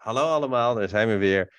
Hallo 0.00 0.20
allemaal, 0.20 0.74
daar 0.74 0.88
zijn 0.88 1.08
we 1.08 1.16
weer. 1.16 1.52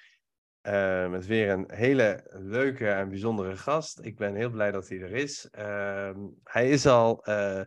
Uh, 0.68 1.09
met 1.09 1.26
weer 1.26 1.49
een 1.49 1.72
hele 1.73 2.27
leuke 2.30 2.90
en 2.90 3.09
bijzondere 3.09 3.58
gast. 3.58 3.99
Ik 4.05 4.18
ben 4.18 4.36
heel 4.36 4.49
blij 4.49 4.72
dat 4.72 4.90
hij 4.90 4.99
er 4.99 5.12
is. 5.12 5.49
Uh, 5.59 6.12
hij 6.44 6.70
is 6.70 6.85
al. 6.85 7.30
Uh, 7.30 7.62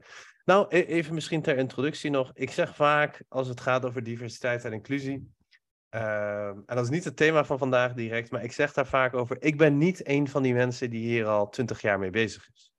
nou, 0.45 0.67
e-, 0.69 0.81
even 0.81 1.15
misschien 1.15 1.43
ter 1.43 1.57
introductie 1.57 2.11
nog. 2.11 2.31
Ik 2.35 2.51
zeg 2.51 2.77
vaak 2.77 3.25
als 3.29 3.49
het 3.49 3.61
gaat 3.61 3.85
over 3.85 4.03
diversiteit 4.03 4.65
en 4.65 4.73
inclusie. 4.73 5.33
Ehm, 5.89 6.59
en 6.67 6.77
dat 6.77 6.85
is 6.85 6.91
niet 6.91 7.05
het 7.05 7.17
thema 7.17 7.45
van 7.45 7.59
vandaag 7.59 7.93
direct, 7.93 8.31
maar 8.31 8.45
ik 8.45 8.53
zeg 8.53 8.73
daar 8.73 8.87
vaak 8.87 9.15
over. 9.15 9.37
Ik 9.43 9.59
ben 9.59 9.79
niet 9.79 10.09
een 10.09 10.29
van 10.29 10.43
die 10.43 10.55
mensen 10.55 10.91
die 10.91 11.07
hier 11.07 11.27
al 11.27 11.49
twintig 11.49 11.81
jaar 11.81 11.99
mee 11.99 12.11
bezig 12.11 12.49
is. 12.55 12.74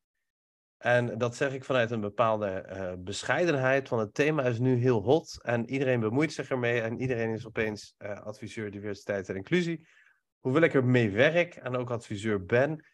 En 0.77 1.17
dat 1.17 1.35
zeg 1.35 1.53
ik 1.53 1.63
vanuit 1.63 1.91
een 1.91 2.01
bepaalde 2.01 2.65
uh, 2.69 2.93
bescheidenheid, 3.03 3.89
want 3.89 4.01
het 4.01 4.13
thema 4.13 4.43
is 4.43 4.59
nu 4.59 4.75
heel 4.75 5.01
hot 5.01 5.39
en 5.43 5.69
iedereen 5.69 5.99
bemoeit 5.99 6.33
zich 6.33 6.49
ermee 6.49 6.81
en 6.81 6.99
iedereen 6.99 7.33
is 7.33 7.45
opeens 7.45 7.95
uh, 7.97 8.19
adviseur 8.19 8.71
diversiteit 8.71 9.29
en 9.29 9.35
inclusie. 9.35 9.87
Hoewel 10.39 10.61
ik 10.61 10.73
ermee 10.73 11.11
werk 11.11 11.55
en 11.55 11.75
ook 11.75 11.89
adviseur 11.89 12.45
ben, 12.45 12.85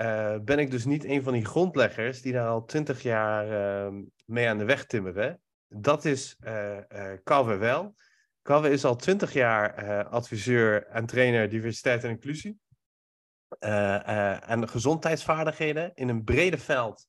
uh, 0.00 0.36
ben 0.38 0.58
ik 0.58 0.70
dus 0.70 0.84
niet 0.84 1.04
een 1.04 1.22
van 1.22 1.32
die 1.32 1.44
grondleggers 1.44 2.22
die 2.22 2.32
daar 2.32 2.48
al 2.48 2.64
twintig 2.64 3.02
jaar 3.02 3.50
ehm, 3.50 4.02
mee 4.24 4.48
aan 4.48 4.58
de 4.58 4.64
weg 4.64 4.84
timmeren. 4.84 5.40
Dat 5.68 6.04
is 6.04 6.36
Kave 7.24 7.56
wel. 7.56 7.94
Kave 8.42 8.70
is 8.70 8.84
al 8.84 8.96
twintig 8.96 9.32
jaar 9.32 10.04
adviseur 10.04 10.86
en 10.86 11.06
trainer 11.06 11.48
diversiteit 11.48 12.04
en 12.04 12.10
inclusie. 12.10 12.58
en 13.58 14.68
gezondheidsvaardigheden 14.68 15.94
in 15.94 16.08
een 16.08 16.24
brede 16.24 16.58
veld 16.58 17.07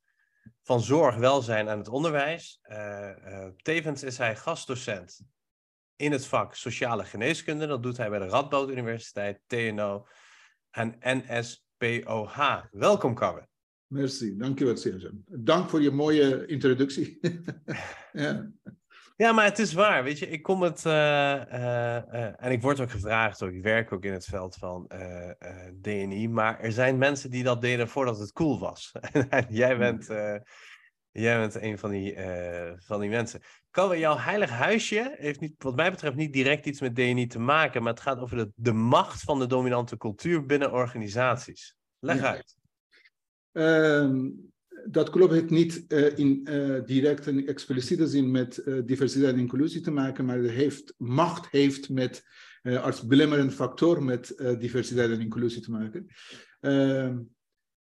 van 0.63 0.81
zorg, 0.81 1.15
welzijn 1.15 1.67
en 1.67 1.77
het 1.77 1.87
onderwijs. 1.87 2.59
Uh, 2.63 3.09
uh, 3.25 3.47
tevens 3.57 4.03
is 4.03 4.17
hij 4.17 4.35
gastdocent 4.35 5.21
in 5.95 6.11
het 6.11 6.25
vak 6.25 6.55
sociale 6.55 7.03
geneeskunde. 7.05 7.67
Dat 7.67 7.83
doet 7.83 7.97
hij 7.97 8.09
bij 8.09 8.19
de 8.19 8.27
Radboud 8.27 8.69
Universiteit, 8.69 9.39
TNO 9.47 10.07
en 10.69 10.95
NSPOH. 10.99 12.63
Welkom, 12.71 13.15
Karre. 13.15 13.47
Merci, 13.87 14.37
dankjewel, 14.37 14.77
Sergio. 14.77 15.11
Dank 15.25 15.69
voor 15.69 15.81
je 15.81 15.91
mooie 15.91 16.45
introductie. 16.45 17.19
ja. 18.13 18.51
Ja, 19.19 19.31
maar 19.31 19.45
het 19.45 19.59
is 19.59 19.73
waar. 19.73 20.03
Weet 20.03 20.19
je, 20.19 20.29
ik 20.29 20.43
kom 20.43 20.61
het. 20.61 20.85
Uh, 20.85 20.93
uh, 20.93 21.97
uh, 22.11 22.43
en 22.43 22.51
ik 22.51 22.61
word 22.61 22.79
ook 22.79 22.91
gevraagd, 22.91 23.43
ook, 23.43 23.51
ik 23.51 23.61
werk 23.61 23.93
ook 23.93 24.03
in 24.03 24.13
het 24.13 24.25
veld 24.25 24.55
van 24.55 24.91
DNI. 25.81 26.27
Maar 26.27 26.59
er 26.59 26.71
zijn 26.71 26.97
mensen 26.97 27.31
die 27.31 27.43
dat 27.43 27.61
deden 27.61 27.87
voordat 27.87 28.19
het 28.19 28.31
cool 28.31 28.59
was. 28.59 28.91
en 29.29 29.45
jij 29.63 29.77
bent, 29.77 30.05
jij 31.11 31.37
bent 31.39 31.55
een 31.61 31.77
van 31.77 31.89
die, 31.89 32.17
van 32.77 32.99
die 32.99 33.09
mensen. 33.09 33.41
Kan 33.71 33.99
jouw 33.99 34.17
heilig 34.17 34.49
huisje 34.49 35.15
heeft 35.17 35.39
niet, 35.39 35.63
wat 35.63 35.75
mij 35.75 35.91
betreft 35.91 36.15
niet 36.15 36.33
direct 36.33 36.65
iets 36.65 36.81
met 36.81 36.95
DNI 36.95 37.27
te 37.27 37.39
maken. 37.39 37.83
Maar 37.83 37.93
het 37.93 38.01
gaat 38.01 38.19
over 38.19 38.37
de, 38.37 38.51
de 38.55 38.73
macht 38.73 39.21
van 39.21 39.39
de 39.39 39.47
dominante 39.47 39.97
cultuur 39.97 40.45
binnen 40.45 40.71
organisaties. 40.71 41.75
Leg 41.99 42.19
ja. 42.19 42.31
uit. 42.31 42.57
Um 43.51 44.51
dat 44.85 45.09
klopt 45.09 45.33
het 45.33 45.49
niet 45.49 45.85
uh, 45.87 46.17
in 46.17 46.47
uh, 46.49 46.83
direct 46.85 47.27
en 47.27 47.47
expliciete 47.47 48.07
zin 48.07 48.31
met 48.31 48.61
uh, 48.65 48.79
diversiteit 48.85 49.33
en 49.33 49.39
inclusie 49.39 49.81
te 49.81 49.91
maken, 49.91 50.25
maar 50.25 50.37
het 50.37 50.51
heeft, 50.51 50.93
macht 50.97 51.47
heeft 51.51 51.89
met, 51.89 52.23
als 52.81 53.05
belemmerend 53.05 53.53
factor 53.53 54.03
met 54.03 54.55
diversiteit 54.59 55.11
en 55.11 55.19
inclusie 55.19 55.61
te 55.61 55.71
maken. 55.71 56.07
Ehm, 56.59 57.17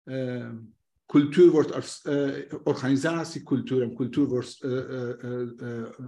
ehm, 0.04 0.56
cultuur 1.06 1.52
wordt 1.52 1.74
als 1.74 2.02
organisatiecultuur 2.64 3.82
en 3.82 3.96
cultuur 3.96 4.26
wordt 4.26 4.66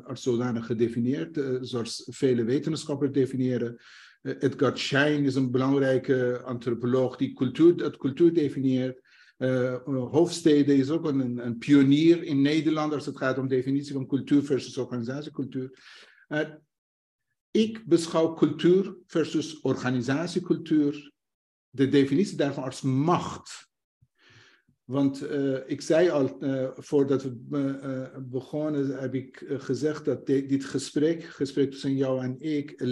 als 0.03 0.23
zodanig 0.23 0.65
gedefinieerd, 0.65 1.41
zoals 1.61 2.07
vele 2.09 2.43
wetenschappers 2.43 3.11
definiëren. 3.11 3.77
Edgar 4.21 4.77
Schein 4.77 5.25
is 5.25 5.35
een 5.35 5.51
belangrijke 5.51 6.41
antropoloog 6.45 7.15
die 7.15 7.33
cultuur, 7.33 7.75
het 7.75 7.97
cultuur 7.97 8.33
definieert. 8.33 9.01
Uh, 9.39 9.75
Hofstede 9.85 10.75
is 10.75 10.89
ook 10.89 11.05
een, 11.05 11.45
een, 11.45 11.57
pionier 11.57 12.23
in 12.23 12.41
Nederland 12.41 12.93
als 12.93 13.05
het 13.05 13.17
gaat 13.17 13.37
om 13.37 13.47
definitie 13.47 13.93
van 13.93 14.07
cultuur 14.07 14.43
versus 14.43 14.77
organisatiecultuur. 14.77 15.79
Uh, 16.27 16.49
ik 17.51 17.85
beschouw 17.85 18.33
cultuur 18.33 18.97
versus 19.05 19.59
organisatiecultuur, 19.59 21.11
de 21.69 21.87
definitie 21.87 22.37
daarvan 22.37 22.63
als 22.63 22.81
macht. 22.81 23.67
Want 24.83 25.23
ik 25.67 25.81
zei 25.81 26.09
al, 26.09 26.37
voordat 26.75 27.23
we 27.23 27.35
begonnen, 28.29 28.99
heb 28.99 29.13
ik 29.13 29.45
gezegd 29.47 30.05
dat 30.05 30.25
dit 30.25 30.65
gesprek, 30.65 31.23
gesprek 31.23 31.71
tussen 31.71 31.95
jou 31.95 32.21
en 32.23 32.39
ik, 32.39 32.83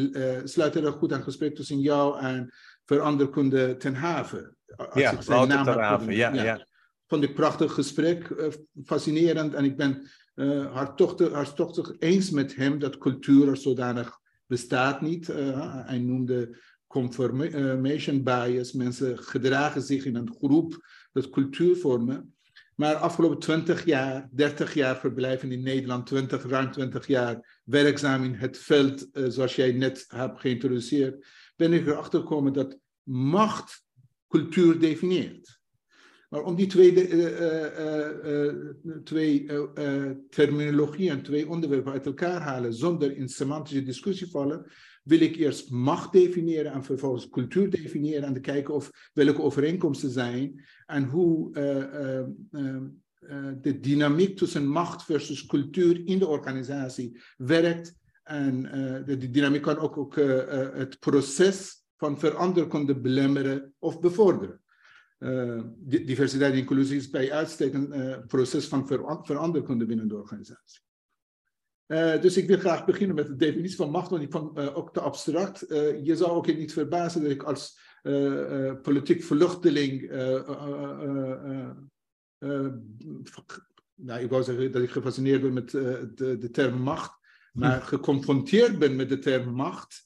sluit 0.44 0.76
er 0.76 0.92
goed 0.92 1.14
aan 1.14 1.24
gesprek 1.24 1.56
tussen 1.56 1.80
jou 1.80 2.20
en 2.20 2.54
veranderkunde 2.86 3.78
ten 3.78 3.96
haven. 3.96 4.57
Ja, 4.94 5.12
ik 5.12 5.22
zijn 5.22 5.48
naam 5.48 6.12
ja, 6.12 6.34
ja. 6.34 6.44
ja. 6.44 6.68
Vond 7.08 7.24
ik 7.24 7.36
prachtig 7.36 7.74
gesprek, 7.74 8.30
uh, 8.30 8.48
fascinerend. 8.84 9.54
En 9.54 9.66
ik 9.66 9.78
ben 9.78 10.10
uh, 10.36 10.74
hartstochtig, 10.74 11.32
hartstochtig 11.32 11.96
eens 12.00 12.30
met 12.30 12.56
hem 12.56 12.80
dat 12.80 12.98
cultuur 12.98 13.50
als 13.50 13.62
zodanig 13.62 14.20
bestaat 14.46 15.02
niet. 15.02 15.30
Uh, 15.30 15.86
hij 15.86 16.00
noemde 16.00 16.58
confirmation 16.88 18.24
bias. 18.24 18.72
Mensen 18.72 19.18
gedragen 19.18 19.82
zich 19.82 20.06
in 20.06 20.16
een 20.16 20.36
groep 20.40 20.86
dat 21.12 21.30
cultuur 21.30 21.76
vormen. 21.76 22.36
Maar 22.76 22.96
afgelopen 22.96 23.40
20 23.40 23.86
jaar, 23.86 24.30
30 24.32 24.74
jaar 24.74 24.98
verblijven 24.98 25.52
in 25.52 25.64
Nederland, 25.64 26.06
20, 26.06 26.44
ruim 26.44 26.72
20 26.72 27.08
jaar 27.08 27.60
werkzaam 27.64 28.24
in 28.24 28.34
het 28.34 28.58
veld, 28.58 29.08
zoals 29.12 29.56
jij 29.56 29.72
net 29.72 30.06
hebt 30.08 30.40
geïntroduceerd, 30.40 31.26
ben 31.56 31.74
ik 31.74 31.88
erachter 31.88 32.20
gekomen 32.20 32.54
dat 32.54 32.78
macht 33.04 33.86
cultuur 34.28 34.80
definieert. 34.80 35.58
Maar 36.30 36.44
om 36.44 36.56
die 36.56 36.68
twee, 36.68 37.10
uh, 37.10 37.40
uh, 38.26 38.54
twee 39.04 39.46
terminologieën, 40.30 41.22
twee 41.22 41.50
onderwerpen 41.50 41.92
uit 41.92 42.06
elkaar 42.06 42.42
halen 42.42 42.74
zonder 42.74 43.18
in 43.18 43.30
semantische 43.30 43.84
discussie 43.84 44.28
vallen, 44.28 44.72
wil 45.04 45.20
ik 45.20 45.36
eerst 45.36 45.72
macht 45.72 46.12
definiëren 46.12 46.72
en 46.72 46.84
vervolgens 46.84 47.30
cultuur 47.30 47.70
definiëren 47.70 48.24
en 48.24 48.34
te 48.34 48.40
kijken 48.40 48.74
of 48.74 49.10
welke 49.14 49.42
overeenkomsten 49.42 50.10
zijn 50.10 50.66
en 50.86 51.04
hoe 51.04 51.52
de 53.62 53.80
dynamiek 53.80 54.38
tussen 54.38 54.68
macht 54.68 55.04
versus 55.04 55.46
cultuur 55.46 56.02
in 56.06 56.20
de 56.20 56.28
organisatie 56.28 57.22
werkt. 57.38 57.96
En 58.24 58.62
de, 59.06 59.30
dynamiek 59.30 59.62
kan 59.62 59.78
ook, 59.78 59.98
ook 59.98 60.16
het 60.76 61.00
proces 61.00 61.87
van 61.98 62.20
veranderkunde 62.20 63.00
belemmeren 63.00 63.74
of 63.80 64.00
bevorderen. 64.00 64.62
Uh, 65.20 65.62
diversiteit 65.82 66.52
en 66.52 66.58
inclusie 66.58 66.98
is 66.98 67.10
bij 67.10 67.32
uitstek 67.32 67.74
een 67.74 68.00
uh, 68.00 68.18
proces 68.28 68.68
van 68.68 68.88
ver 68.88 69.20
veranderkunde 69.24 69.86
binnen 69.86 70.08
de 70.08 70.16
organisatie. 70.16 70.82
Uh, 71.88 72.22
dus 72.22 72.38
ik 72.38 72.48
wil 72.48 72.58
graag 72.58 72.86
beginnen 72.86 73.16
met 73.16 73.28
de 73.28 73.36
definitie 73.36 73.76
van 73.76 73.90
macht, 73.90 74.10
want 74.10 74.24
ik 74.24 74.32
vond 74.32 74.60
ook 74.60 74.94
te 74.94 75.00
abstract. 75.00 75.60
je 76.04 76.16
zou 76.16 76.32
ook 76.32 76.46
niet 76.46 76.74
verbazen 76.74 77.22
dat 77.22 77.32
ik 77.32 77.44
als 77.44 77.80
politiek 78.82 79.24
vluchteling, 79.24 80.10
nou, 83.96 84.22
ik 84.22 84.30
wou 84.30 84.44
zeggen 84.44 84.72
dat 84.72 84.82
ik 84.82 84.90
gefascineerd 84.90 85.42
ben 85.42 85.54
met 85.54 85.70
de, 85.70 86.38
de 86.40 86.50
term 86.52 86.82
macht, 86.82 87.20
maar 87.54 87.82
geconfronteerd 87.82 88.80
ben 88.80 88.96
met 88.96 89.10
de 89.10 89.20
term 89.20 89.54
macht 89.54 90.06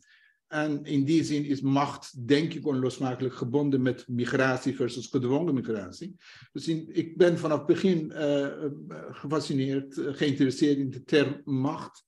en 0.51 0.83
in 0.83 1.03
die 1.03 1.23
zin 1.23 1.45
is 1.45 1.61
macht, 1.61 2.27
denk 2.27 2.53
ik, 2.53 2.65
onlosmakelijk 2.67 3.35
gebonden 3.35 3.81
met 3.81 4.07
migratie 4.07 4.75
versus 4.75 5.07
gedwongen 5.07 5.53
migratie. 5.53 6.15
Dus 6.51 6.67
ik 6.67 7.17
ben 7.17 7.37
vanaf 7.37 7.57
het 7.57 7.67
begin 7.67 8.11
uh, 8.15 8.47
gefascineerd, 9.11 9.97
uh, 9.97 10.13
geïnteresseerd 10.13 10.77
in 10.77 10.89
de 10.89 11.03
term 11.03 11.41
macht. 11.43 12.05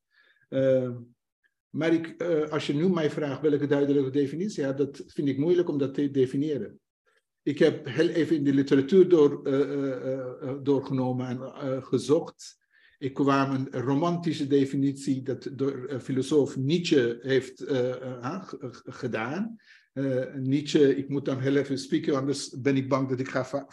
Uh, 0.50 0.90
maar 1.70 1.94
ik, 1.94 2.24
als 2.50 2.68
je 2.68 2.74
nu 2.74 2.90
mij 2.90 3.10
vraagt 3.10 3.42
welke 3.42 3.68
duidelijke 3.68 4.10
definitie, 4.10 4.64
ja, 4.64 4.74
dat 4.74 5.04
vind 5.08 5.28
ik 5.28 5.38
moeilijk 5.38 5.70
om 5.70 5.78
dat 5.78 5.94
te 5.94 6.12
definiëren. 6.12 6.80
Ik 7.44 7.60
heb 7.60 7.88
heel 7.88 8.08
even 8.08 8.36
in 8.36 8.44
de 8.44 8.54
literatuur 8.54 9.10
door, 9.10 9.44
doorgenomen 10.64 11.28
en 11.28 11.84
gezocht. 11.84 12.63
Ik 13.04 13.14
kwam 13.14 13.52
een 13.52 13.82
romantische 13.82 14.48
definitie 14.48 15.22
dat 15.22 15.50
door 15.54 16.00
filosoof 16.02 16.58
Nietzsche 16.58 17.20
heeft 17.22 17.64
gedaan. 18.84 19.56
Nietzsche, 20.36 20.96
ik 20.96 21.10
moet 21.10 21.26
dan 21.26 21.40
heel 21.40 21.56
even 21.56 21.78
spreken, 21.78 22.16
anders 22.16 22.50
ben 22.50 22.76
ik 22.76 22.90
bang 22.90 23.10
dat 23.10 23.20
ik 23.20 23.30
ga 23.30 23.68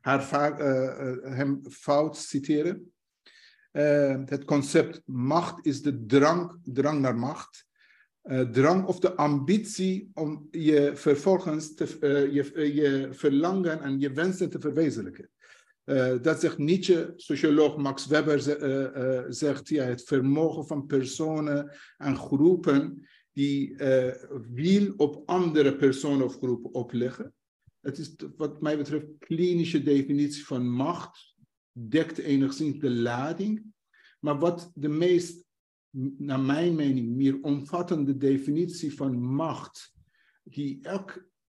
haar, 0.00 0.58
hem 1.36 1.60
fout 1.70 2.16
citeren. 2.16 2.92
het 4.24 4.44
concept 4.44 5.02
macht 5.04 5.66
is 5.66 5.82
de 5.82 6.06
drang, 6.06 6.58
drang 6.62 7.00
naar 7.00 7.16
macht 7.16 7.66
uh, 8.24 8.40
drang 8.40 8.86
of 8.86 8.98
de 8.98 9.14
ambitie 9.14 10.10
om 10.14 10.48
je 10.50 10.90
vervolgens 10.94 11.74
te, 11.74 11.96
uh, 12.00 12.32
je, 12.32 12.52
uh, 12.54 12.74
je, 12.74 13.08
verlangen 13.10 13.80
en 13.80 14.00
je 14.00 14.12
wensen 14.12 14.50
te 14.50 14.60
verwezenlijken. 14.60 15.30
Dat 16.22 16.40
zegt 16.40 16.58
Nietzsche, 16.58 17.12
socioloog 17.16 17.76
Max 17.76 18.06
Weber 18.06 18.40
zegt, 19.34 19.68
ja, 19.68 19.84
het 19.84 20.02
vermogen 20.02 20.66
van 20.66 20.86
personen 20.86 21.72
en 21.96 22.16
groepen 22.16 23.08
die 23.32 23.76
wiel 24.52 24.94
op 24.96 25.22
andere 25.26 25.76
personen 25.76 26.26
of 26.26 26.36
groepen 26.36 26.74
opleggen. 26.74 27.34
Het 27.80 27.98
is 27.98 28.14
wat 28.36 28.62
mij 28.62 28.76
betreft 28.76 29.06
klinische 29.18 29.82
definitie 29.82 30.44
van 30.44 30.68
macht, 30.68 31.34
dekt 31.72 32.18
enigszins 32.18 32.78
de 32.78 32.90
lading. 32.90 33.64
Maar 34.20 34.38
wat 34.38 34.70
de 34.74 34.88
meest 34.88 35.44
naar 36.16 36.40
mijn 36.40 36.74
mening, 36.74 37.16
meer 37.16 37.38
omvattende 37.40 38.16
definitie 38.16 38.94
van 38.94 39.20
macht, 39.20 39.94
die 40.42 40.80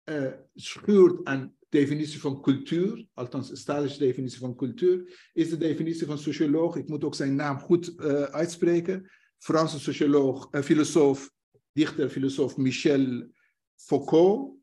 uh, 0.04 0.32
schuurt 0.54 1.24
aan 1.24 1.56
definitie 1.70 2.20
van 2.20 2.40
cultuur, 2.40 3.06
althans 3.14 3.50
een 3.50 3.56
statische 3.56 3.98
definitie 3.98 4.38
van 4.38 4.56
cultuur, 4.56 5.28
is 5.32 5.48
de 5.48 5.56
definitie 5.56 6.06
van 6.06 6.18
socioloog. 6.18 6.76
Ik 6.76 6.88
moet 6.88 7.04
ook 7.04 7.14
zijn 7.14 7.34
naam 7.34 7.58
goed 7.58 7.94
uh, 7.96 8.22
uitspreken. 8.22 9.10
Franse 9.38 9.80
socioloog, 9.80 10.48
uh, 10.50 10.60
filosoof, 10.60 11.30
dichter, 11.72 12.08
filosoof 12.08 12.56
Michel 12.56 13.28
Foucault. 13.76 14.58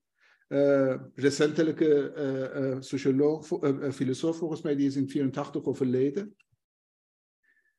recentelijke 1.16 2.78
socioloog, 2.80 3.48
filosoof 3.92 4.38
volgens 4.38 4.62
mij, 4.62 4.76
die 4.76 4.88
is 4.88 4.96
in 4.96 5.10
84 5.10 5.64
overleden. 5.64 6.36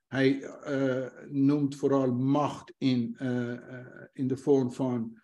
Hij 0.09 0.41
uh, 0.69 1.07
noemt 1.27 1.77
vooral 1.77 2.13
macht 2.13 2.73
in, 2.79 3.17
uh, 3.23 3.59
in 4.13 4.27
de 4.27 4.37
vorm 4.37 4.73
van 4.73 5.21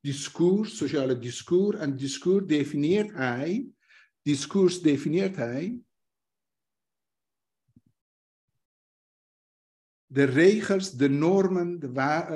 discours, 0.00 0.76
sociale 0.76 1.18
discours. 1.18 1.78
En 1.78 1.96
discours 1.96 2.46
definieert 2.46 3.12
hij, 3.12 3.66
discours 4.22 4.80
definieert 4.80 5.36
hij 5.36 5.80
de 10.12 10.24
regels, 10.24 10.90
de 10.90 11.08
normen 11.08 11.78
de 11.78 11.92
wa 11.92 12.28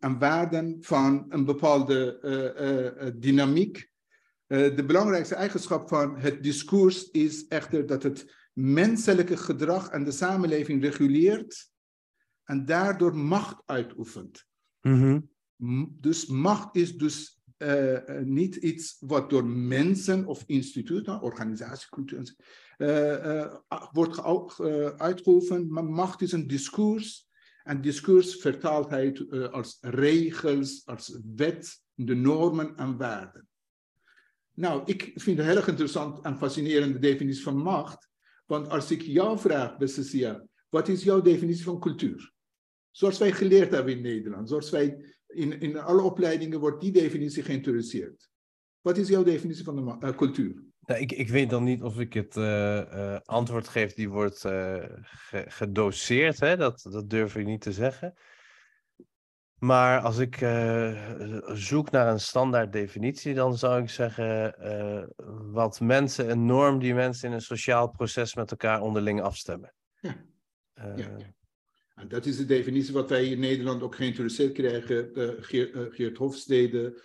en 0.00 0.18
waarden 0.18 0.76
van 0.80 1.26
een 1.28 1.44
bepaalde 1.44 3.14
dynamiek. 3.18 3.90
de 4.46 4.84
belangrijkste 4.86 5.34
eigenschap 5.34 5.88
van 5.88 6.18
het 6.18 6.42
discours 6.42 7.10
is 7.10 7.46
echter 7.46 7.86
dat 7.86 8.02
het 8.02 8.34
menselijke 8.52 9.36
gedrag 9.36 9.90
en 9.90 10.04
de 10.04 10.10
samenleving 10.10 10.82
reguleert 10.82 11.70
en 12.44 12.64
daardoor 12.64 13.16
macht 13.16 13.62
uitoefent. 13.66 14.46
Mm 14.80 15.36
Dus 16.00 16.26
macht 16.26 16.76
is 16.76 16.96
dus 16.96 17.40
uh, 17.58 17.98
niet 18.24 18.56
iets 18.56 18.96
wat 19.00 19.30
door 19.30 19.46
mensen 19.46 20.26
of 20.26 20.44
instituten, 20.46 21.22
organisatiecultuur, 21.22 22.34
uh, 22.78 22.88
uh, 22.88 23.54
wordt 23.92 24.20
uitgeoefend, 24.98 25.70
maar 25.70 25.84
macht 25.84 26.22
is 26.22 26.32
een 26.32 26.46
discours. 26.46 27.26
En 27.62 27.80
discours 27.80 28.34
vertaalt 28.36 28.90
hij 28.90 29.28
als 29.50 29.78
regels, 29.80 30.86
als 30.86 31.18
wet, 31.36 31.82
de 31.94 32.14
normen 32.14 32.76
en 32.76 32.96
waarden. 32.96 33.48
Nou, 34.54 34.82
ik 34.84 35.12
vind 35.14 35.38
het 35.38 35.46
heel 35.46 35.66
interessant 35.66 36.24
en 36.24 36.38
fascinerende 36.38 36.98
definitie 36.98 37.42
van 37.42 37.56
macht. 37.56 38.08
Want 38.46 38.68
als 38.68 38.90
ik 38.90 39.02
jou 39.02 39.38
vraag, 39.38 39.76
beste 39.76 40.02
Sia, 40.02 40.46
wat 40.68 40.88
is 40.88 41.02
jouw 41.02 41.20
definitie 41.20 41.64
van 41.64 41.80
cultuur? 41.80 42.32
Zoals 42.90 43.18
wij 43.18 43.32
geleerd 43.32 43.70
hebben 43.70 43.96
in 43.96 44.02
Nederland, 44.02 44.48
zoals 44.48 44.70
wij 44.70 45.16
in, 45.28 45.60
in 45.60 45.78
alle 45.78 46.02
opleidingen 46.02 46.60
wordt 46.60 46.80
die 46.80 46.92
definitie 46.92 47.42
geïntroduceerd. 47.42 48.30
Wat 48.80 48.96
is 48.96 49.08
jouw 49.08 49.22
definitie 49.22 49.64
van 49.64 49.76
de 49.76 50.06
uh, 50.06 50.16
cultuur? 50.16 50.62
Nou, 50.80 51.00
ik, 51.00 51.12
ik 51.12 51.28
weet 51.28 51.50
dan 51.50 51.64
niet 51.64 51.82
of 51.82 51.98
ik 51.98 52.12
het 52.12 52.36
uh, 52.36 52.44
uh, 52.44 53.18
antwoord 53.24 53.68
geef 53.68 53.94
die 53.94 54.08
wordt 54.08 54.46
gedoseerd. 55.30 56.40
Hè? 56.40 56.56
Dat, 56.56 56.86
dat 56.90 57.10
durf 57.10 57.36
ik 57.36 57.46
niet 57.46 57.60
te 57.60 57.72
zeggen. 57.72 58.14
Maar 59.58 60.00
als 60.00 60.18
ik 60.18 60.40
uh, 60.40 61.46
zoek 61.54 61.90
naar 61.90 62.08
een 62.08 62.20
standaard 62.20 62.72
definitie, 62.72 63.34
dan 63.34 63.58
zou 63.58 63.82
ik 63.82 63.88
zeggen 63.90 64.54
uh, 64.60 65.04
wat 65.52 65.80
mensen, 65.80 66.30
een 66.30 66.46
norm 66.46 66.78
die 66.78 66.94
mensen 66.94 67.28
in 67.28 67.34
een 67.34 67.40
sociaal 67.40 67.90
proces 67.90 68.34
met 68.34 68.50
elkaar 68.50 68.80
onderling 68.80 69.22
afstemmen. 69.22 69.74
Ja. 70.00 70.16
Uh, 70.74 70.96
ja. 70.96 71.16
En 71.98 72.08
dat 72.08 72.26
is 72.26 72.36
de 72.36 72.44
definitie 72.44 72.92
wat 72.92 73.10
wij 73.10 73.26
in 73.26 73.40
Nederland 73.40 73.82
ook 73.82 73.94
geïntroduceerd 73.94 74.52
krijgen. 74.52 75.10
Geert, 75.40 75.94
Geert 75.94 76.16
Hofstede, 76.16 77.02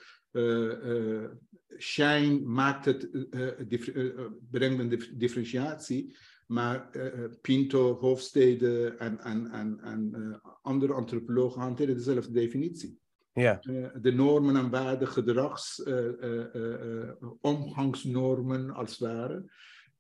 Shine 1.78 2.40
maakt 2.40 2.86
het, 2.86 3.10
brengt 4.52 4.80
een 4.80 5.04
differentiatie. 5.18 6.16
Maar 6.48 6.90
uh, 6.92 7.26
Pinto, 7.42 7.98
Hofstede 8.00 8.96
en, 8.98 9.20
en, 9.20 9.52
en, 9.52 9.80
en 9.82 10.14
uh, 10.18 10.36
andere 10.62 10.94
antropologen 10.94 11.62
hanteren 11.62 11.96
dezelfde 11.96 12.32
definitie. 12.32 13.00
Ja. 13.34 13.64
Uh, 13.64 13.88
de 14.02 14.12
normen 14.12 14.56
en 14.56 14.70
waarden, 14.70 15.08
gedrags, 15.08 15.84
omgangsnormen 17.42 18.70
als 18.70 18.90
het 18.90 19.00
ware. 19.00 19.52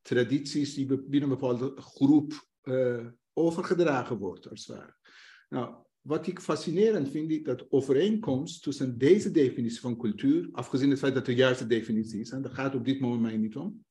Tradities 0.02 0.74
die 0.74 0.86
binnen 0.86 1.22
een 1.22 1.38
bepaalde 1.38 1.74
groep 1.76 2.48
overgedragen 3.34 4.18
worden 4.18 4.50
als 4.50 4.68
het 4.68 4.78
ware. 4.78 4.96
Nou, 5.50 5.76
wat 6.02 6.28
ik 6.28 6.40
fascinerend 6.40 7.10
vind, 7.10 7.32
is 7.32 7.44
dat 7.44 7.72
overeenkomst 7.72 8.64
tussen 8.64 8.98
deze 8.98 9.32
definitie 9.32 9.80
van 9.80 9.98
cultuur, 9.98 10.50
afgezien 10.52 10.90
het 10.90 11.00
feit 11.00 11.14
dat 11.14 11.26
de 11.26 11.36
juiste 11.36 11.68
definitie 11.68 12.20
is, 12.20 12.30
en 12.30 12.42
daar 12.42 12.52
gaat 12.52 12.76
op 12.76 12.86
dit 12.86 13.00
moment 13.00 13.22
mij 13.22 13.38
niet 13.38 13.56
om, 13.56 13.86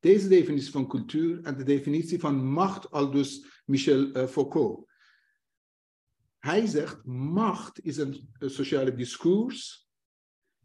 deze 0.00 0.28
definitie 0.28 0.70
van 0.70 0.88
cultuur 0.88 1.42
en 1.42 1.56
de 1.56 1.64
definitie 1.64 2.18
van 2.18 2.44
macht, 2.44 2.90
al 2.90 3.10
dus 3.10 3.62
Michel 3.64 4.16
uh, 4.16 4.26
Foucault. 4.26 4.88
Hij 6.38 6.66
zegt, 6.66 7.04
macht 7.04 7.84
is 7.84 7.96
een, 7.96 8.28
sociale 8.38 8.94
discours. 8.94 9.88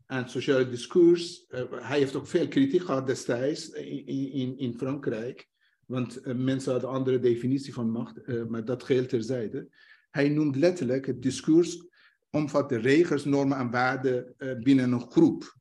En 0.06 0.30
sociale 0.30 0.70
discours, 0.70 1.46
uh, 1.50 1.64
hij 1.72 1.98
heeft 1.98 2.16
ook 2.16 2.28
veel 2.28 2.48
kritiek 2.48 2.82
gehad 2.82 3.08
destijds 3.08 3.70
in, 3.70 4.58
in 4.58 4.74
Frankrijk. 4.78 5.50
Want 5.92 6.28
uh, 6.28 6.36
mensen 6.36 6.72
hadden 6.72 6.90
een 6.90 6.96
andere 6.96 7.20
definitie 7.20 7.74
van 7.74 7.90
macht, 7.90 8.48
maar 8.50 8.66
dat 8.66 8.84
geldt 8.84 9.10
terzijde. 9.10 9.70
Hij 10.10 10.30
noemt 10.30 10.56
letterlijk 10.56 11.06
het 11.06 11.22
discours 11.22 11.86
omvat 12.30 12.70
de 12.70 12.78
regels, 12.78 13.26
normen 13.26 13.58
en 13.58 13.72
waarden 13.72 14.36
binnen 14.64 14.92
een 14.92 15.12
groep. 15.12 15.58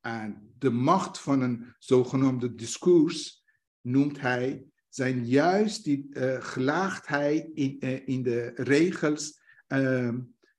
En 0.00 0.54
de 0.58 0.70
macht 0.70 1.18
van 1.18 1.40
een 1.40 1.74
zogenoemde 1.78 2.54
discours 2.54 3.44
noemt 3.80 4.20
hij 4.20 4.66
zijn 4.94 5.26
juist 5.26 5.84
die 5.84 6.06
uh, 6.10 6.36
gelaagdheid 6.40 7.50
in, 7.54 7.80
in 8.06 8.22
de 8.22 8.52
regels 8.54 9.40
uh, 9.68 10.12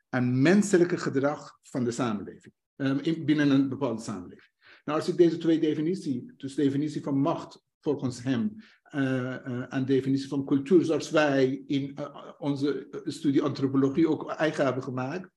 en 0.09 0.41
menselijke 0.41 0.97
gedrag 0.97 1.59
van 1.61 1.83
de 1.83 1.91
samenleving, 1.91 2.53
ehm, 2.75 2.97
in, 2.97 3.25
binnen 3.25 3.49
een 3.49 3.69
bepaalde 3.69 4.01
samenleving. 4.01 4.51
Nou, 4.85 4.99
als 4.99 5.07
ik 5.07 5.17
deze 5.17 5.37
twee 5.37 5.59
definities, 5.59 6.23
dus 6.37 6.55
definitie 6.55 7.01
van 7.01 7.19
macht 7.19 7.64
volgens 7.85 8.23
hem 8.23 8.55
uh, 8.95 9.73
en 9.73 9.85
definitie 9.85 10.27
van 10.27 10.45
cultuur, 10.45 10.85
zoals 10.85 11.09
wij 11.09 11.63
in 11.67 11.97
onze 12.37 12.87
studie 13.03 13.41
antropologie 13.41 14.09
ook 14.09 14.29
eigen 14.31 14.65
hebben 14.65 14.83
gemaakt, 14.83 15.29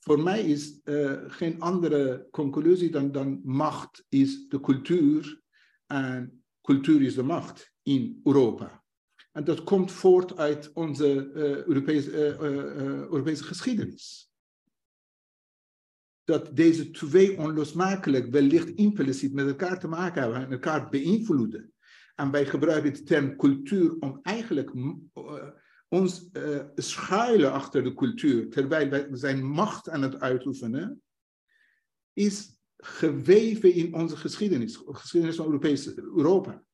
voor 0.00 0.22
mij 0.22 0.40
is 0.40 0.80
geen 1.26 1.60
andere 1.60 2.28
conclusie 2.30 2.90
dan, 2.90 3.12
dan 3.12 3.40
macht 3.44 4.04
is 4.08 4.48
de 4.48 4.60
cultuur 4.60 5.40
en 5.86 6.44
cultuur 6.62 7.02
is 7.02 7.14
de 7.14 7.22
macht 7.22 7.72
in 7.82 8.20
Europa. 8.24 8.84
En 9.32 9.44
dat 9.44 9.64
komt 9.64 9.92
voort 9.92 10.36
uit 10.36 10.70
onze 10.72 11.30
Europese, 11.66 12.10
Europese 13.10 13.44
geschiedenis. 13.44 14.25
Dat 16.26 16.56
deze 16.56 16.90
twee 16.90 17.38
onlosmakelijk, 17.38 18.30
wellicht 18.30 18.68
impliciet 18.68 19.32
met 19.32 19.46
elkaar 19.46 19.78
te 19.78 19.88
maken 19.88 20.22
hebben 20.22 20.40
en 20.40 20.52
elkaar 20.52 20.88
beïnvloeden. 20.88 21.72
En 22.14 22.30
wij 22.30 22.46
gebruiken 22.46 22.92
de 22.92 23.02
term 23.02 23.36
cultuur 23.36 23.96
om 24.00 24.18
eigenlijk 24.22 24.72
ons 25.88 26.28
uh, 26.32 26.60
schuilen 26.74 27.52
achter 27.52 27.84
de 27.84 27.94
cultuur, 27.94 28.50
terwijl 28.50 28.88
wij 28.88 29.08
zijn 29.10 29.44
macht 29.44 29.88
aan 29.88 30.02
het 30.02 30.20
uitoefenen, 30.20 31.02
is 32.12 32.56
geweven 32.76 33.72
in 33.72 33.94
onze 33.94 34.16
geschiedenis, 34.16 34.82
geschiedenis 34.86 35.36
van 35.36 35.46
Europese, 35.46 35.94
Europa. 35.96 36.64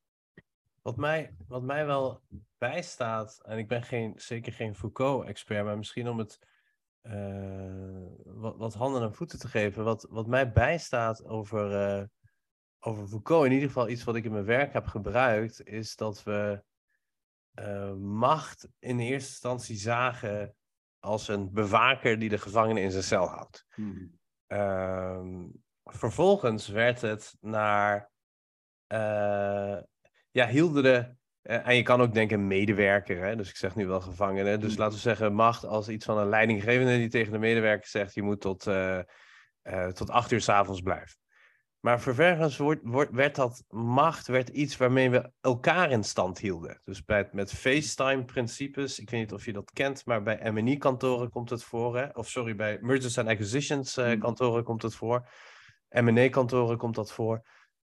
wat 0.81 0.97
mij, 0.97 1.35
wat 1.47 1.63
mij 1.63 1.85
wel 1.85 2.21
bijstaat, 2.57 3.39
en 3.43 3.57
ik 3.57 3.67
ben 3.67 3.83
geen, 3.83 4.13
zeker 4.15 4.53
geen 4.53 4.75
Foucault-expert, 4.75 5.65
maar 5.65 5.77
misschien 5.77 6.09
om 6.09 6.17
het 6.17 6.39
uh, 7.03 8.07
wat, 8.23 8.57
wat, 8.57 8.73
handen 8.73 9.01
en 9.01 9.13
voeten 9.13 9.39
te 9.39 9.47
geven. 9.47 9.83
Wat, 9.83 10.07
wat 10.09 10.27
mij 10.27 10.51
bijstaat 10.51 11.25
over, 11.25 11.97
uh, 11.99 12.05
over 12.79 13.07
Foucault, 13.07 13.45
in 13.45 13.51
ieder 13.51 13.67
geval 13.67 13.89
iets 13.89 14.03
wat 14.03 14.15
ik 14.15 14.25
in 14.25 14.31
mijn 14.31 14.45
werk 14.45 14.73
heb 14.73 14.85
gebruikt, 14.85 15.63
is 15.65 15.95
dat 15.95 16.23
we 16.23 16.63
uh, 17.59 17.93
macht 17.93 18.67
in 18.79 18.99
eerste 18.99 19.29
instantie 19.29 19.77
zagen 19.77 20.55
als 20.99 21.27
een 21.27 21.51
bewaker 21.51 22.19
die 22.19 22.29
de 22.29 22.37
gevangene 22.37 22.81
in 22.81 22.91
zijn 22.91 23.03
cel 23.03 23.27
houdt. 23.27 23.65
Hmm. 23.73 24.21
vervolgens 25.83 26.67
werd 26.67 27.01
het 27.01 27.37
naar 27.39 28.11
ja, 30.31 30.47
hielden 30.47 30.83
de. 30.83 31.15
Uh, 31.43 31.67
en 31.67 31.75
je 31.75 31.81
kan 31.81 32.01
ook 32.01 32.13
denken 32.13 32.47
medewerker, 32.47 33.23
hè? 33.23 33.35
dus 33.35 33.49
ik 33.49 33.55
zeg 33.55 33.75
nu 33.75 33.87
wel 33.87 34.01
gevangenen. 34.01 34.59
Dus 34.59 34.71
mm. 34.71 34.77
laten 34.77 34.95
we 34.95 35.01
zeggen 35.01 35.33
macht 35.33 35.65
als 35.65 35.89
iets 35.89 36.05
van 36.05 36.17
een 36.17 36.29
leidinggevende 36.29 36.97
die 36.97 37.09
tegen 37.09 37.31
de 37.31 37.39
medewerker 37.39 37.87
zegt: 37.87 38.13
je 38.13 38.21
moet 38.21 38.41
tot, 38.41 38.67
uh, 38.67 38.99
uh, 39.63 39.87
tot 39.87 40.09
acht 40.09 40.31
uur 40.31 40.41
s'avonds 40.41 40.81
blijven. 40.81 41.17
Maar 41.79 42.01
vervolgens 42.01 42.57
wordt, 42.57 42.81
wordt, 42.83 43.11
werd 43.11 43.35
dat 43.35 43.63
macht 43.69 44.27
werd 44.27 44.49
iets 44.49 44.77
waarmee 44.77 45.09
we 45.09 45.31
elkaar 45.41 45.91
in 45.91 46.03
stand 46.03 46.39
hielden. 46.39 46.79
Dus 46.83 47.03
bij, 47.03 47.29
met 47.31 47.53
FaceTime-principes, 47.53 48.99
ik 48.99 49.09
weet 49.09 49.19
niet 49.19 49.33
of 49.33 49.45
je 49.45 49.53
dat 49.53 49.71
kent, 49.71 50.05
maar 50.05 50.23
bij 50.23 50.51
M&E-kantoren 50.51 51.29
komt 51.29 51.49
het 51.49 51.63
voor. 51.63 51.97
Hè? 51.97 52.07
Of 52.13 52.29
sorry, 52.29 52.55
bij 52.55 52.77
Mergers 52.81 53.17
and 53.17 53.27
Acquisitions-kantoren 53.27 54.59
mm. 54.59 54.63
komt 54.63 54.81
het 54.81 54.95
voor. 54.95 55.29
M&E-kantoren 55.89 56.77
komt 56.77 56.95
dat 56.95 57.11
voor 57.11 57.41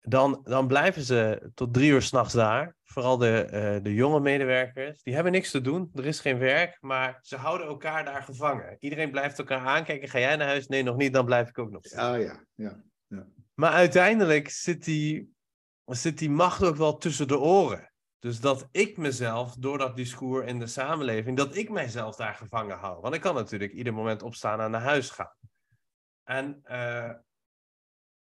dan, 0.02 0.42
dan 0.44 0.68
blijven 0.68 1.02
ze 1.02 1.50
tot 1.54 1.74
drie 1.74 1.92
uur 1.92 2.02
s'nachts 2.02 2.34
daar. 2.34 2.76
Vooral 2.84 3.18
de, 3.18 3.48
uh, 3.78 3.84
de 3.84 3.94
jonge 3.94 4.20
medewerkers. 4.20 5.04
Die 5.04 5.14
hebben 5.14 5.32
niks 5.32 5.52
te 5.52 5.62
doen. 5.62 5.92
Er 5.94 6.06
is 6.06 6.20
geen 6.20 6.38
werk. 6.38 6.78
Maar 6.80 7.20
ze 7.22 7.36
houden 7.36 7.68
elkaar 7.68 8.06
daar 8.06 8.24
gevangen. 8.24 8.76
Iedereen 8.80 9.12
blijft 9.12 9.40
elkaar 9.40 9.66
aankijken. 9.66 10.10
Ga 10.10 10.20
jij 10.20 10.36
naar 10.36 10.48
huis? 10.48 10.68
Nee, 10.68 10.84
nog 10.84 10.96
niet. 10.96 11.14
Dan 11.14 11.26
blijf 11.26 11.50
ik 11.50 11.58
ook 11.58 11.72
nog. 11.72 11.92
Ah 11.92 12.22
ja, 12.22 12.46
ja, 12.56 12.84
ja. 13.08 13.28
Maar 13.54 13.72
uiteindelijk 13.72 14.50
zit 14.50 14.84
die, 14.84 15.34
zit 15.86 16.18
die 16.18 16.30
macht 16.30 16.64
ook 16.64 16.76
wel 16.76 16.98
tussen 16.98 17.28
de 17.28 17.40
oren. 17.40 17.92
Dus 18.20 18.40
dat 18.40 18.68
ik 18.72 18.98
mezelf, 18.98 19.56
door 19.56 19.78
dat 19.78 19.96
discours 19.96 20.48
in 20.48 20.60
de 20.60 20.68
samenleving, 20.68 21.38
dat 21.38 21.56
ik 21.56 21.70
mijzelf 21.70 22.16
daar 22.16 22.36
gevangen 22.36 22.78
hou. 22.78 23.02
Want 23.02 23.16
ik 23.16 23.22
kan 23.22 23.36
natuurlijk 23.36 23.72
ieder 23.72 23.94
moment 23.94 24.24
opstaan 24.24 24.62
en 24.62 24.72
naar 24.72 24.82
huis 24.82 25.10
gaan. 25.10 25.36
En 26.24 26.62
uh, 26.72 27.12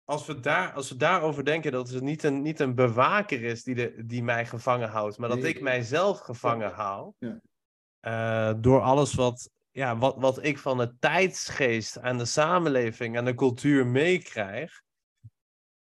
als 0.06 0.26
we, 0.26 0.40
daar, 0.40 0.72
als 0.72 0.88
we 0.88 0.96
daarover 0.96 1.44
denken 1.44 1.72
dat 1.72 1.88
het 1.88 2.02
niet 2.02 2.22
een, 2.22 2.42
niet 2.42 2.60
een 2.60 2.74
bewaker 2.74 3.42
is 3.42 3.62
die, 3.62 3.74
de, 3.74 4.04
die 4.04 4.22
mij 4.22 4.46
gevangen 4.46 4.88
houdt, 4.88 5.18
maar 5.18 5.28
dat 5.28 5.44
ik 5.44 5.60
mijzelf 5.60 6.18
gevangen 6.18 6.70
hou. 6.70 7.12
Ja. 7.18 7.40
Uh, 8.00 8.60
door 8.60 8.80
alles 8.80 9.14
wat, 9.14 9.50
ja, 9.70 9.98
wat, 9.98 10.16
wat 10.18 10.44
ik 10.44 10.58
van 10.58 10.78
de 10.78 10.96
tijdsgeest 10.98 11.96
en 11.96 12.18
de 12.18 12.24
samenleving 12.24 13.16
en 13.16 13.24
de 13.24 13.34
cultuur 13.34 13.86
meekrijg. 13.86 14.82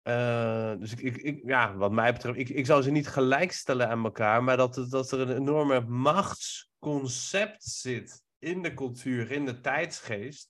Uh, 0.03 0.73
dus 0.77 0.91
ik, 0.91 0.99
ik, 0.99 1.17
ik, 1.17 1.41
ja, 1.45 1.75
wat 1.75 1.91
mij 1.91 2.13
betreft, 2.13 2.37
ik, 2.37 2.49
ik 2.49 2.65
zou 2.65 2.81
ze 2.81 2.91
niet 2.91 3.07
gelijkstellen 3.07 3.89
aan 3.89 4.03
elkaar, 4.03 4.43
maar 4.43 4.57
dat, 4.57 4.85
dat 4.89 5.11
er 5.11 5.19
een 5.19 5.37
enorme 5.37 5.79
machtsconcept 5.79 7.63
zit 7.63 8.23
in 8.39 8.61
de 8.61 8.73
cultuur, 8.73 9.31
in 9.31 9.45
de 9.45 9.59
tijdsgeest. 9.59 10.49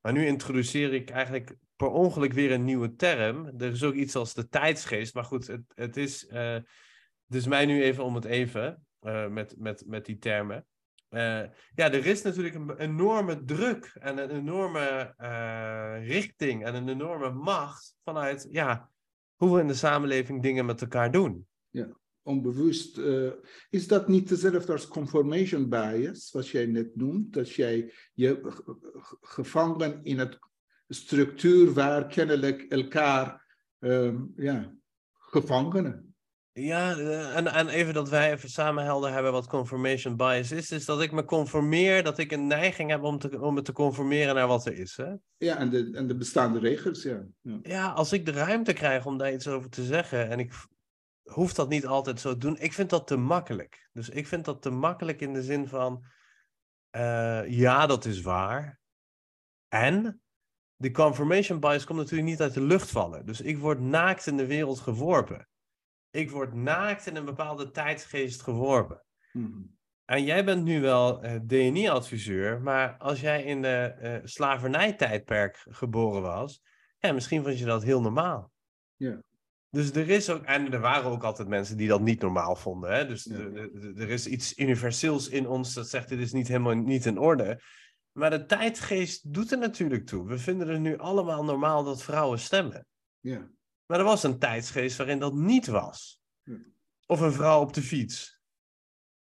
Maar 0.00 0.12
nu 0.12 0.26
introduceer 0.26 0.94
ik 0.94 1.10
eigenlijk 1.10 1.56
per 1.82 1.90
ongeluk 1.90 2.32
weer 2.32 2.52
een 2.52 2.64
nieuwe 2.64 2.94
term. 2.94 3.46
Er 3.58 3.70
is 3.70 3.82
ook 3.82 3.94
iets 3.94 4.16
als 4.16 4.34
de 4.34 4.48
tijdsgeest. 4.48 5.14
Maar 5.14 5.24
goed, 5.24 5.46
het, 5.46 5.62
het 5.74 5.96
is 5.96 6.28
dus 7.26 7.46
mij 7.46 7.66
nu 7.66 7.82
even 7.82 8.04
om 8.04 8.14
het 8.14 8.24
even 8.24 8.86
uh, 9.00 9.28
met, 9.28 9.54
met, 9.58 9.84
met 9.86 10.06
die 10.06 10.18
termen. 10.18 10.66
Uh, 11.10 11.42
ja, 11.74 11.92
er 11.92 12.06
is 12.06 12.22
natuurlijk 12.22 12.54
een 12.54 12.76
enorme 12.76 13.44
druk 13.44 13.96
en 14.00 14.18
een 14.18 14.30
enorme 14.30 15.14
richting 16.04 16.64
en 16.64 16.74
een 16.74 16.88
enorme 16.88 17.30
macht 17.30 17.94
vanuit 18.04 18.48
ja, 18.50 18.90
hoe 19.36 19.54
we 19.54 19.60
in 19.60 19.66
de 19.66 19.74
samenleving 19.74 20.42
dingen 20.42 20.66
met 20.66 20.80
elkaar 20.80 21.10
doen. 21.10 21.46
Ja, 21.70 21.96
onbewust. 22.22 23.00
is 23.70 23.88
dat 23.88 24.08
niet 24.08 24.28
dezelfde 24.28 24.72
als 24.72 24.88
confirmation 24.88 25.68
bias, 25.68 26.30
wat 26.32 26.48
jij 26.48 26.66
net 26.66 26.96
noemt? 26.96 27.32
Dat 27.32 27.52
jij 27.52 27.92
je 28.12 28.40
gevangen 29.20 30.00
in 30.02 30.18
het 30.18 30.38
structuur 30.94 31.72
waar 31.72 32.06
kennelijk 32.06 32.62
elkaar 32.62 33.46
um, 33.78 34.32
ja, 34.36 34.74
gevangenen. 35.12 36.14
Ja, 36.54 36.96
eh, 36.96 37.36
en, 37.36 37.46
en 37.46 37.68
even 37.68 37.94
dat 37.94 38.08
wij 38.08 38.32
even 38.32 38.48
samen 38.48 38.84
helder 38.84 39.12
hebben 39.12 39.32
wat 39.32 39.46
confirmation 39.46 40.16
bias 40.16 40.52
is, 40.52 40.70
is 40.70 40.84
dat 40.84 41.00
ik 41.02 41.12
me 41.12 41.24
conformeer, 41.24 42.02
dat 42.02 42.18
ik 42.18 42.32
een 42.32 42.46
neiging 42.46 42.90
heb 42.90 43.02
om, 43.02 43.18
te, 43.18 43.40
om 43.40 43.54
me 43.54 43.62
te 43.62 43.72
conformeren 43.72 44.34
naar 44.34 44.46
wat 44.46 44.66
er 44.66 44.78
is. 44.78 44.96
Hè? 44.96 45.14
Ja, 45.36 45.56
en 45.56 45.70
de, 45.70 45.90
en 45.92 46.06
de 46.06 46.16
bestaande 46.16 46.58
regels, 46.58 47.02
ja. 47.02 47.22
ja. 47.40 47.58
Ja, 47.62 47.90
als 47.90 48.12
ik 48.12 48.26
de 48.26 48.32
ruimte 48.32 48.72
krijg 48.72 49.06
om 49.06 49.18
daar 49.18 49.32
iets 49.32 49.48
over 49.48 49.70
te 49.70 49.84
zeggen, 49.84 50.28
en 50.28 50.38
ik 50.38 50.52
hoef 51.22 51.54
dat 51.54 51.68
niet 51.68 51.86
altijd 51.86 52.20
zo 52.20 52.32
te 52.32 52.38
doen, 52.38 52.58
ik 52.58 52.72
vind 52.72 52.90
dat 52.90 53.06
te 53.06 53.16
makkelijk. 53.16 53.88
Dus 53.92 54.08
ik 54.08 54.26
vind 54.26 54.44
dat 54.44 54.62
te 54.62 54.70
makkelijk 54.70 55.20
in 55.20 55.32
de 55.32 55.42
zin 55.42 55.68
van, 55.68 56.04
uh, 56.96 57.48
ja, 57.48 57.86
dat 57.86 58.04
is 58.04 58.20
waar. 58.20 58.80
En 59.68 60.21
de 60.82 60.90
confirmation 60.90 61.60
bias 61.60 61.84
komt 61.84 61.98
natuurlijk 61.98 62.28
niet 62.28 62.40
uit 62.40 62.54
de 62.54 62.62
lucht 62.62 62.90
vallen. 62.90 63.26
Dus 63.26 63.40
ik 63.40 63.58
word 63.58 63.80
naakt 63.80 64.26
in 64.26 64.36
de 64.36 64.46
wereld 64.46 64.80
geworpen. 64.80 65.48
Ik 66.10 66.30
word 66.30 66.54
naakt 66.54 67.06
in 67.06 67.16
een 67.16 67.24
bepaalde 67.24 67.70
tijdsgeest 67.70 68.42
geworpen. 68.42 69.04
Hmm. 69.30 69.76
En 70.04 70.24
jij 70.24 70.44
bent 70.44 70.64
nu 70.64 70.80
wel 70.80 71.24
uh, 71.24 71.34
DNI-adviseur, 71.46 72.60
maar 72.60 72.96
als 72.98 73.20
jij 73.20 73.44
in 73.44 73.62
de 73.62 73.94
uh, 74.02 74.16
slavernijtijdperk 74.24 75.66
geboren 75.68 76.22
was, 76.22 76.62
ja, 76.98 77.12
misschien 77.12 77.42
vond 77.42 77.58
je 77.58 77.64
dat 77.64 77.82
heel 77.82 78.00
normaal. 78.00 78.52
Ja. 78.96 79.22
Dus 79.70 79.90
er 79.90 80.08
is 80.08 80.30
ook, 80.30 80.44
en 80.44 80.72
er 80.72 80.80
waren 80.80 81.10
ook 81.10 81.22
altijd 81.22 81.48
mensen 81.48 81.76
die 81.76 81.88
dat 81.88 82.00
niet 82.00 82.20
normaal 82.20 82.56
vonden. 82.56 82.94
Hè? 82.94 83.06
Dus 83.06 83.30
er 83.96 84.10
is 84.10 84.26
iets 84.26 84.58
universeels 84.58 85.28
in 85.28 85.48
ons 85.48 85.74
dat 85.74 85.88
zegt: 85.88 86.08
dit 86.08 86.18
is 86.18 86.32
niet 86.32 86.48
helemaal 86.48 86.74
niet 86.74 87.06
in 87.06 87.18
orde. 87.18 87.60
Maar 88.12 88.30
de 88.30 88.46
tijdgeest 88.46 89.34
doet 89.34 89.52
er 89.52 89.58
natuurlijk 89.58 90.06
toe. 90.06 90.26
We 90.26 90.38
vinden 90.38 90.68
het 90.68 90.80
nu 90.80 90.98
allemaal 90.98 91.44
normaal 91.44 91.84
dat 91.84 92.02
vrouwen 92.02 92.38
stemmen. 92.38 92.86
Ja. 93.20 93.50
Maar 93.86 93.98
er 93.98 94.04
was 94.04 94.22
een 94.22 94.38
tijdsgeest 94.38 94.96
waarin 94.96 95.18
dat 95.18 95.34
niet 95.34 95.66
was. 95.66 96.20
Of 97.06 97.20
een 97.20 97.32
vrouw 97.32 97.60
op 97.60 97.72
de 97.72 97.82
fiets. 97.82 98.40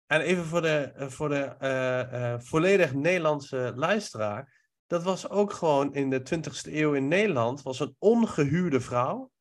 En 0.05 0.21
even 0.21 0.45
voor 0.45 0.61
de, 0.61 0.77
eh, 0.77 1.07
voor 1.07 1.29
de 1.29 1.55
uh, 1.61 2.19
uh, 2.19 2.39
volledig 2.39 2.93
Nederlandse 2.93 3.73
luisteraar. 3.75 4.63
Dat 4.87 5.03
was 5.03 5.29
ook 5.29 5.53
gewoon 5.53 5.93
in 5.93 6.09
de 6.09 6.19
20e 6.19 6.73
eeuw 6.73 6.93
in 6.93 7.07
Nederland. 7.07 7.61
Was 7.61 7.79
een 7.79 7.95
ongehuwde 7.99 8.81
vrouw. 8.81 9.31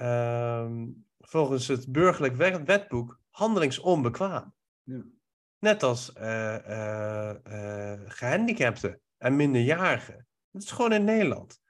Uh, 0.00 0.72
volgens 1.18 1.66
het 1.66 1.92
burgerlijk 1.92 2.64
wetboek 2.64 3.20
handelingsonbekwaam. 3.30 4.54
Ja. 4.82 5.04
Net 5.58 5.82
als 5.82 6.12
uh, 6.20 7.34
gehandicapten 8.06 9.00
en 9.18 9.36
minderjarigen. 9.36 10.26
Dat 10.50 10.62
is 10.62 10.70
gewoon 10.70 10.92
in 10.92 11.04
Nederland. 11.04 11.60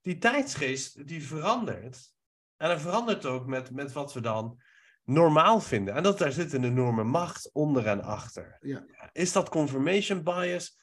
Die 0.00 0.18
tijdsgeest 0.18 1.06
die 1.06 1.26
verandert. 1.26 2.12
En 2.56 2.68
dat 2.68 2.80
verandert 2.80 3.26
ook 3.26 3.46
met, 3.46 3.70
met 3.70 3.92
wat 3.92 4.12
we 4.12 4.20
dan 4.20 4.60
normaal 5.04 5.60
vinden. 5.60 5.94
En 5.94 6.02
dat 6.02 6.18
daar 6.18 6.32
zit 6.32 6.52
een 6.52 6.64
enorme 6.64 7.04
macht 7.04 7.50
onder 7.52 7.86
en 7.86 8.02
achter. 8.02 8.56
Ja. 8.60 8.84
Is 9.12 9.32
dat 9.32 9.48
confirmation 9.48 10.22
bias? 10.22 10.78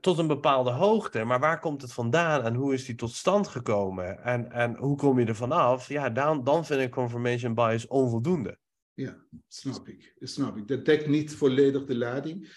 Tot 0.00 0.18
een 0.18 0.26
bepaalde 0.26 0.70
hoogte, 0.70 1.24
maar 1.24 1.40
waar 1.40 1.58
komt 1.58 1.82
het 1.82 1.92
vandaan 1.92 2.42
en 2.42 2.54
hoe 2.54 2.74
is 2.74 2.84
die 2.84 2.94
tot 2.94 3.12
stand 3.14 3.48
gekomen 3.48 4.22
en, 4.22 4.52
en 4.52 4.76
hoe 4.76 4.96
kom 4.96 5.18
je 5.18 5.26
er 5.26 5.36
vanaf? 5.36 5.88
Ja, 5.88 6.10
dan, 6.10 6.44
dan 6.44 6.64
vind 6.64 6.80
ik 6.80 6.90
confirmation 6.90 7.54
bias 7.54 7.86
onvoldoende. 7.86 8.58
Ja, 8.94 9.24
snap 9.48 9.88
ik. 9.88 10.14
Snap 10.20 10.56
ik. 10.56 10.68
Dat 10.68 10.84
dekt 10.84 11.06
niet 11.06 11.34
volledig 11.34 11.84
de 11.84 11.96
lading. 11.96 12.48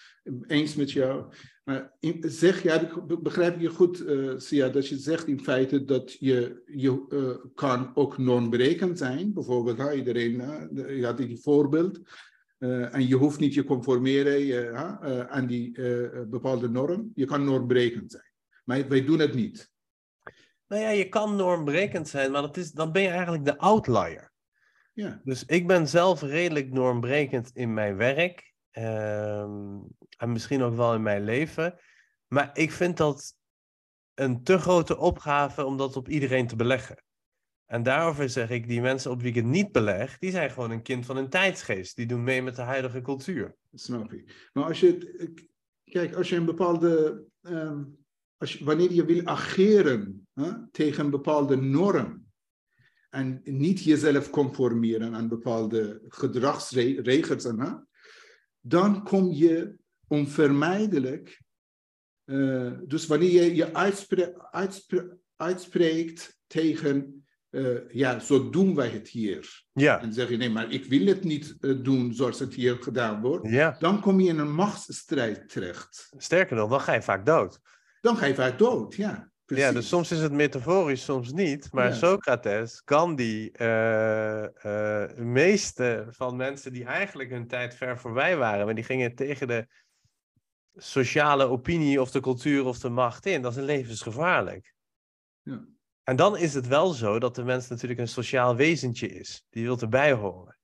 Eens 0.47 0.75
met 0.75 0.91
jou. 0.91 1.33
Maar 1.63 1.93
zeg, 2.19 2.63
ja, 2.63 3.03
begrijp 3.21 3.55
ik 3.55 3.61
je 3.61 3.69
goed, 3.69 4.01
uh, 4.01 4.33
Sia, 4.37 4.69
dat 4.69 4.87
je 4.87 4.97
zegt 4.97 5.27
in 5.27 5.39
feite 5.39 5.85
dat 5.85 6.13
je, 6.19 6.61
je 6.65 7.05
uh, 7.09 7.51
kan 7.53 7.91
ook 7.95 8.17
normberekend 8.17 8.97
zijn. 8.97 9.33
Bijvoorbeeld, 9.33 9.77
ha, 9.77 9.93
iedereen, 9.93 10.33
uh, 10.33 10.97
je 10.97 11.05
had 11.05 11.17
die 11.17 11.41
voorbeeld. 11.41 11.99
en 12.57 13.07
je 13.07 13.15
hoeft 13.15 13.39
niet 13.39 13.53
je 13.53 13.63
conformeren 13.63 14.75
aan 15.29 15.47
die 15.47 15.71
bepaalde 16.27 16.69
norm. 16.69 17.11
Je 17.15 17.25
kan 17.25 17.43
normbrekend 17.43 18.11
zijn. 18.11 18.31
Maar 18.63 18.87
wij 18.87 19.05
doen 19.05 19.19
het 19.19 19.33
niet. 19.33 19.71
Nou 20.67 20.81
ja, 20.81 20.89
je 20.89 21.09
kan 21.09 21.35
normbrekend 21.35 22.07
zijn, 22.07 22.31
maar 22.31 22.41
dat 22.41 22.57
is, 22.57 22.71
dan 22.71 22.91
ben 22.91 23.01
je 23.01 23.07
eigenlijk 23.07 23.45
de 23.45 23.57
outlier. 23.57 24.33
Ja. 24.95 25.21
Dus 25.23 25.45
ik 25.45 25.67
ben 25.67 25.87
zelf 25.87 26.21
redelijk 26.21 26.71
normbrekend 26.71 27.51
in 27.53 27.73
mijn 27.73 27.95
werk. 27.95 28.53
Ehm, 28.71 29.79
en 30.17 30.31
misschien 30.31 30.61
ook 30.61 30.75
wel 30.75 30.93
in 30.93 31.01
mijn 31.01 31.23
leven. 31.23 31.79
Maar 32.27 32.49
ik 32.53 32.71
vind 32.71 32.97
dat 32.97 33.35
een 34.13 34.43
te 34.43 34.57
grote 34.57 34.97
opgave 34.97 35.65
om 35.65 35.77
dat 35.77 35.95
op 35.95 36.09
iedereen 36.09 36.47
te 36.47 36.55
beleggen. 36.55 37.03
En 37.65 37.83
daarover 37.83 38.29
zeg 38.29 38.49
ik, 38.49 38.67
die 38.67 38.81
mensen 38.81 39.11
op 39.11 39.21
wie 39.21 39.29
ik 39.29 39.35
het 39.35 39.45
niet 39.45 39.71
beleg, 39.71 40.17
die 40.17 40.31
zijn 40.31 40.51
gewoon 40.51 40.71
een 40.71 40.81
kind 40.81 41.05
van 41.05 41.17
een 41.17 41.29
tijdsgeest. 41.29 41.95
Die 41.95 42.05
doen 42.05 42.23
mee 42.23 42.41
met 42.41 42.55
de 42.55 42.61
huidige 42.61 43.01
cultuur. 43.01 43.55
Snap 43.73 44.11
je. 44.11 44.23
Maar 44.53 44.63
als 44.63 44.79
je, 44.79 45.33
kijk, 45.83 46.15
als 46.15 46.29
je 46.29 46.35
een 46.35 46.45
bepaalde, 46.45 47.23
ehm, 47.41 47.83
als 48.37 48.53
je, 48.53 48.65
wanneer 48.65 48.91
je 48.91 49.05
wil 49.05 49.25
ageren 49.25 50.27
hè, 50.33 50.51
tegen 50.71 51.05
een 51.05 51.11
bepaalde 51.11 51.55
norm 51.55 52.25
en 53.15 53.41
niet 53.43 53.83
jezelf 53.83 54.29
conformeren 54.29 55.13
aan 55.13 55.27
bepaalde 55.27 56.01
gedragsregels, 56.07 57.43
hè, 57.43 57.71
dan 58.59 59.03
kom 59.03 59.31
je 59.31 59.75
onvermijdelijk, 60.07 61.41
uh, 62.25 62.71
dus 62.83 63.07
wanneer 63.07 63.31
je 63.31 63.55
je 63.55 63.73
uitspre 63.73 64.51
uitspre 64.51 65.17
uitspreekt 65.35 66.39
tegen 66.47 67.25
uh, 67.49 67.79
ja, 67.89 68.19
zo 68.19 68.49
doen 68.49 68.75
wij 68.75 68.89
het 68.89 69.07
hier. 69.07 69.63
Ja. 69.73 70.01
En 70.01 70.13
zeg 70.13 70.29
je, 70.29 70.37
nee, 70.37 70.49
maar 70.49 70.71
ik 70.71 70.85
wil 70.85 71.05
het 71.05 71.23
niet 71.23 71.55
uh, 71.59 71.83
doen 71.83 72.13
zoals 72.13 72.39
het 72.39 72.53
hier 72.53 72.75
gedaan 72.75 73.21
wordt. 73.21 73.49
Ja. 73.49 73.75
Dan 73.79 74.01
kom 74.01 74.19
je 74.19 74.29
in 74.29 74.39
een 74.39 74.53
machtsstrijd 74.53 75.49
terecht. 75.49 76.13
Sterker 76.17 76.55
nog, 76.55 76.69
dan 76.69 76.81
ga 76.81 76.93
je 76.93 77.01
vaak 77.01 77.25
dood. 77.25 77.59
Dan 78.01 78.17
ga 78.17 78.25
je 78.25 78.35
vaak 78.35 78.57
dood, 78.57 78.95
ja. 78.95 79.31
Precies. 79.45 79.65
Ja, 79.65 79.71
dus 79.71 79.87
soms 79.87 80.11
is 80.11 80.19
het 80.19 80.31
metaforisch, 80.31 81.03
soms 81.03 81.31
niet. 81.31 81.71
Maar 81.71 81.87
Ja. 81.87 81.93
Socrates, 81.93 82.81
Gandhi, 82.85 83.49
eh 83.51 84.43
eh, 84.45 85.15
de 85.15 85.23
meeste 85.23 86.05
van 86.09 86.35
mensen 86.35 86.73
die 86.73 86.85
eigenlijk 86.85 87.29
hun 87.29 87.47
tijd 87.47 87.75
ver 87.75 87.99
voorbij 87.99 88.37
waren, 88.37 88.65
maar 88.65 88.75
die 88.75 88.83
gingen 88.83 89.15
tegen 89.15 89.47
de 89.47 89.67
sociale 90.75 91.45
opinie 91.45 92.01
of 92.01 92.11
de 92.11 92.19
cultuur 92.19 92.65
of 92.65 92.79
de 92.79 92.89
macht 92.89 93.25
in. 93.25 93.41
Dat 93.41 93.55
is 93.55 93.63
levensgevaarlijk. 93.63 94.73
Ja. 95.41 95.65
En 96.03 96.15
dan 96.15 96.37
is 96.37 96.53
het 96.53 96.67
wel 96.67 96.89
zo 96.89 97.19
dat 97.19 97.35
de 97.35 97.43
mens 97.43 97.67
natuurlijk 97.67 97.99
een 97.99 98.07
sociaal 98.07 98.55
wezentje 98.55 99.07
is. 99.07 99.45
Die 99.49 99.63
wil 99.63 99.79
erbij 99.79 100.11
horen. 100.13 100.57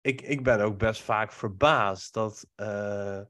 Ik, 0.00 0.20
ik 0.20 0.42
ben 0.42 0.60
ook 0.60 0.78
best 0.78 1.02
vaak 1.02 1.32
verbaasd 1.32 2.14
dat. 2.14 2.46
eh, 2.54 3.20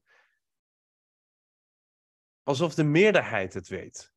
alsof 2.43 2.75
de 2.75 2.85
meerderheid 2.85 3.55
het 3.55 3.69
weet. 3.69 4.13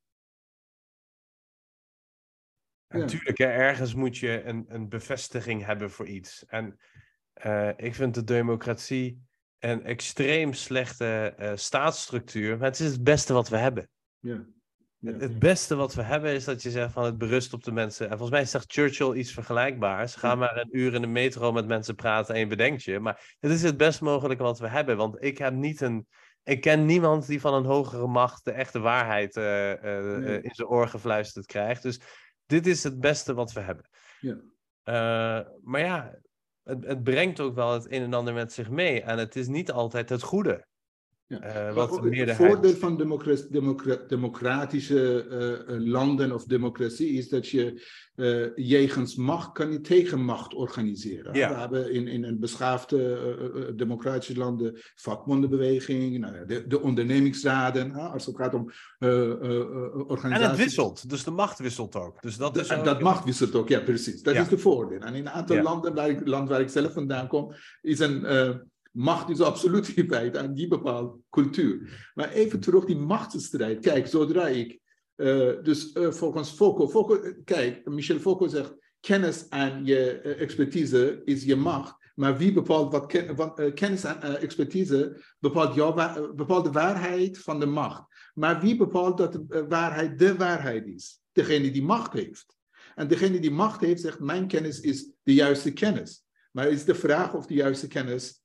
En. 2.88 3.00
Natuurlijk, 3.00 3.40
ergens 3.40 3.94
moet 3.94 4.18
je 4.18 4.44
een, 4.44 4.66
een 4.68 4.90
bevestiging 4.90 5.66
hebben 5.66 5.92
voor 5.92 6.08
iets. 6.08 6.46
En 6.46 6.80
eh, 7.34 7.70
ik 7.76 7.96
vind 7.96 8.14
de 8.14 8.24
democratie 8.24 9.22
een 9.60 9.84
extreem 9.84 10.54
slechte 10.54 11.34
eh, 11.38 11.52
staatsstructuur, 11.56 12.58
maar 12.58 12.68
het 12.68 12.80
is 12.80 12.92
het 12.92 13.04
beste 13.04 13.34
wat 13.34 13.50
we 13.50 13.58
hebben. 13.58 13.90
Ja. 14.20 14.46
Ja. 15.00 15.12
Het- 15.12 15.22
Het 15.22 15.40
beste 15.40 15.76
wat 15.76 15.94
we 15.94 16.02
hebben 16.02 16.32
is 16.34 16.44
dat 16.44 16.62
je 16.62 16.72
zegt 16.72 16.92
van 16.94 17.04
het 17.04 17.18
berust 17.18 17.54
op 17.54 17.64
de 17.64 17.72
mensen. 17.72 18.06
En 18.06 18.18
volgens 18.18 18.38
mij 18.38 18.46
zegt 18.46 18.72
Churchill 18.72 19.14
iets 19.14 19.32
vergelijkbaars. 19.34 20.16
Ga 20.16 20.36
maar 20.36 20.58
een 20.58 20.78
uur 20.78 20.94
in 20.94 21.02
de 21.02 21.08
metro 21.08 21.52
met 21.52 21.68
mensen 21.68 21.96
praten 21.96 22.34
en 22.34 22.40
je 22.40 22.48
bedenkt 22.48 22.84
je. 22.84 23.00
Maar 23.00 23.36
het 23.40 23.52
is 23.52 23.64
het 23.64 23.78
best 23.78 24.02
mogelijke 24.02 24.44
wat 24.44 24.60
we 24.60 24.68
hebben. 24.68 24.98
Want 24.98 25.24
ik 25.24 25.38
heb 25.38 25.54
niet 25.54 25.82
een. 25.82 26.08
Ik 26.44 26.62
ken 26.62 26.86
niemand 26.86 27.28
die 27.28 27.42
van 27.42 27.54
een 27.54 27.66
hogere 27.66 28.08
macht 28.08 28.46
de 28.46 28.52
echte 28.52 28.80
waarheid 28.80 29.36
Nee. 29.36 29.76
eh, 29.76 30.34
in 30.44 30.54
zijn 30.56 30.68
oor 30.68 30.88
gefluisterd 30.88 31.46
krijgt. 31.46 31.82
Dus 31.84 32.00
dit 32.48 32.68
is 32.68 32.84
het 32.84 33.00
beste 33.00 33.34
wat 33.34 33.52
we 33.52 33.60
hebben. 33.60 33.90
Ja. 34.20 34.38
Eh, 34.84 35.48
maar 35.62 35.82
ja, 35.82 36.20
het, 36.64 36.86
het 36.86 37.04
brengt 37.04 37.40
ook 37.40 37.56
wel 37.56 37.74
het 37.74 37.92
een 37.92 38.02
en 38.02 38.14
ander 38.14 38.34
met 38.34 38.54
zich 38.54 38.70
mee. 38.70 39.02
En 39.02 39.18
het 39.18 39.36
is 39.36 39.48
niet 39.48 39.72
altijd 39.72 40.10
het 40.10 40.24
goede. 40.24 40.68
Ja. 41.30 41.40
eh, 41.40 41.74
wat 41.74 42.00
de 42.04 42.16
Het 42.16 42.36
voordeel 42.36 42.74
van 42.76 42.98
democra- 42.98 43.48
democra- 43.50 44.00
democratische 44.08 45.26
eh, 45.30 45.76
eh, 45.76 45.82
landen 45.86 46.32
of 46.32 46.44
democratie 46.46 47.10
is 47.12 47.30
dat 47.30 47.48
je 47.48 47.86
eh 48.16 48.46
jegens 48.56 49.16
macht 49.16 49.52
kan 49.52 49.72
je 49.72 49.82
tegenmacht 49.82 50.54
organiseren. 50.54 51.34
Ja. 51.34 51.50
We 51.50 51.56
hebben 51.60 51.92
in, 51.94 52.08
in 52.08 52.24
een 52.24 52.40
beschaafde 52.40 53.74
democratische 53.76 54.38
landen 54.38 54.80
vakbondenbeweging, 54.96 56.20
nou 56.20 56.36
ja, 56.36 56.44
de, 56.44 56.68
de 56.68 56.82
ondernemingsraden, 56.82 57.92
hè, 57.92 58.02
als 58.02 58.26
het 58.26 58.36
gaat 58.36 58.54
om 58.54 58.72
eh, 59.00 59.10
eh, 59.10 59.32
eh, 59.32 59.62
En 59.62 60.06
organisaties. 60.08 60.48
het 60.48 60.58
wisselt. 60.58 61.10
Dus 61.10 61.24
de 61.24 61.32
macht 61.32 61.60
wisselt 61.60 61.96
ook. 61.96 62.22
Dus 62.22 62.38
dat 62.38 62.58
is 62.58 62.74
ook- 62.74 62.84
dat 62.86 63.02
macht 63.02 63.26
wisselt 63.26 63.56
ook, 63.56 63.70
ja, 63.70 63.80
precies. 63.80 64.22
Dat 64.22 64.34
Ja. 64.34 64.42
is 64.42 64.48
de 64.48 64.58
voordeel. 64.58 65.00
En 65.00 65.14
in 65.14 65.26
een 65.26 65.30
aantal 65.32 65.56
Ja. 65.56 65.62
landen, 65.62 65.94
waar 65.94 66.10
ik, 66.10 66.28
land 66.28 66.50
waar 66.50 66.62
ik 66.62 66.70
zelf 66.70 66.94
vandaan 66.94 67.28
kom, 67.28 67.54
is 67.82 68.00
een 68.00 68.26
eh, 68.26 68.50
macht 68.98 69.30
is 69.30 69.42
absoluut 69.42 69.88
in 69.96 70.08
feite 70.08 70.40
aan 70.40 70.54
die 70.54 70.68
bepaalde 70.68 71.18
cultuur. 71.30 72.10
Maar 72.14 72.32
even 72.32 72.60
terug 72.60 72.86
die 72.86 72.98
machtsstrijd. 72.98 73.80
Kijk, 73.80 74.08
zodra 74.08 74.48
ik, 74.48 74.80
eh, 75.16 75.52
dus 75.64 75.92
eh, 75.92 76.12
volgens 76.12 76.52
Foucault, 76.52 76.92
Foucault, 76.92 77.24
eh, 77.24 77.32
kijk, 77.44 77.90
Michel 77.90 78.20
Foucault 78.20 78.52
zegt, 78.52 78.76
kennis 79.00 79.48
en 79.48 79.86
je 79.86 80.20
expertise 80.20 81.22
is 81.26 81.44
je 81.44 81.56
macht. 81.56 81.96
Maar 82.16 82.38
wie 82.38 82.54
bepaalt 82.54 82.92
wat, 82.92 83.06
ken, 83.06 83.36
wat 83.36 83.72
kennis 83.74 84.04
en 84.04 84.40
expertise 84.40 85.24
bepaalt, 85.40 85.76
jouw 85.76 85.94
bepaalt 86.36 86.66
de 86.66 86.72
waarheid 86.72 87.38
van 87.38 87.60
de 87.60 87.66
macht. 87.66 88.04
Maar 88.34 88.62
wie 88.62 88.76
bepaalt 88.76 89.18
dat 89.18 89.34
de 89.34 89.66
waarheid 89.68 90.20
de 90.20 90.36
waarheid 90.36 90.88
is? 90.88 91.22
Degene 91.32 91.72
die 91.72 91.84
macht 91.84 92.14
heeft. 92.14 92.58
En 92.96 93.08
degene 93.08 93.40
die 93.40 93.52
macht 93.52 93.82
heeft 93.82 94.02
zegt, 94.02 94.20
mijn 94.20 94.48
kennis 94.48 94.80
is 94.80 95.12
de 95.24 95.34
juiste 95.34 95.74
kennis. 95.74 96.24
Maar 96.52 96.68
is 96.68 96.86
de 96.86 96.96
vraag 96.96 97.34
of 97.34 97.46
de 97.46 97.54
juiste 97.54 97.88
kennis, 97.88 98.42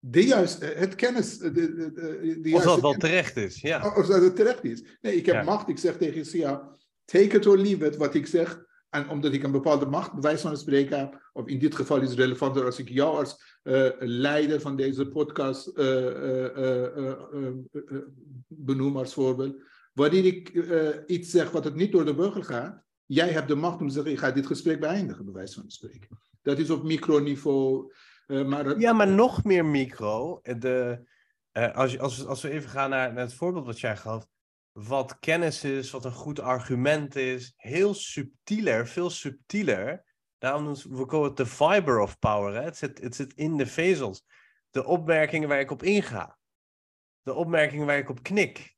de 0.00 0.24
juiste, 0.26 0.64
het 0.64 0.94
kennis, 0.94 1.38
de, 1.38 1.52
de, 1.52 1.92
de, 1.92 2.38
de 2.40 2.54
Of 2.54 2.62
dat 2.62 2.80
wel 2.80 2.92
terecht 2.94 3.36
is, 3.36 3.60
ja. 3.60 3.94
of 3.96 4.06
dat 4.06 4.22
het 4.22 4.36
terecht 4.36 4.64
is. 4.64 4.82
Nee, 5.00 5.16
ik 5.16 5.26
heb 5.26 5.34
Ja. 5.34 5.42
macht. 5.42 5.68
Ik 5.68 5.78
zeg 5.78 5.96
tegen 5.96 6.26
Sia, 6.26 6.76
take 7.04 7.36
it 7.36 7.46
or 7.46 7.58
leave 7.58 7.86
it, 7.86 7.96
wat 7.96 8.14
ik 8.14 8.26
zeg. 8.26 8.64
En 8.90 9.08
omdat 9.08 9.32
ik 9.32 9.42
een 9.42 9.50
bepaalde 9.52 9.86
macht, 9.86 10.12
bij 10.12 10.20
wijze 10.20 10.42
van 10.46 10.56
spreken 10.56 10.98
heb, 10.98 11.30
of 11.32 11.46
in 11.46 11.58
dit 11.58 11.74
geval 11.74 12.00
is 12.00 12.08
het 12.10 12.18
relevanter 12.18 12.64
als 12.64 12.78
ik 12.78 12.88
jou 12.88 13.16
als 13.16 13.58
eh, 13.62 13.88
leider 13.98 14.60
van 14.60 14.76
deze 14.76 15.08
podcast 15.08 15.66
eh, 15.66 16.06
eh, 16.06 16.44
eh, 16.56 16.84
eh, 16.96 17.06
eh, 17.32 17.52
eh, 17.88 17.96
benoem 18.46 18.96
als 18.96 19.14
voorbeeld. 19.14 19.56
Wanneer 19.92 20.24
ik 20.24 20.48
eh, 20.48 20.88
iets 21.06 21.30
zeg 21.30 21.50
wat 21.50 21.64
het 21.64 21.74
niet 21.74 21.92
door 21.92 22.04
de 22.04 22.14
burger 22.14 22.44
gaat, 22.44 22.82
jij 23.06 23.28
hebt 23.28 23.48
de 23.48 23.54
macht 23.54 23.80
om 23.80 23.86
te 23.88 23.94
zeggen, 23.94 24.12
ik 24.12 24.18
ga 24.18 24.30
dit 24.30 24.46
gesprek 24.46 24.80
beëindigen, 24.80 25.24
bij 25.24 25.34
wijze 25.34 25.60
van 25.60 25.70
spreken. 25.70 26.08
Dat 26.42 26.58
is 26.58 26.70
op 26.70 26.82
microniveau. 26.84 27.92
Eh, 28.30 28.44
maar 28.44 28.78
Ja, 28.78 28.92
maar 28.92 29.08
nog 29.08 29.44
meer 29.44 29.64
micro. 29.64 30.40
De, 30.42 31.08
eh, 31.50 31.74
als, 31.74 31.98
als, 31.98 32.26
als 32.26 32.42
we 32.42 32.50
even 32.50 32.70
gaan 32.70 32.90
naar, 32.90 33.12
naar 33.12 33.24
het 33.24 33.34
voorbeeld 33.34 33.66
wat 33.66 33.80
jij 33.80 33.96
gaf. 33.96 34.26
Wat 34.72 35.18
kennis 35.18 35.64
is, 35.64 35.90
wat 35.90 36.04
een 36.04 36.12
goed 36.12 36.40
argument 36.40 37.16
is. 37.16 37.52
Heel 37.56 37.94
subtieler, 37.94 38.86
veel 38.86 39.10
subtieler. 39.10 40.04
Daarom 40.38 40.66
we 40.66 40.76
Foucault 40.76 41.28
het 41.28 41.36
de 41.36 41.46
fiber 41.46 42.00
of 42.00 42.18
power. 42.18 42.54
Hè? 42.54 42.62
Het, 42.62 42.76
zit, 42.76 43.00
het 43.00 43.14
zit 43.14 43.32
in 43.34 43.56
de 43.56 43.66
vezels. 43.66 44.24
De 44.70 44.84
opmerkingen 44.84 45.48
waar 45.48 45.60
ik 45.60 45.70
op 45.70 45.82
inga. 45.82 46.38
De 47.22 47.34
opmerkingen 47.34 47.86
waar 47.86 47.98
ik 47.98 48.08
op 48.08 48.22
knik. 48.22 48.76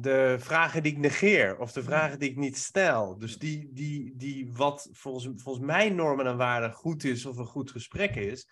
De 0.00 0.36
vragen 0.38 0.82
die 0.82 0.92
ik 0.92 0.98
negeer 0.98 1.58
of 1.58 1.72
de 1.72 1.82
vragen 1.82 2.18
die 2.18 2.30
ik 2.30 2.36
niet 2.36 2.56
stel. 2.56 3.18
Dus 3.18 3.38
die, 3.38 3.70
die, 3.72 4.16
die 4.16 4.52
wat 4.52 4.88
volgens, 4.92 5.42
volgens 5.42 5.64
mijn 5.64 5.94
normen 5.94 6.26
en 6.26 6.36
waarden 6.36 6.72
goed 6.72 7.04
is 7.04 7.26
of 7.26 7.36
een 7.36 7.46
goed 7.46 7.70
gesprek 7.70 8.16
is. 8.16 8.48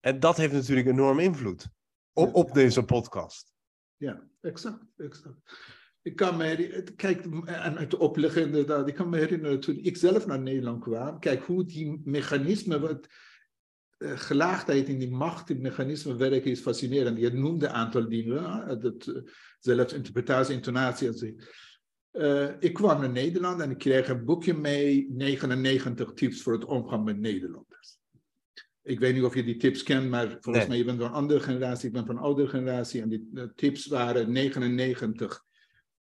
En 0.00 0.20
dat 0.20 0.36
heeft 0.36 0.52
natuurlijk 0.52 0.86
enorm 0.86 1.18
invloed 1.18 1.68
op, 2.12 2.34
op 2.34 2.52
deze 2.52 2.84
podcast. 2.84 3.54
Ja, 3.96 4.28
exact, 4.40 4.84
exact. 4.96 5.36
Ik 6.02 6.16
kan 6.16 6.36
me 6.36 6.44
herinneren, 6.44 6.94
kijk, 6.94 7.24
en 7.44 7.76
het 7.76 7.96
opleggen 7.96 8.42
inderdaad, 8.42 8.88
ik 8.88 8.94
kan 8.94 9.08
me 9.08 9.18
herinneren 9.18 9.60
toen 9.60 9.78
ik 9.78 9.96
zelf 9.96 10.26
naar 10.26 10.40
Nederland 10.40 10.82
kwam, 10.82 11.18
kijk 11.18 11.42
hoe 11.42 11.64
die 11.64 12.00
mechanismen, 12.04 12.80
wat 12.80 13.06
gelaagdheid 14.16 14.88
in 14.88 14.98
die 14.98 15.10
macht, 15.10 15.46
die 15.46 15.56
mechanismen 15.60 16.18
werken 16.18 16.50
is 16.50 16.60
fascinerend. 16.60 17.18
Je 17.18 17.30
noemde 17.32 17.66
een 17.66 17.72
aantal 17.72 18.08
dingen, 18.08 18.80
dat, 18.80 19.06
eh, 19.06 19.22
zelfs 19.58 19.92
interpretatie, 19.92 20.54
intonatie. 20.54 21.08
en. 21.08 21.34
Eh, 22.10 22.48
ik 22.58 22.72
kwam 22.74 23.00
naar 23.00 23.10
Nederland 23.10 23.60
en 23.60 23.70
ik 23.70 23.78
kreeg 23.78 24.08
een 24.08 24.24
boekje 24.24 24.54
mee, 24.54 25.06
99 25.10 26.12
tips 26.12 26.42
voor 26.42 26.52
het 26.52 26.64
omgaan 26.64 27.04
met 27.04 27.18
Nederlanders. 27.18 27.98
Ik 28.82 29.00
weet 29.00 29.14
niet 29.14 29.22
of 29.22 29.34
je 29.34 29.44
die 29.44 29.56
tips 29.56 29.82
kent, 29.82 30.10
maar 30.10 30.26
volgens 30.40 30.56
Nee. 30.56 30.68
mij 30.68 30.76
je 30.76 30.84
bent 30.84 30.98
van 30.98 31.06
een 31.06 31.12
andere 31.12 31.40
generatie, 31.40 31.86
ik 31.86 31.92
ben 31.92 32.06
van 32.06 32.16
een 32.16 32.22
oudere 32.22 32.48
generatie. 32.48 33.00
En 33.02 33.08
die 33.08 33.30
eh, 33.34 33.44
tips 33.56 33.86
waren 33.86 34.32
99 34.32 35.44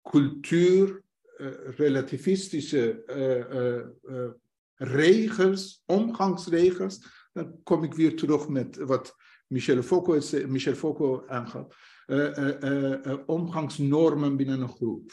cultuur, 0.10 1.02
eh, 1.38 1.48
relativistische 1.78 3.04
eh, 3.06 3.40
eh, 3.40 3.86
eh, 4.04 4.30
regels, 4.76 5.84
omgangsregels. 5.86 7.00
Dan 7.40 7.64
kom 7.64 7.84
ik 7.84 7.94
weer 7.94 8.16
terug 8.16 8.48
met 8.48 8.78
wat 8.78 9.16
Michel 9.48 9.82
Foucault, 9.82 10.48
Michel 10.48 10.76
Foucault 10.76 11.28
aangaf. 11.28 11.68
Eh, 12.06 12.38
eh, 12.38 13.06
eh, 13.06 13.20
omgangsnormen 13.26 14.38
binnen 14.38 14.62
een 14.62 14.70
groep. 14.70 15.12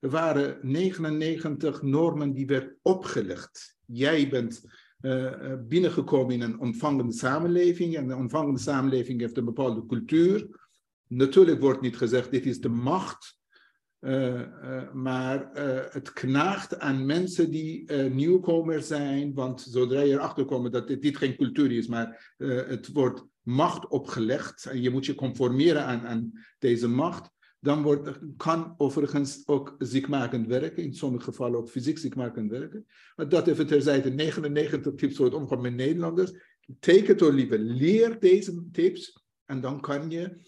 Er 0.00 0.10
waren 0.10 0.58
99 0.62 1.82
normen 1.82 2.32
die 2.32 2.46
werden 2.46 2.76
opgelegd. 2.82 3.76
Jij 3.84 4.28
bent 4.28 4.64
binnengekomen 5.68 6.34
in 6.34 6.40
een 6.40 6.60
ontvangende 6.60 7.12
samenleving. 7.12 7.96
En 7.96 8.08
de 8.08 8.16
ontvangende 8.16 8.60
samenleving 8.60 9.20
heeft 9.20 9.36
een 9.36 9.44
bepaalde 9.44 9.86
cultuur. 9.86 10.48
Natuurlijk 11.06 11.60
wordt 11.60 11.80
niet 11.80 11.96
gezegd, 11.96 12.30
dit 12.30 12.46
is 12.46 12.60
de 12.60 12.68
macht. 12.68 13.35
Uh, 14.06 14.34
uh, 14.34 14.92
maar 14.92 15.50
uh, 15.54 15.80
het 15.88 16.12
knaagt 16.12 16.78
aan 16.78 17.06
mensen 17.06 17.50
die 17.50 17.92
nieuwkomers 17.92 18.86
zijn, 18.86 19.34
want 19.34 19.60
zodra 19.60 20.00
je 20.00 20.12
erachter 20.12 20.44
komt 20.44 20.72
dat 20.72 20.88
dit, 20.88 21.16
geen 21.16 21.36
cultuur 21.36 21.72
is, 21.72 21.86
maar 21.86 22.34
het 22.66 22.92
wordt 22.92 23.24
macht 23.42 23.88
opgelegd 23.88 24.66
en 24.66 24.82
je 24.82 24.90
moet 24.90 25.06
je 25.06 25.14
conformeren 25.14 25.84
aan, 25.84 26.06
aan 26.06 26.32
deze 26.58 26.88
macht, 26.88 27.30
dan 27.60 27.82
wordt, 27.82 28.18
kan 28.36 28.74
overigens 28.76 29.42
ook 29.46 29.74
ziekmakend 29.78 30.46
werken, 30.46 30.82
in 30.82 30.94
sommige 30.94 31.24
gevallen 31.24 31.58
ook 31.58 31.68
fysiek 31.68 31.98
ziekmakend 31.98 32.50
werken. 32.50 32.86
Maar 33.16 33.28
dat 33.28 33.46
even 33.46 33.66
terzijde, 33.66 34.10
99 34.10 34.94
tips 34.94 35.16
voor 35.16 35.24
het 35.24 35.34
omgaan 35.34 35.60
met 35.60 35.74
Nederlanders. 35.74 36.30
Or 36.30 37.32
leave 37.32 37.54
it. 37.54 37.60
Leer 37.60 38.20
deze 38.20 38.64
tips 38.72 39.24
en 39.44 39.60
dan 39.60 39.80
kan 39.80 40.10
je, 40.10 40.40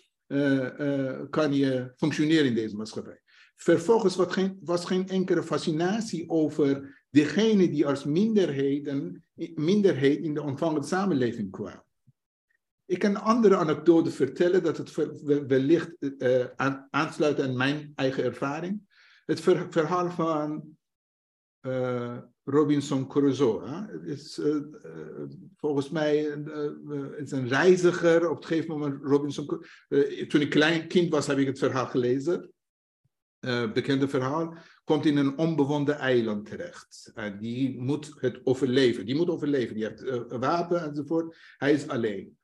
kan 1.30 1.54
je 1.54 1.92
functioneren 1.96 2.46
in 2.46 2.54
deze 2.54 2.76
maatschappij. 2.76 3.20
Vervolgens 3.60 4.16
was 4.16 4.32
geen, 4.32 4.58
geen 4.64 5.08
enkele 5.08 5.42
fascinatie 5.42 6.28
over 6.30 6.98
degene 7.10 7.70
die 7.70 7.86
als 7.86 8.04
minderheden, 8.04 9.24
minderheid 9.54 10.18
in 10.18 10.34
de 10.34 10.42
ontvangende 10.42 10.86
samenleving 10.86 11.50
kwamen. 11.50 11.84
Ik 12.84 12.98
kan 12.98 13.10
een 13.10 13.16
andere 13.16 13.56
anekdote 13.56 14.10
vertellen 14.10 14.62
dat 14.62 14.76
het 14.76 14.94
wellicht 15.46 15.96
uh, 16.00 16.44
aansluit 16.90 17.40
aan 17.40 17.56
mijn 17.56 17.92
eigen 17.94 18.24
ervaring. 18.24 18.80
Het 19.24 19.40
verhaal 19.70 20.10
van 20.10 20.76
uh, 21.60 22.18
Robinson 22.44 23.08
Crusoe. 23.08 24.00
Is, 24.04 24.38
uh, 24.38 24.62
volgens 25.56 25.90
mij 25.90 26.16
is 27.16 27.30
een 27.30 27.48
reiziger. 27.48 28.30
Op 28.30 28.36
het 28.36 28.46
gegeven 28.46 28.78
moment, 28.78 29.02
Robinson, 29.02 29.46
toen 30.28 30.40
ik 30.40 30.50
klein 30.50 30.88
kind 30.88 31.10
was, 31.10 31.26
heb 31.26 31.38
ik 31.38 31.46
het 31.46 31.58
verhaal 31.58 31.86
gelezen 31.86 32.52
uh, 33.40 33.72
bekende 33.72 34.08
verhaal, 34.08 34.54
komt 34.84 35.06
in 35.06 35.16
een 35.16 35.38
onbewoonde 35.38 35.92
eiland 35.92 36.46
terecht. 36.46 37.10
En 37.14 37.38
die 37.38 37.80
moet 37.80 38.14
het 38.20 38.40
overleven. 38.44 39.06
Die 39.06 39.14
moet 39.14 39.30
overleven. 39.30 39.74
Die 39.74 39.84
heeft 39.84 40.02
uh, 40.02 40.20
wapen 40.28 40.82
enzovoort. 40.82 41.36
Hij 41.56 41.72
is 41.72 41.88
alleen. 41.88 42.36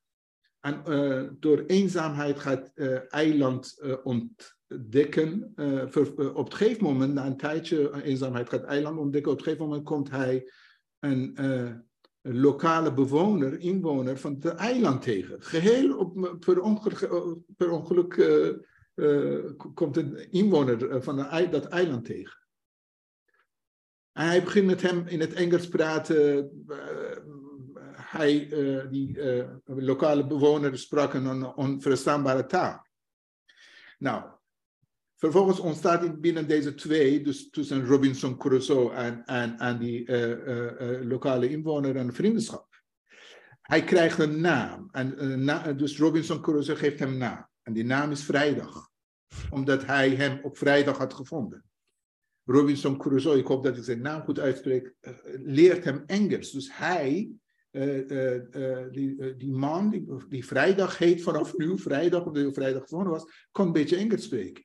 En 0.60 0.82
uh, 0.88 1.22
door 1.38 1.58
eenzaamheid 1.66 2.38
gaat 2.38 2.72
eiland 3.08 3.82
ontdekken. 4.02 5.52
Ver, 5.86 6.34
op 6.34 6.44
het 6.44 6.54
gegeven 6.54 6.84
moment, 6.84 7.14
na 7.14 7.26
een 7.26 7.36
tijdje 7.36 8.02
eenzaamheid 8.02 8.48
gaat 8.48 8.64
eiland 8.64 8.98
ontdekken. 8.98 9.30
Op 9.30 9.36
het 9.36 9.46
gegeven 9.46 9.66
moment 9.68 9.84
komt 9.84 10.10
hij 10.10 10.52
een 10.98 11.84
lokale 12.22 12.94
bewoner, 12.94 13.60
inwoner 13.60 14.18
van 14.18 14.36
het 14.40 14.54
eiland 14.54 15.02
tegen. 15.02 15.42
Geheel 15.42 15.96
op, 15.98 16.36
per 16.40 16.60
ongeluk, 16.60 17.08
per 17.56 17.70
ongeluk 17.70 18.14
uh, 18.94 19.50
komt 19.74 19.96
een 19.96 20.30
inwoner 20.30 20.90
eh, 20.90 21.00
van 21.00 21.16
dat 21.50 21.64
eiland 21.64 22.04
tegen. 22.04 22.38
En 24.12 24.26
hij 24.26 24.42
begint 24.42 24.66
met 24.66 24.82
hem 24.82 25.06
in 25.06 25.20
het 25.20 25.32
Engels 25.32 25.68
praten. 25.68 26.50
Uh, 26.68 26.76
hij, 27.92 28.48
die 28.90 29.18
lokale 29.64 30.26
bewoner 30.26 30.78
sprak 30.78 31.14
een 31.14 31.44
onverstaanbare 31.44 32.46
taal. 32.46 32.86
Nou, 33.98 34.24
vervolgens 35.16 35.58
ontstaat 35.58 36.20
binnen 36.20 36.48
deze 36.48 36.74
twee, 36.74 37.22
dus 37.22 37.50
tussen 37.50 37.86
Robinson 37.86 38.36
Crusoe 38.36 38.92
en, 38.92 39.24
en, 39.24 39.58
en 39.58 39.78
die 39.78 40.10
lokale 41.04 41.48
inwoner, 41.48 41.96
een 41.96 42.12
vriendschap. 42.12 42.82
Hij 43.60 43.84
krijgt 43.84 44.18
een 44.18 44.40
naam. 44.40 44.88
En, 44.92 45.76
dus 45.76 45.98
Robinson 45.98 46.40
Crusoe 46.40 46.76
geeft 46.76 46.98
hem 46.98 47.16
naam. 47.16 47.48
En 47.64 47.72
die 47.72 47.84
naam 47.84 48.10
is 48.10 48.24
Vrijdag. 48.24 48.92
Omdat 49.50 49.84
hij 49.84 50.10
hem 50.10 50.40
op 50.42 50.58
vrijdag 50.58 50.98
had 50.98 51.14
gevonden. 51.14 51.64
Robinson 52.44 52.98
Crusoe, 52.98 53.38
ik 53.38 53.46
hoop 53.46 53.64
dat 53.64 53.76
ik 53.76 53.84
zijn 53.84 54.00
naam 54.00 54.22
goed 54.22 54.38
uitspreek, 54.38 54.94
uh, 55.00 55.12
leert 55.44 55.84
hem 55.84 56.02
Engels. 56.06 56.50
Dus 56.50 56.76
hij, 56.76 57.30
uh, 57.70 58.08
uh, 58.08 58.90
die, 58.90 59.36
die, 59.36 59.52
man 59.52 59.90
die, 59.90 60.06
die, 60.28 60.46
vrijdag 60.46 60.98
heet 60.98 61.22
vanaf 61.22 61.56
nu, 61.56 61.78
vrijdag, 61.78 62.24
omdat 62.24 62.42
hij 62.42 62.52
vrijdag 62.52 62.82
gevonden 62.82 63.12
was, 63.12 63.48
kon 63.52 63.66
een 63.66 63.72
beetje 63.72 63.96
Engels 63.96 64.22
spreken. 64.22 64.64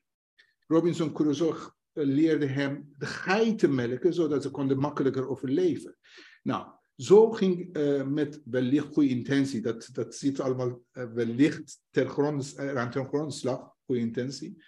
Robinson 0.67 1.13
Crusoe 1.13 1.55
leerde 1.93 2.45
hem 2.45 2.93
de 2.97 3.05
geiten 3.05 3.75
melken, 3.75 4.13
zodat 4.13 4.43
ze 4.43 4.51
konden 4.51 4.79
makkelijker 4.79 5.29
overleven. 5.29 5.97
Nou, 6.43 6.67
zo 6.99 7.31
ging 7.31 7.77
uh, 7.77 8.03
met 8.03 8.41
wellicht 8.45 8.93
goede 8.93 9.09
intentie, 9.09 9.61
dat, 9.61 9.89
dat 9.91 10.15
zit 10.15 10.39
allemaal 10.39 10.81
uh, 10.93 11.03
wellicht 11.13 11.81
ter 11.89 12.07
grond, 12.07 12.53
uh, 12.57 12.75
aan 12.75 12.91
ten 12.91 13.07
grondslag, 13.07 13.75
goede 13.85 14.01
intentie. 14.01 14.63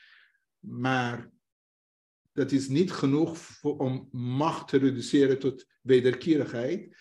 Maar 0.60 1.30
dat 2.32 2.52
is 2.52 2.68
niet 2.68 2.92
genoeg 2.92 3.38
om 3.62 4.08
macht 4.12 4.68
te 4.68 4.78
reduceren 4.78 5.40
tot 5.40 5.66
wederkerigheid. 5.82 6.96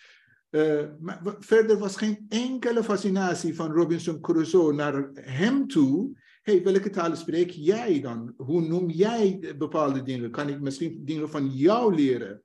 maar 1.00 1.36
verder 1.38 1.78
was 1.78 1.96
geen 1.96 2.26
enkele 2.28 2.84
fascinatie 2.84 3.54
van 3.54 3.72
Robinson 3.72 4.20
Crusoe 4.20 4.72
naar 4.72 5.10
hem 5.14 5.66
toe. 5.66 6.18
hey, 6.42 6.62
welke 6.62 6.90
talen 6.90 7.16
spreek 7.16 7.50
jij 7.50 8.00
dan? 8.00 8.34
Hoe 8.36 8.60
noem 8.60 8.90
jij 8.90 9.54
bepaalde 9.58 10.02
dingen? 10.02 10.30
Kan 10.30 10.48
ik 10.48 10.60
misschien 10.60 11.04
dingen 11.04 11.30
van 11.30 11.48
jou 11.48 11.94
leren? 11.94 12.42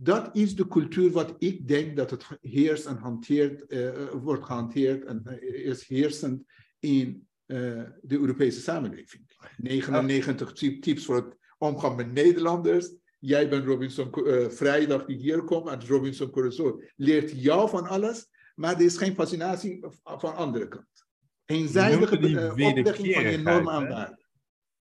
Dat 0.00 0.36
is 0.36 0.56
de 0.56 0.68
cultuur 0.68 1.10
wat 1.10 1.34
ik 1.38 1.68
denk 1.68 1.96
dat 1.96 2.10
het 2.10 2.26
heerst 2.40 2.86
en 2.86 2.96
hanteert, 2.96 3.72
uh, 3.72 4.10
wordt 4.10 4.44
gehanteerd 4.44 5.04
en 5.04 5.22
uh, 5.26 5.66
is 5.66 5.86
heersend 5.86 6.42
in 6.78 7.28
uh, 7.46 7.82
de 8.02 8.18
Europese 8.18 8.60
samenleving. 8.60 9.36
99 9.56 10.52
tips 10.52 11.04
voor 11.04 11.16
het 11.16 11.36
omgaan 11.58 11.96
met 11.96 12.12
Nederlanders. 12.12 12.94
Jij 13.18 13.48
bent 13.48 13.64
Robinson 13.64 14.10
Vrijdag 14.50 15.04
die 15.04 15.16
hier 15.16 15.42
komt 15.42 15.68
en 15.68 15.86
Robinson 15.86 16.30
Crusoe 16.30 16.90
leert 16.96 17.42
jou 17.42 17.68
van 17.68 17.86
alles, 17.86 18.28
maar 18.54 18.74
er 18.74 18.84
is 18.84 18.96
geen 18.96 19.14
fascinatie 19.14 19.84
van 20.02 20.34
andere 20.34 20.68
kant. 20.68 21.06
Eenzijdige 21.44 22.14
oplegging 22.14 23.14
van 23.14 23.30
je 23.30 23.38
normen 23.38 23.74
en 23.74 23.88
waarden. 23.88 24.28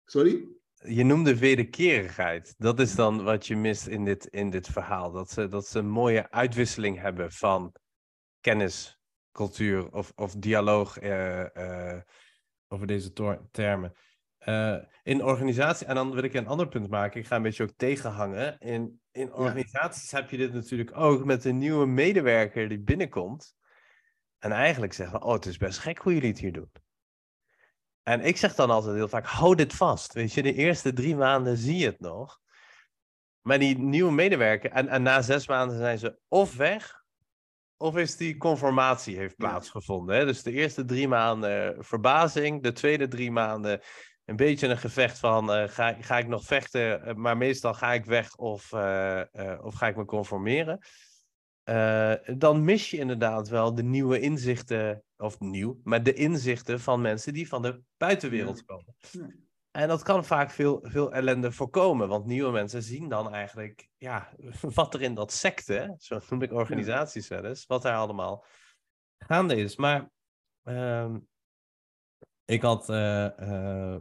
Sorry? 0.06 0.53
Je 0.86 1.04
noemde 1.04 1.38
wederkerigheid. 1.38 2.56
Dat 2.58 2.80
is 2.80 2.96
dan 2.96 3.24
wat 3.24 3.48
je 3.48 3.56
mist 3.56 3.88
in 3.88 4.06
dit, 4.06 4.26
in 4.26 4.50
dit 4.50 4.68
verhaal. 4.68 5.12
Dat 5.12 5.32
ze, 5.32 5.48
dat 5.48 5.68
ze 5.68 5.80
een 5.80 5.90
mooie 5.90 6.32
uitwisseling 6.32 7.00
hebben 7.00 7.32
van 7.32 7.76
kennis, 8.40 9.00
cultuur 9.32 9.92
of, 9.92 10.12
of 10.16 10.34
dialoog 10.36 11.02
uh, 11.02 11.46
uh, 11.54 12.00
over 12.68 12.88
deze 12.88 13.14
termen. 13.52 13.94
Uh, 14.46 14.78
in 15.04 15.24
organisatie, 15.24 15.88
en 15.88 15.96
dan 15.96 16.14
wil 16.14 16.24
ik 16.24 16.34
een 16.34 16.48
ander 16.48 16.68
punt 16.68 16.90
maken. 16.90 17.20
Ik 17.20 17.28
ga 17.28 17.36
een 17.36 17.42
beetje 17.42 17.64
ook 17.64 17.74
tegenhangen. 17.76 18.60
In, 18.60 19.02
in 19.12 19.34
organisaties 19.34 20.10
ja. 20.10 20.20
heb 20.20 20.30
je 20.30 20.38
dit 20.38 20.54
natuurlijk 20.54 20.98
ook 20.98 21.26
met 21.26 21.46
een 21.46 21.58
nieuwe 21.58 21.86
medewerker 21.86 22.70
die 22.70 22.80
binnenkomt. 22.80 23.56
En 24.40 24.52
eigenlijk 24.52 24.94
zeggen, 24.94 25.22
oh, 25.22 25.34
het 25.34 25.46
is 25.46 25.58
best 25.58 25.80
gek 25.80 25.98
hoe 25.98 26.14
jullie 26.14 26.30
het 26.30 26.40
hier 26.40 26.54
doen. 26.54 26.72
En 28.04 28.22
ik 28.22 28.38
zeg 28.38 28.56
dan 28.56 28.70
altijd 28.70 28.96
heel 28.96 29.08
vaak, 29.08 29.26
hou 29.26 29.56
dit 29.56 29.74
vast. 29.74 30.14
Weet 30.14 30.34
je, 30.34 30.42
de 30.42 30.54
eerste 30.54 30.94
drie 30.94 31.16
maanden 31.16 31.58
zie 31.58 31.78
je 31.78 31.86
het 31.86 32.00
nog. 32.00 32.42
Maar 33.42 33.60
die 33.60 33.78
nieuwe 33.78 34.12
medewerker, 34.12 34.72
en, 34.72 34.88
en 34.88 35.04
na 35.04 35.22
zes 35.22 35.48
maanden 35.48 35.78
zijn 35.78 36.00
ze 36.00 36.20
of 36.28 36.56
weg, 36.56 37.04
of 37.78 37.98
is 37.98 38.18
die 38.18 38.38
conformatie 38.38 39.18
heeft 39.18 39.36
plaatsgevonden. 39.36 40.16
Hè? 40.16 40.26
Dus 40.26 40.44
de 40.44 40.52
eerste 40.52 40.86
drie 40.86 41.08
maanden 41.08 41.86
verbazing, 41.86 42.64
de 42.64 42.72
tweede 42.72 43.08
drie 43.08 43.32
maanden 43.32 43.82
een 44.26 44.36
beetje 44.36 44.68
een 44.68 44.78
gevecht 44.78 45.20
van 45.20 45.58
uh, 45.58 45.68
ga, 45.68 45.96
ga 46.00 46.18
ik 46.18 46.28
nog 46.28 46.44
vechten, 46.44 47.06
eh, 47.06 47.16
maar 47.16 47.38
meestal 47.38 47.74
ga 47.74 47.94
ik 47.94 48.06
weg 48.06 48.36
of, 48.36 48.72
uh, 48.72 49.22
uh, 49.34 49.66
of 49.66 49.74
ga 49.74 49.88
ik 49.88 49.96
me 49.96 50.06
conformeren. 50.06 50.80
dan 52.38 52.64
mis 52.64 52.90
je 52.90 52.98
inderdaad 52.98 53.50
wel 53.50 53.76
de 53.76 53.84
nieuwe 53.84 54.20
inzichten 54.20 55.04
of 55.24 55.40
nieuw, 55.40 55.80
maar 55.84 56.04
de 56.04 56.14
inzichten 56.14 56.80
van 56.80 57.02
mensen 57.02 57.34
die 57.34 57.48
van 57.48 57.62
de 57.62 57.82
buitenwereld 57.98 58.66
komen. 58.66 58.96
En 59.72 59.88
dat 59.88 60.04
kan 60.04 60.26
vaak 60.26 60.52
veel, 60.52 60.80
veel 60.84 61.12
ellende 61.14 61.52
voorkomen, 61.52 62.08
want 62.08 62.26
nieuwe 62.26 62.52
mensen 62.52 62.84
zien 62.84 63.10
dan 63.10 63.34
eigenlijk 63.34 63.90
ja, 63.98 64.34
wat 64.76 64.94
er 64.94 65.02
in 65.02 65.14
dat 65.14 65.32
secte, 65.32 65.96
zo 65.98 66.20
noem 66.30 66.42
ik 66.42 66.52
organisaties 66.52 67.28
wel 67.28 67.46
eens, 67.46 67.66
wat 67.66 67.82
daar 67.82 67.98
allemaal 67.98 68.46
gaande 69.18 69.56
is. 69.56 69.76
Maar 69.76 70.12
uh, 70.64 71.16
ik 72.46 72.62
had 72.62 72.90
uh, 72.90 73.30
uh, 73.40 73.96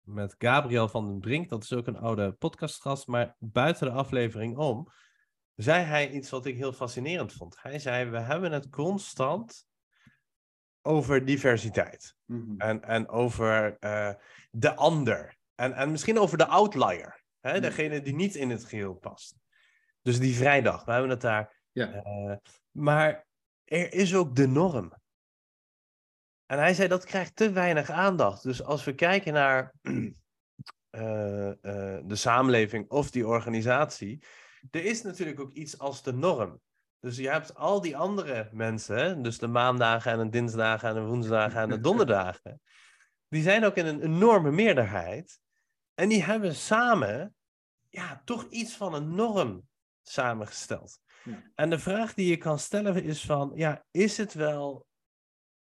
met 0.00 0.34
Gabriel 0.38 0.88
van 0.88 1.06
den 1.06 1.20
Brink, 1.20 1.48
dat 1.48 1.62
is 1.62 1.72
ook 1.72 1.86
een 1.86 1.98
oude 1.98 2.32
podcastgast, 2.32 3.06
maar 3.06 3.36
buiten 3.38 3.86
de 3.86 3.92
aflevering 3.92 4.56
om, 4.56 4.88
zei 5.54 5.84
hij 5.84 6.10
iets 6.10 6.30
wat 6.30 6.46
ik 6.46 6.56
heel 6.56 6.72
fascinerend 6.72 7.32
vond. 7.32 7.62
Hij 7.62 7.78
zei, 7.78 8.10
we 8.10 8.18
hebben 8.18 8.52
het 8.52 8.68
constant 8.68 9.66
over 10.86 11.24
diversiteit. 11.24 12.14
Mhm. 12.24 12.60
en, 12.60 12.82
en 12.82 13.08
over 13.08 13.76
uh, 13.80 14.12
de 14.50 14.74
ander. 14.74 15.36
En, 15.54 15.72
en 15.72 15.90
misschien 15.90 16.18
over 16.18 16.38
de 16.38 16.46
outlier. 16.46 17.22
Hè? 17.40 17.60
Degene 17.60 18.02
die 18.02 18.14
niet 18.14 18.34
in 18.34 18.50
het 18.50 18.64
geheel 18.64 18.94
past. 18.94 19.36
Dus 20.02 20.18
die 20.18 20.36
vrijdag, 20.36 20.84
we 20.84 20.92
hebben 20.92 21.10
het 21.10 21.20
daar. 21.20 21.60
Ja. 21.72 22.02
Uh, 22.04 22.36
maar 22.70 23.26
er 23.64 23.92
is 23.92 24.14
ook 24.14 24.36
de 24.36 24.46
norm. 24.46 24.92
En 26.46 26.58
hij 26.58 26.74
zei 26.74 26.88
dat 26.88 27.04
krijgt 27.04 27.36
te 27.36 27.52
weinig 27.52 27.90
aandacht. 27.90 28.42
Dus 28.42 28.62
als 28.62 28.84
we 28.84 28.94
kijken 28.94 29.32
naar 29.32 29.74
eh, 30.90 31.52
de 32.04 32.16
samenleving 32.16 32.90
of 32.90 33.10
die 33.10 33.26
organisatie. 33.26 34.24
Er 34.70 34.84
is 34.84 35.02
natuurlijk 35.02 35.40
ook 35.40 35.52
iets 35.52 35.78
als 35.78 36.02
de 36.02 36.12
norm. 36.12 36.60
Dus 37.00 37.16
je 37.16 37.28
hebt 37.28 37.54
al 37.54 37.80
die 37.80 37.96
andere 37.96 38.48
mensen, 38.52 39.22
dus 39.22 39.38
de 39.38 39.46
maandagen 39.46 40.12
en 40.12 40.18
de 40.18 40.28
dinsdagen 40.28 40.88
en 40.88 40.94
de 40.94 41.00
woensdagen 41.00 41.60
en 41.60 41.68
de 41.68 41.80
donderdagen, 41.88 42.60
die 43.28 43.42
zijn 43.42 43.64
ook 43.64 43.74
in 43.74 43.86
een 43.86 44.02
enorme 44.02 44.50
meerderheid. 44.50 45.40
En 45.94 46.08
die 46.08 46.22
hebben 46.22 46.54
samen 46.54 47.34
ja, 47.88 48.22
toch 48.24 48.46
iets 48.50 48.76
van 48.76 48.94
een 48.94 49.14
norm 49.14 49.68
samengesteld. 50.02 51.00
Ja. 51.24 51.42
En 51.54 51.70
de 51.70 51.78
vraag 51.78 52.14
die 52.14 52.28
je 52.28 52.36
kan 52.36 52.58
stellen 52.58 53.02
is 53.02 53.24
van, 53.24 53.52
ja, 53.54 53.84
is 53.90 54.16
het 54.16 54.34
wel 54.34 54.86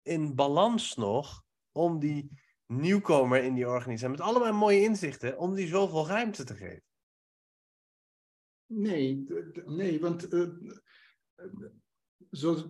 in 0.01 0.35
balans 0.35 0.95
nog 0.95 1.43
om 1.71 1.99
die 1.99 2.31
nieuwkomer 2.65 3.43
in 3.43 3.53
die 3.53 3.67
organisatie, 3.67 4.17
met 4.17 4.21
allemaal 4.21 4.53
mooie 4.53 4.81
inzichten, 4.81 5.37
om 5.37 5.55
die 5.55 5.67
zoveel 5.67 6.07
ruimte 6.07 6.43
te 6.43 6.55
geven? 6.55 6.83
Nee, 8.65 9.25
nee 9.65 9.99
want 9.99 10.33
uh, 10.33 10.49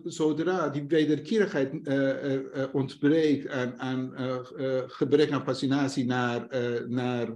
zodra 0.04 0.68
die 0.68 0.84
wederkerigheid 0.86 1.74
uh, 1.74 2.64
ontbreekt 2.72 3.48
aan, 3.48 3.78
aan 3.78 4.12
gebrek 4.90 5.30
aan 5.30 5.44
fascinatie 5.44 6.04
naar, 6.06 6.48
naar 6.88 7.32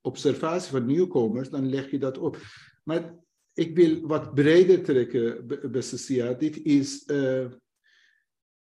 observatie 0.00 0.70
van 0.70 0.86
nieuwkomers, 0.86 1.50
dan 1.50 1.68
leg 1.68 1.90
je 1.90 1.98
dat 1.98 2.18
op. 2.18 2.38
Maar 2.84 3.14
ik 3.52 3.76
wil 3.76 4.06
wat 4.06 4.34
breder 4.34 4.82
trekken, 4.82 5.46
beste 5.70 5.98
Sia. 5.98 6.32
Dit 6.32 6.56
is, 6.56 7.04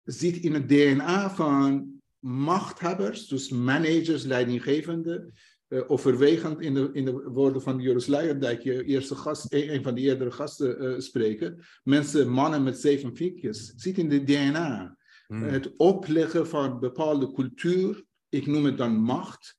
zit 0.04 0.36
in 0.36 0.54
het 0.54 0.68
DNA 0.68 1.30
van 1.30 1.98
machthebbers, 2.18 3.26
dus 3.28 3.48
managers, 3.48 4.24
leidinggevenden, 4.24 5.32
uh, 5.68 5.82
overwegend 5.86 6.60
in 6.60 6.74
de, 6.74 6.90
in 6.92 7.04
de 7.04 7.12
woorden 7.12 7.62
van 7.62 7.80
Joris 7.80 8.06
Leijendijk, 8.06 8.62
je 8.62 8.84
eerste 8.84 9.14
gast, 9.14 9.46
een, 9.48 9.82
van 9.82 9.94
de 9.94 10.00
eerdere 10.00 10.30
gasten 10.30 10.82
uh, 10.84 10.98
spreken. 10.98 11.64
Mensen, 11.82 12.28
mannen 12.28 12.62
met 12.62 12.78
zeven 12.78 13.16
vinkjes, 13.16 13.72
zit 13.76 13.98
in 13.98 14.08
de 14.08 14.24
DNA. 14.24 14.96
Hmm. 15.26 15.42
Het 15.42 15.76
opleggen 15.76 16.48
van 16.48 16.80
bepaalde 16.80 17.32
cultuur, 17.32 18.04
ik 18.28 18.46
noem 18.46 18.64
het 18.64 18.78
dan 18.78 18.96
macht. 18.96 19.56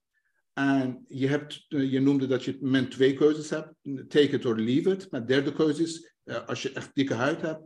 En 0.53 1.05
je, 1.07 1.27
hebt, 1.27 1.65
uh, 1.69 1.91
je 1.91 1.99
noemde 1.99 2.27
dat 2.27 2.43
je 2.43 2.57
men 2.61 2.89
twee 2.89 3.13
keuzes 3.13 3.49
hebt, 3.49 3.73
take 4.07 4.29
it 4.29 4.45
or 4.45 4.59
leave 4.59 4.91
it. 4.91 5.11
Maar 5.11 5.27
derde 5.27 5.53
keuze 5.53 5.83
is, 5.83 6.13
als 6.45 6.61
je 6.61 6.71
echt 6.71 6.91
dikke 6.93 7.13
huid 7.13 7.41
hebt, 7.41 7.61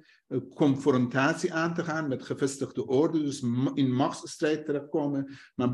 confrontatie 0.55 1.53
aan 1.53 1.73
te 1.73 1.83
gaan 1.83 2.07
met 2.07 2.23
gevestigde 2.23 2.87
orde, 2.87 3.23
dus 3.23 3.41
in 3.73 3.93
machtsstrijd 3.93 4.65
terechtkomen. 4.65 5.37
Maar 5.55 5.73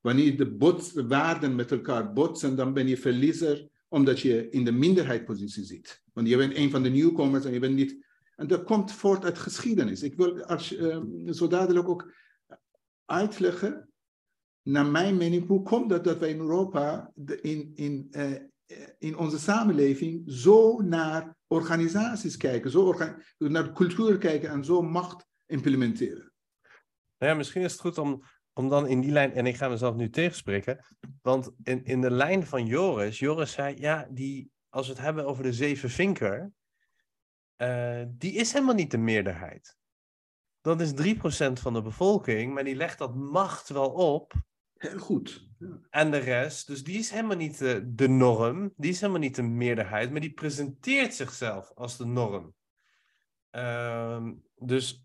Wanneer 0.00 0.36
de 0.36 0.50
botswaarden 0.50 1.54
met 1.54 1.70
elkaar 1.70 2.12
botsen, 2.12 2.56
dan 2.56 2.72
ben 2.72 2.88
je 2.88 2.96
verliezer, 2.96 3.68
omdat 3.88 4.20
je 4.20 4.50
in 4.50 4.64
de 4.64 4.72
minderheidspositie 4.72 5.64
zit. 5.64 6.02
Want 6.12 6.28
je 6.28 6.36
bent 6.36 6.56
een 6.56 6.70
van 6.70 6.82
de 6.82 6.88
nieuwkomers 6.88 7.44
en 7.44 7.52
je 7.52 7.58
bent 7.58 7.74
niet. 7.74 8.06
En 8.36 8.46
dat 8.46 8.64
komt 8.64 8.92
voort 8.92 9.24
uit 9.24 9.38
geschiedenis. 9.38 10.02
Ik 10.02 10.16
wil 10.16 10.44
als, 10.44 10.72
uh, 10.72 10.98
zo 11.30 11.46
dadelijk 11.46 11.88
ook 11.88 12.12
uitleggen, 13.04 13.90
naar 14.62 14.86
mijn 14.86 15.16
mening, 15.16 15.46
hoe 15.46 15.62
komt 15.62 15.90
het 15.90 16.04
dat 16.04 16.18
wij 16.18 16.30
in 16.30 16.38
Europa 16.38 17.12
in, 17.40 17.72
in, 17.74 18.08
uh, 18.10 18.32
in 18.98 19.16
onze 19.16 19.38
samenleving 19.38 20.22
zo 20.26 20.80
naar 20.80 21.36
organisaties 21.46 22.36
kijken, 22.36 22.70
zo 22.70 22.94
naar 23.38 23.72
cultuur 23.72 24.18
kijken 24.18 24.50
en 24.50 24.64
zo 24.64 24.82
macht 24.82 25.26
implementeren. 25.46 26.32
Nou 27.18 27.32
ja, 27.32 27.34
misschien 27.34 27.62
is 27.62 27.72
het 27.72 27.80
goed 27.80 27.98
om 27.98 28.22
om 28.60 28.68
dan 28.68 28.86
in 28.86 29.00
die 29.00 29.10
lijn, 29.10 29.32
en 29.32 29.46
ik 29.46 29.56
ga 29.56 29.68
mezelf 29.68 29.94
nu 29.94 30.10
tegenspreken, 30.10 30.84
want 31.22 31.50
in, 31.62 31.84
in 31.84 32.00
de 32.00 32.10
lijn 32.10 32.46
van 32.46 32.66
Joris, 32.66 33.18
Joris 33.18 33.52
zei, 33.52 33.80
ja, 33.80 34.08
die, 34.10 34.50
als 34.68 34.86
we 34.86 34.92
het 34.92 35.02
hebben 35.02 35.26
over 35.26 35.42
de 35.42 35.52
zeven 35.52 35.90
vinker, 35.90 36.52
uh, 37.56 38.02
die 38.08 38.32
is 38.32 38.52
helemaal 38.52 38.74
niet 38.74 38.90
de 38.90 38.98
meerderheid. 38.98 39.76
Dat 40.60 40.80
is 40.80 40.92
3% 40.92 41.52
van 41.52 41.72
de 41.72 41.82
bevolking, 41.82 42.54
maar 42.54 42.64
die 42.64 42.74
legt 42.74 42.98
dat 42.98 43.14
macht 43.14 43.68
wel 43.68 43.90
op. 43.90 44.32
Heel 44.74 44.98
goed. 44.98 45.48
Ja. 45.58 45.80
En 45.90 46.10
de 46.10 46.18
rest, 46.18 46.66
dus 46.66 46.84
die 46.84 46.98
is 46.98 47.10
helemaal 47.10 47.36
niet 47.36 47.58
de, 47.58 47.94
de 47.94 48.08
norm, 48.08 48.72
die 48.76 48.90
is 48.90 49.00
helemaal 49.00 49.20
niet 49.20 49.34
de 49.34 49.42
meerderheid, 49.42 50.10
maar 50.10 50.20
die 50.20 50.32
presenteert 50.32 51.14
zichzelf 51.14 51.72
als 51.74 51.96
de 51.96 52.06
norm. 52.06 52.54
Uh, 53.52 54.26
dus 54.56 55.04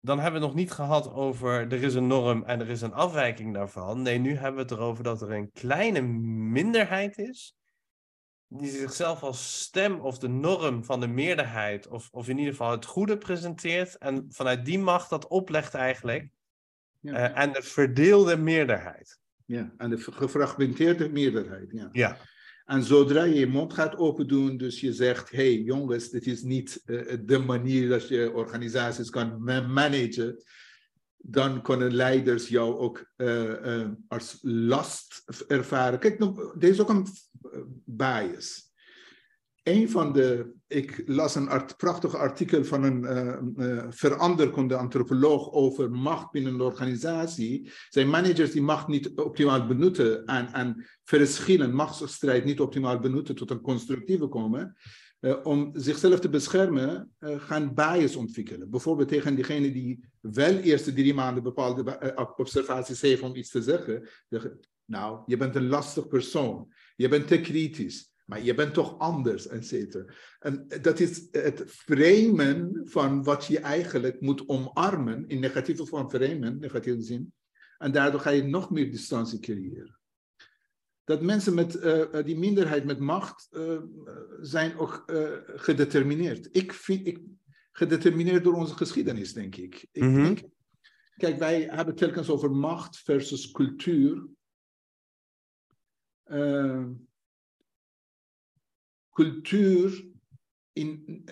dan 0.00 0.18
hebben 0.18 0.40
we 0.40 0.46
het 0.46 0.54
nog 0.54 0.64
niet 0.64 0.72
gehad 0.72 1.12
over 1.12 1.72
er 1.72 1.82
is 1.82 1.94
een 1.94 2.06
norm 2.06 2.44
en 2.44 2.60
er 2.60 2.68
is 2.68 2.80
een 2.80 2.92
afwijking 2.92 3.54
daarvan. 3.54 4.02
Nee, 4.02 4.18
nu 4.18 4.34
hebben 4.34 4.54
we 4.54 4.60
het 4.60 4.70
erover 4.70 5.04
dat 5.04 5.22
er 5.22 5.32
een 5.32 5.52
kleine 5.52 6.00
minderheid 6.50 7.18
is. 7.18 7.56
Die 8.50 8.70
zichzelf 8.70 9.22
als 9.22 9.60
stem 9.60 10.00
of 10.00 10.18
de 10.18 10.28
norm 10.28 10.84
van 10.84 11.00
de 11.00 11.06
meerderheid, 11.06 11.88
of, 11.88 12.08
of 12.10 12.28
in 12.28 12.38
ieder 12.38 12.52
geval 12.52 12.70
het 12.70 12.84
goede 12.84 13.18
presenteert. 13.18 13.98
En 13.98 14.26
vanuit 14.28 14.64
die 14.64 14.78
macht 14.78 15.10
dat 15.10 15.26
oplegt 15.26 15.74
eigenlijk. 15.74 16.28
Ja. 17.00 17.12
Uh, 17.12 17.42
en 17.42 17.52
de 17.52 17.62
verdeelde 17.62 18.36
meerderheid. 18.36 19.18
Ja, 19.44 19.72
en 19.76 19.90
de 19.90 19.98
gefragmenteerde 19.98 21.08
meerderheid. 21.08 21.70
Ja. 21.70 21.88
ja. 21.92 22.16
En 22.68 22.82
zodra 22.82 23.24
je 23.24 23.38
je 23.38 23.46
mond 23.46 23.72
gaat 23.72 23.96
open 23.96 24.28
doen, 24.28 24.56
dus 24.56 24.80
je 24.80 24.92
zegt, 24.92 25.30
hey 25.30 25.54
jongens, 25.54 26.10
dit 26.10 26.26
is 26.26 26.42
niet 26.42 26.82
uh, 26.86 27.16
de 27.24 27.38
manier 27.38 27.88
dat 27.88 28.08
je 28.08 28.32
organisaties 28.32 29.10
kan 29.10 29.42
managen, 29.72 30.42
dan 31.16 31.62
kunnen 31.62 31.94
leiders 31.94 32.48
jou 32.48 32.76
ook 32.76 33.10
uh, 33.16 33.44
uh, 33.44 33.88
als 34.08 34.38
last 34.42 35.24
ervaren. 35.46 35.98
Kijk, 35.98 36.20
er 36.58 36.68
is 36.68 36.80
ook 36.80 36.88
een 36.88 37.06
bias 37.84 38.67
een 39.68 39.90
van 39.90 40.12
de, 40.12 40.52
ik 40.66 41.02
las 41.06 41.34
een 41.34 41.48
prachtig 41.76 42.14
artikel 42.14 42.64
van 42.64 42.82
een 42.82 43.04
uh, 43.56 43.86
veranderkunde 43.88 44.76
antropoloog 44.76 45.52
over 45.52 45.90
macht 45.90 46.30
binnen 46.30 46.54
een 46.54 46.60
organisatie. 46.60 47.70
Zijn 47.88 48.08
managers 48.08 48.50
die 48.50 48.62
macht 48.62 48.88
niet 48.88 49.16
optimaal 49.16 49.66
benutten 49.66 50.24
en, 50.24 50.52
en 50.52 50.86
verschillen, 51.04 51.74
machtsstrijd 51.74 52.44
niet 52.44 52.60
optimaal 52.60 52.98
benutten 52.98 53.34
tot 53.34 53.50
een 53.50 53.60
constructieve 53.60 54.26
komen. 54.26 54.76
Uh, 55.20 55.36
om 55.42 55.70
zichzelf 55.72 56.20
te 56.20 56.28
beschermen, 56.28 57.10
gaan 57.20 57.74
bias 57.74 58.16
ontwikkelen. 58.16 58.70
Bijvoorbeeld 58.70 59.08
tegen 59.08 59.34
diegene 59.34 59.72
die 59.72 60.04
wel 60.20 60.56
eerste 60.56 60.92
drie 60.92 61.14
maanden 61.14 61.42
bepaalde 61.42 62.12
observaties 62.36 63.00
heeft 63.00 63.22
om 63.22 63.36
iets 63.36 63.50
te 63.50 63.62
zeggen. 63.62 64.08
nou, 64.84 65.22
je 65.26 65.36
bent 65.36 65.54
een 65.54 65.68
lastig 65.68 66.08
persoon. 66.08 66.72
Je 66.96 67.08
bent 67.08 67.26
te 67.26 67.40
kritisch 67.40 68.16
maar 68.28 68.42
je 68.42 68.54
bent 68.54 68.74
toch 68.74 68.98
anders, 68.98 69.46
et 69.46 69.66
cetera. 69.66 70.04
En 70.38 70.68
dat 70.80 71.00
is 71.00 71.28
het 71.30 71.62
framen 71.66 72.80
van 72.84 73.22
wat 73.22 73.44
je 73.44 73.58
eigenlijk 73.58 74.20
moet 74.20 74.48
omarmen, 74.48 75.28
in 75.28 75.40
negatieve 75.40 75.86
vorm 75.86 76.10
framen, 76.10 76.58
negatieve 76.58 77.02
zin. 77.02 77.32
En 77.78 77.92
daardoor 77.92 78.20
ga 78.20 78.30
je 78.30 78.42
nog 78.42 78.70
meer 78.70 78.90
distantie 78.90 79.38
creëren. 79.38 79.98
Dat 81.04 81.22
mensen 81.22 81.54
met 81.54 81.74
uh, 81.74 82.22
die 82.24 82.38
minderheid 82.38 82.84
met 82.84 82.98
macht 82.98 83.48
uh, 83.50 83.82
zijn 84.40 84.78
ook 84.78 85.04
uh, 85.06 85.30
gedetermineerd. 85.44 86.48
Ik 86.52 86.72
vind, 86.72 87.06
ik, 87.06 87.20
gedetermineerd 87.72 88.44
door 88.44 88.54
onze 88.54 88.74
geschiedenis, 88.74 89.32
denk 89.32 89.56
ik. 89.56 89.86
ik 89.92 90.02
mm 90.02 90.14
-hmm. 90.14 90.22
denk, 90.22 90.40
kijk, 91.16 91.38
wij 91.38 91.68
hebben 91.70 91.94
telkens 91.94 92.30
over 92.30 92.50
macht 92.50 92.98
versus 92.98 93.50
cultuur 93.50 94.26
cultuur 99.18 100.04
in, 100.72 101.24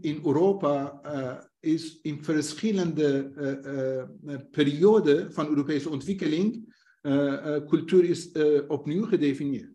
in 0.00 0.20
Europa 0.24 1.00
uh, 1.06 1.44
is 1.60 1.98
in 2.02 2.24
verschillende 2.24 3.32
uh, 3.36 4.34
uh, 4.34 4.40
perioden 4.50 5.32
van 5.32 5.48
Europese 5.48 5.88
ontwikkeling, 5.90 6.72
cultuur 7.68 8.04
is 8.04 8.32
opnieuw 8.68 9.04
gedefinieerd. 9.04 9.72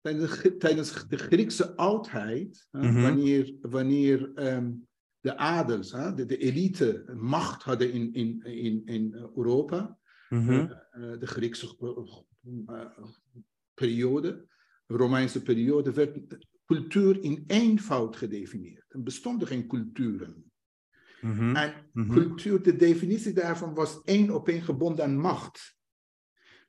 Tijdens, 0.00 0.40
tijdens 0.58 1.08
de 1.08 1.16
Griekse 1.16 1.76
oudheid, 1.76 2.68
mm 2.70 2.82
-hmm. 2.82 3.02
wanneer, 3.02 3.54
wanneer 3.60 4.32
um, 4.34 4.88
de 5.20 5.36
adels, 5.36 5.90
de, 5.90 6.26
de, 6.26 6.36
elite, 6.36 7.04
macht 7.16 7.62
hadden 7.62 7.92
in, 7.92 8.12
in, 8.12 8.42
in, 8.44 8.82
in 8.84 9.14
Europa, 9.36 9.98
mm 10.28 10.48
-hmm. 10.48 10.68
de 11.18 11.26
Griekse 11.26 11.76
periode, 13.74 14.46
Romeinse 14.86 15.42
periode 15.42 15.92
werd 15.92 16.18
cultuur 16.66 17.22
in 17.22 17.44
eenvoud 17.46 18.16
gedefinieerd. 18.16 18.84
Er 18.88 19.02
bestonden 19.02 19.48
geen 19.48 19.66
culturen. 19.66 20.52
Mm 21.20 21.32
-hmm. 21.32 21.56
En 21.56 21.74
-hmm. 21.92 22.12
cultuur, 22.12 22.62
de 22.62 22.76
definitie 22.76 23.32
daarvan 23.32 23.74
was 23.74 24.02
één 24.04 24.30
op 24.30 24.48
één 24.48 24.62
gebonden 24.62 25.04
aan 25.04 25.16
macht. 25.16 25.76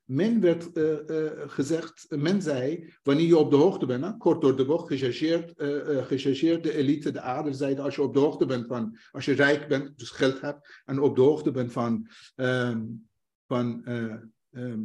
Men 0.04 0.40
werd 0.40 0.78
uh, 0.78 0.98
uh, 1.08 1.32
gezegd, 1.36 2.06
men 2.10 2.42
zei, 2.42 2.94
wanneer 3.04 3.26
je 3.26 3.38
op 3.38 3.50
de 3.50 3.56
hoogte 3.56 3.86
bent, 3.86 4.04
hè, 4.04 4.18
kort 4.18 4.42
door 4.42 4.56
de 4.56 4.66
bocht, 4.66 4.88
gechargeerd, 4.88 5.54
uh, 5.62 6.06
gechargeerd, 6.06 6.64
de 6.64 6.76
elite, 6.76 7.12
de 7.12 7.22
adel 7.22 7.54
zeiden, 7.54 7.84
als 7.84 7.96
je 7.96 8.02
op 8.02 8.14
de 8.14 8.20
hoogte 8.20 8.46
bent 8.46 8.68
van, 8.68 8.98
als 9.12 9.26
je 9.26 9.34
rijk 9.34 9.68
bent, 9.68 9.98
dus 9.98 10.10
geld 10.10 10.42
hebt, 10.42 10.82
en 10.86 11.00
op 11.00 11.16
de 11.16 11.22
hoogte 11.22 11.52
bent 11.52 11.72
van, 11.72 12.10
um, 12.36 13.10
van 13.48 13.82
um, 13.90 14.34
uh, 14.52 14.78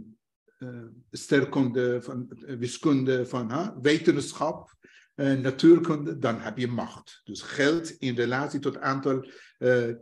sterkunde, 1.10 2.02
van 2.02 2.26
wiskunde, 2.58 3.26
van 3.26 3.78
wetenschap, 3.82 4.76
natuurkunde, 5.14 6.18
dan 6.18 6.40
heb 6.40 6.58
je 6.58 6.68
macht. 6.68 7.20
Dus 7.24 7.42
geld 7.42 7.90
in 7.90 8.14
relatie 8.14 8.60
tot 8.60 8.78
aantal 8.78 9.26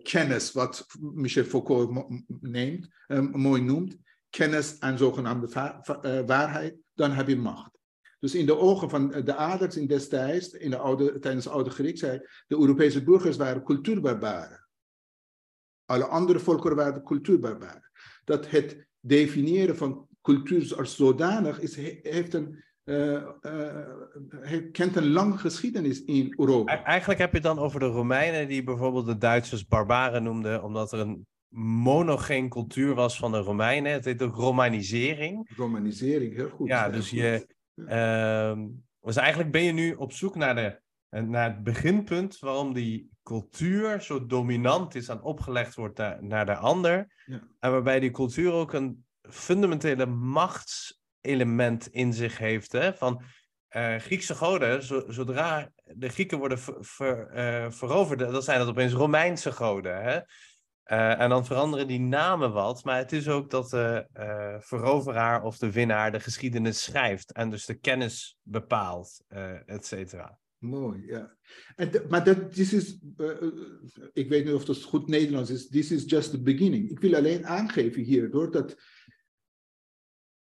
kennis, 0.03 0.53
wat 0.53 0.87
Michel 1.01 1.45
Foucault 1.45 2.09
neemt, 2.41 2.89
mooi 3.33 3.63
noemt, 3.63 3.97
kennis 4.31 4.79
en 4.79 4.99
zogenaamde 4.99 5.73
waarheid, 6.27 6.77
dan 6.95 7.11
heb 7.11 7.29
je 7.29 7.37
macht. 7.37 7.75
Dus 8.19 8.35
in 8.35 8.47
de 8.47 8.57
ogen 8.57 8.91
van 8.91 9.09
de 9.09 9.35
adels 9.35 9.77
in 9.77 9.87
destijds, 9.87 10.51
in 10.51 10.71
de 10.71 10.77
oude, 10.77 11.19
tijdens 11.19 11.45
de 11.45 11.51
oude 11.51 11.71
Griekse 11.71 12.29
de 12.47 12.57
Europese 12.57 13.05
burgers 13.05 13.37
waren 13.37 13.63
cultuurbarbaren. 13.63 14.69
Alle 15.85 16.05
andere 16.05 16.39
volkeren 16.39 16.77
waren 16.77 17.03
cultuurbarbaren. 17.03 17.91
Dat 18.25 18.51
het 18.51 18.87
definiëren 19.01 19.77
van 19.77 20.09
cultuur 20.27 20.77
als 20.77 20.97
zodanig 20.97 21.61
is, 21.61 21.77
heeft 22.03 22.35
een, 22.35 22.65
uh, 22.85 23.23
uh, 23.43 24.73
kent 24.73 24.97
een 24.97 25.11
lange 25.11 25.39
geschiedenis 25.39 26.05
in 26.05 26.35
Europa. 26.37 26.85
Eigenlijk 26.85 27.21
heb 27.21 27.31
je 27.31 27.37
het 27.37 27.47
dan 27.47 27.59
over 27.59 27.81
de 27.81 27.87
Romeinen 27.87 28.49
die 28.49 28.63
bijvoorbeeld 28.63 29.07
de 29.07 29.19
Duitsers 29.19 29.67
barbaren 29.67 30.23
noemden, 30.23 30.63
omdat 30.63 30.93
er 30.93 30.99
een 30.99 31.27
monogeen 31.55 32.49
cultuur 32.49 32.95
was 32.95 33.19
van 33.19 33.33
de 33.33 33.39
Romeinen. 33.39 33.93
Het 33.93 34.05
heet 34.05 34.23
ook 34.23 34.35
romanisering. 34.35 35.51
Romanisering, 35.57 36.35
heel 36.35 36.49
goed. 36.49 36.69
Ja, 36.69 36.89
dus 36.89 37.11
je, 37.11 37.47
Ehm, 37.85 38.67
dus 39.01 39.17
eigenlijk 39.17 39.51
ben 39.51 39.63
je 39.63 39.73
nu 39.73 39.95
op 39.95 40.13
zoek 40.13 40.35
naar, 40.35 40.55
de, 40.55 40.81
naar 41.21 41.49
het 41.49 41.63
beginpunt 41.63 42.39
waarom 42.39 42.73
die 42.73 43.11
cultuur 43.23 44.01
zo 44.01 44.27
dominant 44.27 44.95
is 44.95 45.09
en 45.09 45.23
opgelegd 45.23 45.75
wordt 45.75 45.99
naar, 45.99 46.25
naar 46.25 46.47
de 46.47 46.57
ander. 46.57 47.15
Ja. 47.27 47.49
En 47.61 47.71
waarbij 47.71 48.01
die 48.01 48.11
cultuur 48.11 48.53
ook 48.53 48.73
een 48.73 49.06
fundamentele 49.29 50.07
machtselement 50.07 51.89
in 51.89 52.13
zich 52.13 52.39
heeft. 52.39 52.73
Hè? 52.73 52.95
Van 52.95 53.23
uh, 53.77 53.97
Griekse 53.97 54.35
goden, 54.35 54.83
zodra 55.15 55.73
de 55.85 56.09
Grieken 56.09 56.39
worden 56.39 56.59
uh, 56.59 57.71
veroverd, 57.71 58.19
dan 58.19 58.43
zijn 58.43 58.59
dat 58.59 58.69
opeens 58.69 58.93
Romeinse 58.93 59.53
goden. 59.53 60.03
Hè? 60.03 60.21
Uh, 60.93 61.21
en 61.21 61.29
dan 61.29 61.47
veranderen 61.47 61.87
die 61.87 62.01
namen 62.01 62.53
wat, 62.53 62.85
maar 62.85 62.99
het 62.99 63.13
is 63.13 63.29
ook 63.29 63.51
dat 63.51 63.71
de 63.71 64.07
veroveraar 64.59 65.43
of 65.43 65.59
de 65.59 65.73
winnaar 65.73 66.13
de 66.13 66.21
geschiedenis 66.21 66.83
schrijft 66.83 67.33
en 67.33 67.51
dus 67.51 67.67
de 67.67 67.75
kennis 67.75 68.39
bepaalt, 68.43 69.25
et 69.67 69.87
cetera. 69.87 70.39
Mooi, 70.59 71.07
ja. 71.07 71.37
En 71.77 71.91
maar 72.09 72.25
dat 72.25 72.57
is, 72.57 72.99
ik 74.13 74.29
weet 74.29 74.45
niet 74.45 74.55
of 74.55 74.65
dat 74.65 74.83
goed 74.83 75.09
Nederlands 75.09 75.51
is, 75.51 75.69
this 75.69 75.91
is 75.91 76.05
just 76.07 76.31
the 76.31 76.43
beginning. 76.43 76.91
Ik 76.91 77.01
wil 77.01 77.15
alleen 77.15 77.47
aangeven 77.47 78.03
hier, 78.03 78.31
door 78.31 78.51
dat 78.51 78.77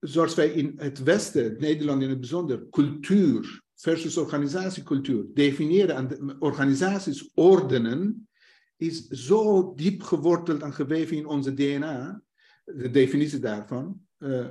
zoals 0.04 0.34
wij 0.34 0.48
in 0.48 0.72
het 0.76 1.02
Westen, 1.02 1.56
Nederland 1.58 2.02
in 2.02 2.08
het 2.08 2.20
bijzonder, 2.20 2.68
cultuur 2.70 3.62
versus 3.74 4.16
organisatiecultuur 4.16 5.24
definiëren 5.34 5.96
en 5.96 6.36
organisaties 6.40 7.30
ordenen, 7.34 8.28
is 8.76 9.06
zo 9.06 9.72
diep 9.74 10.02
geworteld 10.02 10.62
en 10.62 10.72
geweven 10.72 11.16
in 11.16 11.26
onze 11.26 11.54
DNA, 11.54 12.22
de 12.64 12.90
definitie 12.90 13.38
daarvan. 13.38 14.00
Uh, 14.18 14.48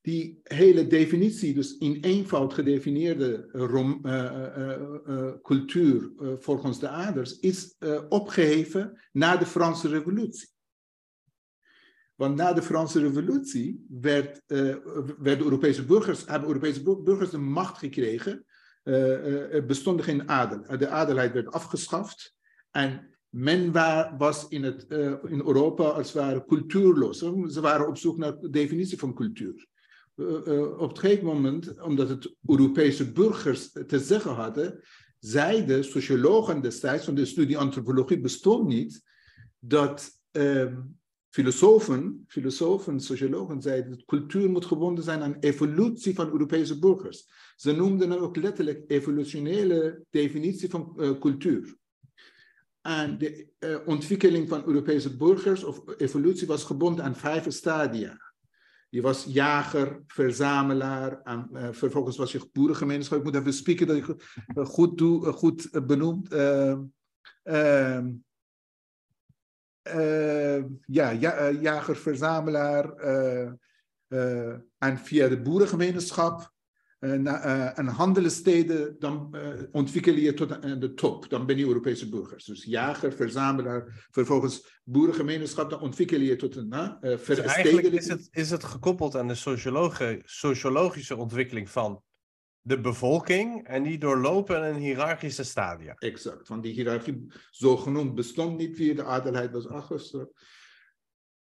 die 0.00 0.40
hele 0.42 0.86
definitie, 0.86 1.54
dus 1.54 1.76
in 1.76 1.98
eenvoud 2.00 2.54
gedefinieerde 2.54 3.48
uh, 3.52 3.72
uh, 5.06 5.32
cultuur 5.42 6.10
volgens 6.38 6.78
de 6.80 6.88
aders, 6.88 7.38
is 7.38 7.76
opgeheven 8.08 9.00
na 9.12 9.36
de 9.36 9.46
Franse 9.46 9.88
Revolutie. 9.88 10.53
Want 12.14 12.36
na 12.36 12.52
de 12.52 12.62
Franse 12.62 13.00
Revolutie 13.00 13.86
werd, 13.88 14.42
werden 15.18 15.44
Europese 15.44 15.84
burgers, 15.84 16.24
hebben 16.26 16.48
Europese 16.48 16.82
burgers 16.82 17.30
de 17.30 17.38
macht 17.38 17.78
gekregen. 17.78 18.44
er 18.82 19.64
bestond 19.66 20.02
geen 20.02 20.28
adel. 20.28 20.78
De 20.78 20.88
adelheid 20.88 21.32
werd 21.32 21.52
afgeschaft. 21.52 22.34
En 22.70 23.14
men 23.34 23.72
was 24.18 24.48
in, 24.48 24.62
het, 24.62 24.86
uh, 24.88 25.14
in 25.24 25.42
Europa 25.46 25.84
als 25.84 26.12
het 26.12 26.22
ware 26.22 26.44
cultuurloos. 26.44 27.18
Ze 27.48 27.60
waren 27.60 27.88
op 27.88 27.96
zoek 27.96 28.16
naar 28.16 28.38
de 28.40 28.50
definitie 28.50 28.98
van 28.98 29.14
cultuur. 29.14 29.66
Uh, 30.16 30.46
uh, 30.46 30.80
op 30.80 30.88
het 30.88 30.98
gegeven 30.98 31.24
moment, 31.24 31.80
omdat 31.80 32.08
het 32.08 32.34
Europese 32.46 33.12
burgers 33.12 33.72
te 33.86 33.98
zeggen 33.98 34.34
hadden, 34.34 34.80
zeiden 35.18 35.84
sociologen 35.84 36.62
destijds, 36.62 37.06
want 37.06 37.18
de 37.18 37.24
studie 37.24 37.58
antropologie 37.58 38.20
bestond 38.20 38.68
niet, 38.68 39.02
dat 39.58 40.10
ehm, 40.30 40.80
filosofen, 41.34 42.24
filosofen, 42.28 43.00
sociologen 43.00 43.62
zeiden 43.62 43.90
dat 43.90 44.04
cultuur 44.04 44.50
moet 44.50 44.64
gebonden 44.64 45.04
zijn 45.04 45.22
aan 45.22 45.36
evolutie 45.40 46.14
van 46.14 46.30
Europese 46.30 46.78
burgers. 46.78 47.28
Ze 47.56 47.72
noemden 47.72 48.10
het 48.10 48.20
ook 48.20 48.36
letterlijk 48.36 48.84
evolutionele 48.86 50.04
definitie 50.10 50.70
van 50.70 50.96
cultuur. 51.20 51.76
En 52.80 53.18
de 53.18 53.48
uh, 53.60 53.76
ontwikkeling 53.86 54.48
van 54.48 54.66
Europese 54.66 55.16
burgers 55.16 55.64
of 55.64 55.82
evolutie 55.96 56.46
was 56.46 56.64
gebonden 56.64 57.04
aan 57.04 57.16
vijf 57.16 57.52
stadia. 57.52 58.16
Je 58.88 59.02
was 59.02 59.24
jager, 59.28 60.02
verzamelaar, 60.06 61.20
en 61.22 61.48
uh, 61.52 61.68
vervolgens 61.70 62.16
was 62.16 62.32
je 62.32 62.48
boerengemeenschap. 62.52 63.18
Ik 63.18 63.24
moet 63.24 63.34
even 63.34 63.52
spieken 63.52 63.86
dat 63.86 63.96
uh, 63.96 64.66
goed, 64.66 64.98
doe, 64.98 65.32
goed 65.32 65.86
benoemd. 65.86 66.28
Ehm, 69.84 70.64
ja, 70.86 71.10
ja 71.10 71.50
jager, 71.50 71.96
verzamelaar. 71.96 72.92
en 74.78 74.98
via 74.98 75.28
de 75.28 75.40
boerengemeenschap 75.42 76.52
en 76.98 77.86
handelssteden, 77.86 78.96
dan 78.98 79.36
ontwikkel 79.72 80.14
je 80.14 80.34
tot 80.34 80.62
de 80.80 80.94
top. 80.94 81.28
Dan 81.28 81.46
ben 81.46 81.56
je 81.56 81.66
Europese 81.66 82.08
burgers. 82.08 82.44
Dus 82.44 82.64
jager, 82.64 83.12
verzamelaar, 83.12 84.06
vervolgens 84.10 84.80
boerengemeenschap, 84.84 85.70
dan 85.70 85.80
ontwikkel 85.80 86.20
je 86.20 86.36
tot 86.36 86.56
een 86.56 86.74
uh, 86.74 87.16
dus 87.26 87.38
eigenlijk 87.38 87.86
is 87.86 88.08
het, 88.08 88.28
is 88.30 88.50
het 88.50 88.64
gekoppeld 88.64 89.16
aan 89.16 89.28
de 89.28 90.20
sociologische 90.24 91.16
ontwikkeling 91.16 91.70
van 91.70 92.02
de 92.66 92.80
bevolking 92.80 93.66
en 93.66 93.82
die 93.82 93.98
doorlopen 93.98 94.68
een 94.68 94.80
hiërarchische 94.80 95.44
stadia. 95.44 95.94
Exact, 95.94 96.48
want 96.48 96.62
die 96.62 96.72
hiërarchie 96.72 97.26
zogenoemd 97.50 98.14
bestond 98.14 98.56
niet 98.56 98.76
via 98.76 98.94
de 98.94 99.04
adelheid 99.04 99.52
was 99.52 99.68
afgesloten. 99.68 100.34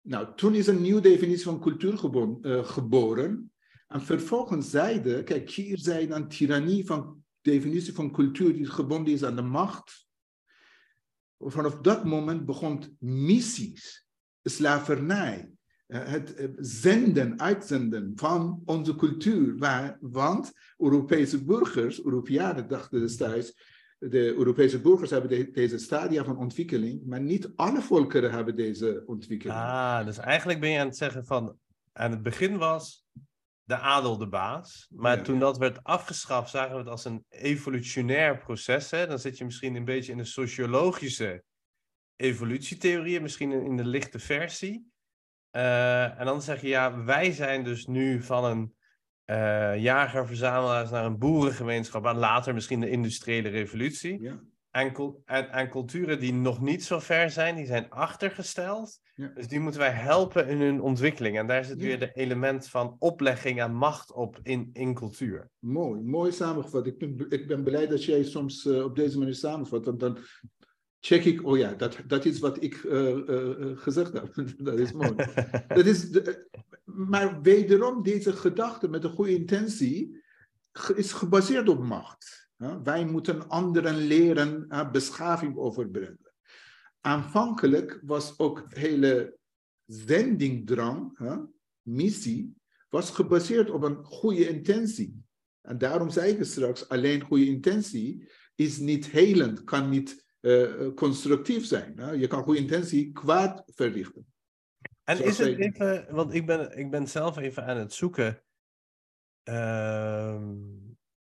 Nou, 0.01 0.35
toen 0.37 0.55
is 0.55 0.67
een 0.67 0.81
nieuwe 0.81 1.01
definitie 1.01 1.45
van 1.45 1.61
cultuur 1.61 1.99
geboren 2.65 3.53
en 3.87 4.03
vervolgens 4.03 4.71
zeiden, 4.71 5.25
kijk, 5.25 5.51
hier 5.51 5.79
zei 5.79 6.07
dan 6.07 6.29
tirannie 6.29 6.87
van 6.87 7.25
definitie 7.41 7.93
van 7.93 8.13
cultuur 8.13 8.53
die 8.53 8.67
gebonden 8.67 9.13
is 9.13 9.25
aan 9.25 9.37
de 9.37 9.43
macht. 9.43 10.07
Vanaf 11.39 11.81
dat 11.81 12.05
moment 12.05 12.45
begon 12.45 12.97
missies, 12.99 14.07
slavernij, 14.43 15.39
eh, 15.39 15.58
het 15.89 16.35
eh, 16.35 16.49
zenden, 16.57 17.41
uitzenden 17.41 18.13
van 18.15 18.63
onze 18.65 18.97
cultuur. 18.97 19.55
want 20.01 20.53
Europese 20.79 21.45
burgers, 21.45 22.05
Europeanen 22.05 22.69
dachten 22.69 23.01
destijds, 23.01 23.77
de 23.99 24.35
Europese 24.35 24.81
burgers 24.81 25.11
hebben 25.11 25.53
deze 25.53 25.79
stadia 25.79 26.25
van 26.25 26.37
ontwikkeling, 26.37 27.07
maar 27.07 27.21
niet 27.21 27.51
alle 27.57 27.83
volkeren 27.83 28.31
hebben 28.31 28.57
deze 28.57 29.03
ontwikkeling. 29.07 29.59
Ah, 29.59 30.07
dus 30.07 30.19
eigenlijk 30.19 30.61
ben 30.61 30.71
je 30.71 30.79
aan 30.79 30.87
het 30.87 30.97
zeggen 30.97 31.27
van, 31.27 31.59
aan 31.93 32.11
het 32.11 32.23
begin 32.23 32.59
was 32.59 33.07
de 33.69 33.79
adel 33.79 34.19
de 34.19 34.29
baas. 34.29 34.89
Maar 34.95 35.23
toen 35.23 35.39
dat 35.39 35.59
werd 35.59 35.85
afgeschaft, 35.85 36.51
zagen 36.51 36.73
we 36.73 36.79
het 36.79 36.89
als 36.89 37.05
een 37.05 37.25
evolutionair 37.29 38.39
proces. 38.39 38.91
Hè? 38.91 39.07
Dan 39.07 39.19
zit 39.19 39.39
je 39.39 39.45
misschien 39.45 39.75
een 39.75 39.85
beetje 39.85 40.13
in 40.13 40.19
de 40.19 40.25
sociologische 40.25 41.45
evolutietheorieën, 42.17 43.23
misschien 43.23 43.53
in 43.53 43.77
de 43.77 43.85
lichte 43.85 44.19
versie. 44.19 44.91
Uh, 45.53 46.21
en 46.21 46.25
dan 46.25 46.43
zeg 46.43 46.61
je, 46.61 46.69
ja, 46.69 47.05
wij 47.05 47.33
zijn 47.33 47.65
dus 47.65 47.87
nu 47.87 48.23
van 48.23 48.45
een 48.45 48.75
uh, 49.27 49.83
jager-verzamelaars 49.83 50.91
naar 50.91 51.05
een 51.05 51.19
boerengemeenschap, 51.19 52.07
en 52.07 52.17
later 52.17 52.55
misschien 52.55 52.81
de 52.81 52.91
industriële 52.91 53.49
revolutie. 53.49 54.23
Ja. 54.23 54.41
En, 54.71 55.69
culturen 55.71 56.21
die 56.21 56.33
nog 56.33 56.61
niet 56.61 56.85
zo 56.85 56.99
ver 56.99 57.31
zijn, 57.31 57.57
die 57.57 57.67
zijn 57.67 57.91
achtergesteld. 57.91 59.01
Dus 59.35 59.49
die 59.49 59.61
moeten 59.61 59.81
wij 59.81 59.91
helpen 59.91 60.49
in 60.49 60.61
hun 60.61 60.81
ontwikkeling. 60.81 61.39
En 61.39 61.47
daar 61.47 61.65
zit 61.65 61.81
weer 61.81 61.99
de 61.99 62.13
element 62.13 62.69
van 62.69 62.97
oplegging 62.99 63.61
en 63.61 63.75
macht 63.75 64.13
op 64.13 64.39
in, 64.43 64.71
in 64.73 64.95
cultuur. 64.95 65.51
Mooi, 65.59 66.03
mooi 66.03 66.33
samengevat. 66.33 66.87
Ik 66.87 66.99
ben, 66.99 67.27
ik 67.29 67.47
ben 67.47 67.65
blij 67.65 67.87
dat 67.87 68.05
jij 68.05 68.23
soms 68.23 68.65
uh, 68.65 68.85
op 68.85 68.97
deze 68.97 69.19
manier 69.19 69.35
samenvat. 69.35 69.85
Want 69.85 70.01
dan 70.01 70.19
check 71.01 71.25
ik, 71.25 71.47
oh 71.47 71.59
ja, 71.59 71.75
dat, 71.75 71.99
dat 72.07 72.25
is 72.25 72.39
wat 72.39 72.63
ik 72.63 72.83
uh, 72.83 73.17
uh, 73.17 73.79
gezegd 73.79 74.13
heb. 74.13 74.35
dat 74.59 74.79
is 74.79 74.93
mooi. 74.93 75.15
dat 75.69 75.87
is 75.87 76.11
de, 76.11 76.49
maar 76.85 77.41
wederom, 77.43 78.03
deze 78.03 78.33
gedachte 78.33 78.89
met 78.89 79.05
een 79.05 79.11
goede 79.11 79.35
intentie 79.35 80.23
is 80.95 81.13
gebaseerd 81.13 81.69
op 81.69 81.83
macht. 81.83 82.49
Wij 82.83 83.07
moeten 83.07 83.49
anderen 83.49 83.97
leren 83.97 84.69
beschaving 84.93 85.57
overbrengen. 85.57 86.33
Aanvankelijk 87.01 88.01
was 88.03 88.39
ook 88.39 88.65
hele 88.69 89.39
zendingdrang, 89.87 91.19
missie, 91.83 92.57
was 92.89 93.11
gebaseerd 93.11 93.71
op 93.71 93.83
een 93.83 94.05
goede 94.05 94.49
intentie. 94.49 95.23
En 95.61 95.79
daarom 95.79 96.11
zei 96.11 96.33
ik 96.33 96.45
straks, 96.45 96.89
alleen 96.89 97.21
goede 97.21 97.47
intentie 97.47 98.29
is 98.55 98.79
niet 98.79 99.07
helend, 99.07 99.65
kan 99.65 99.89
niet 99.89 100.27
uh, 100.49 100.95
constructief 100.95 101.67
zijn. 101.67 102.19
Je 102.19 102.27
kan 102.27 102.43
goede 102.43 102.61
intentie 102.61 103.13
kwaad 103.13 103.63
verrichten. 103.67 104.33
En 105.05 105.25
is 105.25 105.39
het 105.39 105.59
even, 105.59 106.15
want 106.15 106.35
ik 106.35 106.47
ben, 106.47 106.79
ik 106.79 106.91
ben 106.91 107.09
zelf 107.09 107.37
even 107.37 107.65
aan 107.65 107.77
het 107.77 107.93
zoeken. 107.93 108.43
Uh, 109.45 110.41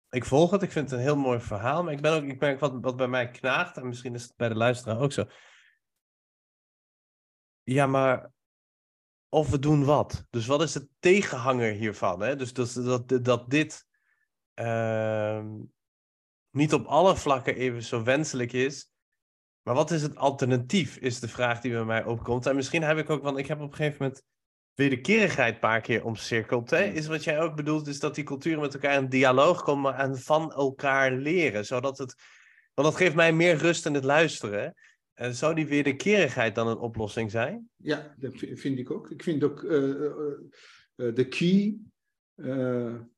ik 0.09 0.25
volg 0.25 0.51
het, 0.51 0.61
ik 0.61 0.71
vind 0.71 0.89
het 0.89 0.99
een 0.99 1.05
heel 1.05 1.17
mooi 1.17 1.39
verhaal, 1.39 1.83
maar 1.83 1.93
ik 1.93 2.01
ben 2.01 2.13
ook, 2.13 2.23
ik 2.23 2.39
merk 2.39 2.59
wat, 2.59 2.77
wat 2.81 2.97
bij 2.97 3.07
mij 3.07 3.29
knaagt, 3.29 3.77
en 3.77 3.87
misschien 3.87 4.13
is 4.13 4.23
het 4.23 4.35
bij 4.35 4.49
de 4.49 4.55
luisteraar 4.55 4.99
ook 4.99 5.11
zo. 5.11 5.25
Ja, 7.63 7.87
maar 7.87 8.31
of 9.29 9.49
we 9.49 9.59
doen 9.59 9.85
wat? 9.85 10.25
Dus 10.29 10.45
wat 10.45 10.61
is 10.61 10.71
de 10.71 10.87
tegenhanger 10.99 11.71
hiervan? 11.71 12.21
Hè? 12.21 12.35
Dus 12.35 12.53
dat, 12.53 12.73
dat, 12.73 13.25
dat 13.25 13.49
dit 13.49 13.87
uh, 14.55 15.45
niet 16.49 16.73
op 16.73 16.85
alle 16.85 17.15
vlakken 17.15 17.55
even 17.55 17.83
zo 17.83 18.03
wenselijk 18.03 18.53
is. 18.53 18.91
Maar 19.67 19.75
wat 19.75 19.91
is 19.91 20.01
het 20.01 20.15
alternatief, 20.15 20.97
is 20.97 21.19
de 21.19 21.27
vraag 21.27 21.61
die 21.61 21.71
bij 21.71 21.85
mij 21.85 22.05
opkomt. 22.05 22.45
En 22.45 22.55
misschien 22.55 22.83
heb 22.83 22.97
ik 22.97 23.09
ook, 23.09 23.23
want 23.23 23.37
ik 23.37 23.47
heb 23.47 23.59
op 23.59 23.69
een 23.69 23.75
gegeven 23.75 23.97
moment 23.99 24.23
wederkerigheid 24.73 25.53
een 25.53 25.59
paar 25.59 25.81
keer 25.81 26.05
omcirkeld. 26.05 26.69
Hè? 26.69 26.83
Is 26.83 27.07
wat 27.07 27.23
jij 27.23 27.41
ook 27.41 27.55
bedoelt, 27.55 27.87
is 27.87 27.99
dat 27.99 28.15
die 28.15 28.23
culturen 28.23 28.59
met 28.59 28.73
elkaar 28.73 29.01
in 29.01 29.09
dialoog 29.09 29.63
komen 29.63 29.95
en 29.95 30.17
van 30.17 30.53
elkaar 30.53 31.11
leren. 31.11 31.65
Zodat 31.65 31.97
het, 31.97 32.15
want 32.73 32.87
dat 32.87 32.97
geeft 32.97 33.15
mij 33.15 33.33
meer 33.33 33.55
rust 33.55 33.85
in 33.85 33.93
het 33.93 34.03
luisteren. 34.03 34.73
En 35.13 35.35
zou 35.35 35.55
die 35.55 35.67
wederkerigheid 35.67 36.55
dan 36.55 36.67
een 36.67 36.77
oplossing 36.77 37.31
zijn? 37.31 37.69
Ja, 37.75 38.15
dat 38.17 38.33
vind 38.35 38.79
ik 38.79 38.91
ook. 38.91 39.11
Ik 39.11 39.23
vind 39.23 39.43
ook 39.43 39.61
uh, 39.61 39.87
uh, 40.95 41.15
de 41.15 41.27
key. 41.27 41.77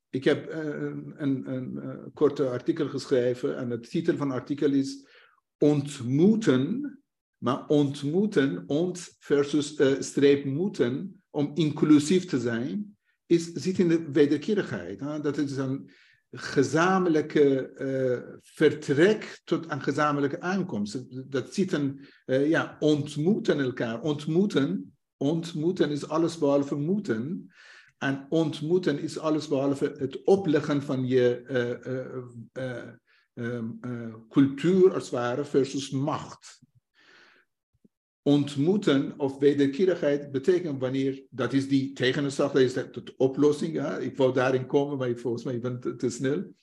ik 0.10 0.24
heb 0.24 0.52
een, 0.52 1.14
een, 1.18 1.54
een 1.54 2.12
korte 2.14 2.50
artikel 2.50 2.88
geschreven 2.88 3.58
en 3.58 3.70
de 3.70 3.80
titel 3.80 4.16
van 4.16 4.30
het 4.30 4.40
artikel 4.40 4.72
is 4.72 5.09
Ontmoeten, 5.60 7.00
maar 7.38 7.68
ontmoeten, 7.68 8.64
ont 8.68 9.16
versus 9.20 9.82
streep 10.00 10.46
moeten, 10.46 11.22
om 11.30 11.52
inclusief 11.54 12.26
te 12.26 12.40
zijn, 12.40 12.98
is, 13.26 13.52
zit 13.52 13.80
in 13.80 13.88
de 13.88 14.12
wederkerigheid. 14.12 15.00
Hè? 15.00 15.20
Dat 15.20 15.38
is 15.38 15.58
een 15.58 15.90
gezamenlijke 16.32 17.72
uh, 17.78 18.38
vertrek 18.42 19.42
tot 19.44 19.72
een 19.72 19.82
gezamenlijke 19.82 20.42
aankomst. 20.42 21.06
Dat 21.32 21.54
zitten, 21.54 22.00
uh, 22.26 22.50
ja, 22.50 22.78
ontmoeten 22.80 23.60
elkaar. 23.60 24.02
Ontmoeten, 24.02 24.96
ontmoeten 25.18 25.90
is 25.90 26.08
alles 26.08 26.38
behalve 26.38 26.76
moeten. 26.76 27.52
En 27.98 28.26
ontmoeten 28.30 29.00
is 29.00 29.18
alles 29.18 29.48
behalve 29.48 29.96
het 29.98 30.24
opleggen 30.24 30.82
van 30.82 31.08
je 31.08 31.44
uh, 32.54 32.94
cultuur 34.30 34.94
als 34.94 35.04
het 35.04 35.14
ware 35.14 35.46
versus 35.46 35.90
macht 35.90 36.60
ontmoeten 38.30 39.14
of 39.18 39.38
wederkerigheid 39.38 40.32
betekent 40.32 40.80
wanneer, 40.80 41.24
dat 41.30 41.54
is 41.54 41.68
die 41.68 41.94
tegenslag, 41.94 42.52
dat 42.52 42.62
is 42.62 42.74
de, 42.74 43.14
oplossing. 43.18 43.74
Ja? 43.74 43.98
Ik 43.98 44.18
wou 44.18 44.34
daarin 44.34 44.66
komen, 44.66 44.98
maar 44.98 45.10
ik, 45.10 45.20
volgens 45.20 45.44
mij 45.44 45.60
ben 45.60 45.80
te, 45.80 45.96
te 45.96 46.10
snel. 46.10 46.54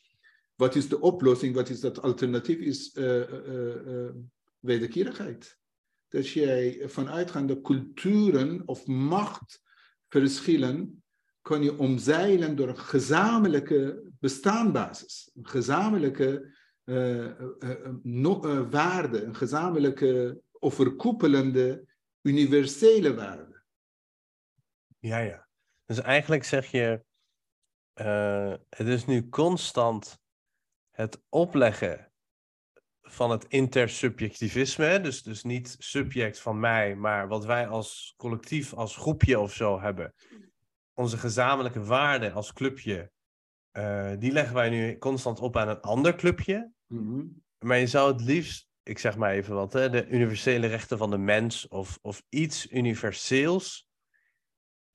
Wat 0.55 0.75
is 0.75 0.89
de 0.89 1.01
oplossing, 1.01 1.55
wat 1.55 1.69
is 1.69 1.81
dat 1.81 2.03
alternatief, 2.03 2.59
is 2.59 2.95
uh, 2.95 3.19
uh, 3.19 3.25
wederkerigheid. 4.59 5.59
Dat 6.09 6.29
jij 6.29 6.83
vanuitgaande 6.85 7.61
culturen 7.61 8.63
of 8.67 8.87
machtverschillen 8.87 11.03
kan 11.43 11.63
je 11.63 11.79
omzeilen 11.79 12.57
door 12.57 12.69
een 12.69 12.79
gezamenlijke 12.79 14.03
bestaanbasis. 14.21 15.31
Een 15.35 15.49
gezamenlijke 15.49 16.55
waarde, 18.71 19.23
een 19.23 19.37
gezamenlijke 19.37 20.41
overkoepelende 20.53 21.87
universele 22.23 23.15
waarden. 23.15 23.65
Ja, 24.99 25.19
ja. 25.19 25.49
Dus 25.85 26.01
eigenlijk 26.01 26.45
zeg 26.45 26.67
je, 26.71 27.05
het 28.69 28.89
is 28.89 29.05
nu 29.05 29.29
constant 29.29 30.19
het 30.91 31.23
opleggen 31.29 32.13
van 33.03 33.31
het 33.31 33.45
intersubjectivisme, 33.49 35.01
dus, 35.01 35.23
dus 35.23 35.43
niet 35.43 35.77
subject 35.79 36.41
van 36.41 36.61
mij, 36.61 36.95
maar 36.95 37.29
wat 37.29 37.45
wij 37.45 37.67
als 37.67 38.15
collectief, 38.17 38.75
als 38.75 38.97
groepje 38.97 39.39
of 39.39 39.53
zo 39.53 39.81
hebben. 39.81 40.15
Onze 40.95 41.19
gezamenlijke 41.19 41.85
waarden 41.85 42.33
als 42.33 42.53
clubje, 42.53 43.11
die 44.19 44.33
leggen 44.33 44.55
wij 44.55 44.69
nu 44.69 44.99
constant 44.99 45.41
op 45.41 45.57
aan 45.57 45.69
een 45.69 45.81
ander 45.81 46.15
clubje. 46.15 46.75
Mm 46.87 47.07
-hmm. 47.07 47.43
Maar 47.59 47.79
je 47.79 47.87
zou 47.87 48.13
het 48.13 48.23
liefst 48.23 48.67
ik 48.89 48.99
zeg 48.99 49.17
maar 49.17 49.33
even 49.33 49.55
wat, 49.55 49.73
hè, 49.73 49.91
de 49.91 50.09
universele 50.09 50.67
rechten 50.67 50.99
van 50.99 51.11
de 51.11 51.19
mens 51.19 51.69
of, 51.69 51.99
of 52.03 52.23
iets 52.29 52.71
universeels 52.71 53.87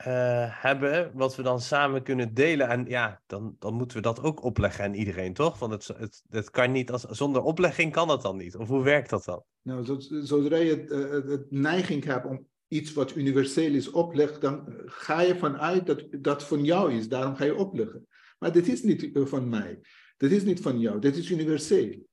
uh, 0.08 0.62
hebben, 0.64 1.12
wat 1.14 1.36
we 1.36 1.44
dan 1.44 1.62
samen 1.62 2.04
kunnen 2.04 2.34
delen. 2.34 2.70
En 2.70 2.86
ja, 2.86 3.22
dan, 3.26 3.56
dan 3.60 3.74
moeten 3.74 3.98
we 3.98 4.04
dat 4.04 4.22
ook 4.22 4.44
opleggen 4.44 4.84
aan 4.84 4.94
iedereen, 4.94 5.34
toch? 5.34 5.60
Want 5.60 5.72
het, 5.72 5.98
het, 5.98 6.24
het 6.30 6.50
kan 6.50 6.72
niet, 6.72 6.92
als, 6.92 7.02
zonder 7.02 7.42
oplegging 7.42 7.92
kan 7.92 8.10
het 8.10 8.22
dan 8.22 8.38
niet. 8.38 8.56
Of 8.56 8.68
hoe 8.68 8.84
werkt 8.84 9.10
dat 9.10 9.24
dan? 9.24 9.44
Nou, 9.62 10.02
zodra 10.24 10.58
je 10.58 10.70
het, 10.70 10.92
uh, 10.92 11.32
het 11.32 11.52
neiging 11.52 12.04
hebt 12.04 12.26
om 12.26 12.48
iets 12.68 12.94
wat 12.94 13.16
universeel 13.16 13.74
is 13.74 13.92
oplegt, 13.92 14.42
dan 14.42 14.74
ga 14.86 15.22
je 15.22 15.38
vanuit 15.38 15.86
dat 15.86 16.08
dat 16.20 16.44
van 16.44 16.64
jou 16.64 16.94
is. 16.94 17.08
Daarom 17.08 17.36
ga 17.36 17.46
je 17.46 17.56
opleggen. 17.56 18.08
Maar 18.42 18.52
dit 18.52 18.68
is 18.68 18.84
niet 18.84 19.10
van 19.14 19.50
mij. 19.50 19.80
Dit 20.18 20.32
is 20.32 20.44
niet 20.44 20.62
van 20.62 20.80
jou. 20.80 21.00
Dit 21.00 21.18
is 21.18 21.30
universeel. 21.30 22.08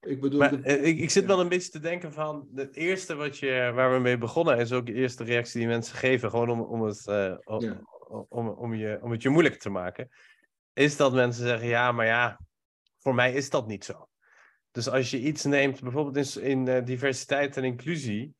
Ik 0.00 0.20
bedoel... 0.20 0.38
Maar, 0.38 0.62
eh, 0.62 0.86
ik, 0.86 0.98
ik, 0.98 1.10
zit 1.10 1.26
wel 1.26 1.40
een 1.40 1.48
beetje 1.48 1.70
te 1.70 1.78
denken 1.78 2.12
van... 2.12 2.48
Het 2.54 2.76
eerste 2.76 3.14
wat 3.14 3.38
je, 3.38 3.72
waar 3.74 3.92
we 3.92 3.98
mee 3.98 4.18
begonnen... 4.18 4.58
is 4.58 4.72
ook 4.72 4.86
de 4.86 4.92
eerste 4.92 5.24
reactie 5.24 5.60
die 5.60 5.68
mensen 5.68 5.96
geven... 5.96 6.30
gewoon 6.30 6.50
om, 6.50 6.60
om, 6.60 6.82
het, 6.82 7.06
uh, 7.06 7.36
om, 7.44 7.86
om, 8.28 8.48
om, 8.48 8.74
je, 8.74 8.98
om 9.02 9.10
het 9.10 9.22
je 9.22 9.28
moeilijk 9.28 9.58
te 9.58 9.70
maken... 9.70 10.08
is 10.72 10.96
dat 10.96 11.12
mensen 11.12 11.46
zeggen... 11.46 11.68
ja, 11.68 11.92
maar 11.92 12.06
ja, 12.06 12.40
voor 12.98 13.14
mij 13.14 13.32
is 13.32 13.50
dat 13.50 13.66
niet 13.66 13.84
zo. 13.84 14.08
Dus 14.70 14.88
als 14.88 15.10
je 15.10 15.20
iets 15.20 15.44
neemt, 15.44 15.80
bijvoorbeeld 15.80 16.36
in, 16.36 16.42
in 16.42 16.66
uh, 16.66 16.84
diversiteit 16.84 17.56
en 17.56 17.64
inclusie... 17.64 18.34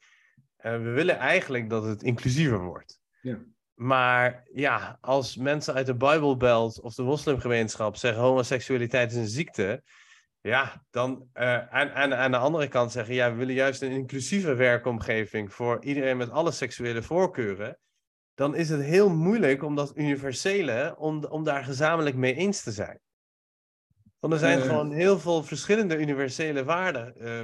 we 0.57 0.79
willen 0.79 1.19
eigenlijk 1.19 1.71
dat 1.71 1.85
het 1.85 2.03
inclusiever 2.03 2.65
wordt. 2.65 3.01
Ja. 3.21 3.45
Maar 3.77 4.43
ja, 4.53 4.99
als 5.01 5.37
mensen 5.37 5.75
uit 5.75 5.87
de 5.87 5.95
Bijbelbelt 5.95 6.81
of 6.81 6.95
de 6.95 7.03
moslimgemeenschap 7.03 7.97
zeggen 7.97 8.23
homoseksualiteit 8.23 9.11
is 9.11 9.17
een 9.17 9.27
ziekte, 9.27 9.83
ja, 10.41 10.85
dan 10.91 11.29
uh, 11.35 11.75
en, 11.75 11.95
en 11.95 12.17
aan 12.17 12.31
de 12.31 12.37
andere 12.37 12.69
kant 12.69 12.93
zeggen, 12.93 13.15
ja, 13.15 13.31
we 13.31 13.37
willen 13.37 13.55
juist 13.55 13.83
een 13.83 13.91
inclusieve 13.91 14.55
werkomgeving 14.55 15.53
voor 15.53 15.85
iedereen 15.85 16.17
met 16.17 16.31
alle 16.31 16.51
seksuele 16.51 17.03
voorkeuren. 17.03 17.79
Dan 18.35 18.55
is 18.55 18.69
het 18.69 18.83
heel 18.83 19.11
moeilijk 19.11 19.63
om 19.63 19.75
dat 19.75 19.97
universele, 19.97 20.95
om, 20.99 21.25
om 21.25 21.45
daar 21.45 21.65
gezamenlijk 21.65 22.17
mee 22.17 22.35
eens 22.35 22.63
te 22.63 22.73
zijn. 22.73 23.01
Want 24.19 24.33
er 24.33 24.39
zijn 24.39 24.59
uh, 24.59 24.65
gewoon 24.65 24.93
heel 24.93 25.19
veel 25.19 25.43
verschillende 25.43 25.97
universele 25.97 26.65
waarden. 26.65 27.15
Uh, 27.19 27.39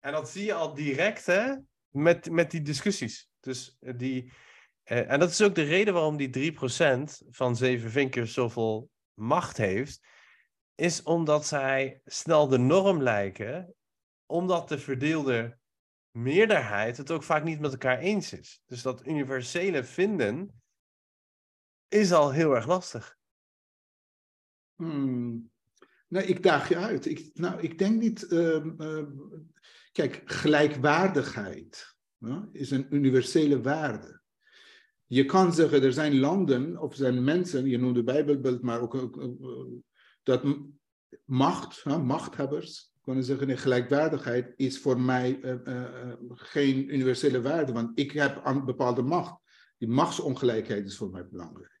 en 0.00 0.12
dat 0.12 0.30
zie 0.30 0.44
je 0.44 0.54
al 0.54 0.74
direct 0.74 1.26
hè, 1.26 1.54
met, 1.88 2.30
met 2.30 2.50
die 2.50 2.62
discussies. 2.62 3.28
Dus 3.40 3.76
eh, 3.80 3.92
die, 3.96 4.32
en 4.82 5.18
dat 5.18 5.30
is 5.30 5.42
ook 5.42 5.54
de 5.54 5.62
reden 5.62 5.94
waarom 5.94 6.16
die 6.16 6.52
3% 6.52 6.56
van 7.30 7.56
zeven 7.56 7.90
vinkers 7.90 8.32
zoveel 8.32 8.90
macht 9.14 9.56
heeft 9.56 10.00
is 10.74 11.02
omdat 11.02 11.46
zij 11.46 12.00
snel 12.04 12.48
de 12.48 12.58
norm 12.58 13.02
lijken, 13.02 13.74
omdat 14.26 14.68
de 14.68 14.78
verdeelde 14.78 15.58
meerderheid 16.10 16.96
het 16.96 17.10
ook 17.10 17.22
vaak 17.22 17.44
niet 17.44 17.60
met 17.60 17.72
elkaar 17.72 17.98
eens 17.98 18.32
is. 18.32 18.62
Dus 18.66 18.82
dat 18.82 19.06
universele 19.06 19.84
vinden 19.84 20.62
is 21.88 22.12
al 22.12 22.32
heel 22.32 22.54
erg 22.54 22.66
lastig. 22.66 23.18
Hmm. 24.74 25.50
Nou, 26.08 26.26
ik 26.26 26.42
daag 26.42 26.68
je 26.68 26.76
uit. 26.76 27.06
Ik, 27.06 27.30
nou, 27.34 27.60
ik 27.60 27.78
denk 27.78 28.00
niet. 28.00 28.22
Uh, 28.30 28.64
uh, 28.64 29.06
kijk, 29.92 30.22
gelijkwaardigheid 30.24 31.96
is 32.52 32.70
een 32.70 32.94
universele 32.94 33.60
waarde. 33.60 34.19
Je 35.12 35.24
kan 35.24 35.52
zeggen, 35.52 35.82
er 35.82 35.92
zijn 35.92 36.18
landen 36.18 36.80
of 36.80 36.94
zijn 36.94 37.24
mensen, 37.24 37.66
je 37.66 37.78
noemde 37.78 38.02
Bijbelbeeld, 38.02 38.62
maar 38.62 38.80
ook 38.80 39.20
dat 40.22 40.44
macht, 41.24 41.82
hè, 41.82 41.98
machthebbers, 41.98 42.92
kunnen 43.00 43.24
zeggen, 43.24 43.58
gelijkwaardigheid 43.58 44.52
is 44.56 44.80
voor 44.80 45.00
mij 45.00 45.40
uh, 45.40 45.54
uh, 45.64 46.12
geen 46.28 46.94
universele 46.94 47.40
waarde, 47.40 47.72
want 47.72 47.98
ik 47.98 48.12
heb 48.12 48.40
een 48.44 48.64
bepaalde 48.64 49.02
macht. 49.02 49.40
Die 49.78 49.88
machtsongelijkheid 49.88 50.86
is 50.86 50.96
voor 50.96 51.10
mij 51.10 51.28
belangrijk. 51.28 51.80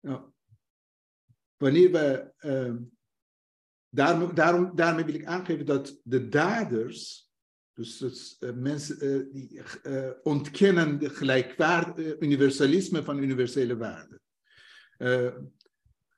Nou, 0.00 0.30
wanneer 1.56 1.90
we, 1.90 2.32
daarom, 4.34 4.74
daarmee 4.74 5.04
wil 5.04 5.14
ik 5.14 5.26
aangeven 5.26 5.66
dat 5.66 6.00
de 6.02 6.28
daders, 6.28 7.27
Dus, 7.78 8.36
uh, 8.40 8.50
mensen 8.54 8.96
uh, 9.04 9.32
die 9.32 9.60
uh, 9.82 10.10
ontkennen 10.22 10.98
de 10.98 11.10
gelijkwaardige 11.10 12.16
universalisme 12.20 13.02
van 13.02 13.18
universele 13.18 13.76
waarden. 13.76 14.20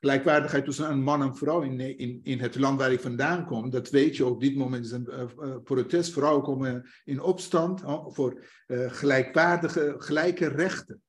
gelijkwaardigheid 0.00 0.64
tussen 0.64 0.90
een 0.90 1.02
man 1.02 1.22
en 1.22 1.36
vrouw 1.36 1.62
in, 1.62 1.80
in, 1.80 2.20
in 2.22 2.40
het 2.40 2.54
land 2.54 2.78
waar 2.78 2.92
ik 2.92 3.00
vandaan 3.00 3.46
kom, 3.46 3.70
dat 3.70 3.90
weet 3.90 4.16
je 4.16 4.26
op 4.26 4.40
dit 4.40 4.56
moment 4.56 4.84
is 4.84 4.90
een 4.90 5.62
protest. 5.62 6.12
Vrouwen 6.12 6.42
komen 6.42 6.90
in 7.04 7.20
opstand 7.20 7.82
voor 8.06 8.44
gelijkwaardige, 8.68 9.94
gelijke 9.98 10.46
rechten. 10.46 11.02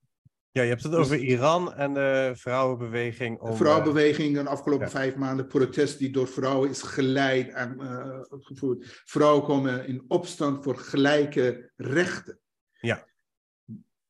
Ja, 0.54 0.62
je 0.62 0.70
hebt 0.70 0.84
het 0.84 0.94
over 0.94 1.18
dus, 1.18 1.28
Iran 1.28 1.74
en 1.74 1.94
de 1.94 2.32
vrouwenbeweging. 2.36 3.40
Om, 3.40 3.50
de 3.50 3.56
vrouwenbeweging 3.56 4.34
de 4.36 4.50
afgelopen 4.50 4.86
ja. 4.86 4.92
vijf 4.92 5.16
maanden, 5.16 5.48
protest 5.48 6.00
die 6.00 6.10
door 6.10 6.28
vrouwen 6.28 6.70
is 6.70 6.82
geleid 6.82 7.54
en 7.54 7.78
uh, 7.82 8.20
gevoerd. 8.30 9.02
Vrouwen 9.06 9.44
komen 9.44 9.88
in 9.88 10.04
opstand 10.08 10.64
voor 10.64 10.78
gelijke 10.78 11.72
rechten. 11.76 12.40
Ja. 12.80 13.08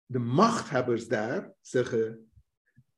De 0.06 0.20
machthebbers 0.20 1.08
daar 1.08 1.54
zeggen, 1.60 2.32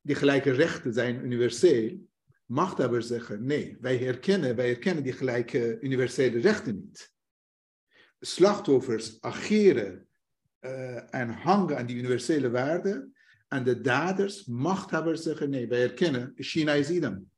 die 0.02 0.16
gelijke 0.16 0.52
rechten 0.52 0.94
zijn 0.94 1.26
universeel. 1.26 2.08
Machthebbers 2.46 3.08
zeggen, 3.08 3.46
nee, 3.46 3.78
wij 3.80 3.98
herkennen, 3.98 4.56
wij 4.56 4.68
herkennen 4.68 5.04
die 5.04 5.14
gelijke 5.14 5.80
universele 5.80 6.40
rechten 6.40 6.76
niet. 6.76 7.12
Slachtoffers 8.20 9.22
ageren 9.22 10.08
uh, 10.62 11.14
en 11.14 11.30
hangen 11.30 11.78
aan 11.78 11.86
die 11.86 11.96
universele 11.98 12.50
waarden 12.50 13.13
en 13.54 13.64
de 13.64 13.82
daders, 13.82 14.46
machthebbers 14.46 15.22
zeggen 15.22 15.50
nee, 15.50 15.68
wij 15.68 15.82
erkennen, 15.82 16.34
China 16.36 16.74
is 16.74 16.90
idem. 16.90 17.32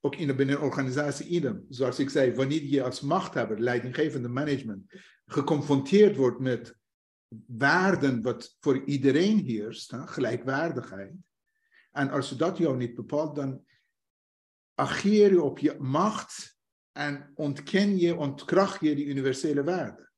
Ook 0.00 0.16
in 0.16 0.26
de 0.26 0.34
binnenorganisatie 0.34 1.26
idem. 1.26 1.66
Zoals 1.68 1.98
ik 1.98 2.10
zei, 2.10 2.34
wanneer 2.34 2.62
je 2.62 2.82
als 2.82 3.00
machthebber, 3.00 3.60
leidinggevende 3.60 4.28
management, 4.28 4.92
geconfronteerd 5.26 6.16
wordt 6.16 6.38
met 6.38 6.78
waarden 7.46 8.22
wat 8.22 8.56
voor 8.60 8.84
iedereen 8.84 9.38
heerst, 9.38 9.90
hè? 9.90 10.06
gelijkwaardigheid. 10.06 11.12
En 11.90 12.10
als 12.10 12.36
dat 12.36 12.58
jou 12.58 12.76
niet 12.76 12.94
bepaalt, 12.94 13.34
dan 13.34 13.64
ageer 14.74 15.30
je 15.30 15.42
op 15.42 15.58
je 15.58 15.76
macht 15.78 16.58
en 16.92 17.30
ontken 17.34 17.98
je, 17.98 18.16
ontkracht 18.16 18.80
je 18.80 18.94
die 18.94 19.06
universele 19.06 19.64
waarden. 19.64 20.12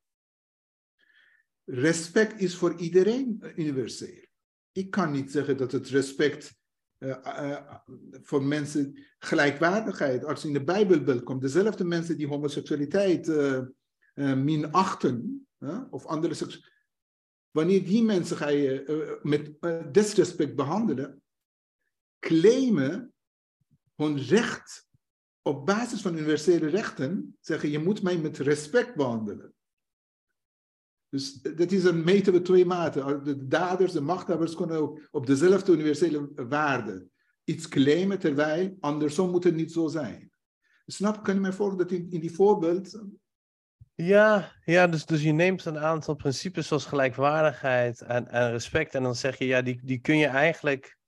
Respect 1.64 2.41
is 2.41 2.57
voor 2.57 2.80
iedereen 2.80 3.53
universeel 3.57 4.22
ik 4.73 4.91
kan 4.91 5.11
niet 5.11 5.31
zeggen 5.31 5.57
dat 5.57 5.73
het 5.73 5.89
respect 5.89 6.55
uh, 6.99 7.16
uh, 7.25 7.77
voor 8.23 8.43
mensen, 8.43 9.05
gelijkwaardigheid, 9.18 10.25
als 10.25 10.45
in 10.45 10.53
de 10.53 10.64
Bijbelbeeld 10.64 11.23
komt, 11.23 11.41
dezelfde 11.41 11.85
mensen 11.85 12.16
die 12.16 12.27
homoseksualiteit 12.27 13.29
uh, 13.29 13.62
minachten, 14.14 15.47
of 15.91 16.07
andere 16.07 16.61
wanneer 17.51 17.85
die 17.85 18.03
mensen 18.03 18.37
ga 18.37 18.49
je 18.49 19.18
met 19.23 19.57
disrespect 19.95 20.57
behandelen, 20.57 21.23
claimen 22.18 23.14
hun 23.95 24.18
recht 24.18 24.89
op 25.43 25.66
basis 25.66 26.03
van 26.03 26.16
universele 26.16 26.66
rechten, 26.66 27.37
zeggen 27.41 27.70
je 27.70 27.79
moet 27.79 28.03
mij 28.03 28.18
met 28.18 28.39
respect 28.39 28.95
behandelen. 28.95 29.55
Dus 31.12 31.42
dat 31.42 31.72
is 31.72 31.84
een 31.84 32.04
meten 32.04 32.32
we 32.32 32.42
twee 32.42 32.64
maten. 32.64 33.24
De 33.24 33.46
daders, 33.46 33.92
de 33.92 34.00
machthebbers 34.00 34.54
kunnen 34.54 34.76
ook 34.76 35.08
op 35.10 35.26
dezelfde 35.26 35.72
universele 35.72 36.30
waarde 36.34 37.06
iets 37.44 37.68
claimen, 37.68 38.18
terwijl 38.18 38.76
andersom 38.80 39.30
moet 39.30 39.44
het 39.44 39.54
niet 39.54 39.72
zo 39.72 39.88
zijn. 39.88 40.30
Snap, 40.86 41.24
kan 41.24 41.34
je 41.34 41.40
me 41.40 41.52
volgen 41.52 41.78
dat 41.78 41.90
in, 41.90 42.10
in 42.10 42.20
die 42.20 42.34
voorbeeld... 42.34 43.02
Ja, 43.94 44.52
ja 44.64 44.86
dus, 44.86 45.06
dus 45.06 45.22
je 45.22 45.32
neemt 45.32 45.64
een 45.64 45.78
aantal 45.78 46.14
principes 46.14 46.66
zoals 46.66 46.84
gelijkwaardigheid 46.84 48.00
en, 48.00 48.28
en 48.28 48.50
respect 48.50 48.94
en 48.94 49.02
dan 49.02 49.14
zeg 49.14 49.38
je, 49.38 49.46
ja, 49.46 49.62
die, 49.62 49.80
die 49.84 49.98
kun 49.98 50.16
je 50.18 50.26
eigenlijk 50.26 50.98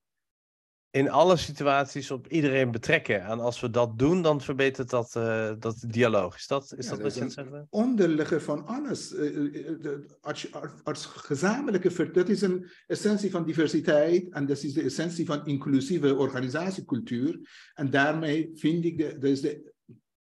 in 0.94 1.10
alle 1.10 1.36
situaties 1.36 2.10
op 2.10 2.26
iedereen 2.26 2.70
betrekken. 2.70 3.24
En 3.24 3.40
als 3.40 3.60
we 3.60 3.70
dat 3.70 3.98
doen, 3.98 4.22
dan 4.22 4.40
verbetert 4.40 4.90
dat, 4.90 5.14
uh, 5.16 5.52
dat 5.58 5.84
dialoog. 5.86 6.36
Is 6.36 6.46
dat, 6.46 6.74
is 6.76 6.84
ja, 6.84 6.90
dat 6.90 7.00
wat 7.00 7.14
je 7.14 7.20
aan 7.20 7.26
het 7.26 7.34
zeggen 7.34 7.66
Onderliggen 7.70 8.42
van 8.42 8.66
alles. 8.66 9.12
Uh, 9.12 9.90
als, 10.20 10.48
als 10.82 11.06
gezamenlijke, 11.06 12.10
dat 12.12 12.28
is 12.28 12.42
een 12.42 12.70
essentie 12.86 13.30
van 13.30 13.44
diversiteit 13.44 14.28
en 14.28 14.46
dat 14.46 14.62
is 14.62 14.72
de 14.72 14.82
essentie 14.82 15.26
van 15.26 15.46
inclusieve 15.46 16.14
organisatiecultuur. 16.14 17.40
En 17.74 17.90
daarmee 17.90 18.50
vind 18.54 18.84
ik, 18.84 18.98
de, 18.98 19.18
dat 19.18 19.30
is 19.30 19.40
de 19.40 19.72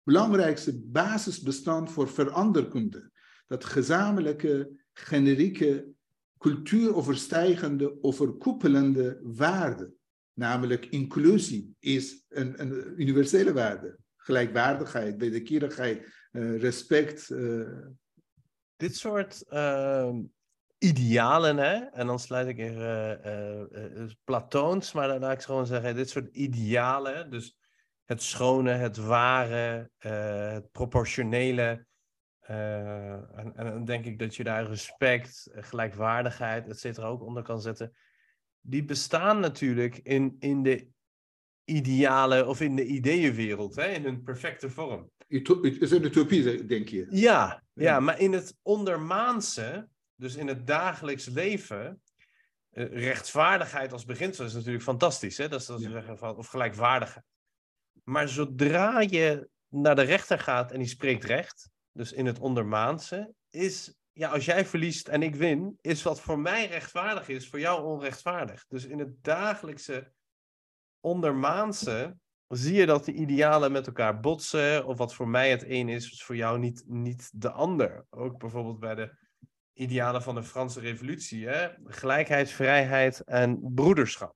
belangrijkste 0.03 0.81
basisbestand 0.83 1.91
voor 1.91 2.09
veranderkunde. 2.09 3.11
Dat 3.47 3.65
gezamenlijke, 3.65 4.69
generieke, 4.93 5.87
cultuuroverstijgende, 6.37 7.97
overkoepelende 8.01 9.19
waarden. 9.23 9.95
Namelijk 10.35 10.85
inclusie 10.85 11.75
is 11.79 12.25
een, 12.29 12.61
een 12.61 13.01
universele 13.01 13.53
waarde. 13.53 13.97
Gelijkwaardigheid, 14.15 15.17
wederkerigheid, 15.17 16.27
uh, 16.31 16.61
respect. 16.61 17.29
Uh... 17.29 17.69
Dit 18.75 18.95
soort 18.95 19.45
uh, 19.49 20.15
idealen, 20.77 21.57
hè? 21.57 21.75
en 21.75 22.07
dan 22.07 22.19
sluit 22.19 22.47
ik 22.47 22.59
er 22.59 23.65
uh, 24.01 24.11
Platoons, 24.23 24.91
maar 24.91 25.07
dan 25.07 25.19
laat 25.19 25.33
ik 25.33 25.41
gewoon 25.41 25.65
zeggen, 25.65 25.95
dit 25.95 26.09
soort 26.09 26.35
idealen, 26.35 27.31
dus 27.31 27.57
het 28.03 28.21
schone, 28.21 28.71
het 28.71 28.97
ware, 28.97 29.89
het 29.97 30.71
proportionele. 30.71 31.85
en, 32.39 33.51
en 33.55 33.65
dan 33.65 33.85
denk 33.85 34.05
ik 34.05 34.19
dat 34.19 34.35
je 34.35 34.43
daar 34.43 34.67
respect, 34.67 35.49
gelijkwaardigheid, 35.53 36.67
et 36.67 36.79
cetera, 36.79 37.07
ook 37.07 37.23
onder 37.23 37.43
kan 37.43 37.61
zetten 37.61 37.93
die 38.67 38.83
bestaan 38.83 39.39
natuurlijk 39.39 39.99
in, 40.03 40.35
in 40.39 40.63
de 40.63 40.87
ideale 41.65 42.45
of 42.45 42.61
in 42.61 42.75
de 42.75 42.85
ideeënwereld, 42.85 43.75
hè, 43.75 43.87
in 43.87 44.05
een 44.05 44.23
perfecte 44.23 44.69
vorm. 44.69 45.11
Het 45.27 45.81
is 45.81 45.91
een 45.91 46.03
utopie, 46.03 46.65
denk 46.65 46.89
je? 46.89 47.07
Ja, 47.09 47.63
ja, 47.73 47.99
maar 47.99 48.19
in 48.19 48.33
het 48.33 48.55
ondermaanse, 48.61 49.87
dus 50.15 50.35
in 50.35 50.47
het 50.47 50.67
dagelijks 50.67 51.25
leven, 51.25 52.01
uh, 52.71 52.85
rechtvaardigheid 52.85 53.91
als 53.91 54.05
beginsel 54.05 54.45
is 54.45 54.53
natuurlijk 54.53 54.83
fantastisch, 54.83 55.37
hè? 55.37 55.47
Dat 55.47 55.59
is, 55.59 55.65
dat 55.65 55.81
ja. 55.81 55.89
zeggen 55.89 56.17
van, 56.17 56.35
of 56.35 56.47
gelijkwaardigheid. 56.47 57.25
Maar 58.03 58.29
zodra 58.29 58.99
je 58.99 59.49
naar 59.69 59.95
de 59.95 60.01
rechter 60.01 60.39
gaat 60.39 60.71
en 60.71 60.79
die 60.79 60.87
spreekt 60.87 61.23
recht, 61.23 61.69
dus 61.91 62.13
in 62.13 62.25
het 62.25 62.39
ondermaanse, 62.39 63.33
is 63.49 63.95
ja, 64.17 64.29
als 64.29 64.45
jij 64.45 64.65
verliest 64.65 65.07
en 65.07 65.23
ik 65.23 65.35
win, 65.35 65.77
is 65.81 66.03
wat 66.03 66.21
voor 66.21 66.39
mij 66.39 66.67
rechtvaardig 66.67 67.27
is, 67.27 67.49
voor 67.49 67.59
jou 67.59 67.83
onrechtvaardig. 67.83 68.65
Dus 68.67 68.85
in 68.85 68.99
het 68.99 69.23
dagelijkse 69.23 70.11
ondermaanse 70.99 72.17
zie 72.47 72.73
je 72.73 72.85
dat 72.85 73.05
de 73.05 73.13
idealen 73.13 73.71
met 73.71 73.87
elkaar 73.87 74.19
botsen, 74.19 74.85
of 74.85 74.97
wat 74.97 75.13
voor 75.13 75.27
mij 75.27 75.49
het 75.49 75.63
een 75.67 75.89
is, 75.89 76.11
is 76.11 76.23
voor 76.23 76.35
jou 76.35 76.59
niet, 76.59 76.83
niet 76.87 77.29
de 77.33 77.51
ander. 77.51 78.05
Ook 78.09 78.37
bijvoorbeeld 78.37 78.79
bij 78.79 78.95
de 78.95 79.17
idealen 79.73 80.21
van 80.21 80.35
de 80.35 80.43
Franse 80.43 80.79
Revolutie, 80.79 81.47
hè? 81.47 81.67
gelijkheid, 81.85 82.51
vrijheid 82.51 83.23
en 83.23 83.59
broederschap. 83.73 84.35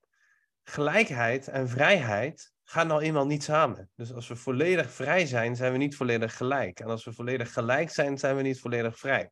Gelijkheid 0.64 1.48
en 1.48 1.70
vrijheid 1.70 2.52
gaan 2.64 2.88
nou 2.88 3.02
eenmaal 3.02 3.26
niet 3.26 3.44
samen. 3.44 3.90
Dus 3.96 4.14
als 4.14 4.28
we 4.28 4.36
volledig 4.36 4.92
vrij 4.92 5.26
zijn, 5.26 5.56
zijn 5.56 5.72
we 5.72 5.78
niet 5.78 5.96
volledig 5.96 6.38
gelijk. 6.38 6.80
En 6.80 6.88
als 6.88 7.06
we 7.06 7.14
volledig 7.14 7.54
gelijk 7.54 7.90
zijn, 7.90 8.18
zijn 8.18 8.36
we 8.36 8.42
niet 8.42 8.60
volledig 8.60 8.98
vrij 8.98 9.32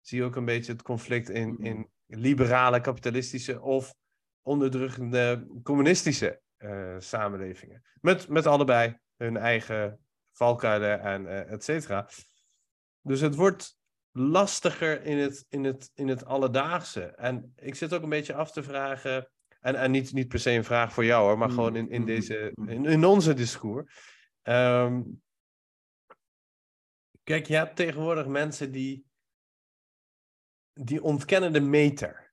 zie 0.00 0.18
je 0.18 0.24
ook 0.24 0.36
een 0.36 0.44
beetje 0.44 0.72
het 0.72 0.82
conflict 0.82 1.28
in, 1.28 1.48
mm-hmm. 1.48 1.64
in 1.64 1.90
liberale, 2.06 2.80
kapitalistische 2.80 3.60
of 3.60 3.94
onderdrukkende 4.42 5.46
communistische 5.62 6.40
uh, 6.58 6.94
samenlevingen. 6.98 7.82
Met, 8.00 8.28
met 8.28 8.46
allebei 8.46 8.98
hun 9.16 9.36
eigen 9.36 9.98
valkuilen 10.32 11.00
en 11.00 11.22
uh, 11.22 11.52
et 11.52 11.64
cetera. 11.64 12.08
Dus 13.00 13.20
het 13.20 13.34
wordt 13.34 13.78
lastiger 14.10 15.04
in 15.04 15.18
het, 15.18 15.46
in, 15.48 15.64
het, 15.64 15.90
in 15.94 16.08
het 16.08 16.24
alledaagse. 16.24 17.02
En 17.04 17.52
ik 17.56 17.74
zit 17.74 17.94
ook 17.94 18.02
een 18.02 18.08
beetje 18.08 18.34
af 18.34 18.52
te 18.52 18.62
vragen, 18.62 19.30
en, 19.60 19.74
en 19.74 19.90
niet, 19.90 20.12
niet 20.12 20.28
per 20.28 20.38
se 20.38 20.50
een 20.50 20.64
vraag 20.64 20.92
voor 20.92 21.04
jou 21.04 21.24
hoor, 21.26 21.38
maar 21.38 21.50
gewoon 21.50 21.76
in, 21.76 21.90
in, 21.90 22.00
mm-hmm. 22.00 22.14
deze, 22.14 22.52
in, 22.66 22.84
in 22.84 23.04
onze 23.04 23.34
discours. 23.34 24.18
Um, 24.42 25.22
kijk, 27.22 27.46
je 27.46 27.54
hebt 27.54 27.76
tegenwoordig 27.76 28.26
mensen 28.26 28.72
die 28.72 29.04
die 30.72 31.02
ontkennen 31.02 31.52
de 31.52 31.60
meter. 31.60 32.32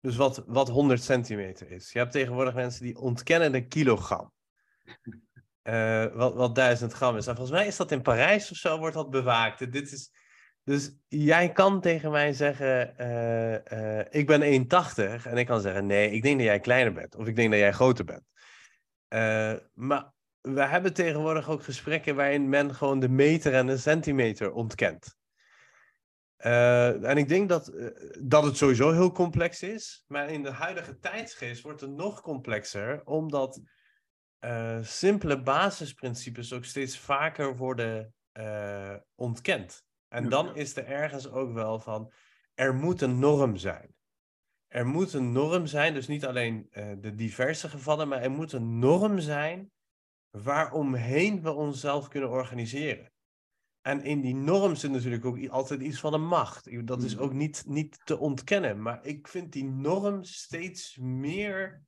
Dus 0.00 0.16
wat, 0.16 0.44
wat 0.46 0.68
100 0.68 1.02
centimeter 1.02 1.70
is. 1.70 1.92
Je 1.92 1.98
hebt 1.98 2.12
tegenwoordig 2.12 2.54
mensen 2.54 2.84
die 2.84 2.98
ontkennen 2.98 3.52
de 3.52 3.66
kilogram. 3.66 4.32
Uh, 5.62 6.06
wat, 6.14 6.34
wat 6.34 6.54
1000 6.54 6.92
gram 6.92 7.16
is. 7.16 7.26
En 7.26 7.36
volgens 7.36 7.56
mij 7.58 7.66
is 7.66 7.76
dat 7.76 7.92
in 7.92 8.02
Parijs 8.02 8.50
of 8.50 8.56
zo, 8.56 8.78
wordt 8.78 8.94
dat 8.94 9.10
bewaakt. 9.10 9.72
Dit 9.72 9.92
is, 9.92 10.10
dus 10.64 10.96
jij 11.08 11.52
kan 11.52 11.80
tegen 11.80 12.10
mij 12.10 12.32
zeggen, 12.32 12.94
uh, 13.00 13.98
uh, 13.98 14.04
ik 14.10 14.26
ben 14.26 14.66
1,80. 15.20 15.26
En 15.26 15.36
ik 15.36 15.46
kan 15.46 15.60
zeggen, 15.60 15.86
nee, 15.86 16.10
ik 16.10 16.22
denk 16.22 16.36
dat 16.36 16.46
jij 16.46 16.60
kleiner 16.60 16.92
bent. 16.92 17.14
Of 17.16 17.26
ik 17.26 17.36
denk 17.36 17.50
dat 17.50 17.60
jij 17.60 17.72
groter 17.72 18.04
bent. 18.04 18.24
maar 19.74 20.12
we 20.40 20.62
hebben 20.62 20.94
tegenwoordig 20.94 21.48
ook 21.48 21.62
gesprekken 21.62 22.16
waarin 22.16 22.48
men 22.48 22.74
gewoon 22.74 23.00
de 23.00 23.08
meter 23.08 23.54
en 23.54 23.66
de 23.66 23.76
centimeter 23.76 24.52
ontkent. 24.52 25.16
Uh, 26.44 27.08
en 27.08 27.16
ik 27.16 27.28
denk 27.28 27.48
dat, 27.48 27.72
uh, 27.74 27.88
dat 28.20 28.44
het 28.44 28.56
sowieso 28.56 28.92
heel 28.92 29.12
complex 29.12 29.62
is. 29.62 30.04
Maar 30.06 30.30
in 30.30 30.42
de 30.42 30.50
huidige 30.50 30.98
tijdsgeest 30.98 31.62
wordt 31.62 31.80
het 31.80 31.90
nog 31.90 32.20
complexer, 32.20 33.04
omdat 33.04 33.60
uh, 34.40 34.78
simpele 34.82 35.42
basisprincipes 35.42 36.52
ook 36.52 36.64
steeds 36.64 36.98
vaker 36.98 37.56
worden 37.56 38.14
ontkend. 39.14 39.84
En 40.08 40.28
dan 40.28 40.56
is 40.56 40.76
er 40.76 40.86
ergens 40.86 41.30
ook 41.30 41.52
wel 41.52 41.80
van, 41.80 42.12
er 42.54 42.74
moet 42.74 43.00
een 43.00 43.18
norm 43.18 43.56
zijn. 43.56 43.94
Er 44.66 44.86
moet 44.86 45.12
een 45.12 45.32
norm 45.32 45.66
zijn, 45.66 45.94
dus 45.94 46.06
niet 46.06 46.26
alleen 46.26 46.66
de 46.98 47.14
diverse 47.14 47.68
gevallen, 47.68 48.08
maar 48.08 48.22
er 48.22 48.30
moet 48.30 48.52
een 48.52 48.78
norm 48.78 49.18
zijn 49.18 49.70
waaromheen 50.30 51.42
we 51.42 51.52
onszelf 51.52 52.08
kunnen 52.08 52.30
organiseren. 52.30 53.11
En 53.82 54.02
in 54.02 54.20
die 54.20 54.34
norm 54.34 54.74
zit 54.74 54.90
natuurlijk 54.90 55.24
ook 55.24 55.48
altijd 55.48 55.80
iets 55.80 56.00
van 56.00 56.14
een 56.14 56.26
macht. 56.26 56.86
Dat 56.86 57.02
is 57.02 57.14
mm. 57.14 57.20
ook 57.20 57.32
niet, 57.32 57.64
niet 57.66 58.00
te 58.04 58.18
ontkennen. 58.18 58.82
Maar 58.82 59.06
ik 59.06 59.28
vind 59.28 59.52
die 59.52 59.64
norm 59.64 60.24
steeds 60.24 60.96
meer 60.96 61.82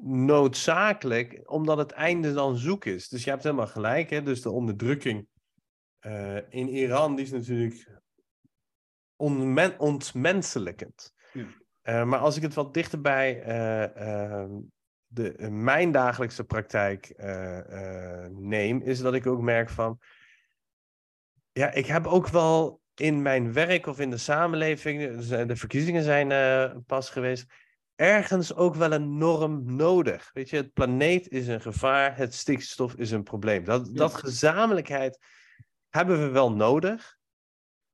noodzakelijk, 0.00 1.42
omdat 1.44 1.78
het 1.78 1.90
einde 1.90 2.32
dan 2.32 2.56
zoek 2.56 2.84
is. 2.84 3.08
Dus 3.08 3.24
je 3.24 3.30
hebt 3.30 3.42
helemaal 3.42 3.66
gelijk, 3.66 4.10
hè? 4.10 4.22
dus 4.22 4.42
de 4.42 4.50
onderdrukking 4.50 5.26
uh, 6.06 6.36
in 6.36 6.68
Iran, 6.68 7.16
die 7.16 7.24
is 7.24 7.30
natuurlijk 7.30 8.00
onmen 9.16 9.78
ontmenselijkend. 9.78 11.14
Ja. 11.32 11.46
Uh, 11.82 12.04
maar 12.04 12.18
als 12.18 12.36
ik 12.36 12.42
het 12.42 12.54
wat 12.54 12.74
dichterbij 12.74 13.38
uh, 13.38 14.44
de, 15.06 15.50
mijn 15.50 15.92
dagelijkse 15.92 16.44
praktijk 16.44 17.14
neem, 18.30 18.80
is 18.80 19.00
dat 19.00 19.14
ik 19.14 19.26
ook 19.26 19.40
merk 19.40 19.70
van 19.70 19.98
ja, 21.52 21.72
ik 21.72 21.86
heb 21.86 22.06
ook 22.06 22.28
wel 22.28 22.80
in 22.94 23.22
mijn 23.22 23.52
werk 23.52 23.86
of 23.86 24.00
in 24.00 24.10
de 24.10 24.16
samenleving, 24.16 25.18
de 25.46 25.56
verkiezingen 25.56 26.02
zijn 26.02 26.30
uh, 26.30 26.80
pas 26.86 27.10
geweest, 27.10 27.46
ergens 27.94 28.54
ook 28.54 28.74
wel 28.74 28.92
een 28.92 29.16
norm 29.16 29.76
nodig. 29.76 30.30
Weet 30.32 30.50
je, 30.50 30.56
het 30.56 30.72
planeet 30.72 31.28
is 31.28 31.46
een 31.46 31.60
gevaar, 31.60 32.16
het 32.16 32.34
stikstof 32.34 32.94
is 32.94 33.10
een 33.10 33.22
probleem. 33.22 33.64
Dat, 33.64 33.96
dat 33.96 34.14
gezamenlijkheid 34.14 35.18
hebben 35.88 36.18
we 36.18 36.28
wel 36.28 36.52
nodig. 36.52 37.18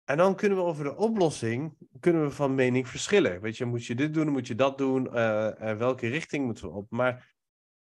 En 0.05 0.17
dan 0.17 0.37
kunnen 0.37 0.59
we 0.59 0.65
over 0.65 0.85
de 0.85 0.97
oplossing 0.97 1.77
kunnen 2.01 2.23
we 2.23 2.31
van 2.31 2.55
mening 2.55 2.89
verschillen. 2.89 3.41
Weet 3.41 3.57
je, 3.57 3.65
moet 3.65 3.87
je 3.87 3.95
dit 3.95 4.15
doen, 4.15 4.29
moet 4.29 4.47
je 4.47 4.55
dat 4.55 4.79
doen, 4.79 5.07
uh, 5.07 5.51
welke 5.79 6.09
richting 6.09 6.45
moeten 6.45 6.65
we 6.65 6.75
op? 6.75 6.91
Maar 6.91 7.36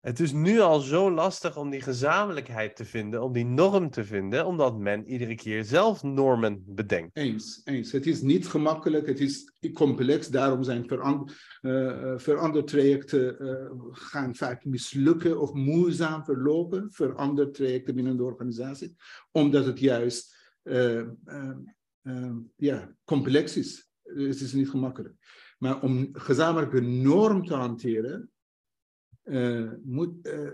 het 0.06 0.20
is 0.20 0.32
nu 0.32 0.60
al 0.60 0.80
zo 0.80 1.12
lastig 1.12 1.58
om 1.58 1.70
die 1.70 1.82
gezamenlijkheid 1.82 2.76
te 2.76 2.86
vinden, 2.86 3.24
om 3.24 3.34
die 3.34 3.46
norm 3.46 3.90
te 3.90 4.04
vinden, 4.04 4.46
omdat 4.46 4.78
men 4.78 5.08
iedere 5.08 5.36
keer 5.36 5.64
zelf 5.64 6.04
normen 6.04 6.64
bedenkt. 6.66 7.18
Eens, 7.18 7.62
eens. 7.64 7.92
Het 7.92 8.08
is 8.08 8.22
niet 8.22 8.48
gemakkelijk, 8.48 9.08
het 9.08 9.20
is 9.20 9.52
complex, 9.74 10.28
daarom 10.28 10.64
zijn 10.64 10.88
verander, 10.88 11.60
uh, 11.62 12.14
verandertrajecten 12.18 13.36
uh, 13.40 13.72
gaan 13.92 14.36
vaak 14.36 14.66
mislukken 14.66 15.40
of 15.40 15.54
moeizaam 15.54 16.24
verlopen, 16.26 16.92
verandertrajecten 16.92 17.96
binnen 17.96 18.18
de 18.18 18.24
organisatie, 18.24 18.96
omdat 19.32 19.66
het 19.66 19.80
juist 19.80 20.36
uh, 20.64 21.02
complex 23.06 23.58
is. 23.58 23.90
Het 24.04 24.42
is 24.42 24.54
niet 24.54 24.70
gemakkelijk. 24.70 25.16
Maar 25.58 25.82
om 25.82 26.10
gezamenlijke 26.12 26.82
norm 26.82 27.46
te 27.46 27.54
hanteren, 27.54 28.30
uh, 29.26 29.72
moet, 29.84 30.28
uh, 30.28 30.52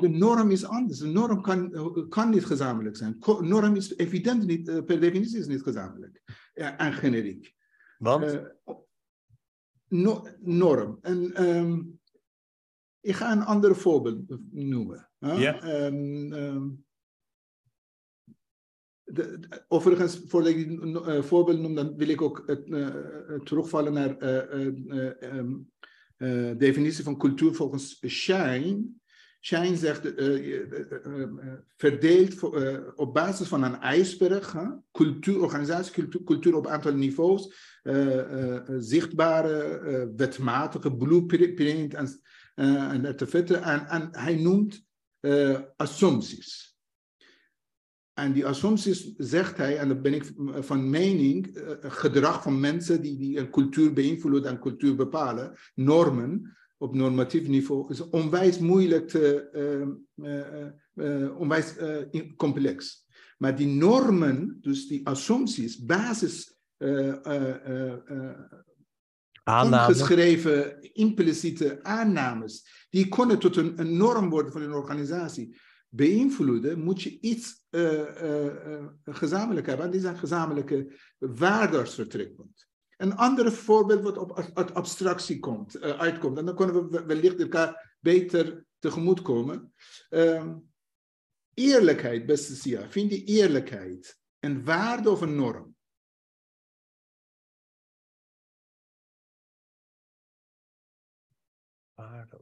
de 0.00 0.08
norm 0.08 0.50
is 0.50 0.64
anders. 0.64 0.98
De 0.98 1.06
norm 1.06 1.42
kan, 1.42 1.70
kan 2.08 2.30
niet 2.30 2.44
gezamenlijk 2.44 2.96
zijn. 2.96 3.16
Norm 3.40 3.76
is 3.76 3.96
evident 3.96 4.46
niet, 4.46 4.64
per 4.86 5.00
definitie 5.00 5.38
is 5.38 5.46
niet 5.46 5.62
gezamenlijk 5.62 6.22
en 6.54 6.92
generiek. 6.92 7.54
Want? 7.98 8.42
No, 9.88 10.26
norm. 10.40 10.98
En 11.00 11.44
um, 11.44 12.00
ik 13.00 13.14
ga 13.14 13.32
een 13.32 13.42
ander 13.42 13.76
voorbeeld 13.76 14.38
noemen. 14.50 15.10
Ja. 15.18 15.84
Um, 15.86 16.32
um, 16.32 16.84
de, 19.04 19.38
de, 19.38 19.64
overigens, 19.68 20.22
voordat 20.26 20.50
ik 20.50 20.66
een 20.66 20.92
uh, 20.92 21.22
voorbeeld 21.22 21.60
noem, 21.60 21.74
dan 21.74 21.96
wil 21.96 22.08
ik 22.08 22.22
ook 22.22 22.42
uh, 22.66 22.88
terugvallen 23.44 23.92
naar 23.92 24.16
uh, 26.24 26.58
definitie 26.58 27.04
van 27.04 27.18
cultuur 27.18 27.54
volgens 27.54 28.02
Shine. 28.06 28.84
Shine 29.40 29.76
zegt, 29.76 30.20
uh, 30.20 30.46
uh, 30.46 31.28
verdeeld 31.76 32.42
op 32.96 33.14
basis 33.14 33.48
van 33.48 33.62
een 33.62 33.80
ijsberg, 33.80 34.52
huh? 34.52 34.70
cultuur, 34.92 35.42
organisatie, 35.42 36.08
cultuur, 36.24 36.56
op 36.56 36.66
aantal 36.66 36.94
niveaus, 36.94 37.52
zichtbare, 38.78 40.12
wetmatige, 40.16 40.96
blueprint 40.96 41.94
en, 41.94 42.08
en, 42.54 43.16
en, 43.62 43.88
en 43.88 44.08
hij 44.12 44.34
noemt 44.34 44.84
assumpties. 45.76 46.73
En 48.14 48.32
die 48.32 48.46
assumpties 48.46 49.14
zegt 49.16 49.56
hij, 49.56 49.78
en 49.78 49.88
daar 49.88 50.00
ben 50.00 50.14
ik 50.14 50.32
van 50.60 50.90
mening, 50.90 51.56
uh, 51.56 51.70
gedrag 51.80 52.42
van 52.42 52.60
mensen 52.60 53.02
die, 53.02 53.18
die 53.18 53.38
een 53.38 53.50
cultuur 53.50 53.92
beïnvloeden 53.92 54.50
en 54.50 54.58
cultuur 54.58 54.94
bepalen, 54.94 55.56
normen 55.74 56.56
op 56.78 56.94
normatief 56.94 57.48
niveau, 57.48 57.90
is 57.90 58.08
onwijs 58.08 58.58
moeilijk 58.58 59.08
te, 59.08 59.48
uh, 60.16 60.66
uh, 61.06 61.38
onwijs 61.38 61.74
complex. 62.36 63.06
Maar 63.38 63.56
die 63.56 63.66
normen, 63.66 64.58
dus 64.60 64.86
die 64.86 65.06
assumpties, 65.06 65.84
basis, 65.84 66.58
geschreven 69.44 70.82
impliciete 70.92 71.82
aannames, 71.82 72.86
die 72.90 73.08
kunnen 73.08 73.38
tot 73.38 73.56
een, 73.56 73.80
een 73.80 73.96
norm 73.96 74.30
worden 74.30 74.52
van 74.52 74.62
een 74.62 74.72
organisatie 74.72 75.56
beïnvloeden, 75.94 76.80
moet 76.80 77.02
je 77.02 77.20
iets 77.20 77.64
uh, 77.70 78.86
gezamenlijk 79.04 79.66
hebben. 79.66 79.86
En 79.86 79.92
die 79.92 80.00
zijn 80.00 80.18
gezamenlijke 80.18 80.98
waarden. 81.18 82.52
Een 82.96 83.16
ander 83.16 83.52
voorbeeld 83.52 84.02
wat 84.02 84.18
op 84.18 84.50
uit 84.54 84.74
abstractie 84.74 85.38
komt, 85.38 85.80
uitkomt. 85.80 86.38
En 86.38 86.44
dan 86.44 86.56
kunnen 86.56 86.90
we 86.90 87.04
wellicht 87.04 87.40
elkaar 87.40 87.96
beter 88.00 88.64
tegemoet 88.78 89.22
komen. 89.22 89.74
Ehm, 90.08 90.56
eerlijkheid, 91.54 92.26
beste 92.26 92.54
Sia. 92.54 92.90
Vind 92.90 93.10
je 93.10 93.24
eerlijkheid 93.24 94.18
een 94.38 94.64
waarde 94.64 95.10
of 95.10 95.20
een 95.20 95.36
norm? 95.36 95.76
Waarde? 101.94 102.33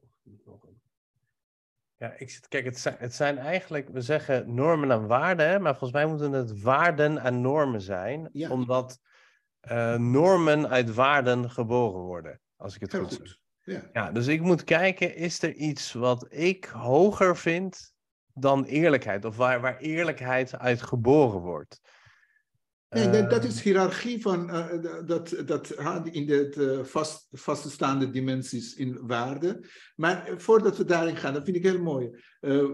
Ja, 2.03 2.15
ik 2.17 2.31
zit, 2.31 2.49
kijk, 2.49 2.65
het 2.65 2.79
zijn, 2.79 2.97
het 2.99 3.15
zijn 3.15 3.39
eigenlijk, 3.39 3.89
we 3.89 4.01
zeggen 4.01 4.55
normen 4.55 4.91
en 4.91 5.07
waarden, 5.07 5.63
maar 5.63 5.77
volgens 5.77 5.93
mij 5.93 6.07
moeten 6.07 6.33
het 6.33 6.61
waarden 6.61 7.19
en 7.19 7.41
normen 7.41 7.81
zijn, 7.81 8.29
ja. 8.33 8.51
omdat 8.51 9.01
uh, 9.71 9.97
normen 9.97 10.69
uit 10.69 10.95
waarden 10.95 11.51
geboren 11.51 12.01
worden, 12.01 12.41
als 12.57 12.75
ik 12.75 12.81
het 12.81 12.93
Heel 12.93 13.05
goed, 13.05 13.17
goed. 13.17 13.39
Ja. 13.63 13.89
ja, 13.93 14.13
dus 14.13 14.27
ik 14.27 14.41
moet 14.41 14.65
kijken, 14.65 15.17
is 15.17 15.43
er 15.43 15.55
iets 15.55 15.93
wat 15.93 16.27
ik 16.31 16.65
hoger 16.65 17.37
vind 17.37 17.95
dan 18.35 18.65
eerlijkheid, 18.65 19.25
of 19.25 19.37
waar, 19.37 19.61
waar 19.61 19.79
eerlijkheid 19.79 20.59
uit 20.59 20.83
geboren 20.83 21.41
wordt? 21.41 21.81
Nee, 22.93 23.11
dat, 23.11 23.31
dat 23.31 23.45
is 23.45 23.57
ehm. 23.57 23.63
hiërarchie 23.63 24.21
van 24.21 24.51
uh, 24.51 24.83
dat, 25.07 25.43
dat 25.47 25.71
in 26.11 26.27
de 26.27 26.55
uh, 26.59 26.85
vast, 26.85 27.27
vaststaande 27.31 28.11
dimensies 28.11 28.75
in 28.75 29.07
waarde. 29.07 29.65
Maar 29.97 30.35
voordat 30.37 30.77
we 30.77 30.85
daarin 30.85 31.17
gaan, 31.17 31.35
dat 31.35 31.45
vind 31.45 31.57
ik 31.57 31.63
heel 31.63 31.83
mooi. 31.83 32.11
Uh, 32.41 32.69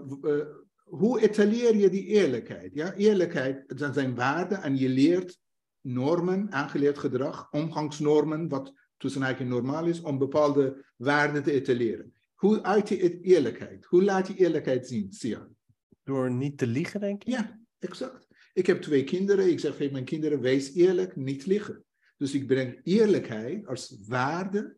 hoe 0.85 1.21
etaleer 1.21 1.77
je 1.77 1.89
die 1.89 2.05
eerlijkheid? 2.05 2.75
Ja? 2.75 2.95
Eerlijkheid, 2.95 3.79
dat 3.79 3.95
zijn 3.95 4.15
waarden 4.15 4.63
en 4.63 4.77
je 4.77 4.89
leert 4.89 5.39
normen, 5.81 6.53
aangeleerd 6.53 6.99
gedrag, 6.99 7.49
omgangsnormen, 7.51 8.49
wat 8.49 8.73
tussen 8.97 9.23
eigenlijk 9.23 9.55
normaal 9.55 9.87
is, 9.87 10.01
om 10.01 10.19
bepaalde 10.19 10.85
waarden 10.97 11.43
te 11.43 11.53
etaleren. 11.53 12.13
Hoe 12.35 12.63
uit 12.63 12.89
je 12.89 13.21
eerlijkheid? 13.21 13.85
Hoe 13.85 14.05
laat 14.05 14.27
je 14.27 14.35
eerlijkheid 14.35 14.89
zien, 14.89 15.13
Sia? 15.13 15.49
Door 16.03 16.31
niet 16.31 16.59
te 16.59 16.67
liegen, 16.67 17.01
denk 17.01 17.25
ik? 17.25 17.29
Ja, 17.29 17.61
exact. 17.79 18.28
Ik 18.53 18.67
heb 18.67 18.83
twee 18.83 19.05
kinderen. 19.05 19.51
Ik 19.51 19.61
zeg 19.61 19.77
tegen 19.77 19.93
mijn 19.93 20.05
kinderen, 20.05 20.41
wees 20.41 20.75
eerlijk, 20.75 21.17
niet 21.17 21.47
liegen. 21.47 21.85
Dus 22.17 22.35
ik 22.35 22.47
breng 22.47 22.81
eerlijkheid 22.83 23.67
als 23.67 23.97
waarde. 24.07 24.77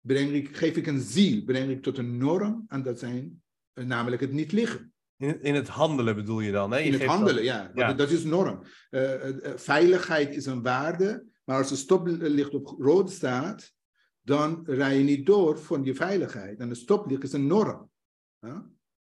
Breng 0.00 0.32
ik, 0.32 0.56
geef 0.56 0.76
ik 0.76 0.86
een 0.86 1.00
ziel, 1.00 1.44
breng 1.44 1.70
ik 1.70 1.82
tot 1.82 1.98
een 1.98 2.16
norm. 2.16 2.64
En 2.68 2.82
dat 2.82 2.98
zijn 2.98 3.42
eh, 3.72 3.84
namelijk 3.84 4.22
het 4.22 4.32
niet 4.32 4.52
liggen. 4.52 4.92
In, 5.16 5.42
in 5.42 5.54
het 5.54 5.68
handelen 5.68 6.14
bedoel 6.14 6.40
je 6.40 6.52
dan? 6.52 6.70
Hè? 6.70 6.78
Je 6.78 6.84
in 6.84 6.92
het 6.92 7.04
handelen, 7.04 7.42
ja. 7.42 7.70
ja. 7.74 7.92
Dat, 7.92 8.10
is 8.10 8.24
norm. 8.24 8.62
Uh, 8.90 9.26
uh, 9.26 9.56
veiligheid 9.56 10.34
is 10.34 10.46
een 10.46 10.62
waarde. 10.62 11.26
Maar 11.44 11.58
als 11.58 11.68
de 11.68 11.76
stoplicht 11.76 12.54
op 12.54 12.74
rood 12.78 13.10
staat, 13.10 13.72
dan 14.20 14.62
rij 14.66 14.98
je 14.98 15.04
niet 15.04 15.26
door 15.26 15.58
van 15.58 15.84
je 15.84 15.94
veiligheid. 15.94 16.58
En 16.58 16.68
de 16.68 16.74
stoplicht 16.74 17.22
is 17.22 17.32
een 17.32 17.46
norm. 17.46 17.90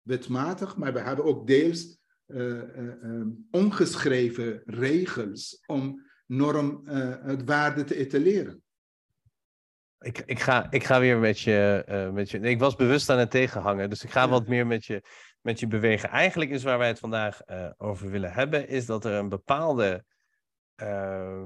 Wetmatig, 0.01 0.77
maar 0.77 0.93
we 0.93 0.99
hebben 0.99 1.25
ook 1.25 1.47
deels 1.47 1.97
ongeschreven 3.51 4.61
regels 4.65 5.63
om 5.65 6.05
norm 6.25 6.81
het 7.23 7.43
waarde 7.43 7.83
te 7.83 7.95
etaleren. 7.95 8.61
Ik, 9.99 10.23
ik, 10.25 10.39
ga, 10.39 10.71
ik 10.71 10.83
ga 10.83 10.99
weer 10.99 11.17
met 11.17 11.39
je, 11.39 11.85
uh, 11.89 12.09
met 12.09 12.29
je. 12.29 12.39
Ik 12.39 12.59
was 12.59 12.75
bewust 12.75 13.09
aan 13.09 13.19
het 13.19 13.31
tegenhangen, 13.31 13.89
dus 13.89 14.03
ik 14.03 14.11
ga 14.11 14.29
wat 14.29 14.47
meer 14.47 14.67
met 14.67 14.85
je, 14.85 15.03
met 15.41 15.59
je 15.59 15.67
bewegen. 15.67 16.09
Eigenlijk 16.09 16.51
is 16.51 16.63
waar 16.63 16.77
wij 16.77 16.87
het 16.87 16.99
vandaag 16.99 17.41
uh, 17.47 17.69
over 17.77 18.09
willen 18.09 18.33
hebben, 18.33 18.67
is 18.67 18.85
dat 18.85 19.05
er 19.05 19.13
een 19.13 19.29
bepaalde 19.29 20.05
uh, 20.81 21.43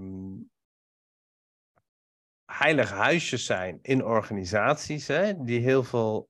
heilige 2.45 2.93
huisjes 2.93 3.45
zijn 3.45 3.79
in 3.81 4.03
organisaties, 4.03 5.07
hè, 5.07 5.43
die 5.43 5.59
heel 5.59 5.83
veel 5.83 6.29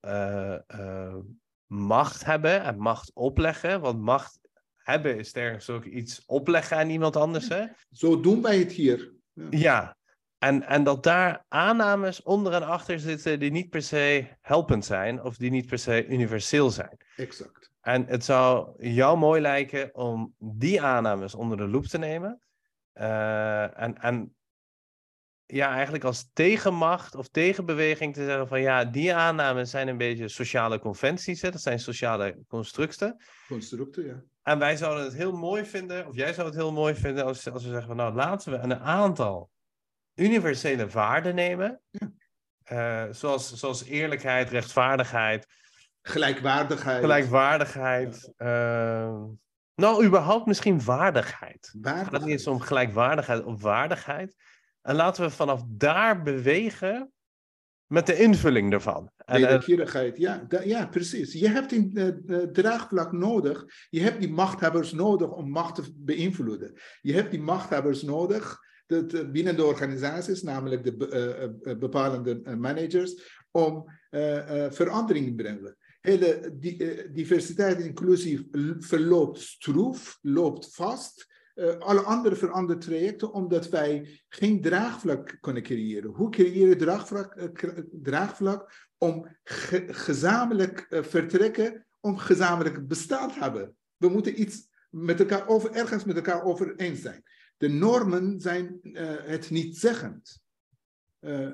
macht 1.66 2.26
hebben 2.26 2.64
en 2.64 2.78
macht 2.78 3.14
opleggen. 3.14 3.82
Want 3.82 4.00
macht 4.00 4.40
hebben 4.92 5.18
is 5.18 5.34
ergens 5.34 5.70
ook 5.70 5.86
iets 5.86 6.26
opleggen 6.26 6.78
aan 6.78 6.90
iemand 6.90 7.16
anders. 7.16 7.48
Hè? 7.48 7.66
Zo 7.92 8.20
doen 8.20 8.42
wij 8.42 8.58
het 8.58 8.72
hier. 8.72 9.12
Ja, 9.34 9.48
ja. 9.50 9.98
En, 10.38 10.68
en 10.68 10.84
dat 10.84 11.04
daar 11.04 11.46
aannames 11.48 12.24
onder 12.24 12.54
en 12.54 12.64
achter 12.68 13.00
zitten 13.00 13.40
die 13.40 13.52
niet 13.52 13.70
per 13.70 13.82
se 13.82 14.28
helpend 14.42 14.86
zijn 14.86 15.24
of 15.24 15.38
die 15.38 15.52
niet 15.52 15.66
per 15.68 15.80
se 15.80 16.08
universeel 16.08 16.70
zijn. 16.70 16.98
Exact. 17.16 17.72
En 17.82 18.06
het 18.06 18.26
zou 18.26 18.74
jou 18.78 19.18
mooi 19.18 19.42
lijken 19.42 19.96
om 19.96 20.34
die 20.38 20.82
aannames 20.82 21.36
onder 21.36 21.58
de 21.58 21.68
loep 21.68 21.86
te 21.86 21.98
nemen. 21.98 22.42
Uh, 22.94 23.82
en, 23.82 24.02
en 24.02 24.36
ja, 25.52 25.74
eigenlijk 25.74 26.04
als 26.04 26.30
tegenmacht 26.34 27.16
of 27.16 27.28
tegenbeweging 27.28 28.14
te 28.14 28.26
zeggen 28.26 28.48
van 28.48 28.62
ja, 28.62 28.86
die 28.86 29.16
aannames 29.16 29.70
zijn 29.70 29.88
een 29.88 29.98
beetje 29.98 30.28
sociale 30.28 30.80
conventies. 30.80 31.42
Hè? 31.42 31.52
Dat 31.52 31.62
zijn 31.62 31.80
sociale 31.80 32.38
constructen. 32.48 33.22
Constructen, 33.48 34.06
ja. 34.06 34.24
En 34.44 34.60
wij 34.60 34.78
zouden 34.78 35.04
het 35.04 35.14
heel 35.14 35.32
mooi 35.32 35.66
vinden, 35.66 36.08
of 36.08 36.16
jij 36.16 36.34
zou 36.34 36.48
het 36.48 36.56
heel 36.56 36.72
mooi 36.72 36.96
vinden 36.96 37.26
als, 37.26 37.50
als 37.50 37.64
we 37.64 37.70
zeggen 37.70 37.88
van 37.88 37.96
nou 37.96 38.14
laten 38.14 38.52
we 38.52 38.58
een 38.58 38.80
aantal 38.80 39.50
universele 40.16 40.88
waarden 40.88 41.36
nemen. 41.36 41.82
Ja. 41.90 42.12
Uh, 42.72 43.14
zoals, 43.14 43.54
zoals 43.54 43.84
eerlijkheid, 43.84 44.50
rechtvaardigheid. 44.50 45.48
Gelijkwaardigheid. 46.02 47.00
Gelijkwaardigheid. 47.00 48.34
Ja. 48.38 49.06
Uh, 49.06 49.24
nou, 49.76 50.06
überhaupt 50.06 50.46
misschien 50.46 50.84
waardigheid. 50.84 51.74
waardigheid. 51.74 52.06
Het 52.06 52.16
gaat 52.16 52.22
niet 52.22 52.32
eens 52.32 52.48
om 52.48 52.60
gelijkwaardigheid 52.60 53.44
of 53.44 53.62
waardigheid. 53.62 54.36
En 54.82 54.96
laten 54.96 55.24
we 55.24 55.30
vanaf 55.30 55.64
daar 55.68 56.24
bewegen 56.24 57.12
met 57.88 58.06
de 58.06 58.18
invulling 58.18 58.74
ervan. 58.74 59.12
Wederkerigheid, 59.26 60.18
ja, 60.18 60.48
ja, 60.64 60.88
precies. 60.88 61.34
Je 61.34 61.50
hebt 61.50 61.72
een 61.72 61.92
uh, 62.26 62.38
draagvlak 62.38 63.12
nodig. 63.12 63.66
Je 63.90 64.02
hebt 64.02 64.20
die 64.20 64.32
machthebbers 64.32 64.92
nodig 64.92 65.32
om 65.32 65.50
macht 65.50 65.76
te 65.76 65.84
beïnvloeden. 65.96 66.80
Je 67.02 67.14
hebt 67.14 67.32
die 67.32 67.42
machthebbers 67.42 68.02
nodig 68.02 68.60
de, 68.86 69.30
binnen 69.32 69.56
de 69.56 69.66
organisaties, 69.66 70.42
namelijk 70.42 70.84
de 70.84 71.56
uh, 71.64 71.78
bepalende 71.78 72.56
managers, 72.58 73.40
om 73.52 73.86
verandering 74.70 75.26
te 75.26 75.34
brengen. 75.34 75.78
Hele 76.02 76.56
diversiteit 77.12 77.78
en 77.78 77.86
inclusie 77.86 78.50
verloopt 78.80 79.40
stroef, 79.40 80.18
loopt 80.22 80.76
vast. 80.76 81.31
Alle 81.80 82.02
andere 82.02 82.36
veranderen 82.36 82.82
trajecten 82.82 83.34
omdat 83.34 83.70
wij 83.70 84.22
geen 84.28 84.62
draagvlak 84.62 85.38
kunnen 85.42 85.64
creëren. 85.64 86.12
Hoe 86.12 86.30
creëer 86.30 86.68
je 86.68 86.76
draagvlak, 86.76 87.50
draagvlak 87.92 88.90
om 88.98 89.28
ge 89.44 89.86
gezamenlijk 89.88 90.88
vertrekken, 90.90 91.86
om 92.00 92.18
gezamenlijk 92.18 92.88
bestaan 92.88 93.32
te 93.32 93.40
hebben? 93.40 93.76
We 93.98 94.10
moeten 94.10 94.42
iets 94.42 94.68
met 94.90 95.20
elkaar 95.20 95.48
over, 95.48 95.72
ergens 95.72 96.04
met 96.04 96.16
elkaar 96.16 96.44
over 96.44 96.76
eens 96.76 97.02
zijn. 97.02 97.24
De 97.58 97.70
normen 97.70 98.40
zijn 98.40 98.80
het 99.26 99.50
niet 99.50 99.78
zeggend. 99.78 100.40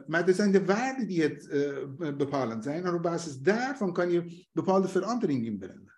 Maar 0.07 0.27
er 0.27 0.33
zijn 0.33 0.51
de 0.51 0.65
waarden 0.65 1.07
die 1.07 1.21
het 1.21 1.47
bepalend 2.17 2.63
zijn. 2.63 2.85
En 2.85 2.93
op 2.93 3.01
basis 3.01 3.37
daarvan 3.37 3.93
kan 3.93 4.11
je 4.11 4.47
bepaalde 4.51 4.87
verandering 4.87 5.45
inbrengen. 5.45 5.95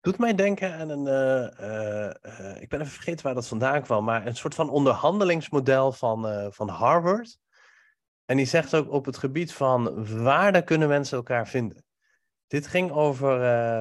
Doet 0.00 0.18
mij 0.18 0.34
denken 0.34 0.74
aan 0.74 0.88
een. 0.88 1.06
ik 2.60 2.68
ben 2.68 2.80
even 2.80 2.92
vergeten 2.92 3.24
waar 3.24 3.34
dat 3.34 3.48
vandaan 3.48 3.82
kwam. 3.82 4.04
Maar 4.04 4.26
een 4.26 4.36
soort 4.36 4.54
van 4.54 4.70
onderhandelingsmodel 4.70 5.92
van, 5.92 6.52
van 6.52 6.68
Harvard. 6.68 7.38
En 8.24 8.36
die 8.36 8.46
zegt 8.46 8.74
ook 8.74 8.90
op 8.90 9.04
het 9.04 9.16
gebied 9.16 9.52
van 9.52 10.06
waarden 10.22 10.64
kunnen 10.64 10.88
mensen 10.88 11.16
elkaar 11.16 11.48
vinden. 11.48 11.84
Dit 12.46 12.66
ging 12.66 12.90
over 12.90 13.38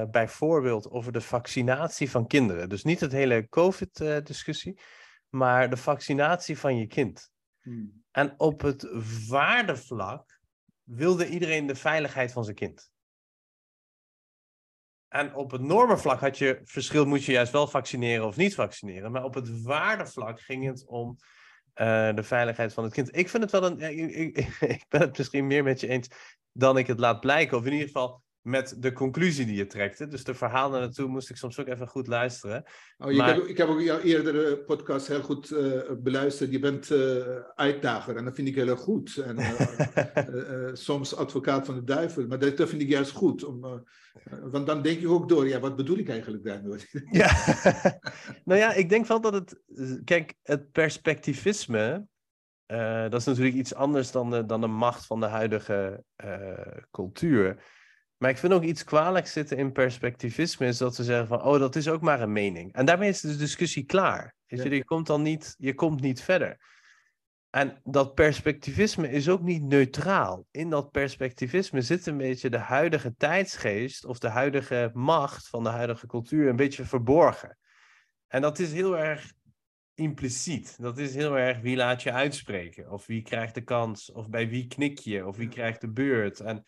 bijvoorbeeld 0.10 0.90
over 0.90 1.12
de 1.12 1.22
vaccinatie 1.22 2.10
van 2.10 2.28
kinderen. 2.28 2.70
Dus 2.70 2.84
niet 2.84 3.00
het 3.00 3.12
hele 3.12 3.50
COVID-discussie 3.50 4.80
maar 5.30 5.70
de 5.70 5.78
vaccinatie 5.78 6.58
van 6.58 6.78
je 6.78 6.88
kind. 6.88 7.32
Hmm. 7.62 8.04
En 8.12 8.34
op 8.38 8.62
het 8.62 8.88
waardevlak 9.28 10.40
wilde 10.84 11.30
iedereen 11.30 11.68
de 11.68 11.76
veiligheid 11.76 12.32
van 12.32 12.44
zijn 12.44 12.56
kind. 12.56 12.92
En 15.10 15.36
op 15.36 15.52
het 15.52 15.62
normenvlak 15.62 16.20
had 16.20 16.38
je 16.38 16.60
verschil, 16.64 17.06
moet 17.06 17.24
je 17.24 17.32
juist 17.32 17.52
wel 17.52 17.68
vaccineren 17.68 18.26
of 18.26 18.36
niet 18.36 18.56
vaccineren. 18.56 19.12
Maar 19.12 19.24
op 19.24 19.34
het 19.34 19.62
waardevlak 19.62 20.40
ging 20.40 20.66
het 20.66 20.86
om 20.88 21.18
uh, 21.76 22.14
de 22.16 22.24
veiligheid 22.24 22.74
van 22.74 22.84
het 22.84 22.94
kind. 22.94 23.18
Ik 23.18 23.30
vind 23.30 23.44
het 23.44 23.52
wel 23.52 23.66
een. 23.66 23.80
Ik, 23.80 24.38
ik, 24.38 24.38
ik, 24.76 24.86
ben 24.90 25.02
het 25.02 25.18
misschien 25.18 25.48
meer 25.48 25.64
met 25.64 25.80
je 25.80 25.88
eens 25.88 26.08
dan 26.52 26.78
ik 26.78 26.88
het 26.88 27.00
laat 27.00 27.20
blijken. 27.20 27.58
Of 27.58 27.66
in 27.66 27.72
ieder 27.72 27.88
geval, 27.88 28.22
met 28.50 28.76
de 28.78 28.94
conclusie 28.94 29.46
die 29.46 29.56
je 29.56 29.68
trekt. 29.68 30.12
Dus 30.12 30.24
de 30.24 30.34
verhalen 30.34 30.80
naartoe 30.80 31.08
moest 31.08 31.30
ik 31.30 31.36
soms 31.36 31.60
ook 31.60 31.68
even 31.68 31.88
goed 31.88 32.08
luisteren. 32.08 32.64
Oh, 32.98 33.18
maar... 33.18 33.36
heb, 33.36 33.44
ik 33.44 33.58
heb 33.58 33.68
ook 33.68 33.82
jouw 33.82 34.00
eerdere 34.00 34.58
podcast 34.58 35.08
heel 35.08 35.22
goed 35.22 35.52
uh, 35.52 35.82
beluisterd. 35.98 36.52
Je 36.52 36.60
bent 36.60 36.90
uh, 36.90 37.26
uitdager 37.56 38.16
en 38.16 38.26
dat 38.26 38.36
vind 38.36 38.48
ik 38.48 38.56
heel 38.56 38.68
erg 38.68 38.80
goed. 38.80 39.18
En, 39.18 39.40
uh, 39.40 40.70
soms 40.74 41.16
advocaat 41.16 41.66
van 41.66 41.76
de 41.76 41.84
duivel, 41.84 42.28
maar 42.28 42.40
dat, 42.40 42.58
dat 42.58 42.70
vind 42.70 42.82
ik 42.82 42.90
juist 42.90 43.12
goed. 43.12 43.44
Om, 43.44 43.86
want 44.42 44.68
dan 44.68 44.82
denk 44.82 45.00
je 45.00 45.10
ook 45.10 45.30
door, 45.30 45.48
ja, 45.48 45.60
wat 45.60 45.76
bedoel 45.76 45.98
ik 45.98 46.10
eigenlijk 46.10 46.44
daarmee? 46.44 46.80
ja, 47.22 47.32
nou 48.46 48.60
ja, 48.60 48.74
ik 48.74 48.90
denk 48.90 49.06
wel 49.06 49.22
dat 49.22 49.34
het... 49.34 49.62
Kijk, 50.04 50.36
het 50.44 50.72
perspectivisme... 50.72 52.08
dat 53.10 53.14
is 53.14 53.26
natuurlijk 53.26 53.56
iets 53.56 53.74
anders 53.74 54.12
dan 54.12 54.30
de, 54.30 54.46
dan 54.46 54.62
de 54.62 54.68
macht 54.68 55.06
van 55.06 55.20
de 55.20 55.26
huidige 55.26 56.04
cultuur. 56.92 57.64
Maar 58.20 58.30
ik 58.30 58.38
vind 58.38 58.54
ook 58.54 58.64
iets 58.64 58.84
kwalijks 58.84 59.32
zitten 59.32 59.58
in 59.58 59.72
perspectivisme, 59.72 60.68
is 60.68 60.78
dat 60.78 60.96
ze 60.96 61.04
zeggen 61.04 61.28
van, 61.28 61.44
oh, 61.44 61.60
dat 61.60 61.76
is 61.76 61.88
ook 61.88 62.02
maar 62.02 62.22
een 62.22 62.32
mening. 62.32 62.74
En 62.74 62.86
daarmee 62.86 63.10
is 63.10 63.22
de 63.22 63.36
discussie 63.36 63.86
klaar. 63.86 64.36
Je, 64.46 64.70
je 64.70 64.86
komt 64.86 65.08
dan 65.08 65.22
niet, 65.22 65.56
je 65.58 65.74
komt 65.74 66.02
niet 66.02 66.22
verder. 66.22 66.58
En 67.50 67.80
dat 67.84 68.14
perspectivisme 68.14 69.10
is 69.10 69.30
ook 69.30 69.42
niet 69.42 69.64
neutraal. 69.64 70.46
In 70.52 70.70
dat 70.70 70.92
perspectivisme 70.92 71.82
zit 71.82 72.06
een 72.06 72.18
beetje 72.18 72.50
de 72.50 72.58
huidige 72.58 73.14
tijdsgeest 73.18 74.06
of 74.06 74.20
de 74.20 74.30
huidige 74.30 74.92
macht 74.94 75.48
van 75.48 75.64
de 75.64 75.70
huidige 75.70 76.08
cultuur 76.08 76.50
een 76.50 76.56
beetje 76.56 76.86
verborgen. 76.86 77.58
En 78.28 78.42
dat 78.42 78.60
is 78.60 78.74
heel 78.74 78.98
erg 78.98 79.32
impliciet. 79.94 80.82
Dat 80.82 80.98
is 80.98 81.16
heel 81.16 81.38
erg 81.38 81.60
wie 81.60 81.76
laat 81.76 82.04
je 82.04 82.12
uitspreken, 82.12 82.92
of 82.92 83.06
wie 83.06 83.22
krijgt 83.22 83.56
de 83.56 83.64
kans, 83.64 84.12
of 84.12 84.30
bij 84.30 84.50
wie 84.50 84.68
knik 84.68 85.00
je, 85.00 85.26
of 85.26 85.38
wie 85.38 85.50
krijgt 85.50 85.82
de 85.82 85.92
beurt. 85.92 86.40
En 86.40 86.66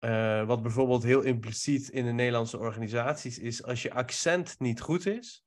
uh, 0.00 0.46
wat 0.46 0.62
bijvoorbeeld 0.62 1.02
heel 1.02 1.20
impliciet 1.20 1.88
in 1.88 2.04
de 2.04 2.12
Nederlandse 2.12 2.58
organisaties 2.58 3.38
is, 3.38 3.62
als 3.62 3.82
je 3.82 3.92
accent 3.92 4.58
niet 4.58 4.80
goed 4.80 5.06
is, 5.06 5.44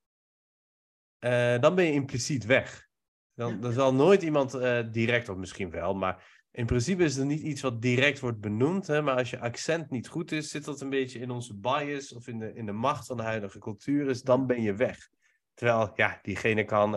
uh, 1.20 1.60
dan 1.60 1.76
ben 1.76 1.86
je 1.86 1.92
impliciet 1.92 2.46
weg. 2.46 2.90
Dan, 3.34 3.62
dan 3.62 3.72
zal 3.72 3.94
nooit 3.94 4.22
iemand 4.22 4.56
uh, 4.56 4.80
direct, 4.92 5.30
of 5.30 5.38
misschien 5.38 5.70
wel, 5.70 5.94
maar 5.94 6.46
in 6.52 6.66
principe 6.66 7.04
is 7.04 7.18
er 7.18 7.26
niet 7.26 7.42
iets 7.42 7.62
wat 7.62 7.82
direct 7.82 8.20
wordt 8.20 8.40
benoemd. 8.40 8.88
Hè, 8.88 9.02
maar 9.02 9.16
als 9.16 9.30
je 9.30 9.40
accent 9.40 9.90
niet 9.90 10.08
goed 10.08 10.32
is, 10.32 10.50
zit 10.50 10.66
dat 10.66 10.82
een 10.82 10.90
beetje 10.90 11.20
in 11.20 11.32
onze 11.32 11.56
bias 11.56 12.14
of 12.14 12.28
in 12.28 12.40
de, 12.40 12.54
in 12.54 12.66
de 12.66 12.72
macht 12.72 13.06
van 13.06 13.18
de 13.18 13.24
huidige 13.24 13.60
cultuur, 13.60 14.10
is 14.10 14.22
dan 14.22 14.48
ben 14.48 14.62
je 14.62 14.76
weg. 14.76 15.10
Terwijl, 15.54 15.92
ja, 15.96 16.20
diegene 16.22 16.64
kan 16.64 16.92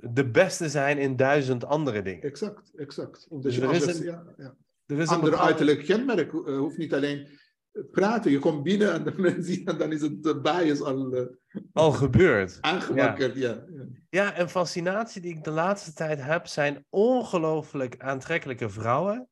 de 0.00 0.30
beste 0.30 0.68
zijn 0.68 0.98
in 0.98 1.16
duizend 1.16 1.64
andere 1.64 2.02
dingen. 2.02 2.22
Exact, 2.22 2.72
exact. 2.76 3.26
Dus 3.30 3.56
er 3.56 3.72
is 3.72 3.86
een, 3.86 4.04
ja, 4.04 4.24
ja. 4.36 4.54
Er 4.90 4.98
is 4.98 5.08
Andere 5.08 5.30
bepaalde... 5.30 5.46
uiterlijk 5.46 5.84
kenmerk 5.84 6.32
uh, 6.32 6.58
hoeft 6.58 6.78
niet 6.78 6.94
alleen 6.94 7.28
praten. 7.90 8.30
Je 8.30 8.38
komt 8.38 8.62
binnen 8.62 8.92
en 8.92 9.04
de 9.04 9.12
mensen 9.16 9.44
zien 9.52 9.66
en 9.66 9.78
dan 9.78 9.92
is 9.92 10.00
het 10.00 10.26
uh, 10.26 10.40
bias 10.40 10.80
al... 10.80 11.14
Uh, 11.14 11.26
al 11.72 11.92
gebeurd. 11.92 12.58
Aangewakkerd, 12.60 13.36
ja. 13.36 13.64
ja. 13.70 13.86
Ja, 14.10 14.34
en 14.34 14.50
fascinatie 14.50 15.20
die 15.20 15.36
ik 15.36 15.44
de 15.44 15.50
laatste 15.50 15.92
tijd 15.92 16.22
heb 16.22 16.46
zijn 16.46 16.86
ongelooflijk 16.88 17.98
aantrekkelijke 17.98 18.68
vrouwen 18.68 19.28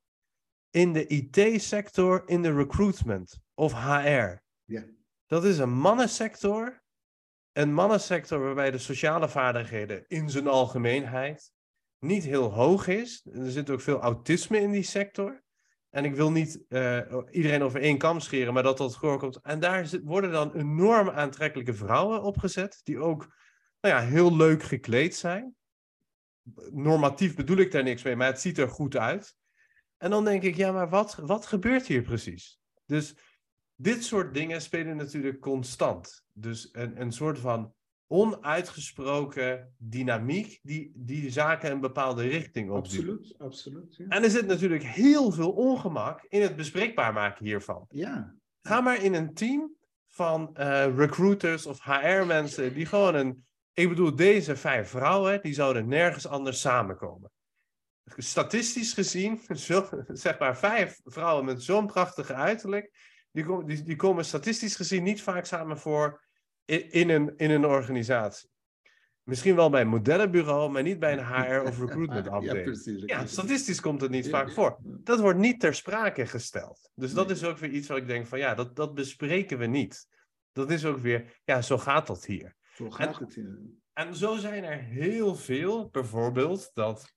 in 0.71 0.93
de 0.93 1.07
IT-sector, 1.07 2.23
in 2.27 2.43
de 2.43 2.55
recruitment 2.55 3.41
of 3.55 3.73
HR. 3.73 4.37
Ja. 4.65 4.85
Dat 5.27 5.45
is 5.45 5.59
een 5.59 5.73
mannensector. 5.73 6.83
Een 7.53 7.75
mannensector 7.75 8.41
waarbij 8.41 8.71
de 8.71 8.79
sociale 8.79 9.29
vaardigheden 9.29 10.05
in 10.09 10.31
zijn 10.31 10.49
algemeenheid 10.49 11.53
niet 11.99 12.25
heel 12.25 12.53
hoog 12.53 12.87
is. 12.87 13.27
Er 13.33 13.51
zit 13.51 13.71
ook 13.71 13.81
veel 13.81 14.01
autisme 14.01 14.61
in 14.61 14.71
die 14.71 14.83
sector. 14.83 15.43
En 15.91 16.05
ik 16.05 16.15
wil 16.15 16.31
niet 16.31 16.65
uh, 16.69 17.01
iedereen 17.31 17.63
over 17.63 17.81
één 17.81 17.99
kam 17.99 18.21
scheren, 18.21 18.55
maar 18.55 18.63
dat 18.63 18.79
dat 18.79 18.97
voorkomt. 18.97 19.41
En 19.43 19.61
daar 19.61 19.91
worden 20.05 20.33
dan 20.33 20.55
enorm 20.55 21.11
aantrekkelijke 21.11 21.75
vrouwen 21.75 22.23
opgezet, 22.23 22.81
die 22.83 22.99
ook 22.99 23.37
nou 23.81 23.95
ja, 23.95 24.01
heel 24.01 24.37
leuk 24.37 24.63
gekleed 24.63 25.17
zijn. 25.17 25.55
Normatief 26.71 27.37
bedoel 27.37 27.57
ik 27.57 27.73
daar 27.73 27.83
niks 27.83 28.03
mee, 28.03 28.17
maar 28.17 28.27
het 28.27 28.41
ziet 28.41 28.59
er 28.59 28.69
goed 28.69 28.97
uit. 28.97 29.37
En 29.97 30.11
dan 30.11 30.25
denk 30.25 30.43
ik, 30.43 30.57
ja, 30.57 30.73
maar 30.73 30.89
wat, 30.89 31.15
wat 31.15 31.47
gebeurt 31.47 31.87
hier 31.87 32.03
precies? 32.03 32.61
Dus 32.87 33.17
dit 33.75 34.05
soort 34.05 34.35
dingen 34.35 34.63
spelen 34.63 34.97
natuurlijk 34.97 35.41
constant. 35.41 36.25
Dus 36.33 36.69
een, 36.73 37.01
een 37.01 37.13
soort 37.13 37.39
van 37.39 37.75
onuitgesproken 38.09 39.75
dynamiek 39.79 40.59
die, 40.63 40.93
die 40.95 41.31
zaken 41.31 41.71
een 41.71 41.81
bepaalde 41.81 42.23
richting 42.23 42.71
op. 42.71 42.77
Absoluut, 42.77 43.35
absoluut. 43.39 43.97
Ja. 43.97 44.09
En 44.09 44.23
er 44.23 44.31
zit 44.31 44.47
natuurlijk 44.47 44.83
heel 44.83 45.31
veel 45.31 45.51
ongemak 45.51 46.25
in 46.29 46.41
het 46.43 46.57
bespreekbaar 46.57 47.13
maken 47.13 47.45
hiervan. 47.45 47.87
Ja. 47.89 48.35
Ga 48.63 48.81
maar 48.81 49.03
in 49.03 49.15
een 49.15 49.35
team 49.35 49.77
van 50.07 50.51
uh, 50.59 50.97
recruiters 50.97 51.67
of 51.67 51.85
HR-mensen 51.85 52.75
die 52.75 52.87
gewoon 52.87 53.15
een. 53.15 53.47
Ik 53.73 53.89
bedoel, 53.89 54.17
deze 54.17 54.57
vijf 54.57 54.89
vrouwen, 54.89 55.43
die 55.43 55.55
zouden 55.55 55.89
nergens 55.89 56.27
anders 56.27 56.61
samenkomen. 56.61 57.31
Statistisch 58.17 58.93
gezien, 58.93 59.41
zo, 59.57 59.89
zeg 60.09 60.39
maar 60.39 60.57
vijf 60.57 61.01
vrouwen 61.05 61.45
met 61.45 61.63
zo'n 61.63 61.87
prachtige 61.87 62.35
uiterlijk, 62.35 62.91
die, 63.31 63.65
die, 63.65 63.83
die 63.83 63.97
komen 63.97 64.25
statistisch 64.25 64.77
gezien 64.77 65.03
niet 65.03 65.23
vaak 65.23 65.45
samen 65.45 65.79
voor 65.79 66.28
in, 66.77 67.11
een, 67.11 67.37
in 67.37 67.51
een 67.51 67.65
organisatie. 67.65 68.51
Misschien 69.23 69.57
wel 69.57 69.71
bij 69.71 69.81
een 69.81 69.89
modellenbureau, 69.89 70.71
maar 70.71 70.83
niet 70.83 70.99
bij 70.99 71.13
een 71.13 71.27
HR 71.27 71.61
of 71.67 71.79
recruitment 71.79 72.29
afdeling. 72.37 72.59
Ja, 72.59 72.63
precies, 72.63 73.03
ja, 73.05 73.27
statistisch 73.27 73.81
komt 73.81 74.01
het 74.01 74.11
niet 74.11 74.29
vaak 74.29 74.53
voor. 74.53 74.79
Dat 74.83 75.21
wordt 75.21 75.39
niet 75.39 75.61
ter 75.61 75.75
sprake 75.75 76.27
gesteld. 76.27 76.91
Dus 76.95 77.13
dat 77.13 77.31
is 77.31 77.45
ook 77.45 77.59
weer 77.59 77.71
iets 77.71 77.89
wat 77.89 77.97
ik 77.97 78.07
denk 78.07 78.27
van 78.27 78.39
ja, 78.39 78.55
dat, 78.55 78.77
dat 78.77 78.95
bespreken 78.95 79.59
we 79.59 79.67
niet. 79.67 80.07
Dat 80.53 80.71
is 80.71 80.85
ook 80.85 80.99
weer, 80.99 81.41
ja, 81.45 81.63
zo 81.63 81.79
gaat 81.79 82.07
dat 82.07 82.25
hier. 82.25 82.57
Zo 82.75 82.91
gaat 82.91 83.19
het 83.19 83.35
hier. 83.35 83.59
En 83.93 84.17
zo 84.17 84.37
zijn 84.37 84.65
er 84.65 84.79
heel 84.79 85.35
veel, 85.35 85.89
bijvoorbeeld, 85.89 86.71
dat 86.75 87.15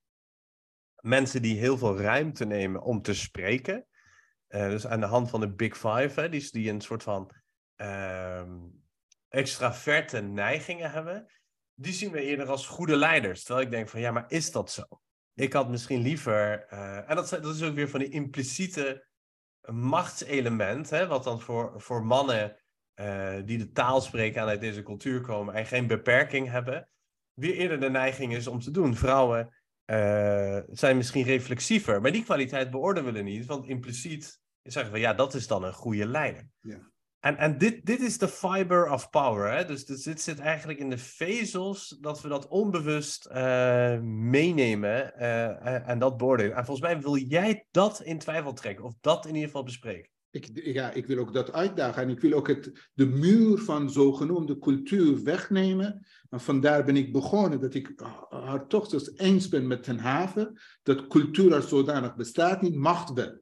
mensen 0.95 1.41
die 1.41 1.58
heel 1.58 1.78
veel 1.78 1.99
ruimte 1.99 2.45
nemen 2.45 2.82
om 2.82 3.02
te 3.02 3.14
spreken, 3.14 3.86
uh, 4.49 4.70
dus 4.70 4.88
aan 4.88 4.99
de 4.99 5.06
hand 5.06 5.30
van 5.30 5.39
de 5.39 5.54
Big 5.54 5.74
Five, 5.74 6.12
hè, 6.22 6.30
die, 6.30 6.52
die 6.52 6.70
een 6.70 6.82
soort 6.82 7.04
van 7.04 7.32
uh, 7.78 8.43
extraverte 9.32 10.22
neigingen 10.22 10.92
hebben, 10.92 11.32
die 11.74 11.94
zien 11.94 12.12
we 12.12 12.22
eerder 12.22 12.50
als 12.50 12.68
goede 12.68 12.96
leiders. 12.96 13.44
Terwijl 13.44 13.66
ik 13.66 13.72
denk 13.72 13.90
van 13.90 14.00
ja, 14.00 14.12
maar 14.12 14.26
is 14.28 14.52
dat 14.52 14.72
zo? 14.72 14.84
Ik 15.34 15.54
had 15.54 15.70
misschien 15.70 16.02
liever, 16.02 16.68
uh, 16.74 17.10
en 17.10 17.16
dat, 17.16 17.30
dat, 17.30 17.56
is 17.56 17.64
ook 17.64 17.76
weer 17.76 17.90
van 17.90 18.00
die 18.00 18.10
impliciete 18.10 19.08
machtselement, 19.72 20.90
hè, 20.90 21.08
wat 21.08 21.24
dan 21.24 21.42
voor, 21.42 21.82
voor 21.82 22.06
mannen 22.06 22.58
uh, 22.96 23.36
die 23.46 23.58
de 23.58 23.72
taal 23.72 24.02
spreken 24.02 24.42
en 24.42 24.48
uit 24.48 24.62
deze 24.62 24.84
cultuur 24.84 25.22
komen 25.22 25.54
en 25.54 25.66
geen 25.66 25.88
beperking 25.88 26.50
hebben, 26.50 26.90
weer 27.34 27.56
eerder 27.56 27.80
de 27.80 27.90
neiging 27.90 28.36
is 28.36 28.48
om 28.48 28.60
te 28.60 28.72
doen. 28.72 28.96
Vrouwen 28.96 29.56
uh, 29.86 30.60
zijn 30.70 30.98
misschien 30.98 31.24
reflexiever, 31.24 32.02
maar 32.02 32.12
die 32.12 32.24
kwaliteit 32.24 32.72
beoordelen 32.72 33.14
we 33.14 33.22
niet, 33.22 33.46
want 33.46 33.66
impliciet 33.68 34.40
zeggen 34.64 34.94
we 34.94 35.00
ja, 35.00 35.14
dat 35.14 35.34
is 35.34 35.48
dan 35.48 35.64
een 35.64 35.74
goede 35.74 36.06
leider. 36.06 36.48
Ja. 36.60 36.91
En, 37.22 37.38
en 37.38 37.58
dit, 37.58 37.86
dit 37.86 38.02
is 38.02 38.18
de 38.18 38.28
fiber 38.28 38.92
of 38.92 39.10
power. 39.10 39.52
Hè? 39.52 39.66
Dus, 39.66 39.86
dus 39.86 40.04
dit 40.04 40.22
zit 40.22 40.40
eigenlijk 40.40 40.80
in 40.80 40.90
de 40.90 40.98
vezels 40.98 41.98
dat 42.00 42.22
we 42.22 42.28
dat 42.28 42.48
onbewust 42.48 43.28
uh, 43.32 44.00
meenemen 44.02 45.14
uh, 45.18 45.90
en 45.90 46.00
dat 46.00 46.18
beoordelen. 46.18 46.56
En 46.56 46.66
volgens 46.66 46.88
mij 46.88 47.02
wil 47.02 47.18
jij 47.18 47.66
dat 47.72 48.02
in 48.02 48.20
twijfel 48.20 48.54
trekken, 48.54 48.86
of 48.86 48.94
dat 49.02 49.26
in 49.26 49.34
ieder 49.34 49.48
geval 49.48 49.64
bespreken. 49.64 50.10
Ik, 50.32 50.50
ja, 50.54 50.92
ik 50.92 51.06
wil 51.06 51.18
ook 51.18 51.34
dat 51.34 51.54
uitdagen 51.54 52.04
en 52.04 52.10
ik 52.10 52.20
wil 52.20 52.34
ook 52.34 52.48
het, 52.48 52.90
de 52.94 53.06
muur 53.06 53.58
van 53.58 53.90
zogenoemde 53.90 54.58
cultuur 54.60 55.24
wegnemen. 55.24 56.06
En 56.30 56.40
vandaar 56.40 56.84
ben 56.84 56.98
ik 56.98 57.12
begonnen 57.12 57.60
dat 57.60 57.74
ik 57.74 57.94
haar 58.30 58.68
toch 58.68 58.88
dus 58.88 59.18
eens 59.18 59.48
ben 59.48 59.68
met 59.68 59.84
Ten 59.84 60.00
Haven, 60.00 60.60
dat 60.84 61.08
cultuur 61.08 61.56
als 61.56 61.70
zodanig 61.70 62.16
bestaat 62.16 62.62
niet, 62.62 62.76
macht 62.76 63.14
wel. 63.14 63.40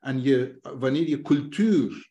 En 0.00 0.22
je, 0.22 0.58
wanneer 0.60 1.08
je 1.08 1.22
cultuur 1.22 2.09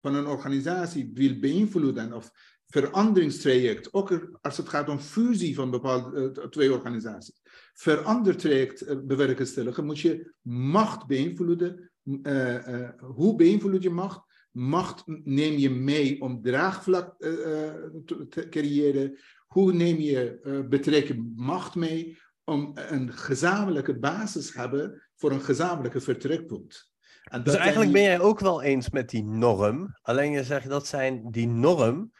van 0.00 0.14
een 0.14 0.26
organisatie 0.26 1.10
wil 1.14 1.38
beïnvloeden 1.38 2.12
of 2.12 2.32
veranderingstraject, 2.70 3.92
ook 3.92 4.38
als 4.40 4.56
het 4.56 4.68
gaat 4.68 4.88
om 4.88 4.98
fusie 4.98 5.54
van 5.54 5.70
bepaalde 5.70 6.32
uh, 6.36 6.46
twee 6.46 6.72
organisaties, 6.72 7.40
verandertraject 7.74 8.88
uh, 8.88 8.96
bewerkstelligen, 9.04 9.84
moet 9.84 9.98
je 9.98 10.32
macht 10.42 11.06
beïnvloeden. 11.06 11.90
Uh, 12.02 12.88
hoe 12.98 13.36
beïnvloed 13.36 13.82
je 13.82 13.90
macht? 13.90 14.28
Macht 14.50 15.02
neem 15.24 15.58
je 15.58 15.70
mee 15.70 16.20
om 16.20 16.42
draagvlak 16.42 17.14
te, 17.18 18.26
te, 18.28 18.48
creëren. 18.48 19.18
Hoe 19.46 19.72
neem 19.72 19.96
je 19.96 20.40
betrekken 20.68 21.32
macht 21.36 21.74
mee 21.74 22.18
om 22.44 22.70
een 22.74 23.12
gezamenlijke 23.12 23.98
basis 23.98 24.50
te 24.50 24.58
hebben 24.58 25.02
voor 25.16 25.30
een 25.30 25.40
gezamenlijke 25.40 26.00
vertrekpunt? 26.00 26.89
En 27.22 27.42
dus 27.42 27.54
eigenlijk 27.54 27.92
ben 27.92 28.02
jij 28.02 28.20
ook 28.20 28.40
wel 28.40 28.62
eens 28.62 28.90
met 28.90 29.10
die 29.10 29.24
norm. 29.24 29.96
Alleen 30.02 30.32
je 30.32 30.44
zegt 30.44 30.68
dat 30.68 30.86
zijn 30.86 31.30
die 31.30 31.46
norm, 31.46 32.12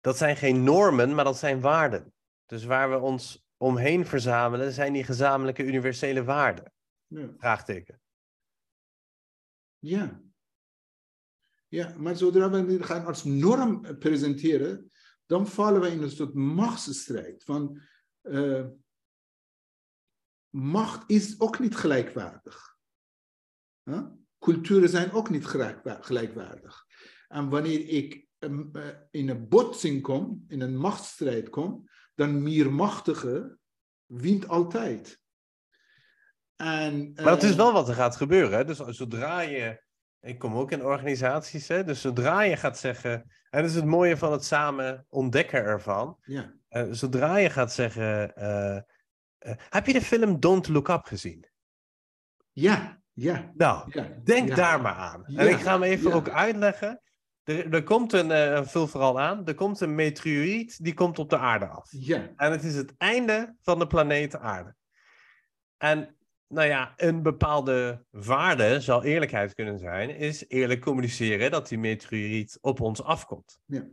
dat 0.00 0.16
zijn 0.16 0.36
geen 0.36 0.64
normen, 0.64 1.14
maar 1.14 1.24
dat 1.24 1.38
zijn 1.38 1.60
waarden. 1.60 2.14
Dus 2.46 2.64
waar 2.64 2.90
we 2.90 2.98
ons 2.98 3.44
omheen 3.56 4.06
verzamelen, 4.06 4.72
zijn 4.72 4.92
die 4.92 5.04
gezamenlijke 5.04 5.64
universele 5.64 6.24
waarden. 6.24 6.72
Ja. 7.06 7.28
Vraagteken. 7.36 8.00
Ja. 9.78 10.22
Ja, 11.68 11.94
maar 11.98 12.16
zodra 12.16 12.50
we 12.50 12.66
dit 12.66 12.84
gaan 12.84 13.06
als 13.06 13.24
norm 13.24 13.98
presenteren, 13.98 14.90
dan 15.26 15.46
vallen 15.46 15.80
we 15.80 15.90
in 15.90 16.02
een 16.02 16.10
soort 16.10 16.34
machtsstrijd. 16.34 17.44
Van, 17.44 17.80
uh, 18.22 18.66
macht 20.48 21.10
is 21.10 21.40
ook 21.40 21.58
niet 21.58 21.76
gelijkwaardig. 21.76 22.78
Huh? 23.82 24.06
Culturen 24.52 24.88
zijn 24.88 25.12
ook 25.12 25.30
niet 25.30 25.46
gelijkwaardig. 26.00 26.86
En 27.28 27.48
wanneer 27.48 27.88
ik 27.88 28.26
ehm, 28.38 28.76
eh, 28.76 28.88
in 29.10 29.28
een 29.28 29.48
botsing 29.48 30.02
kom, 30.02 30.44
in 30.48 30.60
een 30.60 30.76
machtsstrijd 30.76 31.48
kom, 31.48 31.88
dan 32.14 32.42
meer 32.42 32.72
machtige 32.72 33.58
wint 34.06 34.48
altijd. 34.48 35.20
En, 36.56 37.12
maar 37.14 37.24
dat 37.24 37.42
is 37.42 37.50
eh, 37.50 37.56
wel 37.56 37.72
wat 37.72 37.88
er 37.88 37.94
gaat 37.94 38.16
gebeuren. 38.16 38.58
Hè? 38.58 38.64
Dus 38.64 38.78
zodra 38.78 39.40
je. 39.40 39.82
Ik 40.20 40.38
kom 40.38 40.54
ook 40.54 40.70
in 40.70 40.84
organisaties, 40.84 41.68
hè? 41.68 41.84
dus 41.84 42.00
zodra 42.00 42.42
je 42.42 42.56
gaat 42.56 42.78
zeggen. 42.78 43.12
En 43.50 43.60
dat 43.60 43.70
is 43.70 43.76
het 43.76 43.84
mooie 43.84 44.16
van 44.16 44.32
het 44.32 44.44
samen 44.44 45.06
ontdekken 45.08 45.64
ervan. 45.64 46.18
Ja. 46.22 46.54
Uh, 46.70 46.86
zodra 46.90 47.36
je 47.36 47.50
gaat 47.50 47.72
zeggen. 47.72 48.34
heb 49.68 49.86
je 49.86 49.92
de 49.92 50.02
film 50.02 50.40
Don't 50.40 50.68
Look 50.68 50.88
Up 50.88 51.04
gezien? 51.04 51.48
Ja. 52.52 52.99
Ja. 53.20 53.52
Nou, 53.54 53.92
denk 54.24 54.56
daar 54.56 54.80
maar 54.80 54.94
aan. 54.94 55.26
En 55.26 55.48
ik 55.48 55.56
ga 55.56 55.72
hem 55.72 55.82
even 55.82 56.12
ook 56.12 56.28
uitleggen. 56.28 57.00
Er, 57.42 57.74
er 57.74 57.82
komt 57.82 58.12
een, 58.12 58.30
uh, 58.30 58.64
vul 58.64 58.86
vooral 58.86 59.20
aan, 59.20 59.46
er 59.46 59.54
komt 59.54 59.80
een 59.80 59.94
meteoriet 59.94 60.84
die 60.84 60.94
komt 60.94 61.18
op 61.18 61.30
de 61.30 61.38
aarde 61.38 61.66
af. 61.66 61.88
Ja. 61.90 62.30
En 62.36 62.50
het 62.50 62.64
is 62.64 62.74
het 62.74 62.94
einde 62.96 63.56
van 63.62 63.78
de 63.78 63.86
planeet 63.86 64.36
aarde. 64.36 64.74
En 65.76 66.16
nou 66.48 66.68
ja, 66.68 66.92
een 66.96 67.22
bepaalde 67.22 68.04
waarde, 68.10 68.80
zal 68.80 69.04
eerlijkheid 69.04 69.54
kunnen 69.54 69.78
zijn, 69.78 70.10
is 70.10 70.48
eerlijk 70.48 70.80
communiceren 70.80 71.50
dat 71.50 71.68
die 71.68 71.78
meteoriet 71.78 72.58
op 72.60 72.80
ons 72.80 73.02
afkomt. 73.02 73.60
Ja. 73.66 73.86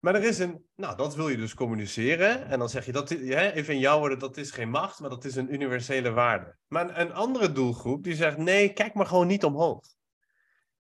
Maar 0.00 0.14
er 0.14 0.24
is 0.24 0.38
een, 0.38 0.64
nou 0.76 0.96
dat 0.96 1.14
wil 1.14 1.28
je 1.28 1.36
dus 1.36 1.54
communiceren. 1.54 2.46
En 2.46 2.58
dan 2.58 2.68
zeg 2.68 2.86
je, 2.86 2.92
dat, 2.92 3.10
even 3.10 3.74
in 3.74 3.80
jouw 3.80 3.98
woorden, 3.98 4.18
dat 4.18 4.36
is 4.36 4.50
geen 4.50 4.70
macht, 4.70 5.00
maar 5.00 5.10
dat 5.10 5.24
is 5.24 5.36
een 5.36 5.52
universele 5.52 6.10
waarde. 6.10 6.56
Maar 6.66 6.98
een 6.98 7.12
andere 7.12 7.52
doelgroep 7.52 8.04
die 8.04 8.14
zegt, 8.14 8.36
nee, 8.36 8.72
kijk 8.72 8.94
maar 8.94 9.06
gewoon 9.06 9.26
niet 9.26 9.44
omhoog. 9.44 9.84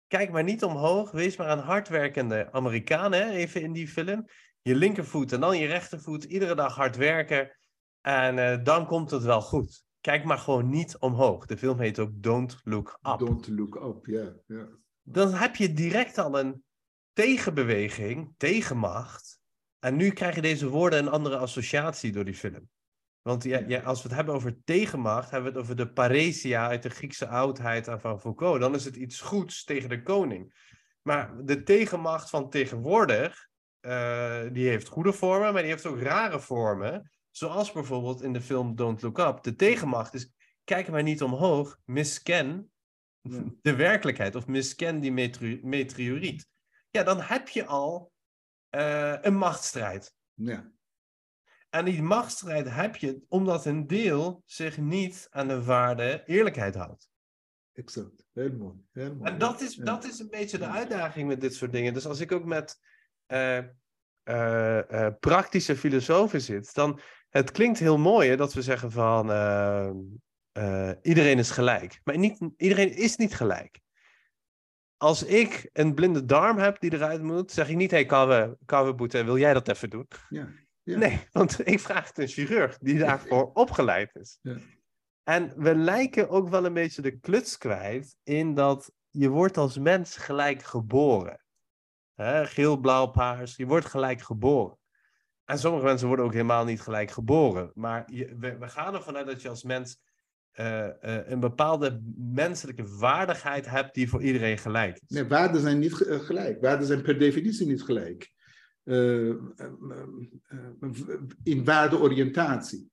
Kijk 0.08 0.32
maar 0.32 0.44
niet 0.44 0.64
omhoog, 0.64 1.12
wees 1.12 1.38
maar 1.38 1.50
een 1.50 1.64
hardwerkende 1.64 2.52
Amerikaan, 2.52 3.12
hè, 3.12 3.30
even 3.30 3.62
in 3.62 3.74
die 3.74 3.88
film. 3.88 4.26
Je 4.62 4.76
linkervoet 4.76 5.32
en 5.32 5.40
dan 5.40 5.58
je 5.58 5.68
rechtervoet, 5.68 6.24
iedere 6.24 6.56
dag 6.56 6.76
hard 6.76 6.96
werken. 6.96 7.58
En 8.02 8.38
uh, 8.38 8.64
dan 8.64 8.86
komt 8.86 9.12
het 9.12 9.24
wel 9.24 9.42
goed. 9.42 9.84
Kijk 10.02 10.24
maar 10.24 10.38
gewoon 10.38 10.70
niet 10.70 10.98
omhoog. 10.98 11.46
De 11.46 11.58
film 11.58 11.80
heet 11.80 12.00
ook 12.00 12.12
Don't 12.14 12.62
Look 12.64 13.00
Up. 13.02 13.20
Don't 13.20 13.48
Look 13.48 13.76
Up, 13.76 14.06
ja. 14.06 14.34
Yeah, 14.48 14.68
Dan 15.02 15.34
heb 15.34 15.56
je 15.56 15.74
direct 15.74 16.18
al 16.18 16.40
een 16.40 16.64
tegenbeweging, 17.20 18.34
tegenmacht. 18.38 19.40
En 19.80 19.96
nu 19.96 20.12
krijg 20.12 20.36
je 20.36 20.42
deze 20.42 20.70
woorden 20.70 21.00
een 21.00 21.10
andere 21.10 21.38
associatie 21.38 22.12
door 22.12 22.26
die 22.26 22.36
film. 22.36 22.70
Want 23.22 23.44
ja, 23.44 23.64
ja, 23.68 23.82
als 23.82 24.02
we 24.02 24.08
het 24.08 24.18
hebben 24.18 24.36
over 24.36 24.64
tegenmacht, 24.64 25.32
hebben 25.32 25.52
we 25.52 25.58
het 25.58 25.66
over 25.68 25.86
de 25.86 25.94
paresia 25.94 26.68
uit 26.68 26.84
de 26.84 26.90
Griekse 26.90 27.28
oudheid 27.28 27.88
en 27.88 28.02
van 28.02 28.20
Foucault. 28.20 28.60
Dan 28.60 28.76
is 28.76 28.86
het 28.86 28.96
iets 28.96 29.22
goeds 29.22 29.64
tegen 29.64 29.90
de 29.90 30.02
koning. 30.02 30.54
Maar 31.02 31.46
de 31.46 31.64
tegenmacht 31.64 32.30
van 32.30 32.50
tegenwoordig, 32.50 33.48
uh, 33.82 34.42
die 34.52 34.68
heeft 34.68 34.88
goede 34.88 35.14
vormen, 35.14 35.54
maar 35.54 35.62
die 35.62 35.72
heeft 35.72 35.86
ook 35.86 36.02
rare 36.02 36.40
vormen. 36.40 37.12
Zoals 37.32 37.72
bijvoorbeeld 37.72 38.22
in 38.22 38.34
de 38.34 38.42
film 38.42 38.76
Don't 38.76 39.02
Look 39.02 39.18
Up. 39.18 39.44
De 39.44 39.56
tegenmacht 39.56 40.14
is, 40.14 40.34
kijk 40.64 40.90
maar 40.90 41.04
niet 41.04 41.24
omhoog, 41.24 41.78
misken 41.86 42.72
de 43.62 43.76
werkelijkheid 43.76 44.36
of 44.36 44.48
misken 44.48 45.00
die 45.00 45.12
meteoriet. 45.62 46.48
Ja, 46.90 47.04
dan 47.04 47.22
heb 47.22 47.48
je 47.48 47.66
al 47.66 48.12
eh, 48.70 49.16
een 49.22 49.36
machtsstrijd. 49.36 50.14
Ja. 50.34 50.72
En 51.70 51.86
die 51.86 52.02
machtsstrijd 52.04 52.70
heb 52.70 52.96
je 52.96 53.22
omdat 53.28 53.66
een 53.66 53.88
deel 53.88 54.44
zich 54.46 54.78
niet 54.78 55.28
aan 55.30 55.48
de 55.48 55.64
waarde 55.64 56.24
eerlijkheid 56.26 56.76
houdt. 56.76 57.10
Exact. 57.74 58.26
Heel 58.34 58.52
mooi. 58.52 58.76
Heel 58.92 59.16
mooi. 59.16 59.32
En 59.32 59.38
dat 59.38 59.62
is, 59.62 59.76
Ja. 59.76 59.84
dat 59.84 60.04
is 60.04 60.20
een 60.20 60.30
beetje 60.30 60.58
de 60.58 60.68
uitdaging 60.68 61.28
met 61.28 61.42
dit 61.42 61.54
soort 61.56 61.72
dingen. 61.72 61.94
Dus 61.94 62.06
als 62.06 62.20
ik 62.20 62.32
ook 62.32 62.46
met 62.46 62.80
eh, 63.26 63.58
eh, 64.24 65.14
praktische 65.20 65.76
filosofen 65.76 66.42
zit, 66.42 66.74
dan 66.74 67.00
het 67.30 67.52
klinkt 67.52 67.80
heel 67.80 67.98
mooi 67.98 68.30
hè, 68.30 68.36
dat 68.36 68.54
we 68.54 68.62
zeggen 68.62 68.92
van 68.92 69.32
eh, 69.32 69.90
eh, 70.52 70.92
iedereen 71.02 71.38
is 71.38 71.52
gelijk. 71.52 72.02
Maar 72.04 72.18
niet, 72.18 72.40
iedereen 72.58 72.96
is 72.96 73.16
niet 73.16 73.36
gelijk. 73.36 73.80
Als 75.00 75.24
ik 75.24 75.70
een 75.74 75.94
blinde 75.94 76.26
darm 76.26 76.58
heb 76.58 76.80
die 76.80 76.94
eruit 76.94 77.22
moet, 77.22 77.52
zeg 77.52 77.70
ik 77.70 77.76
niet, 77.76 77.92
hey 77.92 78.06
Kouwe, 78.06 78.58
Kouwe 78.66 78.96
Boete, 78.96 79.24
wil 79.24 79.38
jij 79.38 79.54
dat 79.54 79.68
even 79.68 79.90
doen? 79.90 80.08
Ja. 80.30 80.48
Ja. 80.84 80.98
Nee, 80.98 81.28
want 81.32 81.60
ik 81.68 81.80
vraag 81.80 82.08
het 82.08 82.18
een 82.18 82.28
chirurg 82.28 82.78
die 82.78 82.98
daarvoor 82.98 83.52
opgeleid 83.54 84.16
is. 84.16 84.40
Ja. 84.42 84.58
En 85.24 85.54
we 85.56 85.76
lijken 85.76 86.30
ook 86.30 86.50
wel 86.50 86.66
een 86.66 86.74
beetje 86.74 87.02
de 87.02 87.20
kluts 87.20 87.58
kwijt 87.58 88.18
in 88.24 88.54
dat 88.54 88.92
je 89.10 89.30
wordt 89.30 89.58
als 89.58 89.78
mens 89.78 90.18
gelijk 90.18 90.64
geboren. 90.64 91.44
Hè, 92.16 92.46
geel, 92.46 92.78
blauw, 92.78 93.06
paars, 93.06 93.56
je 93.56 93.66
wordt 93.66 93.86
gelijk 93.86 94.22
geboren. 94.22 94.78
En 95.46 95.60
sommige 95.60 95.86
mensen 95.86 96.08
worden 96.08 96.26
ook 96.26 96.34
helemaal 96.34 96.66
niet 96.66 96.82
gelijk 96.82 97.12
geboren. 97.12 97.72
Maar 97.74 98.04
je, 98.12 98.36
we, 98.36 98.58
we 98.58 98.68
gaan 98.68 98.94
ervan 98.94 99.18
uit 99.18 99.26
dat 99.26 99.42
je 99.42 99.50
als 99.50 99.64
mens 99.64 100.00
eh, 100.52 100.88
eh, 100.88 101.30
een 101.30 101.40
bepaalde 101.40 102.02
menselijke 102.18 102.98
waardigheid 102.98 103.70
hebt 103.70 103.94
die 103.94 104.10
voor 104.10 104.22
iedereen 104.22 104.58
gelijk 104.58 104.96
is. 104.96 105.10
Nee, 105.10 105.26
waarden 105.26 105.62
zijn 105.62 105.80
niet 105.80 106.02
eh, 106.02 106.20
gelijk. 106.20 106.62
Waarden 106.62 106.88
zijn 106.88 107.02
per 107.02 107.20
definitie 107.20 107.68
niet 107.68 107.84
gelijk. 107.84 108.32
In 111.44 111.64
waardeoriëntatie. 111.64 112.90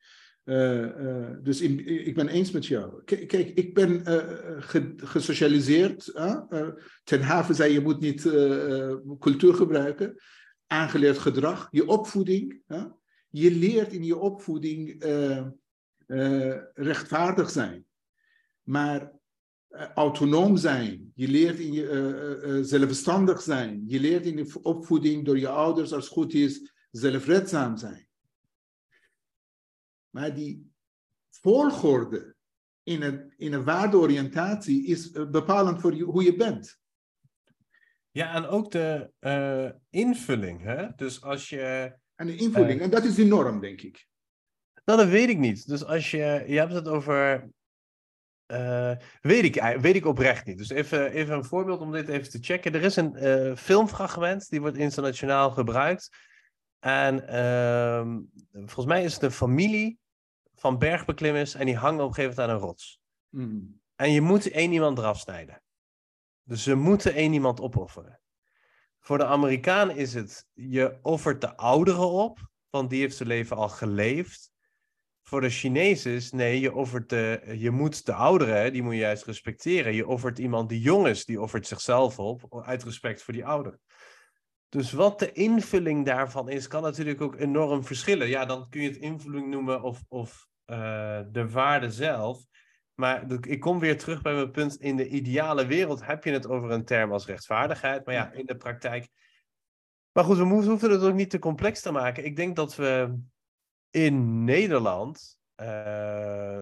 Dus 1.43 1.61
in, 1.61 1.87
ik 2.07 2.15
ben 2.15 2.29
eens 2.29 2.51
met 2.51 2.67
jou. 2.67 3.05
Kijk, 3.05 3.33
ik 3.33 3.75
ben 3.75 4.01
ge- 4.63 4.93
gesocialiseerd. 4.97 6.05
ten 7.05 7.21
haven 7.21 7.55
zei 7.55 7.73
je 7.73 7.81
moet 7.81 8.01
niet 8.01 8.23
cultuur 9.19 9.55
gebruiken. 9.55 10.15
Aangeleerd 10.67 11.19
gedrag, 11.19 11.69
je 11.71 11.87
opvoeding. 11.87 12.61
Je 13.29 13.51
leert 13.51 13.93
in 13.93 14.05
je 14.05 14.17
opvoeding 14.17 15.05
eh, 16.07 16.57
rechtvaardig 16.75 17.51
zijn. 17.51 17.87
Maar 18.63 19.13
eh, 19.69 19.91
autonoom 19.93 20.57
zijn. 20.57 21.13
Je 21.15 21.29
leert 21.29 21.59
in 21.59 21.73
je 21.73 21.89
eh, 21.89 22.59
zelfstandig 22.63 23.41
zijn. 23.41 23.85
Je 23.87 24.01
leert 24.01 24.27
in 24.27 24.37
je 24.37 24.59
opvoeding 24.63 25.25
door 25.25 25.39
je 25.39 25.49
ouders, 25.49 25.93
als 25.93 26.05
het 26.05 26.13
goed 26.13 26.35
is, 26.35 26.73
zelfredzaam 26.91 27.77
zijn. 27.77 28.09
Maar 30.11 30.35
die 30.35 30.71
volgorde 31.31 32.35
in 32.83 33.03
een, 33.03 33.35
in 33.37 33.53
een 33.53 33.65
waardeoriëntatie 33.65 34.87
is 34.87 35.11
bepalend 35.11 35.81
voor 35.81 35.95
je, 35.95 36.05
hoe 36.05 36.23
je 36.23 36.37
bent. 36.37 36.81
Ja, 38.11 38.35
en 38.35 38.47
ook 38.47 38.71
de 38.71 39.11
invulling. 39.91 40.63
Hè? 40.63 40.89
Dus 40.97 41.23
als 41.23 41.49
je 41.49 41.97
En 42.15 42.27
de 42.27 42.37
invulling. 42.37 42.81
En 42.81 42.91
dat 42.91 43.05
is 43.05 43.15
de 43.15 43.25
norm, 43.25 43.61
denk 43.61 43.81
ik. 43.81 44.07
Nou, 44.87 44.99
dat 44.99 45.09
weet 45.09 45.29
ik 45.29 45.39
niet. 45.39 45.67
Dus 45.69 45.85
als 45.85 46.11
je, 46.11 46.45
je 46.47 46.59
hebt 46.59 46.73
het 46.73 46.89
over. 46.89 47.51
eh, 48.47 48.93
weet, 49.21 49.45
ik, 49.45 49.77
weet 49.81 49.95
ik 49.97 50.07
oprecht 50.07 50.47
niet. 50.47 50.59
Dus 50.59 50.71
even, 50.71 51.11
even 51.11 51.35
een 51.35 51.45
voorbeeld 51.45 51.81
om 51.81 51.93
dit 51.93 52.09
even 52.09 52.31
te 52.31 52.39
checken. 52.41 52.75
Er 52.75 52.83
is 52.83 52.97
een 52.97 53.15
eh, 53.17 53.57
filmfragment 53.57 54.49
die 54.49 54.61
wordt 54.61 54.77
internationaal 54.77 55.51
gebruikt. 55.51 56.09
En 56.79 57.29
ehm, 57.29 58.21
volgens 58.53 58.87
mij 58.87 59.05
is 59.05 59.15
het 59.15 59.23
een 59.23 59.31
familie 59.31 59.99
van 60.55 60.79
bergbeklimmers 60.79 61.55
en 61.55 61.67
die 61.67 61.77
hangen 61.77 62.03
op 62.03 62.09
een 62.09 62.15
gegeven 62.15 62.37
moment 62.37 62.51
aan 62.51 62.63
een 62.63 62.69
rots. 62.69 63.01
Mhm. 63.29 63.65
En 63.95 64.13
je 64.13 64.21
moet 64.21 64.51
één 64.51 64.73
iemand 64.73 64.99
eraf 64.99 65.19
snijden. 65.19 65.63
Dus 66.43 66.63
ze 66.63 66.75
moeten 66.75 67.15
één 67.15 67.33
iemand 67.33 67.61
opofferen. 67.61 68.21
Voor 69.01 69.19
de 69.19 69.25
Amerikaan 69.25 69.91
is 69.91 70.15
het, 70.15 70.47
je 70.53 70.99
offert 71.03 71.41
de 71.41 71.57
oudere 71.57 72.05
op, 72.05 72.51
want 72.71 72.91
die 72.91 73.01
heeft 73.01 73.17
zijn 73.17 73.29
leven 73.29 73.57
al 73.57 73.69
geleefd. 73.69 74.55
Voor 75.29 75.41
de 75.41 75.51
Chinezen 75.51 76.13
is, 76.13 76.33
nee, 76.33 76.61
je 76.61 76.75
offert 76.75 77.09
de, 77.09 77.55
je 77.59 77.71
moet 77.71 78.07
de 78.07 78.13
ouderen, 78.13 78.73
die 78.73 78.83
moet 78.83 78.93
je 78.93 78.99
juist 78.99 79.25
respecteren. 79.25 79.95
Je 79.95 80.07
offert 80.07 80.39
iemand 80.39 80.69
die 80.69 80.81
jong 80.81 81.07
is, 81.07 81.25
die 81.25 81.41
offert 81.41 81.67
zichzelf 81.67 82.19
op, 82.19 82.63
uit 82.65 82.83
respect 82.83 83.23
voor 83.23 83.35
die 83.35 83.47
ouderen. 83.47 83.81
Dus 84.69 84.93
wat 84.93 85.19
de 85.19 85.33
invulling 85.33 86.05
daarvan 86.05 86.49
is, 86.49 86.69
kan 86.69 86.83
natuurlijk 86.83 87.21
ook 87.21 87.37
enorm 87.37 87.85
verschillen. 87.85 88.29
Ja, 88.29 88.45
dan 88.45 88.69
kun 88.69 88.81
je 88.81 88.89
het 88.89 88.97
invulling 88.97 89.49
noemen 89.49 89.83
of, 89.83 90.05
of 90.09 90.47
eh, 90.65 91.21
de 91.31 91.51
waarde 91.51 91.91
zelf. 91.91 92.45
Maar 92.95 93.25
ik 93.41 93.61
kom 93.61 93.79
weer 93.79 93.99
terug 93.99 94.23
bij 94.23 94.35
mijn 94.35 94.51
punt. 94.51 94.77
In 94.77 94.97
de 94.97 95.09
ideale 95.09 95.67
wereld 95.67 96.07
heb 96.07 96.25
je 96.25 96.33
het 96.33 96.49
over 96.49 96.71
een 96.71 96.85
term 96.85 97.13
als 97.13 97.27
rechtvaardigheid. 97.27 98.07
Maar 98.07 98.15
ja, 98.15 98.33
in 98.33 98.47
de 98.47 98.57
praktijk. 98.57 99.09
Maar 100.13 100.25
goed, 100.25 100.37
we 100.37 100.45
hoeven 100.45 100.91
het 100.91 101.03
ook 101.03 101.15
niet 101.15 101.31
te 101.31 101.39
complex 101.39 101.81
te 101.81 101.93
maken. 101.93 102.25
Ik 102.25 102.37
denk 102.37 102.57
dat 102.57 102.77
we 102.77 103.19
in 103.97 104.45
Nederland 104.45 105.39
eh, 105.55 106.61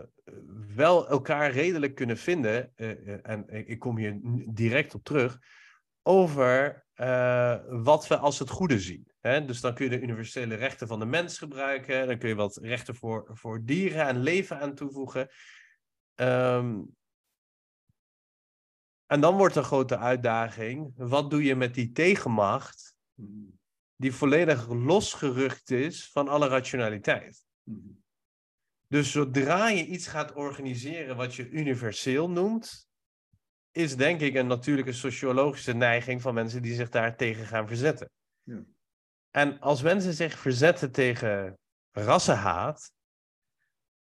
wel 0.74 1.08
elkaar 1.08 1.50
redelijk 1.50 1.94
kunnen 1.94 2.16
vinden. 2.16 2.72
eh, 2.76 2.90
eh, 2.90 3.18
en 3.22 3.68
ik 3.68 3.78
kom 3.78 3.96
hier 3.96 4.18
direct 4.48 4.94
op 4.94 5.04
terug. 5.04 5.38
Over 6.02 6.82
wat 7.68 8.06
we 8.06 8.16
als 8.16 8.38
het 8.38 8.50
goede 8.50 8.80
zien. 8.80 9.10
Hè? 9.20 9.44
Dus 9.44 9.60
dan 9.60 9.74
kun 9.74 9.84
je 9.84 9.90
de 9.90 10.00
universele 10.00 10.54
rechten 10.54 10.86
van 10.86 10.98
de 10.98 11.04
mens 11.04 11.38
gebruiken. 11.38 12.06
Dan 12.06 12.18
kun 12.18 12.28
je 12.28 12.34
wat 12.34 12.56
rechten 12.56 12.94
voor, 12.94 13.30
voor 13.32 13.64
dieren 13.64 14.06
en 14.06 14.18
leven 14.22 14.60
aan 14.60 14.74
toevoegen. 14.74 15.28
Ehm, 16.14 16.80
en 19.06 19.20
dan 19.20 19.36
wordt 19.36 19.54
de 19.54 19.62
grote 19.62 19.98
uitdaging: 19.98 20.92
wat 20.96 21.30
doe 21.30 21.42
je 21.42 21.56
met 21.56 21.74
die 21.74 21.92
tegenmacht. 21.92 22.96
Die 23.96 24.12
volledig 24.12 24.68
losgerukt 24.68 25.70
is 25.70 26.10
van 26.10 26.28
alle 26.28 26.48
rationaliteit? 26.48 27.44
Mhm. 27.62 27.88
Dus 28.88 29.10
zodra 29.10 29.68
je 29.68 29.86
iets 29.86 30.06
gaat 30.06 30.32
organiseren 30.32 31.16
wat 31.16 31.34
je 31.34 31.48
universeel 31.48 32.30
noemt, 32.30 32.88
is 33.70 33.96
denk 33.96 34.20
ik 34.20 34.34
een 34.34 34.46
natuurlijke 34.46 34.92
sociologische 34.92 35.72
neiging 35.72 36.22
van 36.22 36.34
mensen 36.34 36.62
die 36.62 36.74
zich 36.74 36.88
daar 36.88 37.16
tegen 37.16 37.46
gaan 37.46 37.66
verzetten. 37.66 38.10
Ja. 38.42 38.64
En 39.30 39.60
als 39.60 39.82
mensen 39.82 40.14
zich 40.14 40.38
verzetten 40.38 40.92
tegen 40.92 41.58
rassenhaat, 41.90 42.92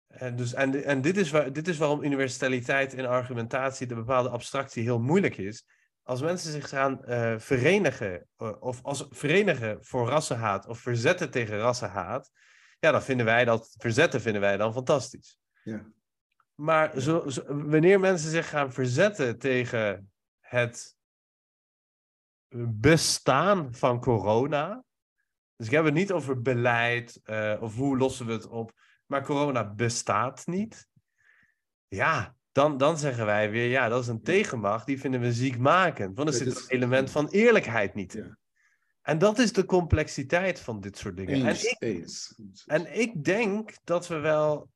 en, 0.07 0.37
dus, 0.37 0.55
en, 0.55 0.85
en 0.85 1.01
dit, 1.01 1.17
is 1.17 1.31
waar, 1.31 1.53
dit 1.53 1.69
is 1.69 1.79
waarom 1.79 2.03
universaliteit 2.03 2.93
in 2.93 3.07
argumentatie, 3.07 3.87
de 3.87 3.95
bepaalde 3.95 4.29
abstractie, 4.29 4.83
heel 4.83 5.01
moeilijk 5.01 5.37
is. 5.37 5.65
Als 6.09 6.21
mensen 6.21 6.53
zich 6.53 6.69
gaan 6.69 7.05
eh, 7.05 7.39
verenigen, 7.39 8.29
of 8.61 8.83
als 8.83 9.07
verenigen 9.11 9.85
voor 9.85 10.09
rassenhaat 10.09 10.67
of 10.67 10.79
verzetten 10.79 11.31
tegen 11.31 11.59
rassenhaat, 11.59 12.31
ja, 12.79 12.91
dan 12.91 13.03
vinden 13.03 13.27
wij 13.27 13.45
dat, 13.45 13.75
verzetten 13.79 14.21
vinden 14.21 14.41
wij 14.41 14.57
dan 14.57 14.73
fantastisch. 14.73 15.39
Ja. 15.63 15.93
Maar 16.55 17.01
zo, 17.01 17.29
zo- 17.29 17.45
wanneer 17.69 18.01
mensen 18.01 18.31
zich 18.31 18.49
gaan 18.49 18.73
verzetten 18.73 19.39
tegen 19.39 20.13
het 20.41 20.97
bestaan 22.69 23.75
van 23.75 24.01
corona. 24.01 24.85
Dus 25.57 25.67
ik 25.67 25.73
heb 25.73 25.85
het 25.85 25.95
niet 25.95 26.13
over 26.13 26.43
beleid 26.43 27.21
eh, 27.25 27.57
of 27.61 27.75
hoe 27.75 27.97
lossen 27.99 28.27
we 28.27 28.33
het 28.33 28.47
op. 28.47 28.73
Maar 29.07 29.25
corona 29.25 29.75
bestaat 29.75 30.47
niet. 30.47 30.89
Ja, 31.89 32.37
dan, 32.59 32.77
dan 32.77 32.99
zeggen 32.99 33.27
wij 33.27 33.51
weer, 33.51 33.69
ja, 33.69 33.89
dat 33.89 34.03
is 34.03 34.09
een 34.09 34.23
tegenmacht. 34.23 34.87
Die 34.87 35.01
vinden 35.01 35.21
we 35.21 35.33
ziekmakend. 35.33 36.17
Want 36.17 36.29
er 36.29 36.35
zit 36.35 36.47
het 36.47 36.71
element 36.71 37.11
van 37.11 37.29
eerlijkheid 37.29 37.95
niet 37.95 38.15
in. 38.15 38.37
En 39.03 39.19
dat 39.19 39.39
is 39.39 39.53
de 39.53 39.65
complexiteit 39.65 40.61
van 40.61 40.81
dit 40.81 40.99
soort 40.99 41.17
dingen. 41.17 41.47
En 41.47 41.55
ik 41.55 42.07
en 42.67 42.99
ik 42.99 43.25
denk 43.25 43.77
dat 43.85 44.09
we 44.09 44.19
wel 44.19 44.71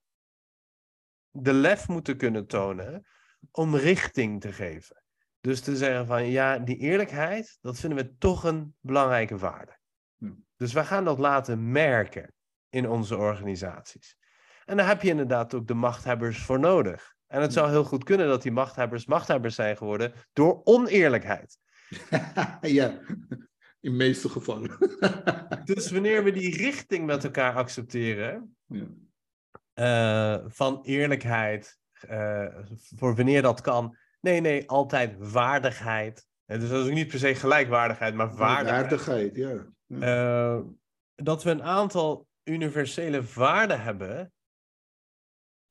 de 1.30 1.52
lef 1.52 1.88
moeten 1.88 2.16
kunnen 2.16 2.46
tonen 2.46 3.06
om 3.50 3.76
richting 3.76 4.40
te 4.40 4.52
geven. 4.52 5.02
Dus 5.40 5.60
te 5.60 5.76
zeggen 5.76 6.06
van 6.06 6.26
ja, 6.26 6.58
die 6.58 6.76
eerlijkheid, 6.76 7.58
dat 7.60 7.78
vinden 7.78 8.04
we 8.04 8.16
toch 8.18 8.44
een 8.44 8.74
belangrijke 8.80 9.38
waarde. 9.38 9.78
Hm. 10.18 10.32
Dus 10.56 10.72
wij 10.72 10.84
gaan 10.84 11.04
dat 11.04 11.18
laten 11.18 11.70
merken 11.72 12.32
in 12.68 12.88
onze 12.88 13.16
organisaties. 13.16 14.16
En 14.64 14.76
daar 14.76 14.86
heb 14.88 15.02
je 15.02 15.08
inderdaad 15.08 15.54
ook 15.54 15.66
de 15.66 15.74
machthebbers 15.74 16.42
voor 16.42 16.60
nodig. 16.60 17.14
En 17.32 17.40
het 17.40 17.52
zou 17.52 17.70
heel 17.70 17.84
goed 17.84 18.04
kunnen 18.04 18.28
dat 18.28 18.42
die 18.42 18.52
machthebbers 18.52 19.06
machthebbers 19.06 19.54
zijn 19.54 19.76
geworden 19.76 20.12
door 20.32 20.60
oneerlijkheid. 20.64 21.58
ja, 22.60 22.98
in 23.80 23.90
de 23.90 23.90
meeste 23.90 24.28
gevallen. 24.28 24.70
Dus 25.64 25.90
wanneer 25.90 26.24
we 26.24 26.32
die 26.32 26.56
richting 26.56 27.06
met 27.06 27.24
elkaar 27.24 27.54
accepteren, 27.54 28.56
ja. 28.66 28.86
eh, 29.72 30.44
van 30.48 30.80
eerlijkheid, 30.82 31.78
eh, 32.08 32.46
voor 32.96 33.14
wanneer 33.14 33.42
dat 33.42 33.60
kan, 33.60 33.96
Nee, 34.20 34.40
nee, 34.40 34.68
altijd 34.68 35.14
waardigheid. 35.18 36.26
dus 36.46 36.68
dat 36.68 36.80
is 36.80 36.86
ook 36.86 36.94
niet 36.94 37.08
per 37.08 37.18
se 37.18 37.34
gelijkwaardigheid, 37.34 38.14
maar 38.14 38.34
waardigheid. 38.34 38.80
Waardigheid, 38.80 39.36
ja. 39.36 39.66
ja. 39.86 40.56
Uh, 40.56 40.64
dat 41.14 41.42
we 41.42 41.50
een 41.50 41.62
aantal 41.62 42.26
universele 42.44 43.22
waarden 43.34 43.82
hebben 43.82 44.32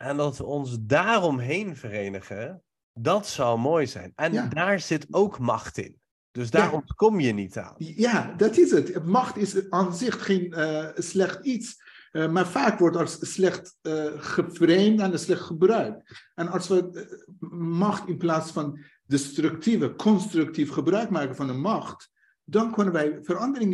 en 0.01 0.17
dat 0.17 0.37
we 0.37 0.45
ons 0.45 0.77
daaromheen 0.81 1.75
verenigen, 1.75 2.63
dat 2.93 3.27
zou 3.27 3.59
mooi 3.59 3.87
zijn. 3.87 4.11
En 4.15 4.33
Ja. 4.33 4.47
daar 4.47 4.79
zit 4.79 5.07
ook 5.11 5.39
macht 5.39 5.77
in. 5.77 5.99
Dus 6.31 6.49
daar 6.49 6.73
ontkom 6.73 7.19
je 7.19 7.33
niet 7.33 7.57
aan. 7.57 7.73
Ja, 7.77 8.33
dat 8.37 8.57
is 8.57 8.71
het. 8.71 9.05
Macht 9.05 9.37
is 9.37 9.69
aan 9.69 9.95
zich 9.95 10.25
geen 10.25 10.53
eh, 10.53 10.87
slecht 10.95 11.45
iets. 11.45 11.89
eh, 12.11 12.29
maar 12.31 12.47
vaak 12.47 12.79
wordt 12.79 12.97
als 12.97 13.33
slecht 13.33 13.77
eh 13.81 14.05
geframed 14.15 14.99
en 14.99 15.19
slecht 15.19 15.41
gebruikt. 15.41 16.29
En 16.35 16.47
als 16.47 16.67
we 16.67 17.07
macht 17.49 18.07
in 18.07 18.17
plaats 18.17 18.51
van 18.51 18.79
destructieve, 19.05 19.95
constructief 19.95 20.69
gebruik 20.71 21.09
maken 21.09 21.35
van 21.35 21.47
de 21.47 21.53
macht, 21.53 22.09
dan 22.43 22.73
kunnen 22.73 22.93
wij 22.93 23.19
verandering 23.21 23.73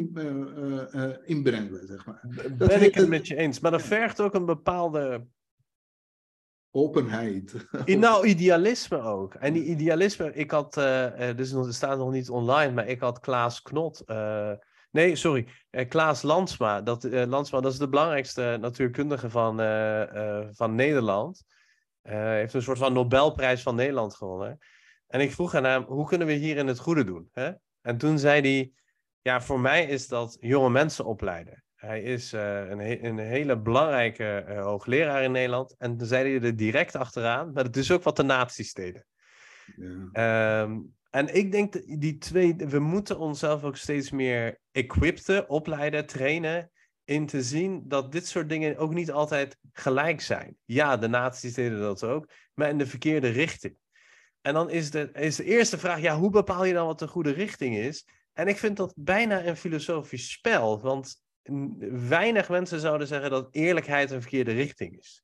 inbrengen, 1.25 1.87
zeg 1.87 2.05
maar. 2.05 2.21
Dat 2.57 2.67
ben 2.67 2.81
ik 2.83 2.95
het- 2.95 3.07
met 3.07 3.27
je 3.27 3.35
eens. 3.35 3.59
Maar 3.59 3.71
dat 3.71 3.81
vergt 3.81 4.21
ook 4.21 4.33
een 4.33 4.45
bepaalde 4.45 5.25
Openheid. 6.77 7.55
Nou, 7.85 8.27
idealisme 8.27 9.01
ook. 9.01 9.33
En 9.33 9.53
die 9.53 9.63
idealisme, 9.63 10.33
ik 10.33 10.51
had, 10.51 10.77
eh, 10.77 11.35
dus 11.35 11.51
het 11.51 11.73
staat 11.73 11.97
nog 11.97 12.11
niet 12.11 12.29
online, 12.29 12.73
maar 12.73 12.87
ik 12.87 12.99
had 12.99 13.19
Klaas 13.19 13.61
Knot. 13.61 13.99
eh, 14.05 14.51
nee, 14.91 15.15
sorry, 15.15 15.47
eh, 15.69 15.89
Klaas 15.89 16.21
Landsma. 16.21 16.81
Dat, 16.81 17.03
Landsma, 17.03 17.59
dat 17.59 17.71
is 17.71 17.77
de 17.77 17.89
belangrijkste 17.89 18.57
natuurkundige 18.61 19.29
van, 19.29 19.55
van 20.55 20.75
Nederland. 20.75 21.43
Heeft 22.01 22.53
een 22.53 22.61
soort 22.61 22.77
van 22.77 22.93
Nobelprijs 22.93 23.61
van 23.61 23.75
Nederland 23.75 24.15
gewonnen. 24.15 24.57
En 25.07 25.21
ik 25.21 25.31
vroeg 25.31 25.55
aan 25.55 25.63
hem, 25.63 25.83
hoe 25.83 26.07
kunnen 26.07 26.27
we 26.27 26.33
hierin 26.33 26.67
het 26.67 26.79
goede 26.79 27.03
doen? 27.03 27.29
Hè? 27.31 27.51
En 27.81 27.97
toen 27.97 28.19
zei 28.19 28.41
hij, 28.41 28.71
ja, 29.21 29.41
voor 29.41 29.59
mij 29.59 29.85
is 29.85 30.07
dat 30.07 30.37
jonge 30.39 30.69
mensen 30.69 31.05
opleiden. 31.05 31.63
Hij 31.87 32.01
is 32.01 32.33
eh, 32.33 32.69
een, 32.69 32.79
he- 32.79 32.99
een 33.01 33.17
hele 33.17 33.59
belangrijke 33.59 34.23
eh, 34.23 34.63
hoogleraar 34.63 35.23
in 35.23 35.31
Nederland. 35.31 35.75
En 35.77 35.97
toen 35.97 36.07
zei 36.07 36.31
hij 36.37 36.47
er 36.47 36.55
direct 36.55 36.95
achteraan, 36.95 37.51
maar 37.53 37.63
het 37.63 37.77
is 37.77 37.91
ook 37.91 38.03
wat 38.03 38.15
de 38.15 38.23
nazi's 38.23 38.73
deden. 38.73 39.05
Ja. 39.75 40.09
Ehm, 40.11 40.79
en 41.09 41.35
ik 41.35 41.51
denk 41.51 41.73
dat 41.73 41.83
die 41.85 42.17
twee, 42.17 42.55
we 42.55 42.79
moeten 42.79 43.19
onszelf 43.19 43.63
ook 43.63 43.77
steeds 43.77 44.11
meer 44.11 44.59
equipten, 44.71 45.49
opleiden, 45.49 46.05
trainen. 46.05 46.71
In 47.03 47.25
te 47.25 47.41
zien 47.41 47.83
dat 47.85 48.11
dit 48.11 48.27
soort 48.27 48.49
dingen 48.49 48.77
ook 48.77 48.93
niet 48.93 49.11
altijd 49.11 49.57
gelijk 49.71 50.21
zijn. 50.21 50.57
Ja, 50.65 50.97
de 50.97 51.07
nazi's 51.07 51.53
deden 51.53 51.79
dat 51.79 52.03
ook, 52.03 52.29
maar 52.53 52.69
in 52.69 52.77
de 52.77 52.85
verkeerde 52.85 53.29
richting. 53.29 53.77
En 54.41 54.53
dan 54.53 54.69
is 54.69 54.91
de, 54.91 55.11
is 55.11 55.35
de 55.35 55.43
eerste 55.43 55.77
vraag, 55.77 56.01
ja, 56.01 56.17
hoe 56.17 56.29
bepaal 56.29 56.65
je 56.65 56.73
dan 56.73 56.85
wat 56.85 56.99
de 56.99 57.07
goede 57.07 57.31
richting 57.31 57.75
is? 57.77 58.07
En 58.33 58.47
ik 58.47 58.57
vind 58.57 58.77
dat 58.77 58.93
bijna 58.95 59.45
een 59.45 59.57
filosofisch 59.57 60.31
spel, 60.31 60.81
want 60.81 61.25
weinig 62.07 62.49
mensen 62.49 62.79
zouden 62.79 63.07
zeggen 63.07 63.29
dat 63.29 63.47
eerlijkheid 63.51 64.11
een 64.11 64.21
verkeerde 64.21 64.51
richting 64.51 64.97
is. 64.97 65.23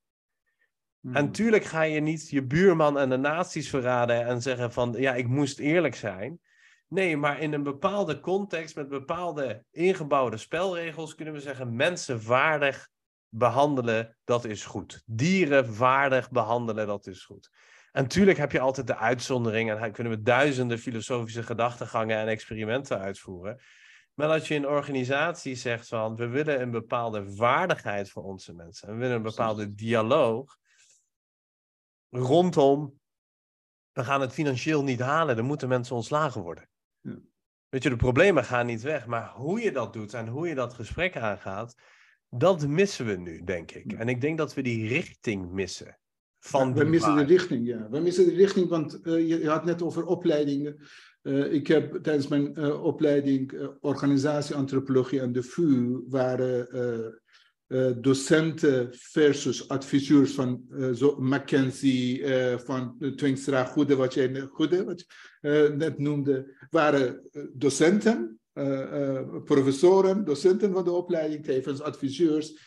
Hmm. 0.99 1.15
En 1.15 1.31
tuurlijk 1.31 1.63
ga 1.63 1.81
je 1.81 1.99
niet 1.99 2.29
je 2.29 2.43
buurman 2.43 2.99
en 2.99 3.09
de 3.09 3.17
nazi's 3.17 3.69
verraden 3.69 4.25
en 4.25 4.41
zeggen 4.41 4.71
van 4.71 4.95
ja, 4.97 5.13
ik 5.13 5.27
moest 5.27 5.59
eerlijk 5.59 5.95
zijn. 5.95 6.39
Nee, 6.87 7.17
maar 7.17 7.39
in 7.39 7.53
een 7.53 7.63
bepaalde 7.63 8.19
context 8.19 8.75
met 8.75 8.89
bepaalde 8.89 9.65
ingebouwde 9.71 10.37
spelregels 10.37 11.15
kunnen 11.15 11.33
we 11.33 11.39
zeggen 11.39 11.75
mensen 11.75 12.25
waardig 12.25 12.89
behandelen, 13.29 14.17
dat 14.23 14.45
is 14.45 14.65
goed. 14.65 15.03
Dieren 15.05 15.77
waardig 15.77 16.31
behandelen, 16.31 16.87
dat 16.87 17.07
is 17.07 17.25
goed. 17.25 17.49
En 17.91 18.07
tuurlijk 18.07 18.37
heb 18.37 18.51
je 18.51 18.59
altijd 18.59 18.87
de 18.87 18.97
uitzondering 18.97 19.71
en 19.71 19.91
kunnen 19.91 20.13
we 20.13 20.21
duizenden 20.21 20.79
filosofische 20.79 21.43
gedachtegangen 21.43 22.17
en 22.17 22.27
experimenten 22.27 22.99
uitvoeren. 22.99 23.59
Maar 24.13 24.29
als 24.29 24.47
je 24.47 24.53
in 24.53 24.67
organisaties 24.67 25.61
zegt 25.61 25.87
van 25.87 26.15
we 26.15 26.27
willen 26.27 26.61
een 26.61 26.71
bepaalde 26.71 27.35
waardigheid 27.35 28.09
voor 28.09 28.23
onze 28.23 28.53
mensen 28.53 28.87
en 28.87 28.93
we 28.93 28.99
willen 28.99 29.15
een 29.15 29.21
bepaalde 29.21 29.73
dialoog, 29.73 30.57
rondom, 32.09 32.99
we 33.91 34.03
gaan 34.03 34.21
het 34.21 34.33
financieel 34.33 34.83
niet 34.83 34.99
halen, 34.99 35.35
dan 35.35 35.45
moeten 35.45 35.67
mensen 35.67 35.95
ontslagen 35.95 36.41
worden. 36.41 36.69
Ja. 36.99 37.19
Weet 37.69 37.83
je, 37.83 37.89
de 37.89 37.95
problemen 37.95 38.43
gaan 38.43 38.65
niet 38.65 38.81
weg, 38.81 39.05
maar 39.05 39.31
hoe 39.31 39.61
je 39.61 39.71
dat 39.71 39.93
doet 39.93 40.13
en 40.13 40.27
hoe 40.27 40.47
je 40.47 40.55
dat 40.55 40.73
gesprek 40.73 41.17
aangaat, 41.17 41.75
dat 42.29 42.67
missen 42.67 43.05
we 43.05 43.15
nu, 43.15 43.43
denk 43.43 43.71
ik. 43.71 43.91
Ja. 43.91 43.97
En 43.97 44.09
ik 44.09 44.21
denk 44.21 44.37
dat 44.37 44.53
we 44.53 44.61
die 44.61 44.87
richting 44.87 45.51
missen. 45.51 45.97
Van 46.39 46.67
Ja, 46.67 46.73
we 46.73 46.83
missen 46.83 47.15
de 47.15 47.23
richting, 47.23 47.67
ja. 47.67 47.89
We 47.89 47.99
missen 47.99 48.25
de 48.25 48.33
richting, 48.33 48.69
want 48.69 49.01
eh, 49.01 49.13
je, 49.13 49.39
je 49.39 49.49
had 49.49 49.65
net 49.65 49.81
over 49.81 50.05
opleidingen. 50.05 50.79
Eh, 51.23 51.53
ik 51.53 51.67
heb 51.67 52.03
tijdens 52.03 52.27
mijn 52.27 52.55
eh, 52.55 52.83
opleiding 52.83 53.51
eh, 53.51 53.67
organisatieantropologie 53.81 55.21
aan 55.21 55.31
de 55.31 55.43
VU 55.43 55.99
waren 56.09 57.21
docenten 58.01 58.89
versus 58.91 59.67
adviseurs 59.67 60.33
van 60.33 60.65
zo 60.95 61.15
Mackenzie, 61.19 62.23
eh, 62.23 62.57
van 62.57 62.95
de 62.99 63.15
Twingstra 63.15 63.63
Goede, 63.63 63.95
wat 63.95 64.13
jij 64.13 64.47
Goede, 64.51 64.83
wat 64.83 65.05
je, 65.41 65.73
net 65.77 65.99
noemde, 65.99 66.67
waren 66.69 67.29
docenten, 67.53 68.39
professoren, 69.43 70.25
docenten 70.25 70.73
van 70.73 70.83
de 70.83 70.91
opleiding, 70.91 71.43
tevens 71.43 71.81
adviseurs. 71.81 72.57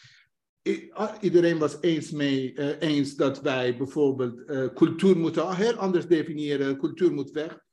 Iedereen 1.21 1.59
was 1.59 1.77
eens 1.81 2.11
mee 2.11 2.79
eens 2.79 3.17
dat 3.17 3.41
wij 3.41 3.77
bijvoorbeeld 3.77 4.45
eh, 4.45 4.67
cultuur 4.75 5.17
moeten 5.17 5.57
heel 5.57 5.75
anders 5.75 6.07
definiëren. 6.07 6.79
Cultuur 6.79 7.13
moet 7.13 7.31
weg. 7.31 7.66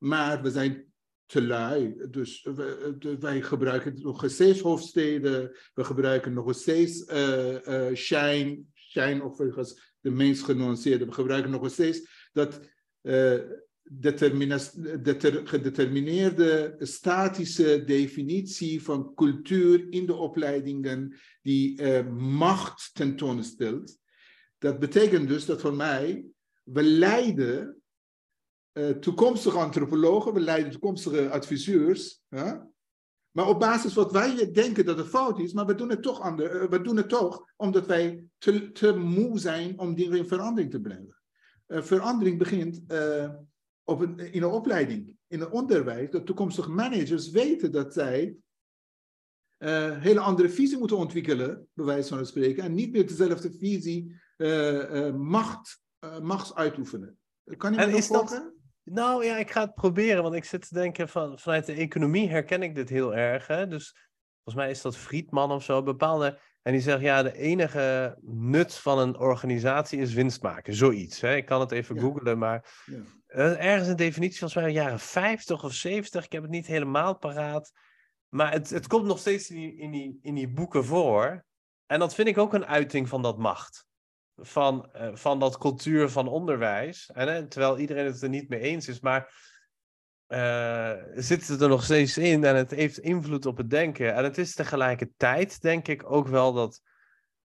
Maar 0.00 0.42
we 0.42 0.50
zijn 0.50 0.84
te 1.26 1.42
lui. 1.42 1.94
Dus 2.10 2.42
we- 2.42 2.94
de- 2.98 3.18
wij 3.18 3.42
gebruiken 3.42 4.00
nog 4.02 4.24
steeds 4.26 4.60
hoofdsteden. 4.60 5.56
We 5.74 5.84
gebruiken 5.84 6.32
nog 6.32 6.54
steeds 6.54 7.04
eh 7.04 7.88
eh 7.88 7.94
shine. 7.96 8.62
Shine 8.74 9.34
de 10.00 10.10
meest 10.10 10.42
genuanceerde. 10.42 11.04
We 11.04 11.12
gebruiken 11.12 11.50
nog 11.50 11.70
steeds 11.70 12.28
dat 12.32 12.60
eh, 13.00 13.38
deter- 15.02 15.46
gedetermineerde 15.46 16.76
statische 16.78 17.84
definitie 17.84 18.82
van 18.82 19.14
cultuur 19.14 19.86
in 19.90 20.06
de 20.06 20.14
opleidingen 20.14 21.16
die 21.42 21.82
eh, 21.82 22.06
macht 22.16 22.90
tentoonstelt. 22.94 23.98
Dat 24.58 24.78
betekent 24.78 25.28
dus 25.28 25.46
dat 25.46 25.60
voor 25.60 25.74
mij, 25.74 26.24
we 26.62 26.82
leiden 26.82 27.62
eh, 27.62 27.79
toekomstige 29.00 29.58
antropologen, 29.58 30.32
we 30.34 30.40
leiden 30.40 30.70
toekomstige 30.72 31.30
adviseurs, 31.30 32.20
hè? 32.28 32.54
maar 33.30 33.48
op 33.48 33.60
basis 33.60 33.94
wat 33.94 34.12
wij 34.12 34.50
denken 34.50 34.84
dat 34.84 34.98
het 34.98 35.06
fout 35.06 35.38
is, 35.38 35.52
maar 35.52 35.66
we 35.66 35.74
doen 35.74 35.90
het 35.90 36.02
toch, 36.02 36.20
ander, 36.20 36.60
eh, 36.60 36.68
we 36.68 36.80
doen 36.80 36.96
het 36.96 37.08
toch 37.08 37.44
omdat 37.56 37.86
wij 37.86 38.24
te, 38.38 38.72
te 38.72 38.96
moe 38.96 39.38
zijn 39.38 39.78
om 39.78 39.94
dingen 39.94 40.18
in 40.18 40.28
verandering 40.28 40.70
te 40.70 40.80
brengen. 40.80 41.16
Eh, 41.66 41.82
verandering 41.82 42.38
begint 42.38 42.82
eh, 42.86 43.30
op 43.84 44.00
een, 44.00 44.18
in 44.18 44.42
een 44.42 44.50
opleiding, 44.50 45.16
in 45.26 45.40
het 45.40 45.50
onderwijs, 45.50 46.10
dat 46.10 46.26
toekomstige 46.26 46.70
managers 46.70 47.30
weten 47.30 47.72
dat 47.72 47.92
zij 47.92 48.36
een 49.58 50.00
hele 50.00 50.20
andere 50.20 50.48
visie 50.50 50.78
moeten 50.78 50.96
ontwikkelen, 50.96 51.68
bij 51.72 51.84
wijze 51.84 52.08
van 52.16 52.26
spreken, 52.26 52.62
en 52.64 52.74
niet 52.74 52.92
meer 52.92 53.06
dezelfde 53.06 53.52
visie 53.52 54.20
eh, 54.36 55.06
eh, 55.06 55.14
macht, 55.14 55.80
eh, 55.98 56.20
machts 56.20 56.54
uitoefenen. 56.54 57.18
Kan 57.56 57.70
je 57.72 57.76
me 57.76 57.82
En 57.82 57.90
nog 57.90 57.98
is 57.98 58.08
dat- 58.08 58.28
volgen? 58.28 58.59
Nou 58.84 59.24
ja, 59.24 59.36
ik 59.36 59.50
ga 59.50 59.60
het 59.60 59.74
proberen, 59.74 60.22
want 60.22 60.34
ik 60.34 60.44
zit 60.44 60.68
te 60.68 60.74
denken 60.74 61.08
van 61.08 61.38
vanuit 61.38 61.66
de 61.66 61.72
economie 61.74 62.28
herken 62.28 62.62
ik 62.62 62.74
dit 62.74 62.88
heel 62.88 63.14
erg. 63.14 63.46
Hè? 63.46 63.66
Dus 63.66 63.96
volgens 64.42 64.64
mij 64.64 64.70
is 64.70 64.82
dat 64.82 64.96
Friedman 64.96 65.52
of 65.52 65.64
zo, 65.64 65.82
bepaalde. 65.82 66.38
En 66.62 66.72
die 66.72 66.80
zegt 66.80 67.00
ja, 67.00 67.22
de 67.22 67.36
enige 67.36 68.16
nut 68.22 68.74
van 68.74 68.98
een 68.98 69.18
organisatie 69.18 69.98
is 69.98 70.12
winst 70.12 70.42
maken. 70.42 70.74
Zoiets. 70.74 71.20
Hè? 71.20 71.34
Ik 71.36 71.46
kan 71.46 71.60
het 71.60 71.70
even 71.72 71.94
Ja. 71.94 72.00
googlen, 72.00 72.38
maar 72.38 72.82
Ja. 72.84 73.02
eh, 73.26 73.64
ergens 73.66 73.88
een 73.88 73.96
definitie 73.96 74.38
volgens 74.38 74.60
mij 74.60 74.68
in 74.68 74.74
de 74.74 74.80
jaren 74.82 75.00
50 75.00 75.64
of 75.64 75.72
70. 75.72 76.24
Ik 76.24 76.32
heb 76.32 76.42
het 76.42 76.50
niet 76.50 76.66
helemaal 76.66 77.16
paraat. 77.18 77.72
Maar 78.28 78.52
het, 78.52 78.70
het 78.70 78.86
komt 78.86 79.04
nog 79.06 79.18
steeds 79.18 79.50
in 79.50 79.56
die, 79.56 79.76
in, 79.76 79.90
die, 79.90 80.18
in 80.22 80.34
die 80.34 80.48
boeken 80.48 80.84
voor. 80.84 81.44
En 81.86 81.98
dat 81.98 82.14
vind 82.14 82.28
ik 82.28 82.38
ook 82.38 82.54
een 82.54 82.66
uiting 82.66 83.08
van 83.08 83.22
dat 83.22 83.38
macht 83.38 83.88
van, 84.40 84.92
eh, 84.92 85.08
van 85.14 85.38
dat 85.38 85.58
cultuur 85.58 86.08
van 86.08 86.28
onderwijs. 86.28 87.10
En, 87.14 87.28
hè, 87.28 87.46
terwijl 87.46 87.78
iedereen 87.78 88.06
het 88.06 88.22
er 88.22 88.28
niet 88.28 88.48
mee 88.48 88.60
eens 88.60 88.88
is, 88.88 89.00
maar 89.00 89.48
eh, 90.26 90.94
zit 91.14 91.48
het 91.48 91.60
er 91.60 91.68
nog 91.68 91.84
steeds 91.84 92.18
in 92.18 92.44
en 92.44 92.56
het 92.56 92.70
heeft 92.70 92.98
invloed 92.98 93.46
op 93.46 93.56
het 93.56 93.70
denken. 93.70 94.14
En 94.14 94.24
het 94.24 94.38
is 94.38 94.54
tegelijkertijd, 94.54 95.60
denk 95.62 95.88
ik, 95.88 96.12
ook 96.12 96.28
wel 96.28 96.52
dat 96.52 96.80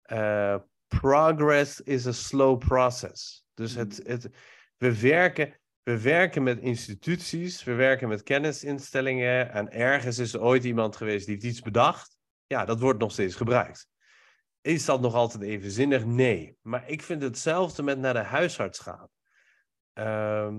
eh, 0.01 0.55
progress 0.87 1.81
is 1.81 2.07
a 2.07 2.11
slow 2.11 2.57
process. 2.57 3.45
Dus 3.53 3.75
het, 3.75 4.01
het, 4.03 4.29
we, 4.77 4.99
werken, 4.99 5.59
we 5.83 6.01
werken 6.01 6.43
met 6.43 6.59
instituties, 6.59 7.63
we 7.63 7.73
werken 7.73 8.07
met 8.07 8.23
kennisinstellingen 8.23 9.51
en 9.51 9.71
ergens 9.71 10.17
is 10.17 10.33
er 10.33 10.41
ooit 10.41 10.63
iemand 10.63 10.95
geweest 10.95 11.25
die 11.25 11.33
heeft 11.35 11.47
iets 11.47 11.61
bedacht. 11.61 12.17
Ja, 12.45 12.65
dat 12.65 12.79
wordt 12.79 12.99
nog 12.99 13.11
steeds 13.11 13.35
gebruikt. 13.35 13.87
Is 14.67 14.85
dat 14.85 15.01
nog 15.01 15.13
altijd 15.13 15.43
evenzinnig? 15.43 16.05
Nee. 16.05 16.57
Maar 16.61 16.89
ik 16.89 17.01
vind 17.01 17.21
hetzelfde 17.21 17.83
met 17.83 17.99
naar 17.99 18.13
de 18.13 18.19
huisarts 18.19 18.79
gaan. 18.79 19.09
Ehm, 19.93 20.55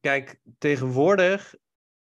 kijk, 0.00 0.40
tegenwoordig 0.58 1.54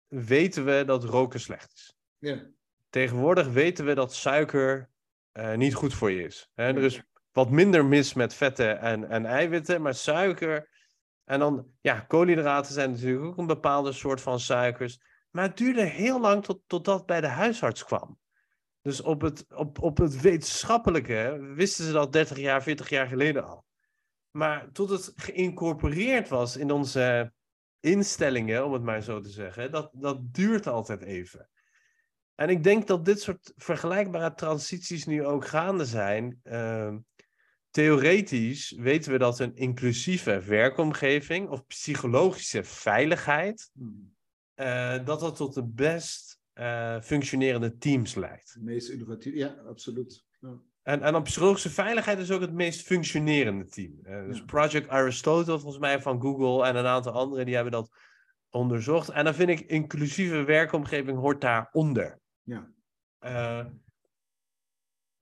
weten 0.08 0.64
we 0.64 0.82
dat 0.86 1.04
roken 1.04 1.40
slecht 1.40 1.72
is. 1.72 1.96
Ja. 2.18 2.50
Tegenwoordig 2.90 3.48
weten 3.48 3.84
we 3.84 3.94
dat 3.94 4.14
suiker 4.14 4.90
uh, 5.32 5.54
niet 5.54 5.74
goed 5.74 5.94
voor 5.94 6.10
je 6.10 6.22
is. 6.22 6.50
Hè? 6.54 6.64
Er 6.64 6.82
is 6.82 7.02
wat 7.32 7.50
minder 7.50 7.84
mis 7.84 8.14
met 8.14 8.34
vetten 8.34 8.80
en, 8.80 9.08
en 9.08 9.26
eiwitten, 9.26 9.82
maar 9.82 9.94
suiker. 9.94 10.68
En 11.24 11.38
dan, 11.38 11.66
ja, 11.80 12.00
koolhydraten 12.00 12.72
zijn 12.72 12.90
natuurlijk 12.90 13.24
ook 13.24 13.38
een 13.38 13.46
bepaalde 13.46 13.92
soort 13.92 14.20
van 14.20 14.40
suikers. 14.40 15.00
Maar 15.30 15.44
het 15.44 15.56
duurde 15.56 15.84
heel 15.84 16.20
lang 16.20 16.44
tot, 16.44 16.60
tot 16.66 16.84
dat 16.84 17.06
bij 17.06 17.20
de 17.20 17.26
huisarts 17.26 17.84
kwam. 17.84 18.18
Dus 18.82 19.00
op 19.00 19.20
het, 19.20 19.46
op, 19.54 19.82
op 19.82 19.98
het 19.98 20.20
wetenschappelijke 20.20 21.52
wisten 21.54 21.84
ze 21.84 21.92
dat 21.92 22.12
30 22.12 22.38
jaar, 22.38 22.62
40 22.62 22.88
jaar 22.88 23.06
geleden 23.06 23.44
al. 23.44 23.64
Maar 24.30 24.72
tot 24.72 24.90
het 24.90 25.12
geïncorporeerd 25.14 26.28
was 26.28 26.56
in 26.56 26.70
onze 26.70 27.32
instellingen, 27.80 28.64
om 28.64 28.72
het 28.72 28.82
maar 28.82 29.02
zo 29.02 29.20
te 29.20 29.28
zeggen, 29.28 29.70
dat, 29.70 29.90
dat 29.92 30.34
duurt 30.34 30.66
altijd 30.66 31.02
even. 31.02 31.48
En 32.34 32.48
ik 32.48 32.62
denk 32.62 32.86
dat 32.86 33.04
dit 33.04 33.20
soort 33.20 33.52
vergelijkbare 33.56 34.34
transities 34.34 35.06
nu 35.06 35.24
ook 35.24 35.46
gaande 35.46 35.84
zijn. 35.84 36.40
Uh, 36.42 36.94
theoretisch 37.70 38.70
weten 38.70 39.12
we 39.12 39.18
dat 39.18 39.38
een 39.38 39.56
inclusieve 39.56 40.40
werkomgeving 40.40 41.48
of 41.48 41.66
psychologische 41.66 42.64
veiligheid, 42.64 43.70
uh, 44.56 45.04
dat 45.04 45.20
dat 45.20 45.36
tot 45.36 45.54
de 45.54 45.64
best 45.66 46.37
uh, 46.58 47.00
functionerende 47.00 47.76
teams 47.76 48.14
leidt. 48.14 48.52
Het 48.52 48.62
meest 48.62 48.88
innovatief, 48.88 49.34
ja, 49.34 49.56
absoluut. 49.68 50.24
Ja. 50.40 50.58
En, 50.82 51.02
en 51.02 51.12
dan 51.12 51.22
psychologische 51.22 51.70
veiligheid 51.70 52.18
is 52.18 52.30
ook 52.30 52.40
het 52.40 52.52
meest 52.52 52.86
functionerende 52.86 53.66
team. 53.66 53.98
Uh, 54.02 54.26
dus 54.26 54.38
ja. 54.38 54.44
Project 54.44 54.88
Aristotle, 54.88 55.58
volgens 55.58 55.78
mij 55.78 56.00
van 56.02 56.20
Google 56.20 56.66
en 56.66 56.76
een 56.76 56.86
aantal 56.86 57.12
anderen, 57.12 57.44
die 57.44 57.54
hebben 57.54 57.72
dat 57.72 57.90
onderzocht. 58.50 59.08
En 59.08 59.24
dan 59.24 59.34
vind 59.34 59.48
ik 59.48 59.60
inclusieve 59.60 60.42
werkomgeving 60.42 61.18
hoort 61.18 61.40
daaronder. 61.40 62.18
Ja. 62.42 62.70
Uh, 63.20 63.66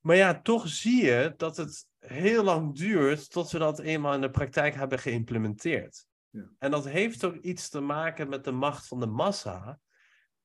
maar 0.00 0.16
ja, 0.16 0.40
toch 0.40 0.68
zie 0.68 1.04
je 1.04 1.34
dat 1.36 1.56
het 1.56 1.86
heel 1.98 2.44
lang 2.44 2.76
duurt 2.76 3.30
tot 3.30 3.50
we 3.50 3.58
dat 3.58 3.78
eenmaal 3.78 4.14
in 4.14 4.20
de 4.20 4.30
praktijk 4.30 4.74
hebben 4.74 4.98
geïmplementeerd. 4.98 6.06
Ja. 6.30 6.50
En 6.58 6.70
dat 6.70 6.84
heeft 6.84 7.24
ook 7.24 7.36
iets 7.36 7.68
te 7.68 7.80
maken 7.80 8.28
met 8.28 8.44
de 8.44 8.52
macht 8.52 8.86
van 8.86 9.00
de 9.00 9.06
massa. 9.06 9.78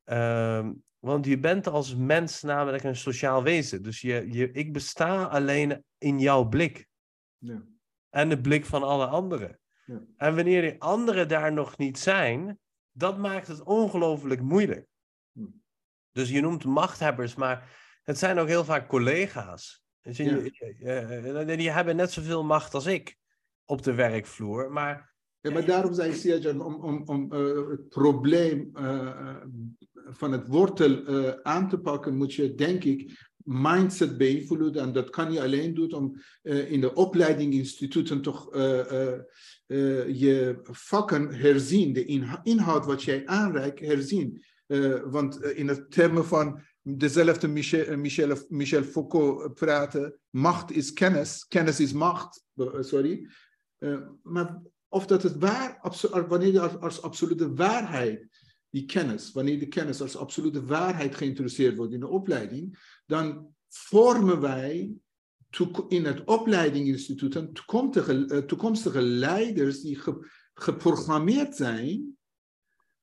Uh, 0.06 0.70
want 1.00 1.26
je 1.26 1.40
bent 1.40 1.68
als 1.68 1.96
mens 1.96 2.42
namelijk 2.42 2.84
een 2.84 2.96
sociaal 2.96 3.44
wezen. 3.44 3.84
Dus 3.84 4.02
je, 4.02 4.32
je, 4.32 4.52
ik 4.52 4.74
besta 4.74 5.24
alleen 5.24 5.84
in 5.98 6.20
jouw 6.20 6.44
blik. 6.44 6.88
Ja. 7.38 7.64
En 8.10 8.30
de 8.30 8.42
blik 8.42 8.66
van 8.66 8.84
alle 8.84 9.06
anderen. 9.06 9.60
Ja. 9.86 10.02
En 10.18 10.36
wanneer 10.36 10.62
die 10.62 10.82
anderen 10.82 11.28
daar 11.28 11.54
nog 11.54 11.78
niet 11.78 12.00
zijn, 12.00 12.60
dat 12.92 13.18
maakt 13.18 13.48
het 13.48 13.64
ongelooflijk 13.64 14.42
moeilijk. 14.42 14.88
Hm. 15.32 15.46
Dus 16.12 16.30
je 16.30 16.42
noemt 16.42 16.66
machthebbers, 16.66 17.36
maar 17.36 17.80
het 18.04 18.18
zijn 18.18 18.40
ook 18.40 18.48
heel 18.48 18.66
vaak 18.66 18.88
collega's. 18.88 19.84
Dus 20.02 20.18
Ja. 20.18 20.24
je- 20.26 21.46
je- 21.48 21.56
die 21.58 21.72
hebben 21.72 21.96
net 21.96 22.12
zoveel 22.12 22.44
macht 22.44 22.74
als 22.74 22.86
ik 22.86 23.18
op 23.66 23.82
de 23.84 23.94
werkvloer. 23.94 24.72
Maar 24.72 25.10
Ja, 25.40 25.52
maar 25.52 25.66
daarom 25.66 25.94
zei 25.94 26.14
Siajan, 26.14 26.62
om, 26.62 26.76
om, 26.76 27.02
om 27.06 27.34
eh, 27.34 27.70
het 27.70 27.90
probleem 27.90 28.70
eh, 28.74 29.08
eh, 29.08 29.36
van 30.12 30.32
het 30.32 30.48
wortel 30.48 31.06
eh, 31.06 31.34
aan 31.42 31.70
te 31.70 31.78
pakken, 31.78 32.16
moet 32.16 32.34
je, 32.34 32.56
denk 32.56 32.84
ik, 32.84 33.30
mindset 33.44 34.18
beïnvloeden. 34.18 34.82
En 34.82 34.94
dat 34.94 35.10
kan 35.10 35.34
je 35.34 35.42
alleen 35.42 35.74
doen 35.74 35.94
om 35.94 36.22
eh, 36.42 36.72
in 36.72 36.82
de 36.82 36.94
opleidingsinstituten 36.94 38.22
toch 38.22 38.54
eh, 38.54 39.20
je 40.20 40.60
vakken 40.64 41.34
herzien, 41.34 41.94
de 41.94 42.06
inhoud 42.44 42.86
wat 42.86 43.04
jij 43.04 43.26
aanreikt 43.26 43.80
herzien. 43.80 44.44
Want 45.06 45.44
in 45.44 45.68
het 45.68 45.92
termen 45.92 46.26
van 46.26 46.62
dezelfde 46.82 47.48
Michel, 47.48 47.98
Michel, 47.98 48.38
Michel 48.50 48.84
Foucault 48.84 49.54
praten, 49.54 50.20
macht 50.30 50.72
is 50.72 50.94
kennis, 50.94 51.46
kennis 51.48 51.80
is 51.80 51.94
macht, 51.94 52.46
sorry. 52.80 53.30
Maar 54.24 54.62
of 54.88 55.06
dat 55.06 55.24
het 55.24 55.38
waar, 55.38 55.80
wanneer 56.28 56.52
je 56.52 56.80
als 56.80 57.02
absolute 57.02 57.54
waarheid 57.54 58.28
die 58.72 58.86
kennis, 58.86 59.32
wanneer 59.32 59.60
de 59.60 59.68
kennis 59.68 60.02
als 60.02 60.16
absolute 60.18 60.66
waarheid 60.66 61.16
geïntroduceerd 61.16 61.76
wordt 61.76 61.94
in 61.94 62.00
de 62.00 62.08
opleiding, 62.08 62.80
dan 63.06 63.54
vormen 63.68 64.42
wij 64.42 64.92
in 65.88 66.06
het 66.06 66.24
opleidingsinstituut 66.24 67.36
een 67.36 67.54
toekomstige, 67.54 68.96
eh, 68.98 69.02
leiders 69.02 69.82
die 69.82 69.96
ge- 70.00 70.28
geprogrammeerd 70.54 71.56
zijn 71.56 72.18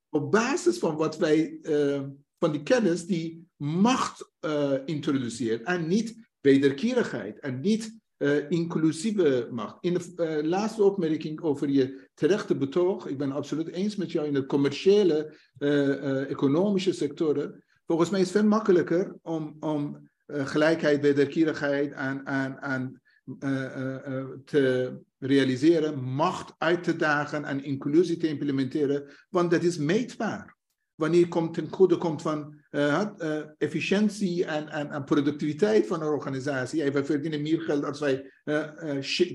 op 0.09 0.31
basis 0.31 0.79
van 0.79 0.97
wat 0.97 1.17
wij, 1.17 1.59
eh, 1.63 2.03
van 2.39 2.53
die 2.53 2.63
kennis 2.63 3.07
die 3.07 3.47
macht 3.57 4.33
eh, 4.41 4.75
introduceert 4.85 5.63
en 5.63 5.87
niet 5.89 6.29
wederkerigheid 6.41 7.39
en 7.39 7.61
niet 7.61 7.99
eh, 8.19 8.51
inclusieve 8.51 9.49
macht. 9.51 9.77
In 9.81 9.95
de 9.95 10.13
eh, 10.17 10.45
laatste 10.45 10.83
opmerking 10.83 11.41
over 11.41 11.69
je 11.69 12.09
terechte 12.15 12.57
betoog, 12.57 13.07
ik 13.07 13.19
ben 13.19 13.33
absoluut 13.33 13.69
eens 13.69 13.97
met 13.97 14.13
jou 14.13 14.27
in 14.27 14.33
de 14.33 14.47
commerciële, 14.47 15.35
eh, 15.59 16.31
economische 16.31 16.93
sectoren. 16.93 17.65
Volgens 17.87 18.11
mij 18.11 18.21
is 18.21 18.29
het 18.29 18.37
veel 18.37 18.49
makkelijker 18.49 19.17
om, 19.23 19.57
om 19.61 20.09
gelijkheid, 20.27 21.01
wederkerigheid 21.01 21.93
aan, 21.93 22.27
aan, 22.27 22.61
aan 22.61 23.01
te 24.45 24.93
realiseren, 25.19 26.03
macht 26.03 26.55
uit 26.59 26.85
te 26.85 26.97
dagen 26.97 27.45
en 27.45 27.65
inclusie 27.65 28.17
te 28.17 28.29
implementeren, 28.29 29.05
want 29.31 29.51
dat 29.51 29.63
is 29.63 29.79
meetbaar. 29.79 30.58
Wanneer 30.99 31.29
komt 31.29 31.55
ten 31.55 31.69
goede 31.69 31.97
komt 31.97 32.23
van 32.23 32.61
eh, 32.71 33.01
eh, 33.19 33.45
efficiëntie 33.59 34.45
en, 34.45 34.69
en, 34.69 34.91
en 34.91 35.05
productiviteit 35.05 35.87
van 35.87 36.03
een 36.03 36.09
organisatie. 36.09 36.85
Ja, 36.85 36.93
wij 36.93 37.05
verdienen 37.05 37.43
meer 37.43 37.61
geld 37.61 37.85
als 37.85 38.01
wij 38.01 38.33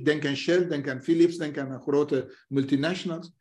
denk 0.03 0.25
aan 0.25 0.35
Shell, 0.35 0.67
denk 0.67 0.89
aan 0.89 1.01
Philips, 1.01 1.37
denk 1.37 1.57
aan 1.57 1.81
grote 1.81 2.35
multinationals. 2.47 3.33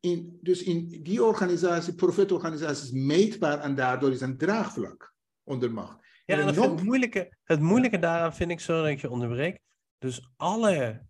In, 0.00 0.38
dus 0.40 0.62
in 0.62 1.02
die 1.02 1.24
organisatie, 1.24 1.94
profitorganisatie 1.94 2.84
is 2.84 2.90
meetbaar 2.90 3.60
en 3.60 3.74
daardoor 3.74 4.10
is 4.10 4.20
een 4.20 4.38
draagvlak 4.38 5.14
onder 5.44 5.72
macht. 5.72 5.98
Ja, 6.24 6.38
En 6.38 6.46
het, 6.46 6.56
non- 6.56 6.84
moeilijke, 6.84 7.36
het 7.44 7.60
moeilijke 7.60 7.98
daaraan 7.98 8.34
vind 8.34 8.50
ik 8.50 8.60
zo 8.60 8.80
dat 8.80 8.90
ik 8.90 9.00
je 9.00 9.10
onderbreek. 9.10 9.58
Dus 9.98 10.30
alle, 10.36 11.06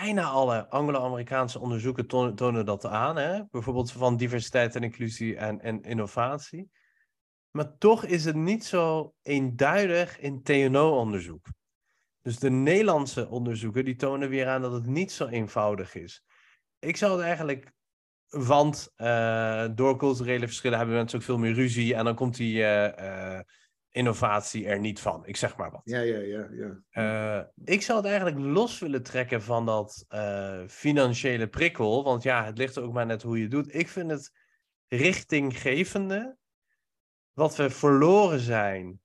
bijna 0.00 0.24
alle 0.24 0.68
Anglo-Amerikaanse 0.68 1.60
onderzoeken 1.60 2.06
tonen, 2.34 2.64
dat 2.64 2.86
aan. 2.86 3.16
Hè? 3.16 3.44
Bijvoorbeeld 3.50 3.92
van 3.92 4.16
diversiteit 4.16 4.76
en 4.76 4.82
inclusie 4.82 5.36
en, 5.36 5.60
en 5.60 5.82
innovatie. 5.82 6.70
Maar 7.50 7.78
toch 7.78 8.04
is 8.04 8.24
het 8.24 8.36
niet 8.36 8.64
zo 8.64 9.14
eenduidig 9.22 10.18
in 10.18 10.42
TNO-onderzoek. 10.42 11.46
Dus 12.22 12.38
de 12.38 12.50
Nederlandse 12.50 13.28
onderzoeken 13.28 13.84
die 13.84 13.96
tonen 13.96 14.28
weer 14.28 14.48
aan 14.48 14.62
dat 14.62 14.72
het 14.72 14.86
niet 14.86 15.12
zo 15.12 15.26
eenvoudig 15.26 15.94
is. 15.94 16.24
Ik 16.78 16.96
zou 16.96 17.12
het 17.12 17.20
eigenlijk, 17.20 17.72
want 18.28 18.92
eh, 18.96 19.66
door 19.74 19.98
culturele 19.98 20.46
verschillen 20.46 20.78
hebben 20.78 20.96
mensen 20.96 21.18
ook 21.18 21.24
veel 21.24 21.38
meer 21.38 21.54
ruzie 21.54 21.94
en 21.94 22.04
dan 22.04 22.14
komt 22.14 22.36
die 22.36 22.62
eh, 22.62 23.36
eh, 23.38 23.44
innovatie 23.92 24.66
er 24.66 24.78
niet 24.78 25.00
van. 25.00 25.26
Ik 25.26 25.36
zeg 25.36 25.56
maar 25.56 25.70
wat. 25.70 25.80
Ja, 25.84 26.00
ja, 26.00 26.18
ja. 26.18 26.48
ja. 26.50 26.82
Eh, 26.90 27.44
ik 27.64 27.82
zou 27.82 27.98
het 27.98 28.06
eigenlijk 28.06 28.38
los 28.38 28.78
willen 28.78 29.02
trekken 29.02 29.42
van 29.42 29.66
dat 29.66 30.04
eh, 30.08 30.62
financiële 30.68 31.48
prikkel. 31.48 32.04
Want 32.04 32.22
ja, 32.22 32.44
het 32.44 32.58
ligt 32.58 32.78
ook 32.78 32.92
maar 32.92 33.06
net 33.06 33.22
hoe 33.22 33.36
je 33.36 33.42
het 33.42 33.50
doet. 33.50 33.74
Ik 33.74 33.88
vind 33.88 34.10
het 34.10 34.32
richtinggevende. 34.88 36.36
Wat 37.32 37.56
we 37.56 37.70
verloren 37.70 38.40
zijn. 38.40 39.00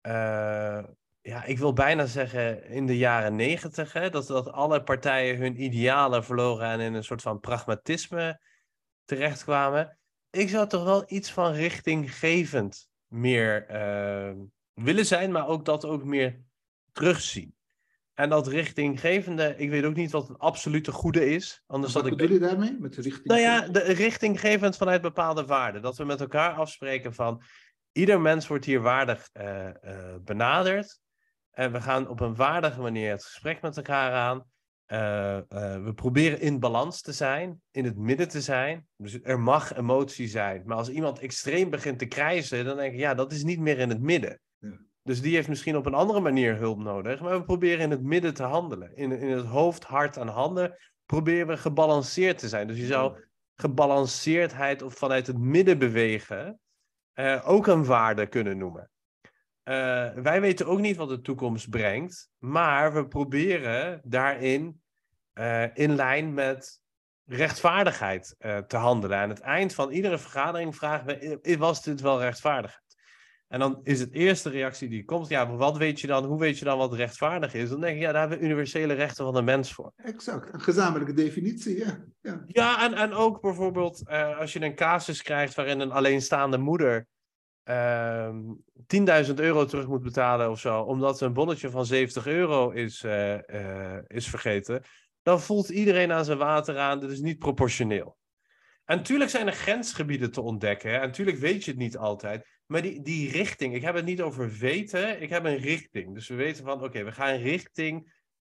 eh, 0.00 0.84
ja, 1.20 1.44
ik 1.44 1.58
wil 1.58 1.72
bijna 1.72 2.06
zeggen 2.06 2.64
in 2.64 2.86
de 2.86 2.96
jaren 2.96 3.36
negentig. 3.36 3.92
Dat, 4.10 4.26
dat 4.26 4.52
alle 4.52 4.82
partijen 4.82 5.36
hun 5.36 5.62
idealen 5.62 6.24
verloren 6.24 6.68
en 6.68 6.80
in 6.80 6.94
een 6.94 7.04
soort 7.04 7.22
van 7.22 7.40
pragmatisme 7.40 8.40
terechtkwamen. 9.04 9.98
Ik 10.30 10.48
zou 10.48 10.68
toch 10.68 10.84
wel 10.84 11.04
iets 11.06 11.32
van 11.32 11.52
richtinggevend 11.52 12.88
meer 13.08 13.66
eh, 13.66 14.32
willen 14.74 15.06
zijn, 15.06 15.32
maar 15.32 15.46
ook 15.46 15.64
dat 15.64 15.84
ook 15.84 16.04
meer 16.04 16.40
terugzien. 16.92 17.56
En 18.14 18.28
dat 18.28 18.46
richtinggevende, 18.46 19.54
ik 19.56 19.70
weet 19.70 19.84
ook 19.84 19.94
niet 19.94 20.10
wat 20.10 20.28
het 20.28 20.38
absolute 20.38 20.92
goede 20.92 21.30
is. 21.30 21.62
Anders 21.66 21.92
Wat 21.92 22.06
ik. 22.06 22.16
bedoel 22.16 22.32
je 22.32 22.38
daarmee? 22.38 22.76
Met 22.78 22.94
de 22.94 23.02
richting? 23.02 23.26
Nou 23.26 23.40
ja, 23.40 23.68
de 23.68 23.80
richtinggevend 23.80 24.76
vanuit 24.76 25.02
bepaalde 25.02 25.46
waarden. 25.46 25.82
Dat 25.82 25.96
we 25.96 26.04
met 26.04 26.20
elkaar 26.20 26.52
afspreken 26.52 27.14
van 27.14 27.42
ieder 27.92 28.20
mens 28.20 28.46
wordt 28.46 28.64
hier 28.64 28.80
waardig 28.80 29.28
eh, 29.32 29.66
eh, 29.66 30.14
benaderd. 30.20 31.00
En 31.50 31.72
we 31.72 31.80
gaan 31.80 32.08
op 32.08 32.20
een 32.20 32.34
waardige 32.34 32.80
manier 32.80 33.10
het 33.10 33.24
gesprek 33.24 33.60
met 33.62 33.76
elkaar 33.76 34.12
aan. 34.12 34.44
Eh, 34.88 35.36
eh, 35.36 35.84
we 35.84 35.92
proberen 35.94 36.40
in 36.40 36.58
balans 36.58 37.00
te 37.00 37.12
zijn, 37.12 37.62
in 37.70 37.84
het 37.84 37.96
midden 37.96 38.28
te 38.28 38.40
zijn. 38.40 38.86
Dus 38.96 39.18
er 39.22 39.40
mag 39.40 39.76
emotie 39.76 40.28
zijn. 40.28 40.62
Maar 40.66 40.76
als 40.76 40.88
iemand 40.88 41.18
extreem 41.18 41.70
begint 41.70 41.98
te 41.98 42.06
krijsen, 42.06 42.64
dan 42.64 42.76
denk 42.76 42.92
ik, 42.92 42.98
ja, 42.98 43.14
dat 43.14 43.32
is 43.32 43.44
niet 43.44 43.60
meer 43.60 43.78
in 43.78 43.88
het 43.88 44.00
midden. 44.00 44.40
Ja. 44.58 44.78
Dus 45.02 45.20
die 45.20 45.34
heeft 45.34 45.48
misschien 45.48 45.76
op 45.76 45.86
een 45.86 45.94
andere 45.94 46.20
manier 46.20 46.56
hulp 46.56 46.78
nodig. 46.78 47.20
Maar 47.20 47.38
we 47.38 47.44
proberen 47.44 47.80
in 47.80 47.90
het 47.90 48.02
midden 48.02 48.34
te 48.34 48.42
handelen. 48.42 48.96
In, 48.96 49.12
in 49.12 49.30
het 49.30 49.46
hoofd, 49.46 49.84
hart 49.84 50.16
en 50.16 50.28
handen 50.28 50.76
proberen 51.06 51.46
we 51.46 51.56
gebalanceerd 51.56 52.38
te 52.38 52.48
zijn. 52.48 52.66
Dus 52.66 52.78
je 52.78 52.86
zou 52.86 53.18
gebalanceerdheid 53.54 54.82
of 54.82 54.94
vanuit 54.94 55.26
het 55.26 55.38
midden 55.38 55.78
bewegen 55.78 56.60
uh, 57.14 57.42
ook 57.44 57.66
een 57.66 57.84
waarde 57.84 58.26
kunnen 58.26 58.58
noemen. 58.58 58.90
Uh, 59.68 60.10
wij 60.22 60.40
weten 60.40 60.66
ook 60.66 60.78
niet 60.80 60.96
wat 60.96 61.08
de 61.08 61.20
toekomst 61.20 61.70
brengt, 61.70 62.30
maar 62.38 62.94
we 62.94 63.08
proberen 63.08 64.00
daarin 64.04 64.80
uh, 65.34 65.76
in 65.76 65.94
lijn 65.94 66.34
met 66.34 66.80
rechtvaardigheid 67.24 68.36
te 68.66 68.76
handelen. 68.76 69.18
Aan 69.18 69.28
het 69.28 69.40
eind 69.40 69.74
van 69.74 69.90
iedere 69.90 70.18
vergadering 70.18 70.76
vragen 70.76 71.06
we: 71.06 71.56
was 71.58 71.82
dit 71.82 72.00
wel 72.00 72.20
rechtvaardigheid? 72.20 72.82
En 73.48 73.58
dan 73.58 73.80
is 73.82 74.00
het 74.00 74.12
eerste 74.12 74.50
reactie 74.50 74.88
die 74.88 75.04
komt, 75.04 75.28
ja, 75.28 75.50
wat 75.50 75.76
weet 75.76 76.00
je 76.00 76.06
dan, 76.06 76.24
hoe 76.24 76.38
weet 76.38 76.58
je 76.58 76.64
dan 76.64 76.78
wat 76.78 76.94
rechtvaardig 76.94 77.54
is? 77.54 77.68
Dan 77.68 77.80
denk 77.80 77.94
je, 77.94 78.00
ja, 78.00 78.12
daar 78.12 78.20
hebben 78.20 78.38
we 78.38 78.44
universele 78.44 78.94
rechten 78.94 79.24
van 79.24 79.34
de 79.34 79.42
mens 79.42 79.72
voor. 79.72 79.92
Exact, 79.96 80.54
een 80.54 80.60
gezamenlijke 80.60 81.12
definitie, 81.14 81.78
ja. 81.78 82.04
Ja, 82.20 82.44
ja 82.46 82.84
en, 82.84 82.94
en 82.94 83.12
ook 83.12 83.40
bijvoorbeeld 83.40 84.08
als 84.38 84.52
je 84.52 84.62
een 84.62 84.74
casus 84.74 85.22
krijgt 85.22 85.54
waarin 85.54 85.80
een 85.80 85.92
alleenstaande 85.92 86.58
moeder 86.58 87.06
uh, 87.68 88.26
ehm, 88.26 89.26
10.000 89.26 89.34
euro 89.34 89.64
terug 89.64 89.86
moet 89.86 90.02
betalen 90.02 90.50
of 90.50 90.60
zo, 90.60 90.80
omdat 90.80 91.20
een 91.20 91.32
bonnetje 91.32 91.70
van 91.70 91.86
70 91.86 92.26
euro 92.26 92.70
is, 92.70 93.02
uh, 93.02 93.98
is 94.06 94.28
vergeten, 94.28 94.82
dan 95.22 95.40
voelt 95.40 95.68
iedereen 95.68 96.12
aan 96.12 96.24
zijn 96.24 96.38
water 96.38 96.78
aan, 96.78 97.00
dat 97.00 97.10
is 97.10 97.20
niet 97.20 97.38
proportioneel. 97.38 98.16
En 98.84 98.96
natuurlijk 98.96 99.30
zijn 99.30 99.46
er 99.46 99.52
grensgebieden 99.52 100.32
te 100.32 100.40
ontdekken. 100.40 100.90
Hè? 100.90 100.96
En 100.96 101.06
natuurlijk 101.06 101.38
weet 101.38 101.64
je 101.64 101.70
het 101.70 101.80
niet 101.80 101.96
altijd. 101.96 102.46
Maar 102.66 102.82
die, 102.82 103.02
die 103.02 103.30
richting, 103.30 103.74
ik 103.74 103.82
heb 103.82 103.94
het 103.94 104.04
niet 104.04 104.22
over 104.22 104.50
weten, 104.50 105.22
ik 105.22 105.30
heb 105.30 105.44
een 105.44 105.56
richting. 105.56 106.14
Dus 106.14 106.28
we 106.28 106.34
weten 106.34 106.64
van, 106.64 106.82
oké, 106.82 107.04
we 107.04 107.12
gaan 107.12 107.36
richting 107.36 108.12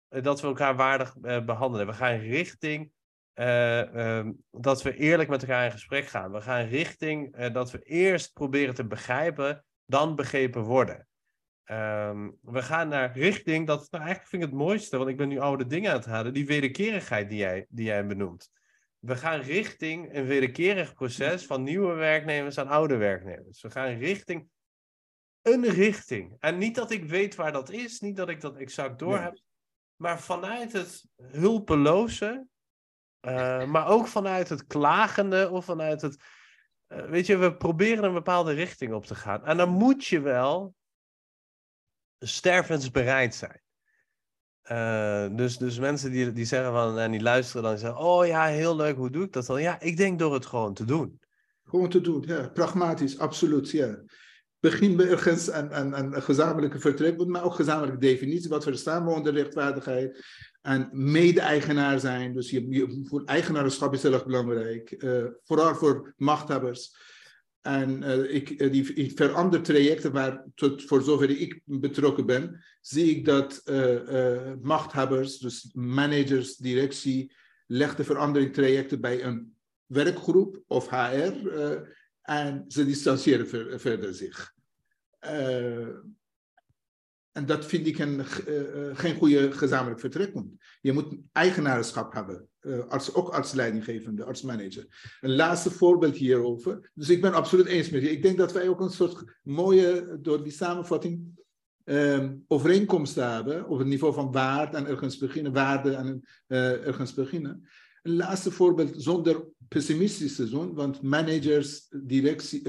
uh, 0.09 0.23
dat 0.23 0.41
we 0.41 0.47
elkaar 0.47 0.75
waardig 0.75 1.15
behandelen. 1.19 1.87
We 1.87 1.93
gaan 1.93 2.17
richting 2.17 2.91
uh, 3.39 4.27
dat 4.51 4.81
we 4.81 4.95
eerlijk 4.95 5.29
met 5.29 5.41
elkaar 5.41 5.65
in 5.65 5.71
gesprek 5.71 6.05
gaan. 6.05 6.31
We 6.31 6.41
gaan 6.41 6.65
richting 6.65 7.47
dat 7.47 7.71
we 7.71 7.79
eerst 7.79 8.33
proberen 8.33 8.75
te 8.75 8.87
begrijpen, 8.87 9.65
dan 9.85 10.15
begrepen 10.15 10.61
worden. 10.61 11.07
Um, 11.65 12.37
we 12.41 12.61
gaan 12.61 12.87
naar 12.87 13.17
richting, 13.17 13.67
dat, 13.67 13.87
nou 13.91 14.03
eigenlijk 14.03 14.29
vind 14.31 14.43
ik 14.43 14.49
het 14.49 14.57
mooiste, 14.57 14.97
want 14.97 15.09
ik 15.09 15.17
ben 15.17 15.27
nu 15.27 15.39
oude 15.39 15.65
dingen 15.65 15.91
aan 15.91 15.97
het 15.97 16.05
halen, 16.05 16.33
die 16.33 16.45
wederkerigheid 16.45 17.29
die 17.29 17.37
jij, 17.37 17.65
die 17.69 17.85
jij 17.85 18.05
benoemt 18.05 18.51
we 18.99 19.15
gaan 19.15 19.39
richting 19.39 20.15
een 20.15 20.25
wederkerig 20.25 20.93
proces 20.93 21.45
van 21.45 21.63
nieuwe 21.63 21.93
werknemers 21.93 22.57
aan 22.57 22.67
oude 22.67 22.97
werknemers. 22.97 23.61
We 23.61 23.69
gaan 23.69 23.97
richting 23.97 24.49
een 25.41 25.63
richting. 25.63 26.35
En 26.39 26.57
niet 26.57 26.75
dat 26.75 26.91
ik 26.91 27.05
weet 27.05 27.35
waar 27.35 27.51
dat 27.51 27.69
is, 27.69 27.99
niet 27.99 28.15
dat 28.15 28.29
ik 28.29 28.41
dat 28.41 28.57
exact 28.57 28.99
door 28.99 29.17
heb, 29.17 29.39
maar 29.95 30.19
vanuit 30.19 30.71
het 30.71 31.05
hulpeloze, 31.15 32.47
uh, 33.21 33.65
maar 33.65 33.87
ook 33.87 34.07
vanuit 34.07 34.49
het 34.49 34.67
klagende 34.67 35.49
of 35.49 35.65
vanuit 35.65 36.01
het. 36.01 36.17
Uh, 36.87 37.05
weet 37.05 37.25
je, 37.25 37.37
we 37.37 37.57
proberen 37.57 38.03
een 38.03 38.13
bepaalde 38.13 38.53
richting 38.53 38.93
op 38.93 39.05
te 39.05 39.15
gaan. 39.15 39.45
En 39.45 39.57
dan 39.57 39.69
moet 39.69 40.05
je 40.05 40.19
wel 40.21 40.75
stervensbereid 42.19 43.35
zijn. 43.35 43.61
Uh, 44.71 45.37
dus, 45.37 45.57
dus 45.57 45.79
mensen 45.79 46.11
die, 46.11 46.33
die 46.33 46.45
zeggen 46.45 46.71
van, 46.71 46.99
en 46.99 47.11
die 47.11 47.21
luisteren 47.21 47.63
dan 47.63 47.77
zeggen, 47.77 47.99
oh 47.99 48.25
ja, 48.25 48.45
heel 48.45 48.75
leuk, 48.75 48.95
hoe 48.95 49.09
doe 49.09 49.23
ik 49.23 49.33
dat 49.33 49.45
dan? 49.45 49.61
Ja, 49.61 49.79
ik 49.79 49.97
denk 49.97 50.19
door 50.19 50.33
het 50.33 50.45
gewoon 50.45 50.73
te 50.73 50.85
doen. 50.85 51.19
Gewoon 51.63 51.89
te 51.89 52.01
doen, 52.01 52.23
ja, 52.27 52.47
pragmatisch, 52.47 53.19
absoluut, 53.19 53.69
ja. 53.69 53.99
Begin 54.59 54.95
bij 54.95 55.09
ergens 55.09 55.51
aan, 55.51 55.73
aan 55.73 55.93
een 55.93 56.21
gezamenlijke 56.21 56.79
vertrek, 56.79 57.25
maar 57.25 57.43
ook 57.43 57.53
gezamenlijke 57.53 57.99
definitie, 57.99 58.49
wat 58.49 58.63
verstaan 58.63 59.05
we 59.05 59.11
onder 59.11 59.33
rechtvaardigheid. 59.33 60.25
En 60.69 60.89
mede-eigenaar 60.91 61.99
zijn, 61.99 62.33
dus 62.33 62.49
je, 62.49 62.69
je, 62.69 63.21
eigenaarschap 63.25 63.93
is 63.93 64.03
heel 64.03 64.13
erg 64.13 64.25
belangrijk, 64.25 65.03
uh, 65.03 65.25
vooral 65.43 65.75
voor 65.75 66.13
machthebbers. 66.17 66.95
En 67.61 68.01
uh, 68.03 68.33
ik, 68.33 68.49
uh, 68.49 68.71
die, 68.71 68.93
die 68.93 69.11
verandertrajecten 69.15 70.11
waar, 70.11 70.45
tot 70.55 70.83
voor 70.83 71.01
zover 71.01 71.29
ik 71.29 71.61
betrokken 71.65 72.25
ben, 72.25 72.63
zie 72.81 73.15
ik 73.15 73.25
dat 73.25 73.61
uh, 73.65 74.53
machthebbers, 74.61 75.37
dus 75.37 75.69
managers, 75.73 76.55
directie, 76.55 77.33
leggen 77.67 78.05
veranderingtrajecten 78.05 79.01
bij 79.01 79.23
een 79.23 79.53
werkgroep 79.85 80.63
of 80.67 80.89
HR 80.89 81.49
en 82.21 82.65
ze 82.67 82.85
distancieren 82.85 83.47
ver, 83.47 83.79
verder 83.79 84.13
zich. 84.13 84.53
En 87.31 87.45
dat 87.45 87.65
vind 87.65 87.87
ik 87.87 87.99
een, 87.99 88.21
uh, 88.47 88.97
geen 88.97 89.15
goede 89.15 89.51
gezamenlijk 89.51 89.99
vertrekpunt. 89.99 90.53
Je 90.81 90.93
moet 90.93 91.15
eigenaarschap 91.31 92.13
hebben, 92.13 92.47
uh, 92.61 92.87
als, 92.87 93.13
ook 93.13 93.29
als 93.29 93.53
leidinggevende, 93.53 94.23
als 94.23 94.41
manager. 94.41 95.17
Een 95.21 95.35
laatste 95.35 95.71
voorbeeld 95.71 96.15
hierover. 96.15 96.91
Dus 96.93 97.09
ik 97.09 97.21
ben 97.21 97.33
absoluut 97.33 97.65
eens 97.65 97.89
met 97.89 98.01
je. 98.01 98.11
Ik 98.11 98.21
denk 98.21 98.37
dat 98.37 98.51
wij 98.51 98.67
ook 98.67 98.79
een 98.79 98.89
soort 98.89 99.39
mooie, 99.43 100.17
door 100.21 100.43
die 100.43 100.51
samenvatting, 100.51 101.37
um, 101.83 102.43
overeenkomst 102.47 103.15
hebben 103.15 103.67
op 103.67 103.77
het 103.77 103.87
niveau 103.87 104.13
van 104.13 104.31
waarde 104.31 104.77
en 104.77 104.87
ergens 104.87 105.17
beginnen, 105.17 105.53
waarde 105.53 105.91
en 105.91 106.23
ergens 106.47 107.13
beginnen. 107.13 107.67
Een 108.01 108.15
laatste 108.15 108.51
voorbeeld 108.51 108.93
zonder 108.97 109.45
pessimistisch 109.67 110.35
te 110.35 110.73
want 110.73 111.01
managers, 111.01 111.87
directie 111.89 112.61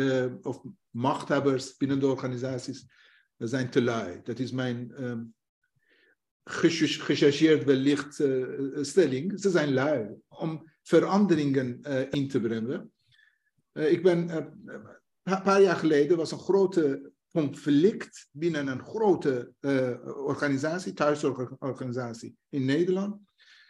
of 0.43 0.63
machthebbers 0.91 1.77
binnen 1.77 2.01
de 2.01 2.07
organisaties 2.07 2.87
zijn 3.49 3.71
te 3.71 3.83
lui. 3.83 4.21
Dat 4.25 4.39
is 4.39 4.53
mijn 4.53 5.05
um, 5.05 5.35
gechargeerd 6.45 7.65
wellicht 7.65 8.19
uh, 8.19 8.79
stelling. 8.81 9.41
Ze 9.41 9.51
zijn 9.51 9.73
lui 9.73 10.09
om 10.29 10.71
veranderingen 10.83 11.81
uh, 11.83 12.01
in 12.11 12.29
te 12.29 12.41
brengen. 12.41 12.93
Uh, 13.73 13.93
ik 13.93 14.03
ben 14.03 14.31
een 15.23 15.43
paar 15.43 15.63
jaar 15.63 15.77
geleden 15.77 16.17
was 16.17 16.33
een 16.33 16.39
grote 16.39 17.13
conflict 17.33 18.29
binnen 18.33 18.67
een 18.67 18.85
grote 18.85 19.53
organisatie, 20.05 20.93
thuiszorgorganisatie 20.93 22.37
in 22.49 22.65
Nederland. 22.65 23.21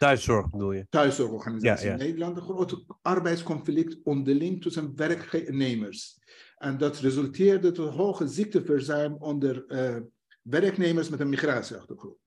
Thuiszorg 0.01 0.49
bedoel 0.49 0.71
je? 0.71 0.85
Thuiszorgorganisatie 0.89 1.85
ja, 1.85 1.91
ja. 1.91 1.99
in 1.99 2.05
Nederland. 2.05 2.37
Een 2.37 2.43
grote 2.43 2.83
arbeidsconflict 3.01 3.97
onderling 4.03 4.61
tussen 4.61 4.95
werknemers. 4.95 6.19
En 6.61 6.77
dat 6.77 6.99
resulteerde 6.99 7.71
tot 7.71 7.93
hoge 7.93 8.27
ziekteverzuim 8.27 9.13
onder 9.13 9.65
uh, 9.67 10.01
werknemers 10.41 11.09
met 11.09 11.19
een 11.19 11.29
migratieachtergrond. 11.29 12.17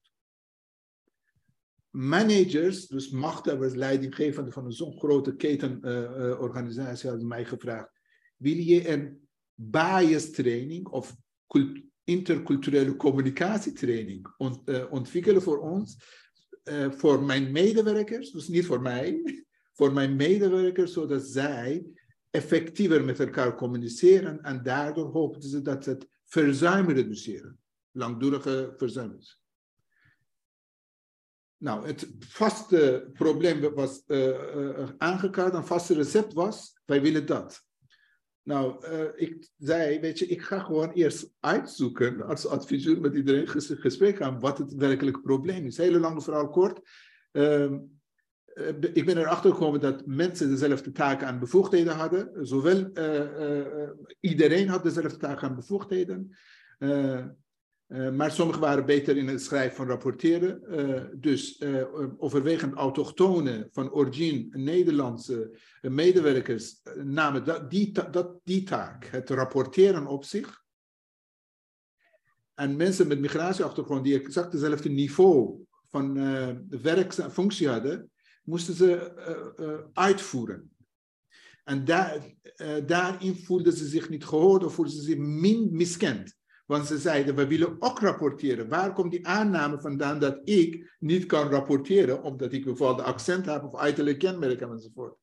Managers, 1.90 2.86
dus 2.86 3.10
machthebbers, 3.10 3.74
leidinggevenden 3.74 4.52
van 4.52 4.72
zo'n 4.72 4.98
grote 4.98 5.36
ketenorganisatie, 5.36 6.94
uh, 6.94 7.04
uh, 7.04 7.10
hadden 7.10 7.26
mij 7.26 7.44
gevraagd: 7.44 7.90
wil 8.36 8.56
je 8.56 8.88
een 8.88 9.28
bias 9.54 10.30
training 10.30 10.88
of 10.88 11.16
interculturele 12.04 12.96
communicatietraining 12.96 14.34
ont 14.36 14.88
ontwikkelen 14.90 15.42
voor 15.42 15.58
ons? 15.58 15.96
Voor 16.88 17.22
mijn 17.22 17.52
medewerkers, 17.52 18.30
dus 18.30 18.48
niet 18.48 18.66
voor 18.66 18.82
mij, 18.82 19.22
voor 19.78 19.92
mijn 19.92 20.16
medewerkers, 20.16 20.92
zodat 20.92 21.22
zij 21.22 21.86
effectiever 22.34 23.04
met 23.04 23.20
elkaar 23.20 23.54
communiceren 23.54 24.42
en 24.42 24.62
daardoor 24.62 25.10
hoopten 25.10 25.48
ze 25.48 25.62
dat 25.62 25.84
het 25.84 26.08
verzuim 26.24 26.90
reduceren. 26.90 27.58
Langdurige 27.90 28.74
verzuimers. 28.76 29.42
Nou, 31.56 31.86
het 31.86 32.08
vaste 32.18 33.10
probleem 33.12 33.74
was 33.74 34.02
uh, 34.06 34.26
uh, 34.26 34.88
aangekaart, 34.98 35.54
een 35.54 35.66
vaste 35.66 35.94
recept 35.94 36.32
was, 36.32 36.80
wij 36.84 37.02
willen 37.02 37.26
dat. 37.26 37.64
Nou, 38.42 38.86
uh, 38.86 39.08
ik 39.14 39.48
zei, 39.58 40.00
weet 40.00 40.18
je, 40.18 40.26
ik 40.26 40.42
ga 40.42 40.58
gewoon 40.58 40.90
eerst 40.90 41.30
uitzoeken, 41.40 42.22
als 42.22 42.46
adviseur 42.46 43.00
met 43.00 43.14
iedereen 43.14 43.48
gesprek 43.48 44.16
gaan, 44.16 44.40
wat 44.40 44.58
het 44.58 44.74
werkelijke 44.74 45.20
probleem 45.20 45.66
is. 45.66 45.76
Hele 45.76 45.98
lange 45.98 46.20
verhaal 46.20 46.50
kort. 46.50 46.80
Ehm, 47.32 47.72
eh, 47.72 47.78
ik 48.92 49.06
ben 49.06 49.18
erachter 49.18 49.52
gekomen 49.52 49.80
dat 49.80 50.06
mensen 50.06 50.48
dezelfde 50.48 50.92
taken 50.92 51.26
en 51.26 51.38
bevoegdheden 51.38 51.94
hadden. 51.94 52.46
Zowel 52.46 52.90
uh, 52.94 53.14
uh, 53.14 53.90
iedereen 54.20 54.68
had 54.68 54.82
dezelfde 54.82 55.16
taken 55.16 55.48
en 55.48 55.54
bevoegdheden. 55.54 56.36
maar 58.12 58.30
sommigen 58.30 58.60
waren 58.60 58.86
beter 58.86 59.16
in 59.16 59.28
het 59.28 59.42
schrijven 59.42 59.76
van 59.76 59.86
rapporteren. 59.86 60.62
dus 61.20 61.62
overwegend 62.16 62.74
autochtone 62.74 63.68
van 63.72 63.92
origine 63.92 64.46
Nederlandse 64.50 65.58
medewerkers 65.80 66.80
namen 66.94 67.44
dat, 67.44 67.70
die, 67.70 67.92
dat, 68.10 68.40
die 68.44 68.62
taak, 68.62 69.04
het 69.04 69.30
rapporteren 69.30 70.06
op 70.06 70.24
zich. 70.24 70.62
En 72.54 72.76
mensen 72.76 73.08
met 73.08 73.20
migratieachtergrond 73.20 74.04
die 74.04 74.20
exact 74.20 74.52
hetzelfde 74.52 74.88
niveau 74.88 75.64
van 75.90 76.14
werk 76.68 77.12
en 77.12 77.32
functie 77.32 77.68
hadden, 77.68 78.12
moesten 78.44 78.74
ze 78.74 79.12
uh, 79.58 79.66
uh, 79.66 79.78
uitvoeren. 79.92 80.70
En 81.64 81.84
daar, 81.84 82.34
daarin 82.86 83.36
voelden 83.36 83.72
ze 83.72 83.86
zich 83.86 84.08
niet 84.08 84.24
gehoord 84.24 84.64
of 84.64 84.74
voelden 84.74 84.94
ze 84.94 85.02
zich 85.02 85.16
min 85.16 85.68
miskend. 85.72 86.36
Want 86.66 86.86
ze 86.86 86.98
zeiden, 86.98 87.34
we 87.34 87.46
willen 87.46 87.76
ook 87.78 88.00
rapporteren. 88.00 88.68
Waar 88.68 88.92
komt 88.92 89.10
die 89.10 89.26
aanname 89.26 89.80
vandaan 89.80 90.18
dat 90.18 90.40
ik 90.44 90.96
niet 90.98 91.26
kan 91.26 91.48
rapporteren, 91.48 92.22
omdat 92.22 92.52
ik 92.52 92.64
bijvoorbeeld 92.64 93.06
accent 93.06 93.46
heb 93.46 93.64
of 93.64 93.76
uiterlijk 93.76 94.18
kenmerken 94.18 94.70
enzovoort. 94.70 95.16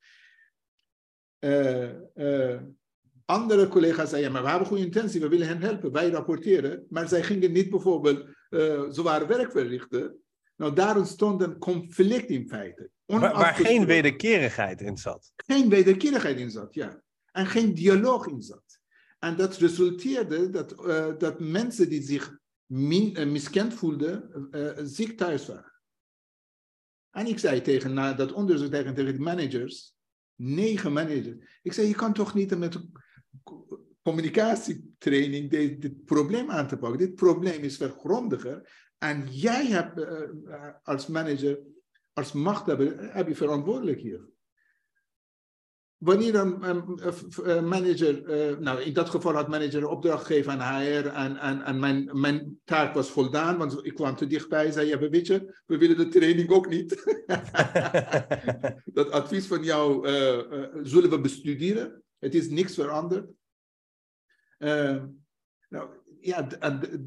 Andere 3.26 3.68
collega's 3.68 4.10
zeiden, 4.10 4.31
maar 4.31 4.43
we 4.43 4.49
hebben 4.49 4.68
goede 4.68 4.84
intentie, 4.85 5.22
we 5.22 5.27
willen 5.27 5.48
hen 5.48 5.61
helpen, 5.61 5.91
wij 5.91 6.10
rapporteren. 6.10 6.85
Maar 6.89 7.07
zij 7.07 7.23
gingen 7.23 7.52
niet 7.52 7.69
bijvoorbeeld 7.69 8.26
uh, 8.49 8.89
zwaar 8.89 9.27
werk 9.27 9.52
verrichten. 9.52 10.15
Nou, 10.56 10.73
daar 10.73 10.98
ontstond 10.98 11.41
een 11.41 11.57
conflict 11.57 12.30
in 12.30 12.48
feite. 12.48 12.89
Waar, 13.19 13.33
waar 13.33 13.55
geen 13.55 13.85
wederkerigheid 13.85 14.81
in 14.81 14.97
zat. 14.97 15.31
Geen 15.35 15.69
wederkerigheid 15.69 16.38
in 16.38 16.51
zat, 16.51 16.73
ja. 16.73 17.01
En 17.31 17.45
geen 17.45 17.73
dialoog 17.73 18.27
in 18.27 18.41
zat. 18.41 18.79
En 19.19 19.35
dat 19.35 19.57
resulteerde 19.57 20.49
dat, 20.49 20.85
uh, 20.85 21.07
dat 21.17 21.39
mensen 21.39 21.89
die 21.89 22.01
zich 22.01 22.38
min, 22.65 23.19
uh, 23.19 23.31
miskend 23.31 23.73
voelden, 23.73 24.47
uh, 24.51 24.71
ziek 24.83 25.17
thuis 25.17 25.47
waren. 25.47 25.71
En 27.11 27.27
ik 27.27 27.39
zei 27.39 27.61
tegen 27.61 27.93
na 27.93 28.13
dat 28.13 28.33
onderzoek 28.33 28.71
tegen, 28.71 28.93
tegen 28.93 29.13
de 29.13 29.19
managers, 29.19 29.95
negen 30.35 30.93
managers, 30.93 31.59
ik 31.61 31.73
zei, 31.73 31.88
je 31.88 31.95
kan 31.95 32.13
toch 32.13 32.33
niet 32.33 32.57
met 32.57 32.79
communicatietraining 34.01 35.49
dit, 35.49 35.81
dit 35.81 36.05
probleem 36.05 36.51
aan 36.51 36.67
te 36.67 36.77
pakken. 36.77 36.99
Dit 36.99 37.15
probleem 37.15 37.63
is 37.63 37.77
vergrondiger. 37.77 38.69
En 38.97 39.27
jij 39.29 39.65
hebt 39.65 40.07
als 40.83 41.07
manager, 41.07 41.59
als 42.13 42.31
machthebber, 42.31 43.13
heb 43.13 43.27
je 43.27 43.35
verantwoordelijk 43.35 43.99
hier 43.99 44.31
wanneer 46.01 46.35
een, 46.35 46.69
een, 47.49 47.67
manager, 47.67 48.49
uh, 48.51 48.57
nou 48.57 48.81
in 48.81 48.93
dat 48.93 49.09
geval 49.09 49.33
had 49.33 49.47
manager 49.47 49.77
een 49.77 49.88
opdracht 49.88 50.25
gegeven 50.25 50.61
aan 50.61 50.81
HR 50.81 51.07
en, 51.07 51.38
en, 51.38 51.61
en 51.61 51.79
mijn, 51.79 52.09
mijn 52.19 52.59
taak 52.63 52.93
was 52.93 53.09
voldaan, 53.09 53.57
want 53.57 53.85
ik 53.85 53.93
kwam 53.93 54.15
te 54.15 54.27
dichtbij, 54.27 54.71
zei 54.71 54.88
ja, 54.88 54.99
weet 54.99 55.27
je, 55.27 55.61
we 55.65 55.77
willen 55.77 55.97
de 55.97 56.07
training 56.07 56.49
ook 56.49 56.69
niet. 56.69 56.89
dat 58.97 59.11
advies 59.11 59.47
van 59.47 59.63
jou 59.63 60.07
uh, 60.07 60.38
uh, 60.38 60.67
zullen 60.81 61.09
we 61.09 61.21
bestuderen. 61.21 62.03
Het 62.19 62.35
is 62.35 62.49
niks 62.49 62.73
veranderd. 62.73 63.29
nou, 65.69 65.89
ja, 66.22 66.48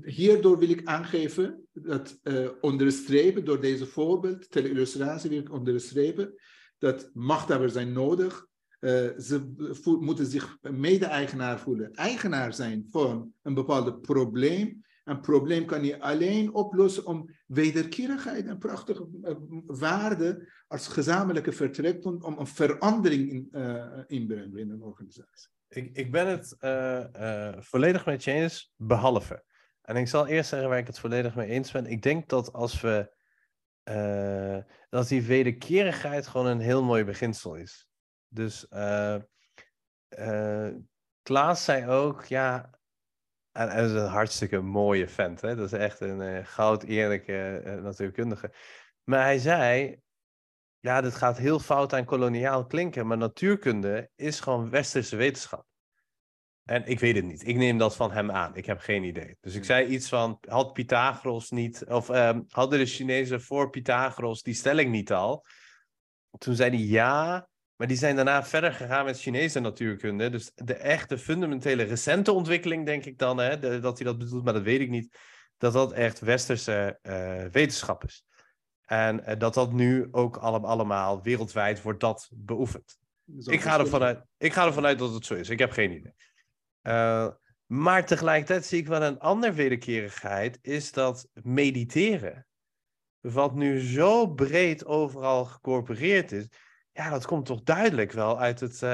hierdoor 0.02 0.58
wil 0.58 0.68
ik 0.68 0.84
aangeven, 0.84 1.66
dat 1.72 2.20
onderstrepen, 2.60 3.44
door 3.44 3.60
deze 3.60 3.86
voorbeeld, 3.86 4.50
ter 4.50 4.64
illustratie 4.64 5.30
wil 5.30 5.38
ik 5.38 5.52
onderstrepen, 5.52 6.34
dat 6.78 7.10
machthebbers 7.12 7.72
zijn 7.72 7.92
nodig, 7.92 8.46
uh, 8.84 9.18
ze 9.18 9.52
moeten 10.00 10.26
zich 10.26 10.58
mede-eigenaar 10.60 11.60
voelen, 11.60 11.92
eigenaar 11.92 12.54
zijn 12.54 12.86
van 12.90 13.32
een 13.42 13.54
bepaald 13.54 14.00
probleem. 14.00 14.82
Een 15.04 15.20
probleem 15.20 15.64
kan 15.64 15.84
je 15.84 16.00
alleen 16.00 16.54
oplossen 16.54 17.06
om 17.06 17.30
wederkerigheid 17.46 18.46
en 18.46 18.58
prachtige 18.58 19.08
uh, 19.22 19.34
waarden 19.66 20.48
als 20.66 20.88
gezamenlijke 20.88 21.52
vertrekpunt 21.52 22.24
om 22.24 22.38
een 22.38 22.46
verandering 22.46 23.30
in, 23.30 23.48
uh, 23.52 23.98
inbrengen 24.06 24.58
in 24.58 24.70
een 24.70 24.82
organisatie. 24.82 25.50
Ik, 25.74 25.96
ik 25.96 26.10
ben 26.10 26.26
het 26.26 26.56
volledig 27.64 28.06
met 28.06 28.24
je 28.24 28.32
eens, 28.32 28.72
behalve. 28.76 29.44
En 29.82 29.96
ik 29.96 30.08
zal 30.08 30.26
eerst 30.26 30.48
zeggen 30.48 30.68
waar 30.68 30.78
ik 30.78 30.86
het 30.86 30.98
volledig 30.98 31.34
mee 31.34 31.48
eens 31.48 31.70
ben. 31.70 31.86
Ik 31.86 32.02
denk 32.02 32.28
dat 32.28 32.52
als 32.52 32.80
we. 32.80 33.12
dat 34.88 35.08
die 35.08 35.22
wederkerigheid 35.22 36.26
gewoon 36.26 36.46
een 36.46 36.60
heel 36.60 36.84
mooi 36.84 37.04
beginsel 37.04 37.54
is. 37.54 37.88
Dus 38.28 38.66
uh, 38.70 39.16
uh, 40.18 40.68
Klaas 41.22 41.64
zei 41.64 41.86
ook, 41.86 42.24
ja, 42.24 42.70
en 43.52 43.68
hij 43.68 43.84
is 43.84 43.90
een 43.90 44.06
hartstikke 44.06 44.60
mooie 44.60 45.08
vent, 45.08 45.40
hè? 45.40 45.56
dat 45.56 45.72
is 45.72 45.78
echt 45.78 46.00
een 46.00 46.20
uh, 46.20 46.46
goud 46.46 46.82
eerlijke 46.82 47.62
natuurkundige. 47.82 48.52
Maar 49.04 49.22
hij 49.22 49.38
zei, 49.38 50.00
ja, 50.84 51.00
dit 51.00 51.14
gaat 51.14 51.38
heel 51.38 51.58
fout 51.58 51.92
en 51.92 52.04
koloniaal 52.04 52.66
klinken, 52.66 53.06
maar 53.06 53.16
natuurkunde 53.16 54.10
is 54.16 54.40
gewoon 54.40 54.70
westerse 54.70 55.16
wetenschap. 55.16 55.66
En 56.64 56.86
ik 56.86 57.00
weet 57.00 57.16
het 57.16 57.24
niet. 57.24 57.46
Ik 57.46 57.56
neem 57.56 57.78
dat 57.78 57.96
van 57.96 58.12
hem 58.12 58.30
aan. 58.30 58.56
Ik 58.56 58.66
heb 58.66 58.80
geen 58.80 59.04
idee. 59.04 59.36
Dus 59.40 59.54
ik 59.54 59.60
hm. 59.60 59.66
zei 59.66 59.86
iets 59.86 60.08
van: 60.08 60.38
had 60.48 60.72
Pythagoras 60.72 61.50
niet, 61.50 61.84
of 61.84 62.08
um, 62.08 62.44
hadden 62.48 62.78
de 62.78 62.86
Chinezen 62.86 63.40
voor 63.40 63.70
Pythagoras 63.70 64.42
die 64.42 64.54
stelling 64.54 64.90
niet 64.90 65.12
al? 65.12 65.44
Toen 66.38 66.54
zei 66.54 66.70
hij 66.70 66.86
ja, 66.86 67.48
maar 67.76 67.86
die 67.86 67.96
zijn 67.96 68.16
daarna 68.16 68.44
verder 68.44 68.72
gegaan 68.72 69.04
met 69.04 69.20
Chinese 69.20 69.60
natuurkunde. 69.60 70.30
Dus 70.30 70.52
de 70.54 70.74
echte 70.74 71.18
fundamentele 71.18 71.82
recente 71.82 72.32
ontwikkeling, 72.32 72.86
denk 72.86 73.04
ik 73.04 73.18
dan, 73.18 73.38
hè, 73.38 73.80
dat 73.80 73.98
hij 73.98 74.06
dat 74.06 74.18
bedoelt, 74.18 74.44
maar 74.44 74.52
dat 74.52 74.62
weet 74.62 74.80
ik 74.80 74.90
niet. 74.90 75.18
Dat 75.56 75.72
dat 75.72 75.92
echt 75.92 76.20
westerse 76.20 76.98
uh, 77.02 77.44
wetenschap 77.50 78.04
is. 78.04 78.24
En 78.84 79.20
uh, 79.28 79.38
dat 79.38 79.54
dat 79.54 79.72
nu 79.72 80.08
ook 80.10 80.36
allemaal 80.36 81.22
wereldwijd 81.22 81.82
wordt 81.82 82.00
dat 82.00 82.30
beoefend. 82.34 82.98
Ik 83.44 83.60
ga, 83.60 83.78
ervan 83.78 84.02
uit, 84.02 84.24
ik 84.36 84.52
ga 84.52 84.66
ervan 84.66 84.86
uit 84.86 84.98
dat 84.98 85.14
het 85.14 85.26
zo 85.26 85.34
is. 85.34 85.48
Ik 85.48 85.58
heb 85.58 85.70
geen 85.70 85.92
idee. 85.92 86.14
Uh, 86.82 87.28
maar 87.66 88.06
tegelijkertijd 88.06 88.64
zie 88.64 88.78
ik 88.78 88.86
wel 88.86 89.02
een 89.02 89.18
andere 89.18 89.52
wederkerigheid, 89.52 90.58
is 90.62 90.92
dat 90.92 91.28
mediteren, 91.32 92.46
wat 93.20 93.54
nu 93.54 93.80
zo 93.80 94.26
breed 94.26 94.84
overal 94.84 95.44
gecorporeerd 95.44 96.32
is, 96.32 96.48
ja, 96.92 97.10
dat 97.10 97.26
komt 97.26 97.46
toch 97.46 97.62
duidelijk 97.62 98.12
wel 98.12 98.40
uit 98.40 98.60
het, 98.60 98.80
uh, 98.82 98.90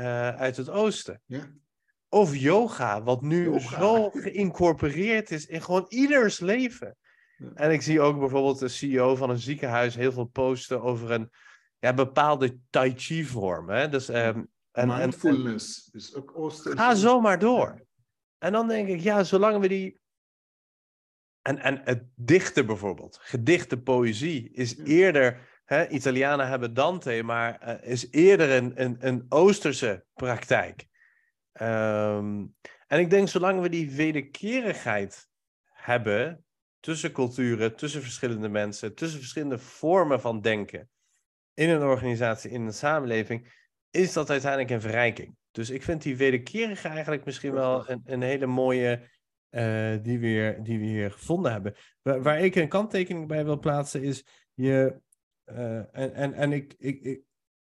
uh, 0.00 0.28
uit 0.28 0.56
het 0.56 0.70
oosten. 0.70 1.22
Ja. 1.26 1.50
Of 2.08 2.36
yoga, 2.36 3.02
wat 3.02 3.22
nu 3.22 3.44
yoga. 3.44 3.78
zo 3.78 4.10
geïncorporeerd 4.10 5.30
is 5.30 5.46
in 5.46 5.62
gewoon 5.62 5.86
ieders 5.88 6.40
leven. 6.40 6.96
En 7.54 7.70
ik 7.70 7.82
zie 7.82 8.00
ook 8.00 8.18
bijvoorbeeld 8.18 8.58
de 8.58 8.68
CEO 8.68 9.16
van 9.16 9.30
een 9.30 9.38
ziekenhuis 9.38 9.94
heel 9.94 10.12
veel 10.12 10.24
posten 10.24 10.82
over 10.82 11.10
een 11.10 11.30
ja, 11.78 11.94
bepaalde 11.94 12.58
tai 12.70 12.94
chi 12.96 13.24
vorm. 13.24 13.68
Hè? 13.68 13.88
Dus, 13.88 14.08
um, 14.08 14.48
en, 14.70 14.88
Mindfulness 14.88 15.90
en, 15.92 15.98
is 15.98 16.14
ook 16.14 16.38
oosten. 16.38 16.78
Ga 16.78 16.94
zo 16.94 17.20
maar 17.20 17.38
door. 17.38 17.86
En 18.38 18.52
dan 18.52 18.68
denk 18.68 18.88
ik, 18.88 19.00
ja, 19.00 19.24
zolang 19.24 19.60
we 19.60 19.68
die... 19.68 19.98
En, 21.42 21.58
en 21.58 21.80
het 21.84 22.02
dichten 22.14 22.66
bijvoorbeeld, 22.66 23.18
gedichte 23.20 23.80
poëzie, 23.80 24.50
is 24.52 24.76
eerder 24.76 25.48
Hè, 25.70 25.88
Italianen 25.88 26.48
hebben 26.48 26.74
Dante, 26.74 27.22
maar 27.24 27.68
uh, 27.68 27.90
is 27.90 28.10
eerder 28.10 28.50
een, 28.50 28.82
een, 28.82 28.96
een 28.98 29.26
Oosterse 29.28 30.04
praktijk. 30.14 30.86
Um, 31.60 32.54
en 32.86 32.98
ik 32.98 33.10
denk, 33.10 33.28
zolang 33.28 33.60
we 33.60 33.68
die 33.68 33.90
wederkerigheid 33.90 35.28
hebben 35.64 36.44
tussen 36.80 37.12
culturen, 37.12 37.76
tussen 37.76 38.02
verschillende 38.02 38.48
mensen, 38.48 38.94
tussen 38.94 39.18
verschillende 39.18 39.58
vormen 39.58 40.20
van 40.20 40.40
denken 40.40 40.88
in 41.54 41.68
een 41.68 41.82
organisatie, 41.82 42.50
in 42.50 42.62
een 42.62 42.72
samenleving, 42.72 43.52
is 43.90 44.12
dat 44.12 44.30
uiteindelijk 44.30 44.70
een 44.70 44.80
verrijking. 44.80 45.36
Dus 45.50 45.70
ik 45.70 45.82
vind 45.82 46.02
die 46.02 46.16
wederkerige 46.16 46.88
eigenlijk 46.88 47.24
misschien 47.24 47.52
wel 47.52 47.88
een, 47.88 48.00
een 48.04 48.22
hele 48.22 48.46
mooie 48.46 49.08
uh, 49.50 49.96
die, 50.02 50.18
we 50.18 50.26
hier, 50.26 50.62
die 50.62 50.78
we 50.78 50.84
hier 50.84 51.10
gevonden 51.10 51.52
hebben. 51.52 51.74
Waar, 52.02 52.22
waar 52.22 52.40
ik 52.40 52.54
een 52.54 52.68
kanttekening 52.68 53.28
bij 53.28 53.44
wil 53.44 53.58
plaatsen 53.58 54.02
is, 54.02 54.24
je, 54.54 55.00
uh, 55.46 55.76
en, 55.76 56.14
en, 56.14 56.32
en 56.32 56.52
ik, 56.52 56.74
ik, 56.78 57.00
ik, 57.02 57.20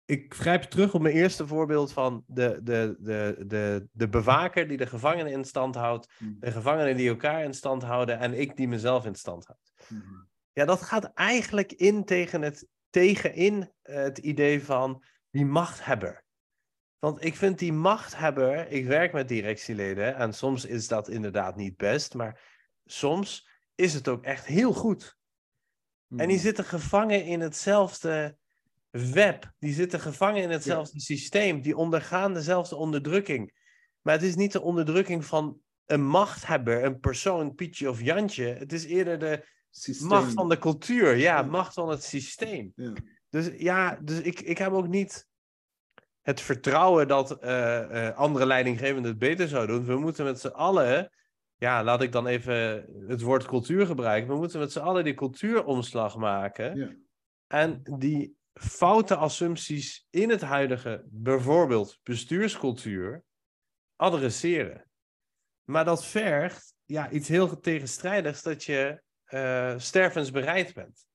ik 0.09 0.33
grijp 0.33 0.63
terug 0.63 0.93
op 0.93 1.01
mijn 1.01 1.15
eerste 1.15 1.47
voorbeeld 1.47 1.91
van 1.91 2.23
de, 2.27 2.59
de, 2.63 2.95
de, 2.99 3.43
de, 3.47 3.87
de 3.91 4.09
bewaker 4.09 4.67
die 4.67 4.77
de 4.77 4.87
gevangenen 4.87 5.31
in 5.31 5.45
stand 5.45 5.75
houdt, 5.75 6.11
mm. 6.17 6.37
de 6.39 6.51
gevangenen 6.51 6.97
die 6.97 7.09
elkaar 7.09 7.43
in 7.43 7.53
stand 7.53 7.83
houden 7.83 8.19
en 8.19 8.39
ik 8.39 8.57
die 8.57 8.67
mezelf 8.67 9.05
in 9.05 9.15
stand 9.15 9.45
houd. 9.45 9.71
Mm. 9.87 10.27
Ja, 10.53 10.65
dat 10.65 10.81
gaat 10.81 11.13
eigenlijk 11.13 11.71
in 11.71 12.05
tegen 12.05 12.41
het, 12.41 12.67
tegenin 12.89 13.71
het 13.81 14.17
idee 14.17 14.63
van 14.63 15.03
die 15.29 15.45
machthebber. 15.45 16.23
Want 16.99 17.25
ik 17.25 17.35
vind 17.35 17.59
die 17.59 17.73
machthebber, 17.73 18.67
ik 18.71 18.85
werk 18.85 19.13
met 19.13 19.27
directieleden 19.27 20.15
en 20.15 20.33
soms 20.33 20.65
is 20.65 20.87
dat 20.87 21.09
inderdaad 21.09 21.55
niet 21.55 21.77
best, 21.77 22.13
maar 22.13 22.41
soms 22.85 23.49
is 23.75 23.93
het 23.93 24.07
ook 24.07 24.23
echt 24.23 24.45
heel 24.45 24.73
goed. 24.73 25.17
En 26.09 26.17
die 26.17 26.27
hmm. 26.27 26.37
zitten 26.37 26.65
gevangen 26.65 27.25
in 27.25 27.39
hetzelfde 27.39 28.37
web. 28.89 29.51
Die 29.59 29.73
zitten 29.73 29.99
gevangen 29.99 30.43
in 30.43 30.49
hetzelfde 30.49 30.99
systeem. 30.99 31.61
Die 31.61 31.77
ondergaan 31.77 32.33
dezelfde 32.33 32.75
onderdrukking. 32.75 33.53
Maar 34.01 34.13
het 34.13 34.23
is 34.23 34.35
niet 34.35 34.51
de 34.51 34.61
onderdrukking 34.61 35.25
van 35.25 35.59
een 35.85 36.05
machthebber, 36.05 36.83
een 36.83 36.99
persoon, 36.99 37.55
Pietje 37.55 37.89
of 37.89 38.01
Jantje. 38.01 38.45
Het 38.45 38.73
is 38.73 38.85
eerder 38.85 39.19
de 39.19 39.45
macht 39.99 40.33
van 40.33 40.49
de 40.49 40.57
cultuur. 40.57 41.15
Ja, 41.15 41.41
macht 41.41 41.73
van 41.73 41.89
het 41.89 42.03
systeem. 42.03 42.71
Ja. 42.75 42.93
Dus 43.29 43.49
ja, 43.57 43.99
dus 44.01 44.21
ik, 44.21 44.39
ik 44.39 44.57
heb 44.57 44.71
ook 44.71 44.87
niet 44.87 45.27
het 46.21 46.41
vertrouwen 46.41 47.07
dat 47.07 47.43
uh, 47.43 47.49
uh, 47.49 48.17
andere 48.17 48.45
leidinggevenden 48.45 49.11
het 49.11 49.19
beter 49.19 49.47
zouden 49.47 49.75
doen. 49.75 49.95
We 49.95 50.01
moeten 50.01 50.25
met 50.25 50.39
z'n 50.39 50.47
allen 50.47 51.11
ja, 51.59 51.83
laat 51.83 52.01
ik 52.01 52.11
dan 52.11 52.27
even 52.27 52.85
het 53.07 53.21
woord 53.21 53.45
cultuur 53.45 53.85
gebruiken. 53.85 54.29
We 54.29 54.37
moeten 54.37 54.59
met 54.59 54.71
z'n 54.71 54.79
allen 54.79 55.03
die 55.03 55.13
cultuuromslag 55.13 56.15
maken. 56.17 56.77
Ja. 56.77 56.95
En 57.47 57.81
die 57.97 58.37
foute 58.53 59.15
assumpties 59.15 60.07
in 60.09 60.29
het 60.29 60.41
huidige, 60.41 61.03
bijvoorbeeld 61.05 61.99
bestuurscultuur, 62.03 63.23
adresseren. 63.95 64.85
Maar 65.63 65.85
dat 65.85 66.05
vergt 66.05 66.73
ja, 66.85 67.09
iets 67.09 67.27
heel 67.27 67.59
tegenstrijdigs 67.59 68.41
dat 68.41 68.63
je 68.63 69.01
uh, 69.29 69.73
stervensbereid 69.77 70.73
bent. 70.73 71.05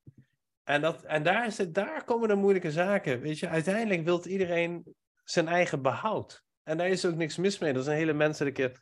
En, 0.64 0.80
dat, 0.80 1.02
en 1.02 1.22
daar, 1.22 1.46
is 1.46 1.58
het, 1.58 1.74
daar 1.74 2.04
komen 2.04 2.28
de 2.28 2.34
moeilijke 2.34 2.70
zaken. 2.70 3.20
Weet 3.20 3.38
je, 3.38 3.48
uiteindelijk 3.48 4.04
wil 4.04 4.26
iedereen 4.26 4.94
zijn 5.24 5.48
eigen 5.48 5.82
behoud. 5.82 6.42
En 6.62 6.76
daar 6.78 6.88
is 6.88 7.04
ook 7.04 7.14
niks 7.14 7.36
mis 7.36 7.58
mee. 7.58 7.72
Dat 7.72 7.82
is 7.82 7.88
een 7.88 7.94
hele 7.94 8.12
menselijke 8.12 8.74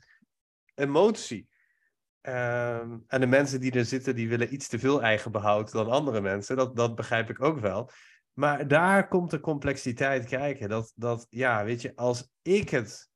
emotie. 0.74 1.48
Ehm, 2.20 2.98
en 3.06 3.20
de 3.20 3.26
mensen 3.26 3.60
die 3.60 3.72
er 3.72 3.84
zitten, 3.84 4.14
die 4.14 4.28
willen 4.28 4.54
iets 4.54 4.68
te 4.68 4.78
veel 4.78 5.02
eigen 5.02 5.32
behoud 5.32 5.72
dan 5.72 5.90
andere 5.90 6.20
mensen. 6.20 6.56
Dat, 6.56 6.76
dat 6.76 6.94
begrijp 6.94 7.30
ik 7.30 7.42
ook 7.42 7.58
wel. 7.58 7.90
Maar 8.32 8.68
daar 8.68 9.08
komt 9.08 9.30
de 9.30 9.40
complexiteit 9.40 10.24
kijken. 10.24 10.68
Dat, 10.68 10.92
dat 10.96 11.26
ja, 11.30 11.64
weet 11.64 11.82
je, 11.82 11.96
als 11.96 12.30
ik 12.42 12.68
het, 12.68 13.10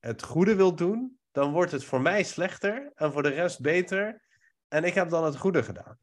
het 0.00 0.22
goede 0.22 0.54
wil 0.54 0.74
doen, 0.74 1.18
dan 1.30 1.52
wordt 1.52 1.72
het 1.72 1.84
voor 1.84 2.00
mij 2.00 2.22
slechter 2.22 2.92
en 2.94 3.12
voor 3.12 3.22
de 3.22 3.28
rest 3.28 3.60
beter. 3.60 4.22
En 4.68 4.84
ik 4.84 4.94
heb 4.94 5.08
dan 5.08 5.24
het 5.24 5.36
goede 5.36 5.62
gedaan. 5.62 5.98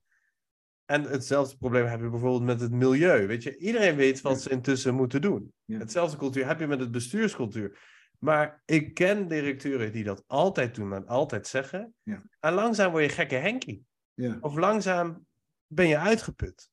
En 0.86 1.04
hetzelfde 1.04 1.58
probleem 1.58 1.86
heb 1.86 2.00
je 2.00 2.10
bijvoorbeeld 2.10 2.44
met 2.44 2.62
het 2.62 2.72
milieu. 2.72 3.28
Weet 3.28 3.44
je, 3.44 3.58
iedereen 3.58 3.96
weet 3.96 4.22
wat 4.22 4.42
ze 4.42 4.50
intussen 4.50 4.94
moeten 4.94 5.22
doen. 5.22 5.54
Hetzelfde 5.66 6.18
cultuur 6.18 6.48
heb 6.48 6.60
je 6.60 6.68
met 6.68 6.80
het 6.80 6.92
bestuurscultuur. 6.92 7.80
Maar 8.20 8.62
ik 8.66 8.94
ken 8.94 9.28
directeuren 9.28 9.92
die 9.92 10.04
dat 10.04 10.24
altijd 10.28 10.76
doen 10.76 10.94
en 10.94 11.08
altijd 11.08 11.48
zeggen. 11.48 11.94
Ja. 12.04 12.24
En 12.40 12.54
langzaam 12.54 12.92
word 12.92 13.04
je 13.04 13.10
gekke 13.10 13.36
Henkie. 13.36 13.86
Ja. 14.14 14.38
Of 14.42 14.56
langzaam 14.56 15.26
ben 15.68 15.88
je 15.88 15.98
uitgeput. 15.98 16.72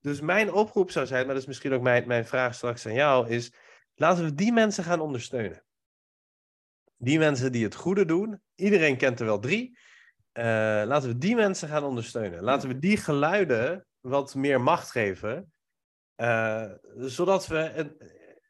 Dus 0.00 0.20
mijn 0.20 0.52
oproep 0.52 0.90
zou 0.90 1.06
zijn, 1.06 1.24
maar 1.24 1.34
dat 1.34 1.42
is 1.42 1.48
misschien 1.48 1.72
ook 1.72 1.82
mijn, 1.82 2.06
mijn 2.06 2.26
vraag 2.26 2.54
straks 2.54 2.86
aan 2.86 2.94
jou, 2.94 3.28
is 3.28 3.52
laten 3.94 4.24
we 4.24 4.34
die 4.34 4.52
mensen 4.52 4.84
gaan 4.84 5.00
ondersteunen. 5.00 5.64
Die 6.96 7.18
mensen 7.18 7.52
die 7.52 7.64
het 7.64 7.74
goede 7.74 8.04
doen, 8.04 8.40
iedereen 8.54 8.96
kent 8.96 9.20
er 9.20 9.26
wel 9.26 9.38
drie. 9.38 9.78
Uh, 10.32 10.44
laten 10.86 11.08
we 11.08 11.18
die 11.18 11.34
mensen 11.34 11.68
gaan 11.68 11.84
ondersteunen. 11.84 12.42
Laten 12.42 12.68
we 12.68 12.78
die 12.78 12.96
geluiden 12.96 13.86
wat 14.00 14.34
meer 14.34 14.60
macht 14.60 14.90
geven. 14.90 15.52
Uh, 16.16 16.70
zodat 16.96 17.46
we 17.46 17.72
een, 17.74 17.96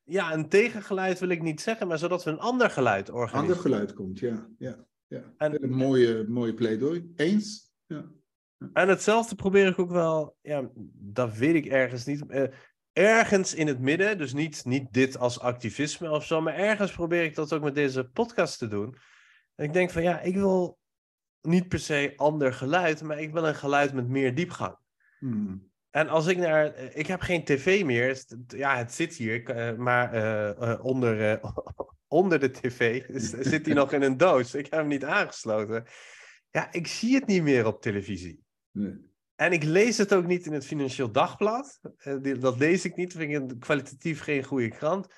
ja, 0.04 0.32
een 0.32 0.48
tegengeluid 0.48 1.18
wil 1.18 1.28
ik 1.28 1.42
niet 1.42 1.60
zeggen, 1.60 1.86
maar 1.86 1.98
zodat 1.98 2.24
we 2.24 2.30
een 2.30 2.38
ander 2.38 2.70
geluid 2.70 3.10
organiseren. 3.10 3.40
Ander 3.40 3.56
geluid 3.56 3.92
komt, 3.92 4.18
ja. 4.18 4.48
ja, 4.58 4.84
ja. 5.06 5.34
En, 5.36 5.62
een 5.62 5.70
mooie, 5.70 6.24
mooie 6.28 6.54
pleidooi. 6.54 7.12
Eens? 7.16 7.72
Ja. 7.86 8.10
En 8.72 8.88
hetzelfde 8.88 9.34
probeer 9.34 9.66
ik 9.66 9.78
ook 9.78 9.90
wel, 9.90 10.36
ja, 10.40 10.70
dat 10.94 11.36
weet 11.36 11.54
ik 11.54 11.66
ergens 11.66 12.04
niet. 12.04 12.24
Uh, 12.28 12.44
ergens 12.92 13.54
in 13.54 13.66
het 13.66 13.80
midden, 13.80 14.18
dus 14.18 14.32
niet, 14.32 14.64
niet 14.64 14.92
dit 14.92 15.18
als 15.18 15.40
activisme 15.40 16.10
of 16.10 16.24
zo, 16.24 16.40
maar 16.40 16.54
ergens 16.54 16.92
probeer 16.92 17.24
ik 17.24 17.34
dat 17.34 17.52
ook 17.52 17.62
met 17.62 17.74
deze 17.74 18.04
podcast 18.04 18.58
te 18.58 18.68
doen. 18.68 18.96
En 19.54 19.64
ik 19.64 19.72
denk 19.72 19.90
van 19.90 20.02
ja, 20.02 20.20
ik 20.20 20.34
wil 20.34 20.78
niet 21.40 21.68
per 21.68 21.78
se 21.78 22.12
ander 22.16 22.52
geluid, 22.52 23.02
maar 23.02 23.20
ik 23.20 23.32
wil 23.32 23.46
een 23.46 23.54
geluid 23.54 23.92
met 23.92 24.08
meer 24.08 24.34
diepgang. 24.34 24.76
Hmm. 25.18 25.70
En 25.90 26.08
als 26.08 26.26
ik 26.26 26.36
naar. 26.36 26.76
Ik 26.94 27.06
heb 27.06 27.20
geen 27.20 27.44
tv 27.44 27.84
meer. 27.84 28.24
Ja, 28.46 28.76
het 28.76 28.92
zit 28.92 29.14
hier. 29.14 29.44
Eh, 29.44 29.76
maar 29.76 30.14
uh, 30.14 30.84
onder, 30.84 31.40
onder 32.08 32.40
de 32.40 32.50
tv 32.50 33.04
zit 33.50 33.66
hij 33.66 33.74
nog 33.74 33.92
in 33.92 34.02
een 34.02 34.16
doos. 34.16 34.54
Ik 34.54 34.64
heb 34.64 34.80
hem 34.80 34.88
niet 34.88 35.04
aangesloten. 35.04 35.84
Ja, 36.50 36.72
ik 36.72 36.86
zie 36.86 37.14
het 37.14 37.26
niet 37.26 37.42
meer 37.42 37.66
op 37.66 37.82
televisie. 37.82 38.44
Nee. 38.70 39.08
En 39.34 39.52
ik 39.52 39.62
lees 39.62 39.98
het 39.98 40.14
ook 40.14 40.26
niet 40.26 40.46
in 40.46 40.52
het 40.52 40.66
Financieel 40.66 41.12
Dagblad. 41.12 41.80
dat 42.38 42.58
lees 42.58 42.84
ik 42.84 42.96
niet. 42.96 43.12
Vind 43.12 43.52
ik 43.52 43.60
kwalitatief 43.60 44.22
geen 44.22 44.44
goede 44.44 44.68
krant. 44.68 45.14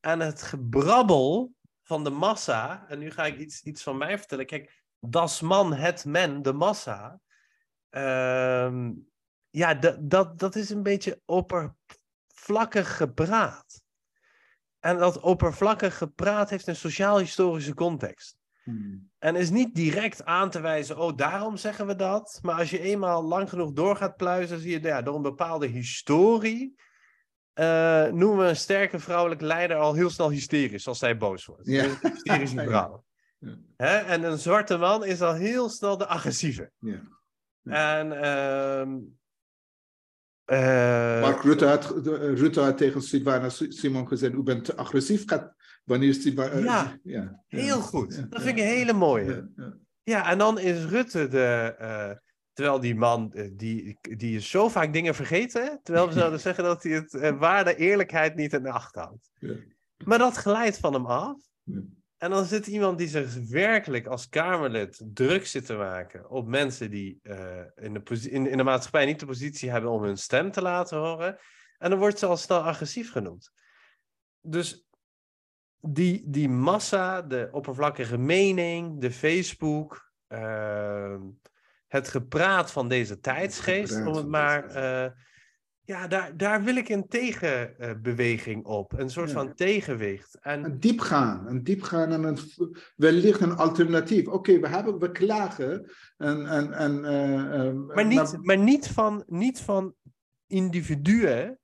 En 0.00 0.20
het 0.20 0.42
gebrabbel 0.42 1.52
van 1.82 2.04
de 2.04 2.10
massa. 2.10 2.88
En 2.88 2.98
nu 2.98 3.10
ga 3.10 3.26
ik 3.26 3.38
iets, 3.38 3.62
iets 3.62 3.82
van 3.82 3.96
mij 3.96 4.18
vertellen. 4.18 4.46
Kijk, 4.46 4.82
das 5.00 5.40
man, 5.40 5.72
het 5.72 6.04
men, 6.04 6.42
de 6.42 6.52
massa. 6.52 7.20
Ehm, 7.90 8.92
ja, 9.50 9.74
dat, 9.74 10.10
dat, 10.10 10.38
dat 10.38 10.56
is 10.56 10.70
een 10.70 10.82
beetje 10.82 11.20
oppervlakkig 11.24 12.96
gepraat. 12.96 13.82
En 14.78 14.98
dat 14.98 15.20
oppervlakkig 15.20 15.96
gepraat 15.96 16.50
heeft 16.50 16.66
een 16.66 16.76
sociaal-historische 16.76 17.74
context. 17.74 18.36
Hmm. 18.62 19.10
En 19.26 19.36
is 19.36 19.50
niet 19.50 19.74
direct 19.74 20.24
aan 20.24 20.50
te 20.50 20.60
wijzen, 20.60 20.98
oh, 20.98 21.16
daarom 21.16 21.56
zeggen 21.56 21.86
we 21.86 21.96
dat. 21.96 22.38
Maar 22.42 22.58
als 22.58 22.70
je 22.70 22.80
eenmaal 22.80 23.22
lang 23.24 23.48
genoeg 23.48 23.72
door 23.72 23.96
gaat 23.96 24.16
pluizen, 24.16 24.60
zie 24.60 24.70
je 24.70 24.80
ja, 24.80 25.02
door 25.02 25.14
een 25.14 25.22
bepaalde 25.22 25.66
historie. 25.66 26.74
Uh, 27.54 28.06
noemen 28.06 28.38
we 28.38 28.44
een 28.44 28.56
sterke 28.56 28.98
vrouwelijke 28.98 29.44
leider 29.44 29.76
al 29.76 29.94
heel 29.94 30.10
snel 30.10 30.30
hysterisch 30.30 30.88
als 30.88 30.98
zij 30.98 31.16
boos 31.16 31.44
wordt. 31.44 31.66
Ja. 31.66 31.98
Hysterische 32.00 32.64
vrouw. 32.68 33.04
Ja. 33.38 33.56
Hè? 33.76 33.96
En 33.96 34.22
een 34.22 34.38
zwarte 34.38 34.76
man 34.76 35.04
is 35.04 35.22
al 35.22 35.34
heel 35.34 35.68
snel 35.68 35.96
de 35.96 36.06
agressieve. 36.06 36.70
Ja. 36.78 37.02
En 37.62 38.06
uh, 38.12 39.02
uh, 40.46 41.20
Mark 41.20 41.42
Rutte 41.42 41.66
had, 41.66 41.94
Rutte 42.34 42.60
had 42.60 42.78
tegen 42.78 43.02
Simon 43.72 44.08
gezegd: 44.08 44.34
U 44.34 44.42
bent 44.42 44.64
te 44.64 44.76
agressief. 44.76 45.22
Gaat, 45.26 45.54
wanneer 45.84 46.14
Sylvana. 46.14 46.54
Uh, 46.54 46.64
ja, 46.64 46.98
ja, 47.02 47.42
heel 47.46 47.80
goed. 47.80 48.30
dat 48.30 48.42
vind 48.42 48.58
ik 48.58 48.64
een 48.64 48.70
hele 48.70 48.92
mooie. 48.92 49.50
Ja, 50.02 50.30
en 50.30 50.38
dan 50.38 50.58
is 50.58 50.84
Rutte 50.84 51.28
de. 51.28 51.76
Uh, 51.80 52.10
terwijl 52.52 52.80
die 52.80 52.94
man, 52.94 53.32
die, 53.52 53.98
die 54.00 54.36
is 54.36 54.50
zo 54.50 54.68
vaak 54.68 54.92
dingen 54.92 55.14
vergeten. 55.14 55.80
Terwijl 55.82 56.06
we 56.06 56.12
zouden 56.20 56.40
zeggen 56.40 56.64
dat 56.64 56.82
hij 56.82 56.92
het 56.92 57.38
waarde 57.38 57.76
eerlijkheid 57.76 58.34
niet 58.34 58.52
in 58.52 58.66
acht 58.66 58.94
houdt. 58.94 59.30
Maar 60.04 60.18
dat 60.18 60.36
glijdt 60.36 60.78
van 60.78 60.92
hem 60.92 61.06
af. 61.06 61.36
En 62.18 62.30
dan 62.30 62.44
zit 62.44 62.66
iemand 62.66 62.98
die 62.98 63.08
zich 63.08 63.34
werkelijk 63.48 64.06
als 64.06 64.28
Kamerlid 64.28 65.00
druk 65.04 65.46
zit 65.46 65.66
te 65.66 65.74
maken 65.76 66.30
op 66.30 66.46
mensen 66.46 66.90
die 66.90 67.20
uh, 67.22 67.60
in, 67.74 67.94
de 67.94 68.28
in, 68.30 68.46
in 68.46 68.56
de 68.56 68.62
maatschappij 68.62 69.06
niet 69.06 69.20
de 69.20 69.26
positie 69.26 69.70
hebben 69.70 69.90
om 69.90 70.02
hun 70.02 70.18
stem 70.18 70.50
te 70.50 70.62
laten 70.62 70.98
horen. 70.98 71.38
En 71.78 71.90
dan 71.90 71.98
wordt 71.98 72.18
ze 72.18 72.26
al 72.26 72.36
snel 72.36 72.62
agressief 72.62 73.12
genoemd. 73.12 73.52
Dus 74.40 74.86
die, 75.80 76.22
die 76.26 76.48
massa, 76.48 77.22
de 77.22 77.48
oppervlakkige 77.52 78.18
mening, 78.18 79.00
de 79.00 79.10
Facebook, 79.10 80.12
uh, 80.28 81.20
het 81.86 82.08
gepraat 82.08 82.72
van 82.72 82.88
deze 82.88 83.20
tijdsgeest, 83.20 84.06
om 84.06 84.14
het 84.14 84.28
maar 84.28 84.76
uh, 84.76 85.10
ja, 85.86 86.06
daar, 86.06 86.36
daar 86.36 86.62
wil 86.62 86.76
ik 86.76 86.88
een 86.88 87.08
tegenbeweging 87.08 88.64
op. 88.64 88.98
Een 88.98 89.10
soort 89.10 89.32
van 89.32 89.54
tegenwicht. 89.54 90.38
En... 90.40 90.64
Een 90.64 90.80
diepgaan. 90.80 91.46
Een 91.46 91.64
diepgaan 91.64 92.12
en 92.12 92.24
een, 92.24 92.38
wellicht 92.96 93.40
een 93.40 93.56
alternatief. 93.56 94.26
Oké, 94.26 94.60
we 94.60 94.68
hebben 94.68 94.98
we 94.98 95.10
klagen. 95.10 95.90
En, 96.16 96.46
en, 96.46 96.72
en, 96.72 96.96
uh, 96.96 97.94
maar 97.94 98.06
niet, 98.06 98.38
maar... 98.42 98.58
niet, 98.58 98.88
van, 98.88 99.24
niet 99.26 99.60
van 99.60 99.94
individuen, 100.46 101.58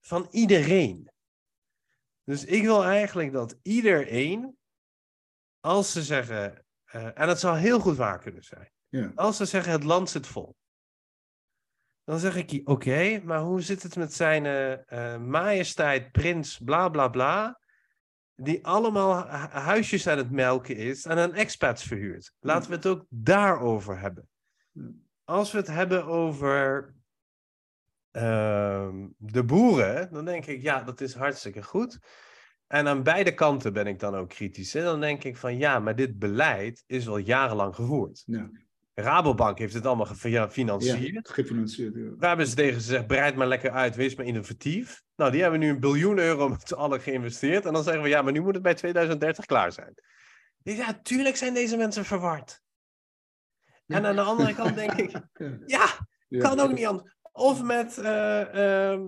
van 0.00 0.28
iedereen. 0.30 1.10
Dus 2.24 2.44
ik 2.44 2.62
wil 2.62 2.84
eigenlijk 2.84 3.32
dat 3.32 3.58
iedereen, 3.62 4.56
als 5.60 5.92
ze 5.92 6.02
zeggen, 6.02 6.64
uh, 6.94 7.18
en 7.18 7.28
het 7.28 7.40
zou 7.40 7.56
heel 7.56 7.80
goed 7.80 7.96
waar 7.96 8.18
kunnen 8.18 8.44
zijn, 8.44 8.70
ja. 8.88 9.12
als 9.14 9.36
ze 9.36 9.44
zeggen 9.44 9.72
het 9.72 9.84
land 9.84 10.10
zit 10.10 10.26
vol. 10.26 10.56
Dan 12.04 12.18
zeg 12.18 12.36
ik, 12.36 12.68
oké, 12.68 13.20
maar 13.24 13.40
hoe 13.40 13.60
zit 13.60 13.82
het 13.82 13.96
met 13.96 14.14
zijn 14.14 14.44
uh, 14.92 15.18
majesteit, 15.18 16.12
prins, 16.12 16.58
bla 16.58 16.88
bla 16.88 17.08
bla, 17.08 17.60
die 18.34 18.66
allemaal 18.66 19.26
huisjes 19.50 20.06
aan 20.06 20.18
het 20.18 20.30
melken 20.30 20.76
is 20.76 21.04
en 21.04 21.18
aan 21.18 21.34
expats 21.34 21.84
verhuurt? 21.84 22.34
Laten 22.40 22.70
we 22.70 22.76
het 22.76 22.86
ook 22.86 23.04
daarover 23.08 23.98
hebben. 24.00 24.28
Als 25.24 25.52
we 25.52 25.58
het 25.58 25.66
hebben 25.66 26.04
over 26.04 26.94
uh, 28.12 28.88
de 29.16 29.44
boeren, 29.44 30.12
dan 30.12 30.24
denk 30.24 30.46
ik, 30.46 30.62
ja, 30.62 30.82
dat 30.82 31.00
is 31.00 31.14
hartstikke 31.14 31.62
goed. 31.62 31.98
En 32.66 32.88
aan 32.88 33.02
beide 33.02 33.34
kanten 33.34 33.72
ben 33.72 33.86
ik 33.86 33.98
dan 33.98 34.14
ook 34.14 34.28
kritisch. 34.28 34.74
En 34.74 34.84
dan 34.84 35.00
denk 35.00 35.24
ik 35.24 35.36
van, 35.36 35.58
ja, 35.58 35.78
maar 35.78 35.96
dit 35.96 36.18
beleid 36.18 36.84
is 36.86 37.08
al 37.08 37.16
jarenlang 37.16 37.74
gevoerd. 37.74 38.22
Ja. 38.26 38.50
Rabobank 38.94 39.58
heeft 39.58 39.74
het 39.74 39.86
allemaal 39.86 40.06
gefinancierd. 40.06 41.12
Ja, 41.12 41.20
gefinancierd, 41.22 41.94
ja. 41.94 42.10
Daar 42.18 42.28
hebben 42.28 42.46
ze 42.46 42.54
tegen 42.54 42.74
gezegd, 42.74 43.06
breid 43.06 43.36
maar 43.36 43.46
lekker 43.46 43.70
uit, 43.70 43.96
wees 43.96 44.14
maar 44.14 44.26
innovatief. 44.26 45.02
Nou, 45.16 45.30
die 45.30 45.42
hebben 45.42 45.60
nu 45.60 45.68
een 45.68 45.80
biljoen 45.80 46.18
euro 46.18 46.48
met 46.48 46.68
z'n 46.68 46.74
allen 46.74 47.00
geïnvesteerd. 47.00 47.66
En 47.66 47.72
dan 47.72 47.82
zeggen 47.82 48.02
we, 48.02 48.08
ja, 48.08 48.22
maar 48.22 48.32
nu 48.32 48.40
moet 48.40 48.54
het 48.54 48.62
bij 48.62 48.74
2030 48.74 49.44
klaar 49.44 49.72
zijn. 49.72 49.94
Ja, 50.62 51.00
tuurlijk 51.02 51.36
zijn 51.36 51.54
deze 51.54 51.76
mensen 51.76 52.04
verward. 52.04 52.60
En 53.86 54.06
aan 54.06 54.16
de 54.16 54.22
andere 54.22 54.54
kant 54.54 54.74
denk 54.74 54.92
ik, 54.92 55.20
ja, 55.66 55.86
kan 56.28 56.60
ook 56.60 56.72
niet 56.72 56.86
anders. 56.86 57.16
Of 57.32 57.62
met 57.62 57.98
uh, 57.98 58.98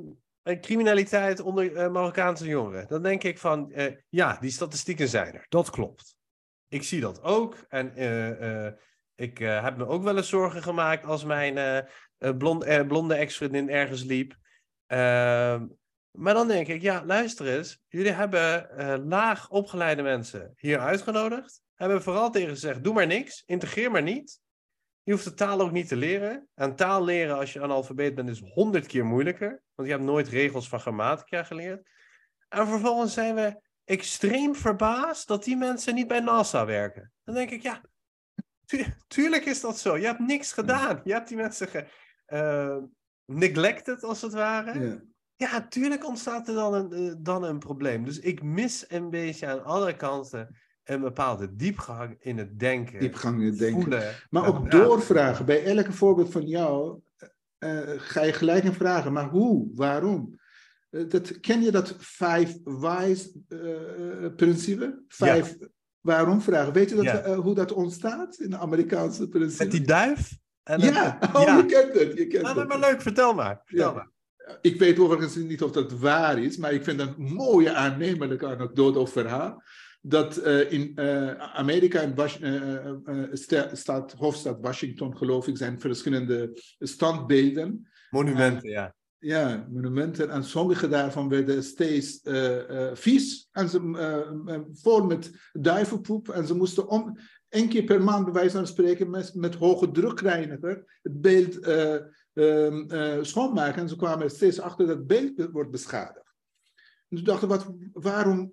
criminaliteit 0.61 1.40
onder 1.40 1.73
uh, 1.73 1.90
Marokkaanse 1.90 2.47
jongeren. 2.47 2.86
Dan 2.89 3.02
denk 3.02 3.23
ik 3.23 3.39
van, 3.39 3.73
ja, 4.09 4.36
die 4.40 4.51
statistieken 4.51 5.09
zijn 5.09 5.35
er. 5.35 5.47
Dat 5.48 5.70
klopt. 5.70 6.16
Ik 6.69 6.82
zie 6.82 7.01
dat 7.01 7.23
ook. 7.23 7.56
En 7.69 7.93
ik 9.15 9.41
uh, 9.41 9.62
heb 9.62 9.77
me 9.77 9.86
ook 9.86 10.03
wel 10.03 10.16
eens 10.16 10.28
zorgen 10.28 10.62
gemaakt 10.62 11.05
als 11.07 11.24
mijn 11.24 11.86
uh, 12.19 12.36
blond, 12.39 12.86
blonde 12.86 13.15
ex-vriendin 13.15 13.70
ergens 13.70 14.03
liep. 14.03 14.36
Ehm, 14.86 15.66
maar 16.11 16.35
dan 16.35 16.49
denk 16.49 16.69
ik, 16.69 16.82
ja, 16.82 17.05
luister 17.05 17.57
eens. 17.57 17.82
Jullie 17.89 18.12
hebben 18.12 18.69
laag 19.09 19.51
opgeleide 19.51 20.03
mensen 20.03 20.53
hier 20.57 20.78
uitgenodigd. 20.78 21.62
hebben 21.74 22.03
vooral 22.03 22.31
tegen 22.31 22.49
gezegd: 22.49 22.85
doe 22.85 22.95
maar 22.95 23.07
niks, 23.07 23.43
integreer 23.47 23.91
maar 23.91 24.03
niet. 24.03 24.41
Je 25.03 25.12
hoeft 25.12 25.24
de 25.24 25.35
taal 25.35 25.61
ook 25.61 25.73
niet 25.73 25.89
te 25.89 25.97
leren. 25.97 26.49
En 26.55 26.77
taal 26.77 27.05
leren 27.05 27.36
als 27.36 27.53
je 27.53 27.62
analfabeet 27.62 28.15
bent 28.15 28.28
is 28.28 28.43
honderd 28.45 28.86
keer 28.86 29.05
moeilijker, 29.05 29.62
want 29.74 29.89
je 29.89 29.95
hebt 29.95 30.07
nooit 30.07 30.28
regels 30.28 30.69
van 30.69 30.81
grammatica 30.81 31.43
geleerd. 31.43 31.89
En 32.49 32.66
vervolgens 32.66 33.12
zijn 33.12 33.35
we 33.35 33.61
extreem 33.85 34.55
verbaasd 34.55 35.28
dat 35.28 35.45
die 35.45 35.57
mensen 35.57 35.95
niet 35.95 36.09
bij 36.09 36.20
NASA 36.20 36.66
werken. 36.66 37.12
Dan 37.24 37.35
denk 37.35 37.51
ik, 37.51 37.62
ja, 37.62 37.82
tuurlijk 39.07 39.45
is 39.45 39.61
dat 39.61 39.78
zo. 39.78 39.97
Je 39.97 40.07
hebt 40.07 40.19
niks 40.19 40.53
gedaan. 40.53 41.01
Je 41.05 41.12
hebt 41.12 41.28
die 41.28 41.36
mensen 41.36 41.69
ge, 41.69 41.86
uh, 42.28 42.77
neglected, 43.24 44.03
als 44.03 44.23
het 44.23 44.32
ware. 44.32 44.81
Ja. 44.81 45.01
ja, 45.36 45.66
tuurlijk 45.69 46.07
ontstaat 46.07 46.49
er 46.49 46.55
dan 46.55 46.74
een, 46.74 47.03
uh, 47.03 47.15
dan 47.19 47.45
een 47.45 47.59
probleem. 47.59 48.05
Dus 48.05 48.19
ik 48.19 48.43
mis 48.43 48.85
een 48.89 49.11
beetje 49.11 49.47
aan 49.47 49.65
alle 49.65 49.97
kanten 49.97 50.57
een 50.85 51.01
bepaalde 51.01 51.57
diepgang 51.57 52.16
in 52.19 52.39
het 52.39 52.59
denken. 52.59 53.01
Diepgang 53.01 53.41
in 53.41 53.47
het 53.47 53.59
denken. 53.59 53.82
Voelen, 53.82 54.15
maar 54.31 54.47
ook 54.47 54.70
doorvragen. 54.70 55.47
Bij 55.47 55.65
elke 55.65 55.93
voorbeeld 55.93 56.32
van 56.32 56.47
jou 56.47 57.01
uh, 57.59 57.81
ga 57.97 58.23
je 58.23 58.32
gelijk 58.32 58.65
een 58.65 58.74
vragen. 58.74 59.12
Maar 59.12 59.28
hoe? 59.28 59.70
Waarom? 59.74 60.43
Dat, 61.09 61.41
ken 61.41 61.62
je 61.62 61.70
dat 61.70 61.97
five 61.99 62.61
whys 62.65 63.36
principe? 64.36 65.03
Vijf 65.09 65.57
ja. 65.59 65.66
Waarom 66.05 66.40
vragen. 66.40 66.72
Weet 66.72 66.90
je 66.90 66.94
dat, 66.94 67.05
ja. 67.05 67.35
hoe 67.35 67.55
dat 67.55 67.72
ontstaat 67.72 68.39
in 68.39 68.51
de 68.51 68.59
Amerikaanse 68.59 69.28
principe? 69.28 69.62
Met 69.62 69.72
die 69.72 69.86
duif? 69.86 70.39
En 70.62 70.81
ja, 70.81 71.18
oh, 71.32 71.43
ja, 71.43 71.56
je 71.56 71.66
kent 71.66 71.94
het. 71.94 72.16
Je 72.16 72.26
kent 72.26 72.43
nou, 72.43 72.59
het. 72.59 72.68
maar 72.68 72.78
leuk, 72.78 73.02
vertel 73.02 73.35
maar. 73.35 73.60
Vertel 73.64 73.94
maar. 73.94 74.10
Ik 74.60 74.78
weet 74.78 74.98
overigens 74.98 75.36
niet 75.36 75.62
of 75.62 75.70
dat 75.70 75.93
waar 75.93 76.39
is, 76.39 76.56
maar 76.56 76.72
ik 76.72 76.85
vind 76.85 76.98
dat 76.98 77.09
een 77.09 77.32
mooie 77.32 77.72
aannemelijke 77.72 78.47
anekdote 78.47 78.98
of 78.98 79.12
verhaal. 79.12 79.62
Dat 80.01 80.47
uh, 80.47 80.72
in 80.72 80.93
uh, 80.94 81.31
Amerika, 81.35 82.01
in 82.01 82.14
Was 82.14 82.39
staat, 83.72 84.12
hoofdstad 84.12 84.60
Washington, 84.60 85.16
geloof 85.16 85.48
ik, 85.48 85.56
zijn 85.56 85.81
verschillende 85.81 86.60
standbeelden. 86.78 87.89
Monumenten, 88.10 88.70
ja. 88.70 88.94
Ja, 89.24 89.66
monumenten. 89.70 90.30
En 90.30 90.44
sommige 90.44 90.88
daarvan 90.88 91.28
werden 91.28 91.62
steeds 91.62 92.20
vies. 92.92 93.48
En 93.52 93.68
ze, 93.68 94.70
vol 94.72 95.05
met 95.06 95.51
duivenpoep. 95.52 96.28
En 96.28 96.46
ze 96.46 96.55
moesten 96.55 96.88
om, 96.88 97.18
één 97.48 97.68
keer 97.68 97.84
per 97.84 98.02
maand, 98.02 98.24
bij 98.24 98.32
wijze 98.32 98.56
van 98.56 98.66
spreken, 98.66 99.10
met, 99.10 99.34
met 99.34 99.55
hoge 99.55 99.90
drukreiniger 99.90 100.98
het 101.02 101.20
beeld 101.20 101.66
uh, 101.66 101.94
uh, 102.34 102.70
uh, 102.70 103.22
schoonmaken. 103.22 103.82
En 103.82 103.88
ze 103.88 103.96
kwamen 103.96 104.30
steeds 104.30 104.60
achter 104.60 104.86
dat 104.86 104.96
het 104.96 105.06
beeld 105.06 105.51
wordt 105.52 105.70
beschadigd. 105.70 106.34
En 107.09 107.24
dachten 107.24 107.48
wat, 107.48 107.66
waarom, 107.92 108.52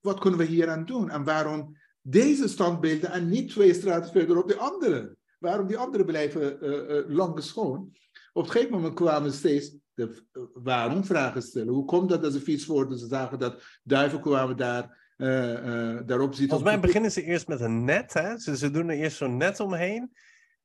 wat 0.00 0.20
kunnen 0.20 0.38
we 0.38 0.46
hier 0.46 0.68
aan 0.68 0.84
doen? 0.84 1.10
En 1.10 1.24
waarom 1.24 1.76
deze 2.00 2.48
standbeelden 2.48 3.10
en 3.10 3.28
niet 3.28 3.50
twee 3.50 3.74
straten 3.74 4.12
verderop 4.12 4.48
de 4.48 4.56
andere? 4.56 5.16
Waarom 5.38 5.66
die 5.66 5.78
andere 5.78 6.04
blijven 6.04 6.58
lang 7.08 7.42
schoon? 7.42 7.92
Op 8.36 8.44
een 8.44 8.50
gegeven 8.50 8.74
moment 8.74 8.94
kwamen 8.94 9.32
steeds 9.32 9.76
de 9.94 10.22
waarom 10.54 11.04
vragen 11.04 11.42
stellen. 11.42 11.72
Hoe 11.72 11.84
komt 11.84 12.08
dat 12.08 12.22
dat 12.22 12.32
ze 12.32 12.40
vies 12.40 12.66
worden? 12.66 12.98
Ze 12.98 13.06
zagen 13.06 13.38
dat 13.38 13.62
duiven 13.82 14.20
kwamen 14.20 14.56
daar 14.56 15.14
uh, 15.16 15.52
uh, 15.52 16.00
daarop 16.06 16.34
zit. 16.34 16.48
Volgens 16.48 16.70
mij 16.70 16.80
beginnen 16.80 17.12
ze 17.12 17.22
eerst 17.22 17.48
met 17.48 17.60
een 17.60 17.84
net. 17.84 18.12
Hè? 18.12 18.38
Ze, 18.38 18.56
ze 18.56 18.70
doen 18.70 18.88
er 18.88 18.96
eerst 18.96 19.16
zo'n 19.16 19.36
net 19.36 19.60
omheen. 19.60 20.12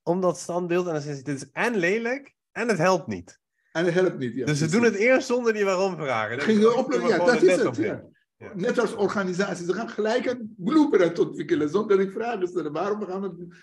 Om 0.04 0.22
dat 0.22 0.40
standbeeld. 0.40 0.86
En 0.88 0.94
dan 0.94 1.02
zeggen 1.02 1.18
ze: 1.18 1.24
dit 1.24 1.42
is 1.42 1.50
en 1.52 1.76
lelijk. 1.76 2.36
En 2.52 2.68
het 2.68 2.78
helpt 2.78 3.08
niet. 3.08 3.40
En 3.72 3.86
het 3.86 3.94
helpt 3.94 4.18
niet. 4.18 4.34
Ja, 4.36 4.46
dus 4.46 4.58
ze 4.58 4.70
doen 4.70 4.84
het 4.84 4.96
eerst 4.96 5.28
zonder 5.28 5.54
die 5.54 5.66
waarom 5.66 5.96
vragen. 5.96 6.42
Ging 6.42 6.62
ja, 6.62 7.18
dat 7.26 7.42
is 7.42 7.56
het. 7.56 7.76
Ja. 7.76 8.04
Ja. 8.38 8.52
Net 8.56 8.80
als 8.80 8.96
organisaties. 8.96 9.66
Ze 9.66 9.74
gaan 9.74 9.90
gelijk 9.90 10.26
een 10.26 10.54
blueprint 10.58 11.20
ontwikkelen. 11.20 11.70
Zonder 11.70 11.98
die 11.98 12.12
vragen 12.12 12.48
stellen. 12.48 12.72
Waarom 12.72 13.04
gaan 13.04 13.22
we 13.22 13.28
het 13.28 13.38
doen? 13.38 13.54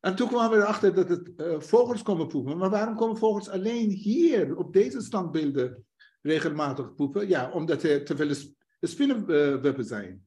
En 0.00 0.14
toen 0.14 0.28
kwamen 0.28 0.58
we 0.58 0.62
erachter 0.62 0.94
dat 0.94 1.08
het 1.08 1.30
uh, 1.36 1.60
vogels 1.60 2.02
komen 2.02 2.26
poepen. 2.26 2.56
Maar 2.56 2.70
waarom 2.70 2.96
komen 2.96 3.16
vogels 3.16 3.48
alleen 3.48 3.90
hier, 3.90 4.56
op 4.56 4.72
deze 4.72 5.00
standbeelden, 5.00 5.84
regelmatig 6.22 6.94
poepen? 6.94 7.28
Ja, 7.28 7.50
omdat 7.50 7.82
er 7.82 8.04
te 8.04 8.16
veel 8.16 8.34
spinnenwebben 8.80 9.84
zijn. 9.84 10.26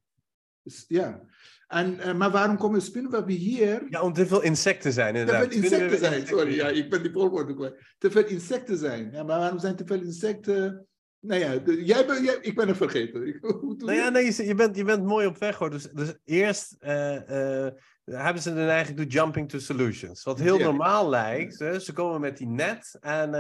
Ja. 0.88 1.26
En, 1.68 1.94
uh, 1.94 2.14
maar 2.14 2.32
waarom 2.32 2.58
komen 2.58 2.82
spinnenwebben 2.82 3.36
hier? 3.36 3.86
Ja, 3.90 4.02
om 4.02 4.14
te 4.14 4.26
veel 4.26 4.42
insecten 4.42 4.94
zijn 4.94 5.16
inderdaad. 5.16 5.44
Te 5.44 5.50
veel 5.50 5.62
insecten 5.62 6.00
zijn, 6.00 6.28
sorry. 6.28 6.56
Ja, 6.56 6.68
ik 6.68 6.90
ben 6.90 7.02
die 7.02 7.12
voorwoorden 7.12 7.56
kwijt. 7.56 7.96
Te 7.98 8.12
veel 8.12 8.26
insecten 8.26 8.78
zijn. 8.78 9.12
Ja, 9.12 9.24
maar 9.24 9.40
waarom 9.40 9.60
zijn 9.60 9.76
te 9.76 9.86
veel 9.86 10.02
insecten... 10.02 10.88
Nou 11.20 11.40
ja, 11.40 11.58
de, 11.58 11.86
jij 11.86 12.06
ben, 12.06 12.24
jij, 12.24 12.38
ik 12.42 12.56
ben 12.56 12.68
het 12.68 12.78
vergeten. 12.78 13.22
nou 13.78 13.94
ja, 13.94 14.10
nee, 14.10 14.26
je, 14.26 14.46
je, 14.46 14.56
bent, 14.56 14.76
je 14.76 14.84
bent 14.84 15.04
mooi 15.04 15.28
op 15.28 15.38
weg 15.38 15.58
hoor. 15.58 15.70
Dus, 15.70 15.84
dus 15.84 16.14
eerst 16.26 16.76
uh, 16.80 17.30
uh, 17.30 17.68
hebben 18.04 18.42
ze 18.42 18.54
dan 18.54 18.68
eigenlijk 18.68 19.10
de 19.10 19.16
jumping 19.16 19.50
to 19.50 19.60
solutions. 19.60 20.24
Wat 20.24 20.40
heel 20.40 20.58
ja. 20.58 20.64
normaal 20.64 21.10
lijkt. 21.10 21.56
Ze 21.56 21.92
komen 21.94 22.22
met 22.22 22.38
die 22.38 22.48
net 22.48 22.98
en, 23.00 23.34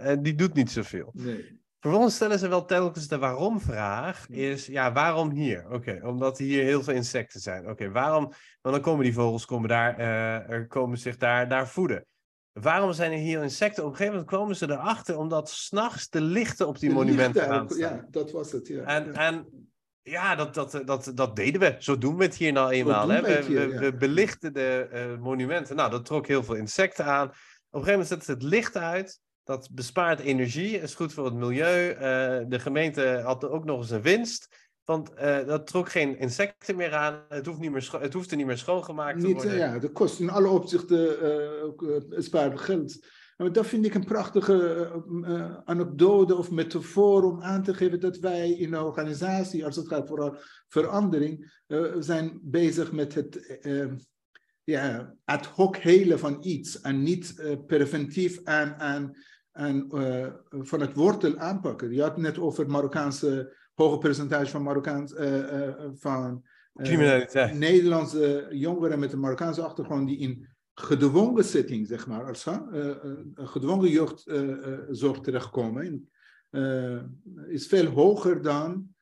en 0.00 0.22
die 0.22 0.34
doet 0.34 0.54
niet 0.54 0.70
zoveel. 0.70 1.10
Nee. 1.12 1.58
Vervolgens 1.80 2.14
stellen 2.14 2.38
ze 2.38 2.48
wel 2.48 2.64
telkens 2.64 3.08
de 3.08 3.18
waarom-vraag. 3.18 4.28
Is 4.28 4.66
ja, 4.66 4.92
waarom 4.92 5.30
hier? 5.30 5.70
Oké, 5.70 6.00
omdat 6.02 6.38
hier 6.38 6.62
heel 6.62 6.82
veel 6.82 6.94
insecten 6.94 7.40
zijn. 7.40 7.68
Oké, 7.68 7.90
waarom? 7.90 8.32
Want 8.60 8.74
dan 8.74 8.80
komen 8.80 9.04
die 9.04 9.14
vogels 9.14 9.44
komen 9.44 9.68
daar, 9.68 9.98
uh, 9.98 10.50
er 10.50 10.66
komen 10.66 10.98
zich 10.98 11.16
daar, 11.16 11.48
daar 11.48 11.68
voeden. 11.68 12.06
Waarom 12.52 12.92
zijn 12.92 13.12
er 13.12 13.18
hier 13.18 13.42
insecten? 13.42 13.84
Op 13.84 13.90
een 13.90 13.96
gegeven 13.96 14.18
moment 14.18 14.36
komen 14.36 14.56
ze 14.56 14.70
erachter 14.70 15.18
omdat 15.18 15.50
s'nachts 15.50 16.08
de 16.08 16.20
lichten 16.20 16.66
op 16.66 16.78
die 16.78 16.88
de 16.88 16.94
monumenten 16.94 17.48
aanstaan. 17.48 17.78
Ja, 17.78 18.06
dat 18.10 18.30
was 18.30 18.52
het. 18.52 18.68
Ja. 18.68 18.82
En, 18.82 19.04
ja. 19.04 19.12
en 19.12 19.59
ja, 20.02 20.34
dat, 20.34 20.54
dat, 20.54 20.82
dat, 20.84 21.12
dat 21.14 21.36
deden 21.36 21.60
we. 21.60 21.76
Zo 21.78 21.98
doen 21.98 22.16
we 22.16 22.24
het 22.24 22.36
hier 22.36 22.52
nou 22.52 22.70
eenmaal. 22.70 23.08
Hè? 23.08 23.22
We, 23.22 23.44
hier, 23.46 23.68
we, 23.68 23.74
ja. 23.74 23.80
we, 23.80 23.94
belichten 23.94 24.52
de 24.52 24.88
uh, 24.92 25.22
monumenten. 25.22 25.76
Nou, 25.76 25.90
dat 25.90 26.04
trok 26.04 26.26
heel 26.26 26.44
veel 26.44 26.54
insecten 26.54 27.04
aan. 27.04 27.28
Op 27.28 27.32
een 27.32 27.84
gegeven 27.84 27.90
moment 27.90 28.08
zetten 28.08 28.26
ze 28.26 28.32
het 28.32 28.42
licht 28.42 28.76
uit. 28.76 29.20
Dat 29.44 29.68
bespaart 29.72 30.20
energie, 30.20 30.80
is 30.80 30.94
goed 30.94 31.12
voor 31.12 31.24
het 31.24 31.34
milieu. 31.34 31.90
Uh, 31.92 31.98
de 32.48 32.58
gemeente 32.58 33.20
had 33.24 33.48
ook 33.48 33.64
nog 33.64 33.78
eens 33.78 33.90
een 33.90 34.02
winst. 34.02 34.68
Want 34.84 35.10
uh, 35.22 35.46
dat 35.46 35.66
trok 35.66 35.90
geen 35.90 36.18
insecten 36.18 36.76
meer 36.76 36.94
aan. 36.94 37.24
Het, 37.28 37.46
hoeft 37.46 37.60
niet 37.60 37.70
meer 37.70 37.96
het 38.00 38.12
hoefde 38.12 38.36
niet 38.36 38.46
meer 38.46 38.58
schoongemaakt 38.58 39.16
niet, 39.16 39.26
te 39.26 39.32
worden. 39.32 39.56
Ja, 39.56 39.78
dat 39.78 39.92
kost 39.92 40.20
in 40.20 40.30
alle 40.30 40.48
opzichten 40.48 41.24
uh, 41.82 42.20
spaart 42.20 42.60
geld. 42.60 42.98
Dat 43.48 43.66
vind 43.66 43.84
ik 43.84 43.94
een 43.94 44.04
prachtige 44.04 44.88
uh, 45.10 45.56
anekdote 45.64 46.36
of 46.36 46.50
metafoor 46.50 47.24
om 47.24 47.42
aan 47.42 47.62
te 47.62 47.74
geven 47.74 48.00
dat 48.00 48.18
wij 48.18 48.50
in 48.50 48.72
een 48.72 48.80
organisatie, 48.80 49.64
als 49.64 49.76
het 49.76 49.88
gaat 49.88 50.08
voor 50.08 50.44
verandering, 50.68 51.62
uh, 51.66 51.94
zijn 51.98 52.38
bezig 52.42 52.92
met 52.92 53.14
het 53.14 53.58
uh, 53.62 53.92
ja, 54.64 55.14
ad 55.24 55.46
hoc 55.46 55.76
helen 55.76 56.18
van 56.18 56.36
iets 56.40 56.80
en 56.80 57.02
niet 57.02 57.54
preventief 57.66 58.40
aan, 58.44 58.74
aan 58.74 59.14
uh, 59.92 60.26
van 60.50 60.80
het 60.80 60.94
wortel 60.94 61.38
aanpakken. 61.38 61.92
Je 61.92 62.02
had 62.02 62.10
het 62.10 62.20
net 62.20 62.38
over 62.38 62.60
het 62.60 62.70
Marokkaanse 62.72 63.56
hoge 63.74 63.98
percentage 63.98 64.50
van, 64.50 64.62
Marokkaans, 64.62 65.14
van 65.94 66.44
Nederlandse 67.52 68.46
jongeren 68.50 68.98
met 68.98 69.12
een 69.12 69.20
Marokkaanse 69.20 69.62
achtergrond 69.62 70.08
die 70.08 70.18
in 70.18 70.48
gedwongen 70.82 71.44
setting, 71.44 71.86
zeg 71.86 72.06
maar, 72.06 72.24
als 72.24 72.46
gedwongen 73.34 73.90
jeugdzorg 73.90 75.20
terechtkomen, 75.20 76.10
is 77.46 77.66
veel 77.66 77.86
hoger 77.86 78.42
dan 78.42 78.94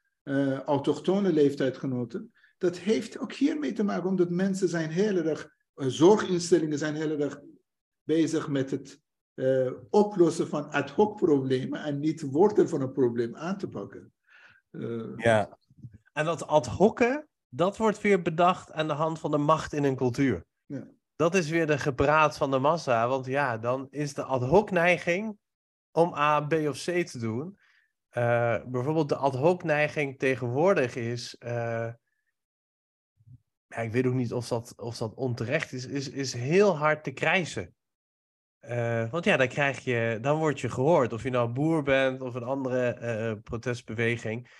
autochtone 0.64 1.32
leeftijdgenoten. 1.32 2.32
Dat 2.59 2.78
heeft 2.78 3.18
ook 3.18 3.32
hiermee 3.32 3.72
te 3.72 3.82
maken, 3.82 4.09
omdat 4.09 4.30
mensen 4.30 4.68
zijn 4.68 4.90
heel 4.90 5.16
erg, 5.16 5.50
zorginstellingen 5.74 6.78
zijn 6.78 6.94
heel 6.94 7.18
erg 7.18 7.40
bezig 8.02 8.48
met 8.48 8.70
het 8.70 9.00
uh, 9.34 9.72
oplossen 9.90 10.48
van 10.48 10.70
ad 10.70 10.90
hoc 10.90 11.16
problemen 11.16 11.82
en 11.82 11.98
niet 12.00 12.20
de 12.20 12.26
wortel 12.26 12.68
van 12.68 12.80
een 12.80 12.92
probleem 12.92 13.36
aan 13.36 13.59
te 13.59 13.68
pakken. 13.68 14.12
Uh, 14.70 15.16
ja, 15.16 15.59
en 16.12 16.24
dat 16.24 16.46
ad 16.46 16.66
hocen, 16.66 17.28
dat 17.48 17.76
wordt 17.76 18.00
weer 18.00 18.22
bedacht 18.22 18.72
aan 18.72 18.86
de 18.86 18.92
hand 18.92 19.18
van 19.18 19.30
de 19.30 19.38
macht 19.38 19.72
in 19.72 19.84
een 19.84 19.96
cultuur. 19.96 20.44
Ja. 20.66 20.88
Dat 21.18 21.34
is 21.34 21.48
weer 21.48 21.66
de 21.66 21.78
gepraat 21.78 22.36
van 22.36 22.50
de 22.50 22.58
massa, 22.58 23.08
want 23.08 23.26
ja, 23.26 23.58
dan 23.58 23.86
is 23.90 24.14
de 24.14 24.22
ad 24.22 24.42
hoc 24.42 24.70
neiging 24.70 25.38
om 25.92 26.14
A, 26.14 26.40
B 26.40 26.52
of 26.52 26.84
C 26.84 27.06
te 27.06 27.18
doen. 27.18 27.58
Uh, 28.12 28.56
bijvoorbeeld 28.66 29.08
de 29.08 29.16
ad 29.16 29.34
hoc 29.34 29.62
neiging 29.62 30.18
tegenwoordig 30.18 30.94
is. 30.94 31.36
ja, 31.38 31.96
ik 33.66 33.92
weet 33.92 34.06
ook 34.06 34.14
niet 34.14 34.32
of 34.32 34.48
dat, 34.48 34.72
of 34.76 34.96
dat 34.96 35.14
onterecht 35.14 35.72
is, 35.72 35.86
is, 35.86 36.10
is 36.10 36.32
heel 36.32 36.76
hard 36.76 37.04
te 37.04 37.10
krijsen. 37.10 37.74
Uh, 38.60 39.10
want 39.10 39.24
ja, 39.24 39.36
dan 39.36 39.48
krijg 39.48 39.78
je, 39.78 40.18
dan 40.20 40.38
word 40.38 40.60
je 40.60 40.68
gehoord. 40.68 41.12
Of 41.12 41.22
je 41.22 41.30
nou 41.30 41.48
boer 41.48 41.82
bent 41.82 42.20
of 42.20 42.34
een 42.34 42.42
andere 42.42 43.40
protestbeweging. 43.42 44.50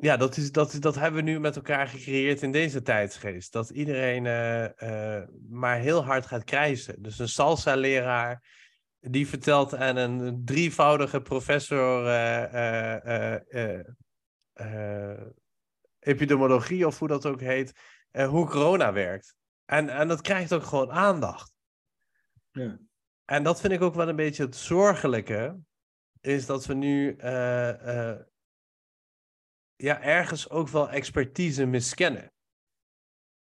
Ja, 0.00 0.16
dat, 0.16 0.36
is, 0.36 0.52
dat, 0.52 0.76
dat 0.80 0.94
hebben 0.94 1.24
we 1.24 1.30
nu 1.30 1.40
met 1.40 1.56
elkaar 1.56 1.88
gecreëerd 1.88 2.42
in 2.42 2.52
deze 2.52 2.82
tijdsgeest. 2.82 3.52
Dat 3.52 3.70
iedereen 3.70 4.24
uh, 4.24 5.22
maar 5.48 5.78
heel 5.78 6.04
hard 6.04 6.26
gaat 6.26 6.44
krijsen. 6.44 7.02
Dus 7.02 7.18
een 7.18 7.28
salsa-leraar 7.28 8.42
die 9.00 9.28
vertelt 9.28 9.74
aan 9.74 9.96
een 9.96 10.44
drievoudige 10.44 11.20
professor 11.20 12.06
epidemiologie 15.98 16.86
of 16.86 16.98
hoe 16.98 17.08
dat 17.08 17.26
ook 17.26 17.40
heet, 17.40 17.72
uh, 18.12 18.28
hoe 18.28 18.48
corona 18.48 18.92
werkt. 18.92 19.34
En, 19.64 19.88
en 19.88 20.08
dat 20.08 20.20
krijgt 20.20 20.52
ook 20.52 20.64
gewoon 20.64 20.90
aandacht. 20.90 21.52
Ja. 22.50 22.78
En 23.24 23.42
dat 23.42 23.60
vind 23.60 23.72
ik 23.72 23.82
ook 23.82 23.94
wel 23.94 24.08
een 24.08 24.16
beetje 24.16 24.44
het 24.44 24.56
zorgelijke, 24.56 25.58
is 26.20 26.46
dat 26.46 26.66
we 26.66 26.74
nu 26.74 27.16
uh, 27.16 28.14
ja, 29.78 30.02
ergens 30.02 30.50
ook 30.50 30.68
wel 30.68 30.90
expertise 30.90 31.66
miskennen. 31.66 32.32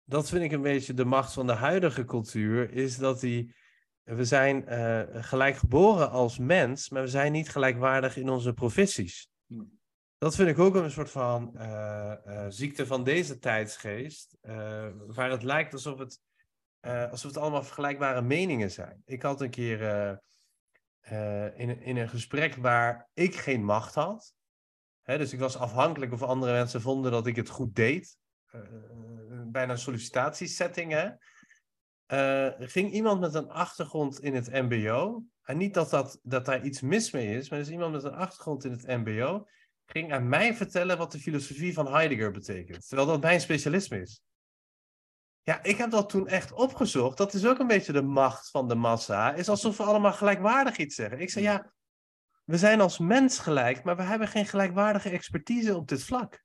Dat 0.03 0.29
vind 0.29 0.43
ik 0.43 0.51
een 0.51 0.61
beetje 0.61 0.93
de 0.93 1.05
macht 1.05 1.33
van 1.33 1.47
de 1.47 1.53
huidige 1.53 2.05
cultuur, 2.05 2.71
is 2.71 2.97
dat 2.97 3.19
die, 3.19 3.55
we 4.03 4.25
zijn 4.25 4.63
gelijk 5.23 5.55
geboren 5.55 6.09
als 6.09 6.37
mens, 6.37 6.89
maar 6.89 7.01
we 7.01 7.07
zijn 7.07 7.31
niet 7.31 7.49
gelijkwaardig 7.49 8.17
in 8.17 8.29
onze 8.29 8.53
professies. 8.53 9.29
Dat 10.17 10.35
vind 10.35 10.49
ik 10.49 10.59
ook 10.59 10.75
een 10.75 10.91
soort 10.91 11.11
van 11.11 11.51
uh, 11.55 12.13
uh, 12.27 12.45
ziekte 12.49 12.85
van 12.85 13.03
deze 13.03 13.39
tijdsgeest, 13.39 14.37
uh, 14.41 14.87
waar 15.07 15.31
het 15.31 15.43
lijkt 15.43 15.73
alsof 15.73 15.99
het, 15.99 16.21
alsof 17.11 17.31
het 17.31 17.37
allemaal 17.37 17.63
vergelijkbare 17.63 18.21
meningen 18.21 18.71
zijn. 18.71 19.01
Ik 19.05 19.21
had 19.21 19.41
een 19.41 19.49
keer 19.49 19.81
in, 21.55 21.81
in 21.81 21.97
een 21.97 22.09
gesprek 22.09 22.55
waar 22.55 23.09
ik 23.13 23.35
geen 23.35 23.63
macht 23.63 23.95
had, 23.95 24.35
dus 25.15 25.33
ik 25.33 25.39
was 25.39 25.57
afhankelijk 25.57 26.11
of 26.11 26.21
andere 26.21 26.51
mensen 26.51 26.81
vonden 26.81 27.11
dat 27.11 27.27
ik 27.27 27.35
het 27.35 27.49
goed 27.49 27.75
deed, 27.75 28.17
bijna 29.45 29.71
een 29.71 29.77
sollicitatiesetting, 29.77 30.91
hè. 30.91 31.09
ging 32.65 32.91
iemand 32.91 33.19
met 33.19 33.33
een 33.33 33.49
achtergrond 33.49 34.19
in 34.19 34.35
het 34.35 34.51
MBO, 34.51 35.23
en 35.43 35.57
niet 35.57 35.73
dat, 35.73 35.89
dat, 35.89 36.19
dat 36.23 36.45
daar 36.45 36.65
iets 36.65 36.81
mis 36.81 37.11
mee 37.11 37.37
is, 37.37 37.49
maar 37.49 37.59
is 37.59 37.69
iemand 37.69 37.91
met 37.91 38.03
een 38.03 38.15
achtergrond 38.15 38.65
in 38.65 38.71
het 38.71 38.87
MBO 38.87 39.47
ging 39.85 40.13
aan 40.13 40.29
mij 40.29 40.55
vertellen 40.55 40.97
wat 40.97 41.11
de 41.11 41.19
filosofie 41.19 41.73
van 41.73 41.91
Heidegger 41.91 42.31
betekent. 42.31 42.87
Terwijl 42.87 43.07
dat 43.07 43.21
mijn 43.21 43.41
specialisme 43.41 44.01
is. 44.01 44.21
Ja, 45.41 45.63
ik 45.63 45.77
heb 45.77 45.91
dat 45.91 46.09
toen 46.09 46.27
echt 46.27 46.51
opgezocht. 46.51 47.17
Dat 47.17 47.33
is 47.33 47.45
ook 47.45 47.59
een 47.59 47.67
beetje 47.67 47.93
de 47.93 48.01
macht 48.01 48.49
van 48.49 48.67
de 48.67 48.75
massa. 48.75 49.33
Is 49.33 49.49
alsof 49.49 49.77
we 49.77 49.83
allemaal 49.83 50.13
gelijkwaardig 50.13 50.77
iets 50.77 50.95
zeggen. 50.95 51.19
Ik 51.19 51.29
zei 51.29 51.45
ja, 51.45 51.73
we 52.47 52.57
zijn 52.57 52.81
als 52.81 52.97
mens 52.97 53.39
gelijk, 53.39 53.83
maar 53.83 53.95
we 53.95 54.03
hebben 54.03 54.27
geen 54.27 54.45
gelijkwaardige 54.45 55.09
expertise 55.09 55.75
op 55.75 55.87
dit 55.87 56.03
vlak. 56.03 56.43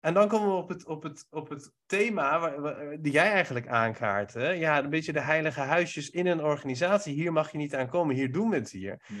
En 0.00 0.14
dan 0.14 0.28
komen 0.28 0.48
we 0.48 0.54
op 0.54 0.68
het, 0.68 0.86
op 0.86 1.02
het, 1.02 1.26
op 1.30 1.48
het 1.48 1.72
thema 1.86 2.58
waar, 2.60 3.00
die 3.00 3.12
jij 3.12 3.30
eigenlijk 3.32 3.68
aankaart. 3.68 4.34
Hè? 4.34 4.48
Ja, 4.50 4.78
een 4.78 4.90
beetje 4.90 5.12
de 5.12 5.20
heilige 5.20 5.60
huisjes 5.60 6.10
in 6.10 6.26
een 6.26 6.42
organisatie. 6.42 7.14
Hier 7.14 7.32
mag 7.32 7.52
je 7.52 7.58
niet 7.58 7.74
aan 7.74 7.88
komen, 7.88 8.14
hier 8.14 8.32
doen 8.32 8.50
we 8.50 8.56
het 8.56 8.70
hier. 8.70 9.02
Ja 9.06 9.14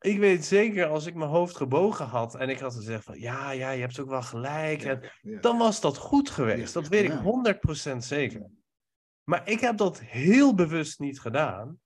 ik 0.00 0.18
weet 0.18 0.44
zeker, 0.44 0.86
als 0.86 1.06
ik 1.06 1.14
mijn 1.14 1.30
hoofd 1.30 1.56
gebogen 1.56 2.06
had 2.06 2.34
en 2.34 2.48
ik 2.48 2.58
had 2.58 2.74
gezegd 2.74 3.04
van 3.04 3.20
ja, 3.20 3.50
ja, 3.50 3.70
je 3.70 3.80
hebt 3.80 4.00
ook 4.00 4.08
wel 4.08 4.22
gelijk. 4.22 4.82
en, 4.82 5.12
Dan 5.40 5.58
was 5.58 5.80
dat 5.80 5.96
goed 5.96 6.30
geweest. 6.30 6.74
dat 6.74 6.88
weet 6.88 7.04
ik 7.04 7.92
100% 7.92 7.96
zeker. 7.96 8.50
Maar 9.24 9.48
ik 9.48 9.60
heb 9.60 9.76
dat 9.76 10.00
heel 10.00 10.54
bewust 10.54 10.98
niet 10.98 11.20
gedaan, 11.20 11.80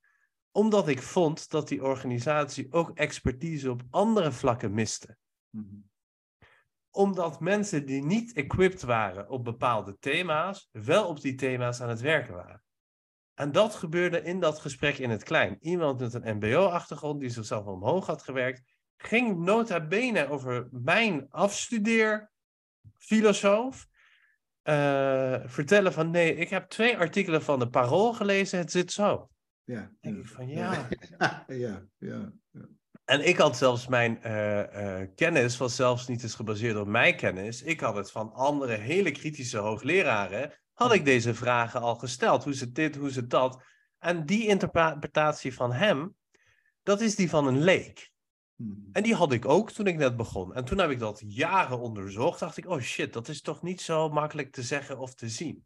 omdat 0.52 0.88
ik 0.88 1.02
vond 1.02 1.50
dat 1.50 1.68
die 1.68 1.82
organisatie 1.82 2.72
ook 2.72 2.90
expertise 2.94 3.70
op 3.70 3.82
andere 3.90 4.32
vlakken 4.32 4.74
miste. 4.74 5.16
Mhm. 5.50 5.76
Omdat 6.90 7.40
mensen 7.40 7.86
die 7.86 8.04
niet 8.04 8.32
equipped 8.32 8.82
waren 8.82 9.28
op 9.28 9.44
bepaalde 9.44 9.96
thema's, 9.98 10.68
wel 10.72 11.08
op 11.08 11.20
die 11.20 11.34
thema's 11.34 11.80
aan 11.80 11.88
het 11.88 12.00
werken 12.00 12.34
waren. 12.34 12.62
En 13.34 13.52
dat 13.52 13.74
gebeurde 13.74 14.22
in 14.22 14.40
dat 14.40 14.58
gesprek 14.58 14.98
in 14.98 15.10
het 15.10 15.22
klein. 15.22 15.56
Iemand 15.60 16.00
met 16.00 16.14
een 16.14 16.36
MBO-achtergrond 16.36 17.20
die 17.20 17.30
zichzelf 17.30 17.66
omhoog 17.66 18.06
had 18.06 18.22
gewerkt, 18.22 18.62
ging 18.96 19.38
nota 19.38 19.86
bene 19.86 20.28
over 20.28 20.68
mijn 20.70 21.30
afstudeerfilosoof. 21.30 23.90
Uh, 24.64 25.40
vertellen 25.44 25.92
van 25.92 26.10
nee, 26.10 26.34
ik 26.34 26.48
heb 26.48 26.68
twee 26.68 26.98
artikelen 26.98 27.42
van 27.42 27.58
de 27.58 27.68
Parool 27.68 28.12
gelezen, 28.12 28.58
het 28.58 28.70
zit 28.70 28.92
zo. 28.92 29.31
Ja. 29.72 29.90
Denk 30.00 30.18
ik 30.18 30.26
van 30.26 30.48
ja. 30.48 30.88
ja, 31.46 31.46
ja, 31.48 31.82
ja. 31.98 32.32
En 33.04 33.26
ik 33.28 33.36
had 33.36 33.56
zelfs 33.56 33.86
mijn 33.86 34.18
uh, 34.26 34.58
uh, 34.58 35.08
kennis, 35.14 35.56
was 35.56 35.76
zelfs 35.76 36.08
niet 36.08 36.22
eens 36.22 36.34
gebaseerd 36.34 36.76
op 36.76 36.86
mijn 36.86 37.16
kennis. 37.16 37.62
Ik 37.62 37.80
had 37.80 37.94
het 37.94 38.10
van 38.10 38.32
andere 38.32 38.74
hele 38.74 39.10
kritische 39.10 39.58
hoogleraren 39.58 40.52
had 40.72 40.92
ik 40.92 41.04
deze 41.04 41.34
vragen 41.34 41.80
al 41.80 41.94
gesteld. 41.94 42.44
Hoe 42.44 42.52
zit 42.52 42.74
dit, 42.74 42.96
hoe 42.96 43.10
zit 43.10 43.30
dat? 43.30 43.62
En 43.98 44.26
die 44.26 44.46
interpretatie 44.46 45.54
van 45.54 45.72
hem, 45.72 46.14
dat 46.82 47.00
is 47.00 47.14
die 47.14 47.30
van 47.30 47.46
een 47.46 47.62
leek. 47.62 48.10
Hmm. 48.56 48.88
En 48.92 49.02
die 49.02 49.14
had 49.14 49.32
ik 49.32 49.44
ook 49.44 49.70
toen 49.70 49.86
ik 49.86 49.96
net 49.96 50.16
begon. 50.16 50.54
En 50.54 50.64
toen 50.64 50.78
heb 50.78 50.90
ik 50.90 50.98
dat 50.98 51.22
jaren 51.26 51.80
onderzocht. 51.80 52.40
Dacht 52.40 52.56
ik, 52.56 52.68
oh 52.68 52.80
shit, 52.80 53.12
dat 53.12 53.28
is 53.28 53.40
toch 53.40 53.62
niet 53.62 53.80
zo 53.80 54.08
makkelijk 54.08 54.52
te 54.52 54.62
zeggen 54.62 54.98
of 54.98 55.14
te 55.14 55.28
zien. 55.28 55.64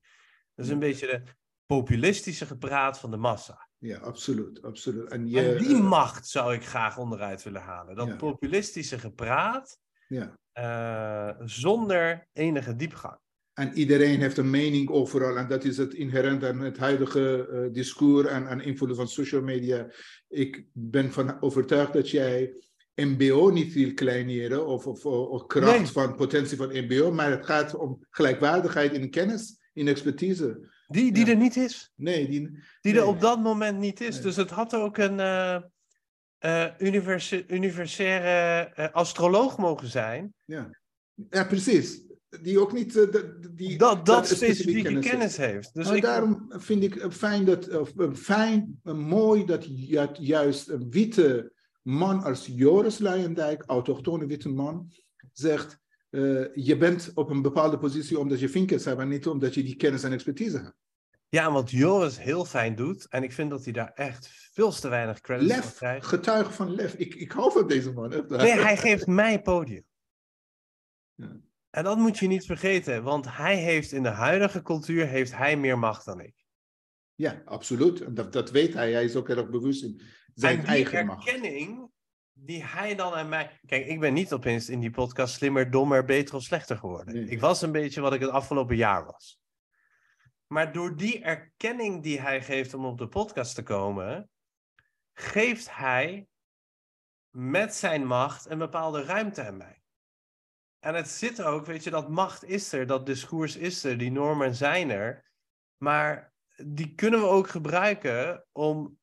Dat 0.55 0.65
is 0.65 0.71
een 0.71 0.79
beetje 0.79 1.07
de 1.07 1.23
populistische 1.67 2.47
gepraat 2.47 2.99
van 2.99 3.11
de 3.11 3.17
massa. 3.17 3.69
Ja, 3.79 3.99
absoluut. 3.99 4.63
absoluut. 4.63 5.11
En, 5.11 5.29
je, 5.29 5.41
en 5.41 5.63
die 5.63 5.77
macht 5.77 6.29
zou 6.29 6.55
ik 6.55 6.65
graag 6.65 6.99
onderuit 6.99 7.43
willen 7.43 7.61
halen. 7.61 7.97
Dat 7.97 8.17
populistische 8.17 8.99
gepraat 8.99 9.79
ja. 10.09 10.39
Uh, 10.59 11.47
zonder 11.47 12.27
enige 12.33 12.77
diepgang. 12.77 13.19
En 13.53 13.73
iedereen 13.73 14.21
heeft 14.21 14.37
een 14.37 14.51
mening 14.51 14.91
overal. 14.91 15.37
En 15.37 15.49
dat 15.49 15.65
is 15.65 15.77
het 15.77 15.95
inherent 15.95 16.45
aan 16.45 16.61
het 16.61 16.79
huidige 16.79 17.49
uh, 17.53 17.73
discours 17.73 18.29
en 18.29 18.49
aan 18.49 18.61
invloed 18.61 18.97
van 18.97 19.09
social 19.09 19.43
media. 19.43 19.87
Ik 20.29 20.65
ben 20.73 21.13
van 21.13 21.43
overtuigd 21.43 21.93
dat 21.93 22.11
jij 22.11 22.55
MBO 22.95 23.51
niet 23.51 23.73
wil 23.73 23.95
kleineren 23.95 24.67
of, 24.67 24.87
of, 24.87 25.07
of 25.07 25.47
kracht 25.47 25.91
van 25.91 26.17
potentie 26.17 26.57
van 26.57 26.69
MBO, 26.73 27.13
maar 27.13 27.31
het 27.31 27.47
gaat 27.47 27.75
om 27.75 28.07
gelijkwaardigheid 28.11 28.93
in 28.93 29.11
kennis, 29.11 29.59
in 29.73 29.89
expertise. 29.89 30.75
Die, 30.87 31.13
die 31.13 31.31
er 31.31 31.37
niet 31.37 31.57
is. 31.57 31.93
Nee, 31.95 32.29
die, 32.29 32.63
die 32.81 32.97
er 32.97 33.07
op 33.07 33.21
dat 33.21 33.43
moment 33.43 33.79
niet 33.79 34.01
is. 34.01 34.21
Dus 34.21 34.37
het 34.37 34.51
had 34.51 34.75
ook 34.75 34.97
een 34.97 35.19
uh, 35.19 35.59
uh, 36.41 36.67
universitaire 37.49 38.93
astroloog 38.93 39.59
mogen 39.59 39.89
zijn. 39.89 40.35
Ja, 40.45 40.71
ja 41.31 41.45
precies 41.45 42.05
die 42.43 42.61
ook 42.61 42.73
niet 42.73 42.95
uh, 42.97 43.23
die, 43.51 43.79
dat, 43.79 44.07
dat 44.07 44.29
specifieke 44.29 44.83
kennis, 44.83 45.07
kennis 45.07 45.37
heeft. 45.37 45.75
Dus 45.75 45.91
ik... 45.91 46.03
daarom 46.03 46.45
vind 46.49 46.83
ik 46.83 47.07
fijn, 47.11 47.45
dat, 47.45 47.69
fijn 48.15 48.81
mooi 48.83 49.45
dat 49.45 49.67
juist 50.19 50.69
een 50.69 50.91
witte 50.91 51.53
man 51.83 52.23
als 52.23 52.47
Joris 52.47 52.99
Luijendijk, 52.99 53.63
autochtone 53.67 54.27
witte 54.27 54.49
man, 54.49 54.93
zegt: 55.33 55.79
uh, 56.17 56.47
Je 56.55 56.77
bent 56.77 57.11
op 57.15 57.31
een 57.31 57.43
bepaalde 57.43 57.79
positie 57.79 58.19
omdat 58.19 58.41
je 58.41 58.49
vinkers 58.49 58.85
hebt 58.85 59.01
en 59.01 59.09
niet 59.09 59.27
omdat 59.27 59.55
je 59.55 59.63
die 59.63 59.77
kennis 59.77 60.03
en 60.03 60.13
expertise 60.13 60.57
hebt. 60.57 60.77
Ja, 61.29 61.53
wat 61.53 61.71
Joris 61.71 62.19
heel 62.19 62.45
fijn 62.45 62.75
doet, 62.75 63.09
en 63.09 63.23
ik 63.23 63.33
vind 63.33 63.51
dat 63.51 63.65
hij 63.65 63.73
daar 63.73 63.93
echt 63.95 64.29
veel 64.53 64.71
te 64.71 64.89
weinig 64.89 65.21
credit 65.21 65.55
voor 65.55 65.73
krijgt. 65.73 66.07
Getuige 66.07 66.53
van 66.53 66.75
lef. 66.75 66.95
Ik, 66.95 67.15
ik 67.15 67.33
hou 67.33 67.53
van 67.53 67.69
deze 67.69 67.93
man. 67.93 68.09
Nee, 68.29 68.53
hij 68.53 68.77
geeft 68.77 69.07
mij 69.07 69.43
podium. 69.43 69.85
Ja. 71.19 71.37
En 71.71 71.85
dat 71.85 71.99
moet 71.99 72.19
je 72.19 72.27
niet 72.27 72.47
vergeten, 72.47 73.03
want 73.03 73.37
hij 73.37 73.57
heeft 73.57 73.93
in 73.93 74.03
de 74.03 74.09
huidige 74.09 74.63
cultuur 74.63 75.07
heeft 75.07 75.37
hij 75.37 75.57
meer 75.57 75.79
macht 75.79 76.05
dan 76.05 76.21
ik. 76.21 76.35
Ja, 77.15 77.43
absoluut. 77.45 78.17
Dat, 78.17 78.33
dat 78.33 78.51
weet 78.51 78.75
hij. 78.75 78.93
Hij 78.93 79.05
is 79.05 79.17
ook 79.17 79.29
erg 79.29 79.51
bewust 79.51 79.83
in 79.83 80.01
zijn 80.35 80.65
eigen 80.65 81.07
macht. 81.07 81.25
die 81.25 81.33
erkenning 81.33 81.91
die 82.39 82.65
hij 82.65 82.95
dan 82.95 83.13
aan 83.13 83.29
mij... 83.29 83.61
Kijk, 83.67 83.87
ik 83.87 84.01
ben 84.01 84.13
niet 84.13 84.33
opeens 84.33 84.69
in 84.69 84.81
die 84.81 84.91
podcast 84.91 85.35
slimmer, 85.35 85.71
dommer, 85.71 86.05
beter 86.05 86.35
of 86.35 86.43
slechter 86.43 86.77
geworden. 86.77 87.29
Ik 87.29 87.41
was 87.41 87.63
een 87.63 87.73
beetje 87.73 88.01
wat 88.01 88.13
ik 88.13 88.21
het 88.21 88.31
afgelopen 88.31 88.77
jaar 88.77 89.05
was. 89.05 89.41
Maar 90.47 90.73
door 90.73 90.97
die 90.97 91.23
erkenning 91.23 92.03
die 92.03 92.21
hij 92.21 92.43
geeft 92.43 92.75
om 92.75 92.85
op 92.85 92.99
de 92.99 93.09
podcast 93.09 93.55
te 93.55 93.63
komen, 93.63 94.31
geeft 95.13 95.77
hij 95.77 96.27
met 97.31 97.75
zijn 97.75 98.07
macht 98.07 98.51
een 98.51 98.59
bepaalde 98.59 99.05
ruimte 99.05 99.47
aan 99.47 99.57
mij. 99.57 99.81
En 100.79 100.95
het 100.95 101.09
zit 101.09 101.43
ook, 101.43 101.67
weet 101.67 101.85
je, 101.85 101.91
dat 101.91 102.09
macht 102.09 102.45
is 102.45 102.73
er, 102.73 102.87
dat 102.87 103.07
discours 103.07 103.57
is 103.57 103.85
er, 103.85 103.99
die 103.99 104.11
normen 104.11 104.55
zijn 104.55 104.91
er. 104.91 105.25
Maar 105.77 106.33
die 106.65 106.95
kunnen 106.95 107.21
we 107.21 107.27
ook 107.27 107.49
gebruiken 107.49 108.47
om, 108.53 108.99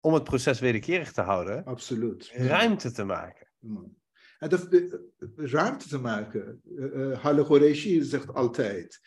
om 0.00 0.14
het 0.14 0.24
proces 0.24 0.60
wederkerig 0.60 1.12
te 1.12 1.20
houden. 1.20 1.64
Absoluut. 1.64 2.30
Ruimte 2.32 2.92
te 2.92 3.04
maken. 3.04 3.46
En 4.38 4.48
de, 4.48 5.10
ruimte 5.36 5.88
te 5.88 5.98
maken. 5.98 6.60
Uh, 6.64 7.18
Halle 7.18 8.04
zegt 8.04 8.34
altijd. 8.34 9.00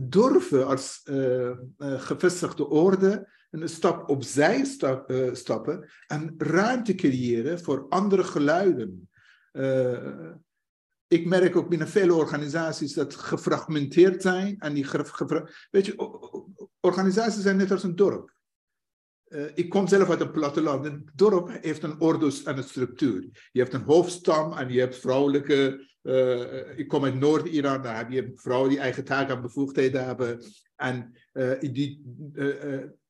durven 0.00 0.66
als 0.66 1.00
uh, 1.04 1.50
gevestigde 1.78 2.68
orde 2.68 3.28
een 3.50 3.68
stap 3.68 4.08
opzij 4.08 4.64
stap, 4.64 5.12
stappen 5.32 5.90
en 6.06 6.34
ruimte 6.38 6.94
creëren 6.94 7.60
voor 7.60 7.86
andere 7.88 8.24
geluiden 8.24 9.08
ik 11.14 11.26
merk 11.26 11.56
ook 11.56 11.68
binnen 11.68 11.88
vele 11.88 12.14
organisaties 12.14 12.92
dat 12.92 13.14
gefragmenteerd 13.14 14.22
zijn. 14.22 14.58
En 14.58 14.74
die 14.74 14.84
weet 15.70 15.86
je, 15.86 16.68
organisaties 16.80 17.42
zijn 17.42 17.56
net 17.56 17.70
als 17.70 17.82
een 17.82 17.96
dorp. 17.96 18.33
Uh, 19.34 19.44
ik 19.54 19.68
kom 19.68 19.88
zelf 19.88 20.10
uit 20.10 20.20
een 20.20 20.30
platteland. 20.30 20.86
Een 20.86 21.10
dorp 21.14 21.58
heeft 21.60 21.82
een 21.82 22.00
ordus 22.00 22.42
en 22.42 22.56
een 22.56 22.62
structuur. 22.62 23.48
Je 23.52 23.60
hebt 23.60 23.74
een 23.74 23.82
hoofdstam 23.82 24.52
en 24.52 24.72
je 24.72 24.80
hebt 24.80 24.98
vrouwelijke. 24.98 25.92
Uh, 26.02 26.78
ik 26.78 26.88
kom 26.88 27.04
uit 27.04 27.18
Noord-Iran, 27.18 27.82
daar 27.82 27.96
heb 27.96 28.10
je 28.10 28.32
vrouwen 28.34 28.70
die 28.70 28.78
eigen 28.78 29.04
taken 29.04 29.36
en 29.36 29.42
bevoegdheden 29.42 30.04
hebben. 30.04 30.42
En 30.76 31.12
uh, 31.32 31.60
die 31.60 32.02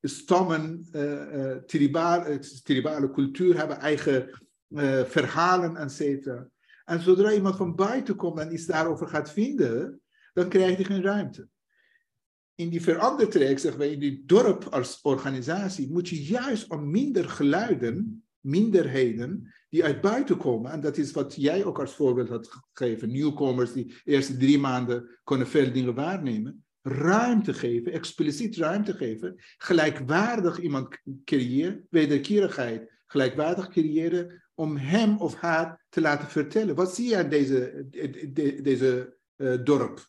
stammen, 0.01 0.87
tribale, 1.65 2.39
tribale 2.63 3.11
cultuur 3.11 3.57
hebben 3.57 3.77
eigen 3.77 4.41
verhalen, 5.05 5.75
et 5.75 5.91
cetera. 5.91 6.47
En 6.85 7.01
zodra 7.01 7.31
iemand 7.31 7.55
van 7.55 7.75
buiten 7.75 8.15
komt 8.15 8.39
en 8.39 8.53
iets 8.53 8.65
daarover 8.65 9.07
gaat 9.07 9.31
vinden, 9.31 10.01
dan 10.33 10.49
krijgt 10.49 10.75
hij 10.75 10.85
geen 10.85 11.03
ruimte 11.03 11.47
in 12.55 12.69
die 12.69 12.81
verandertraject, 12.81 13.61
zeggen 13.61 13.79
wij, 13.79 13.91
in 13.91 13.99
die 13.99 14.23
dorp 14.25 14.63
als 14.63 14.99
organisatie, 15.01 15.91
moet 15.91 16.09
je 16.09 16.23
juist 16.23 16.69
om 16.69 16.91
minder 16.91 17.29
geluiden, 17.29 18.25
minderheden, 18.39 19.53
die 19.69 19.83
uit 19.83 20.01
buiten 20.01 20.37
komen. 20.37 20.71
En 20.71 20.81
dat 20.81 20.97
is 20.97 21.11
wat 21.11 21.35
jij 21.35 21.65
ook 21.65 21.79
als 21.79 21.93
voorbeeld 21.93 22.29
had 22.29 22.49
gegeven. 22.73 23.11
Nieuwkomers 23.11 23.73
die 23.73 23.85
de 23.85 24.11
eerste 24.11 24.37
drie 24.37 24.59
maanden 24.59 25.19
kunnen 25.23 25.47
veel 25.47 25.71
dingen 25.71 25.95
waarnemen. 25.95 26.63
Ruimte 26.81 27.53
geven, 27.53 27.91
expliciet 27.91 28.55
ruimte 28.55 28.93
geven. 28.93 29.35
Gelijkwaardig 29.57 30.59
iemand 30.59 31.01
creëren, 31.23 31.87
wederkerigheid. 31.89 32.91
Gelijkwaardig 33.05 33.67
creëren 33.67 34.43
om 34.53 34.77
hem 34.77 35.17
of 35.17 35.35
haar 35.35 35.85
te 35.89 36.01
laten 36.01 36.27
vertellen. 36.27 36.75
Wat 36.75 36.95
zie 36.95 37.09
je 37.09 37.17
aan 37.17 37.29
deze, 37.29 37.87
deze 38.63 39.17
uh, 39.35 39.63
dorp? 39.63 40.07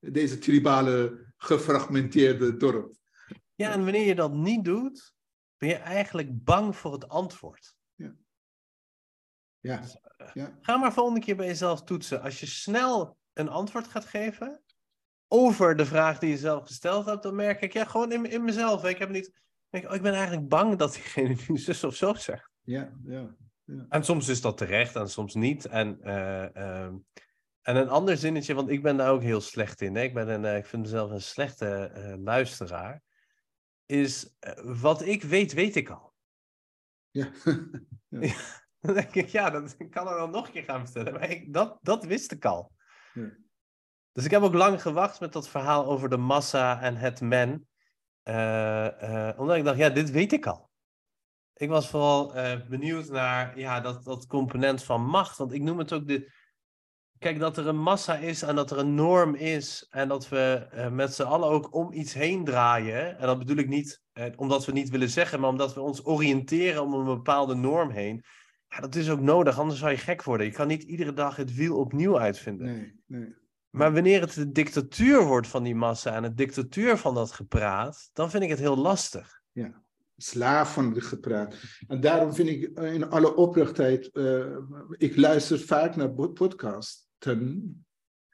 Deze 0.00 0.38
tribale 0.38 1.27
gefragmenteerde 1.38 2.56
dorp. 2.56 2.94
Ja, 3.54 3.72
en 3.72 3.84
wanneer 3.84 4.06
je 4.06 4.14
dat 4.14 4.32
niet 4.32 4.64
doet, 4.64 5.14
ben 5.56 5.68
je 5.68 5.74
eigenlijk 5.74 6.44
bang 6.44 6.76
voor 6.76 6.92
het 6.92 7.08
antwoord. 7.08 7.76
Ja. 7.94 8.14
Ja. 9.60 9.76
Dus, 9.80 9.96
eh, 10.16 10.30
ja. 10.34 10.58
Ga 10.60 10.76
maar 10.76 10.92
volgende 10.92 11.20
keer 11.20 11.36
bij 11.36 11.46
jezelf 11.46 11.82
toetsen. 11.82 12.22
Als 12.22 12.40
je 12.40 12.46
snel 12.46 13.16
een 13.32 13.48
antwoord 13.48 13.88
gaat 13.88 14.04
geven 14.04 14.62
over 15.28 15.76
de 15.76 15.86
vraag 15.86 16.18
die 16.18 16.30
je 16.30 16.38
zelf 16.38 16.66
gesteld 16.66 17.06
hebt, 17.06 17.22
dan 17.22 17.34
merk 17.34 17.60
ik, 17.60 17.72
ja, 17.72 17.84
gewoon 17.84 18.12
in, 18.12 18.24
in 18.24 18.44
mezelf. 18.44 18.84
Ik, 18.84 18.98
heb 18.98 19.10
niet, 19.10 19.32
ik, 19.70 19.88
oh, 19.88 19.94
ik 19.94 20.02
ben 20.02 20.14
eigenlijk 20.14 20.48
bang 20.48 20.76
dat 20.76 20.92
diegene 20.92 21.36
nu 21.48 21.58
zus 21.68 21.84
of 21.84 21.94
zo 21.94 22.14
zegt. 22.14 22.50
Ja, 22.62 22.92
ja. 23.04 23.36
Ja. 23.64 23.86
En 23.88 24.04
soms 24.04 24.28
is 24.28 24.40
dat 24.40 24.56
terecht 24.56 24.96
en 24.96 25.08
soms 25.08 25.34
niet. 25.34 25.66
En 25.66 25.98
uh, 26.02 26.88
en 27.68 27.76
een 27.76 27.88
ander 27.88 28.16
zinnetje, 28.16 28.54
want 28.54 28.68
ik 28.68 28.82
ben 28.82 28.96
daar 28.96 29.10
ook 29.10 29.22
heel 29.22 29.40
slecht 29.40 29.80
in. 29.80 29.96
Hè? 29.96 30.02
Ik, 30.02 30.14
ben 30.14 30.28
een, 30.28 30.44
eh, 30.44 30.56
ik 30.56 30.66
vind 30.66 30.82
mezelf 30.82 31.10
een 31.10 31.20
slechte 31.20 31.92
uh, 31.96 32.24
luisteraar. 32.24 33.02
Is 33.86 34.36
uh, 34.40 34.80
wat 34.80 35.02
ik 35.02 35.22
weet, 35.22 35.52
weet 35.52 35.76
ik 35.76 35.90
al. 35.90 36.14
Ja. 37.10 37.30
ja. 38.08 38.34
dan 38.80 38.94
denk 38.94 39.14
ik, 39.14 39.28
ja, 39.28 39.50
dat 39.50 39.74
ik 39.78 39.90
kan 39.96 40.08
er 40.08 40.16
dan 40.16 40.30
nog 40.30 40.46
een 40.46 40.52
keer 40.52 40.64
gaan 40.64 40.84
vertellen. 40.84 41.12
Maar 41.12 41.30
ik, 41.30 41.52
dat, 41.52 41.78
dat 41.82 42.04
wist 42.04 42.32
ik 42.32 42.44
al. 42.44 42.72
Ja. 43.14 43.30
Dus 44.12 44.24
ik 44.24 44.30
heb 44.30 44.42
ook 44.42 44.54
lang 44.54 44.82
gewacht 44.82 45.20
met 45.20 45.32
dat 45.32 45.48
verhaal 45.48 45.86
over 45.86 46.08
de 46.08 46.16
massa 46.16 46.80
en 46.80 46.96
het 46.96 47.20
men. 47.20 47.68
omdat 49.38 49.56
ik 49.56 49.64
dacht, 49.64 49.78
ja, 49.78 49.88
dit 49.88 50.10
weet 50.10 50.32
ik 50.32 50.46
al. 50.46 50.70
Ik 51.54 51.68
was 51.68 51.88
vooral 51.88 52.32
benieuwd 52.68 53.08
naar 53.08 53.58
ja, 53.58 53.80
dat, 53.80 54.04
dat 54.04 54.26
component 54.26 54.84
van 54.84 55.04
macht. 55.04 55.36
Want 55.36 55.52
ik 55.52 55.62
noem 55.62 55.78
het 55.78 55.92
ook 55.92 56.08
de, 56.08 56.32
kijk, 57.18 57.38
dat 57.38 57.56
er 57.56 57.66
een 57.66 57.80
massa 57.80 58.16
is 58.16 58.42
en 58.42 58.56
dat 58.56 58.70
er 58.70 58.78
een 58.78 58.94
norm 58.94 59.34
is 59.34 59.86
en 59.90 60.08
dat 60.08 60.28
we 60.28 60.68
uh, 60.74 60.90
met 60.90 61.14
z'n 61.14 61.22
allen 61.22 61.48
ook 61.48 61.74
om 61.74 61.92
iets 61.92 62.14
heen 62.14 62.44
draaien. 62.44 63.18
En 63.18 63.26
dat 63.26 63.38
bedoel 63.38 63.56
ik 63.56 63.68
niet 63.68 64.02
uh, 64.14 64.24
omdat 64.36 64.64
we 64.64 64.72
niet 64.72 64.90
willen 64.90 65.10
zeggen, 65.10 65.40
maar 65.40 65.50
omdat 65.50 65.74
we 65.74 65.80
ons 65.80 66.06
oriënteren 66.06 66.82
om 66.82 66.94
een 66.94 67.04
bepaalde 67.04 67.54
norm 67.54 67.90
heen. 67.90 68.24
Ja, 68.68 68.80
dat 68.80 68.94
is 68.94 69.10
ook 69.10 69.20
nodig, 69.20 69.58
anders 69.58 69.80
zou 69.80 69.90
je 69.90 69.96
gek 69.96 70.22
worden. 70.22 70.46
Je 70.46 70.52
kan 70.52 70.66
niet 70.66 70.82
iedere 70.82 71.12
dag 71.12 71.36
het 71.36 71.54
wiel 71.54 71.76
opnieuw 71.76 72.18
uitvinden. 72.18 72.66
Nee, 72.66 73.00
nee. 73.06 73.34
Maar 73.70 73.92
wanneer 73.92 74.20
het 74.20 74.34
de 74.34 74.52
dictatuur 74.52 75.24
wordt 75.24 75.46
van 75.46 75.62
die 75.62 75.74
massa 75.74 76.14
en 76.14 76.22
het 76.22 76.36
dictatuur 76.36 76.96
van 76.96 77.14
dat 77.14 77.32
gepraat, 77.32 78.10
dan 78.12 78.30
vind 78.30 78.42
ik 78.42 78.48
het 78.48 78.58
heel 78.58 78.76
lastig. 78.76 79.40
Ja, 79.52 79.82
slaaf 80.16 80.72
van 80.72 80.94
het 80.94 81.04
gepraat. 81.04 81.56
En 81.86 82.00
daarom 82.00 82.34
vind 82.34 82.48
ik 82.48 82.78
eh, 82.78 82.94
in 82.94 83.10
alle 83.10 83.34
oprechtheid, 83.34 84.10
uh, 84.12 84.56
ik 84.90 85.16
luister 85.16 85.58
vaak 85.58 85.96
naar 85.96 86.10
podcasts 86.10 87.07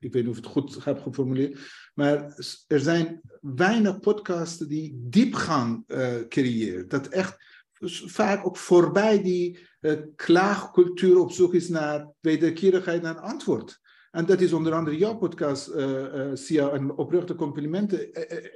ik 0.05 0.13
weet 0.13 0.23
niet 0.23 0.33
of 0.33 0.39
ik 0.39 0.45
het 0.45 0.53
goed 0.53 0.85
heb 0.85 1.03
geformuleerd. 1.03 1.59
Maar 1.95 2.45
er 2.67 2.81
zijn 2.81 3.21
weinig 3.41 4.01
podcasts 4.01 4.59
die 4.59 5.01
diepgang 5.09 5.85
uh, 5.87 6.15
creëren. 6.29 6.89
Dat 6.89 7.07
echt 7.07 7.63
vaak 8.07 8.47
ook 8.47 8.57
voorbij 8.57 9.23
die 9.23 9.67
uh, 9.81 9.93
klaagcultuur 10.17 11.19
op 11.19 11.33
zoek 11.33 11.55
is 11.55 11.69
naar 11.69 12.09
wederkerigheid 12.21 13.05
en 13.05 13.19
antwoord. 13.19 13.81
En 14.11 14.27
dat 14.27 14.41
is 14.41 14.53
onder 14.53 14.73
andere 14.73 14.97
jouw 14.97 15.17
podcast, 15.17 15.69
uh, 15.69 16.31
Sia, 16.35 16.71
en 16.71 16.97
oprechte 16.97 17.35
complimenten. 17.35 18.11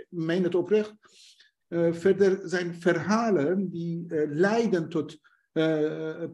meen 0.08 0.42
het 0.42 0.54
oprecht. 0.54 0.94
verder 1.90 2.48
zijn 2.48 2.80
verhalen 2.80 3.70
die 3.70 4.06
leiden 4.28 4.88
tot 4.88 5.18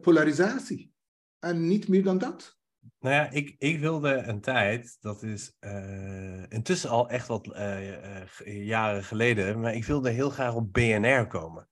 polarisatie. 0.01 0.91
En 1.39 1.67
niet 1.67 1.87
meer 1.87 2.03
dan 2.03 2.17
dat. 2.17 2.57
Nou 3.05 3.17
ja, 3.17 3.29
ik, 3.29 3.55
ik 3.57 3.79
wilde 3.79 4.15
een 4.15 4.41
tijd, 4.41 4.97
dat 5.01 5.23
is 5.23 5.55
uh, 5.59 6.43
intussen 6.49 6.89
al 6.89 7.09
echt 7.09 7.27
wat 7.27 7.47
uh, 7.47 7.87
uh, 7.89 8.65
jaren 8.65 9.03
geleden, 9.03 9.59
maar 9.59 9.73
ik 9.73 9.85
wilde 9.85 10.09
heel 10.09 10.29
graag 10.29 10.53
op 10.53 10.73
BNR 10.73 11.27
komen. 11.27 11.69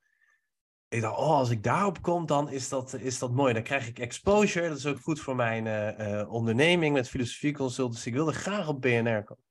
Ik 0.87 1.01
dacht, 1.01 1.17
oh, 1.17 1.29
als 1.29 1.49
ik 1.49 1.63
daarop 1.63 2.01
kom, 2.01 2.25
dan 2.25 2.49
is 2.49 2.69
dat, 2.69 2.93
is 2.93 3.19
dat 3.19 3.31
mooi. 3.31 3.53
Dan 3.53 3.63
krijg 3.63 3.87
ik 3.87 3.99
exposure. 3.99 4.67
Dat 4.67 4.77
is 4.77 4.85
ook 4.85 4.99
goed 4.99 5.19
voor 5.19 5.35
mijn 5.35 6.27
onderneming 6.27 6.93
met 6.93 7.09
filosofie 7.09 7.53
consultancy. 7.53 8.07
Ik 8.07 8.13
wilde 8.13 8.33
graag 8.33 8.67
op 8.67 8.81
BNR 8.81 9.23
komen. 9.23 9.43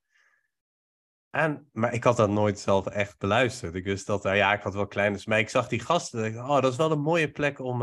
En, 1.30 1.68
maar 1.72 1.92
ik 1.92 2.04
had 2.04 2.16
dat 2.16 2.30
nooit 2.30 2.59
zelf 2.59 2.86
echt 2.86 3.18
beluisterd. 3.18 3.74
Ik 3.74 3.84
wist 3.84 4.06
dat, 4.06 4.22
ja, 4.22 4.52
ik 4.52 4.62
had 4.62 4.74
wel 4.74 4.86
kleine, 4.86 5.22
maar 5.24 5.38
ik 5.38 5.48
zag 5.48 5.68
die 5.68 5.80
gasten. 5.80 6.24
Ik 6.24 6.36
oh, 6.36 6.60
dat 6.60 6.72
is 6.72 6.76
wel 6.76 6.90
een 6.90 7.00
mooie 7.00 7.30
plek 7.30 7.59
om, 7.59 7.82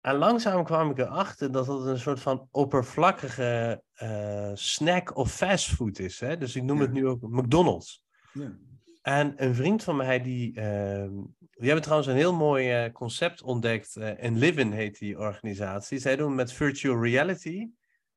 en 0.00 0.14
langzaam 0.14 0.64
kwam 0.64 0.90
ik 0.90 0.98
erachter 0.98 1.52
dat 1.52 1.66
het 1.66 1.84
een 1.84 1.98
soort 1.98 2.20
van 2.20 2.48
oppervlakkige 2.50 3.82
uh, 4.02 4.50
snack 4.54 5.16
of 5.16 5.32
fastfood 5.32 5.98
is. 5.98 6.20
Hè? 6.20 6.36
Dus 6.36 6.56
ik 6.56 6.62
noem 6.62 6.80
het 6.80 6.92
nu 6.92 7.06
ook 7.06 7.22
McDonald's. 7.22 8.04
Ja. 8.32 8.58
En 9.02 9.32
een 9.36 9.54
vriend 9.54 9.82
van 9.82 9.96
mij, 9.96 10.22
die, 10.22 10.48
uh, 10.48 11.08
die 11.38 11.66
hebben 11.66 11.82
trouwens 11.82 12.08
een 12.08 12.16
heel 12.16 12.34
mooi 12.34 12.84
uh, 12.84 12.92
concept 12.92 13.42
ontdekt. 13.42 13.96
En 13.96 14.38
Livin 14.38 14.72
heet 14.72 14.98
die 14.98 15.18
organisatie. 15.18 15.98
Zij 15.98 16.16
doen 16.16 16.34
met 16.34 16.52
virtual 16.52 17.02
reality. 17.02 17.68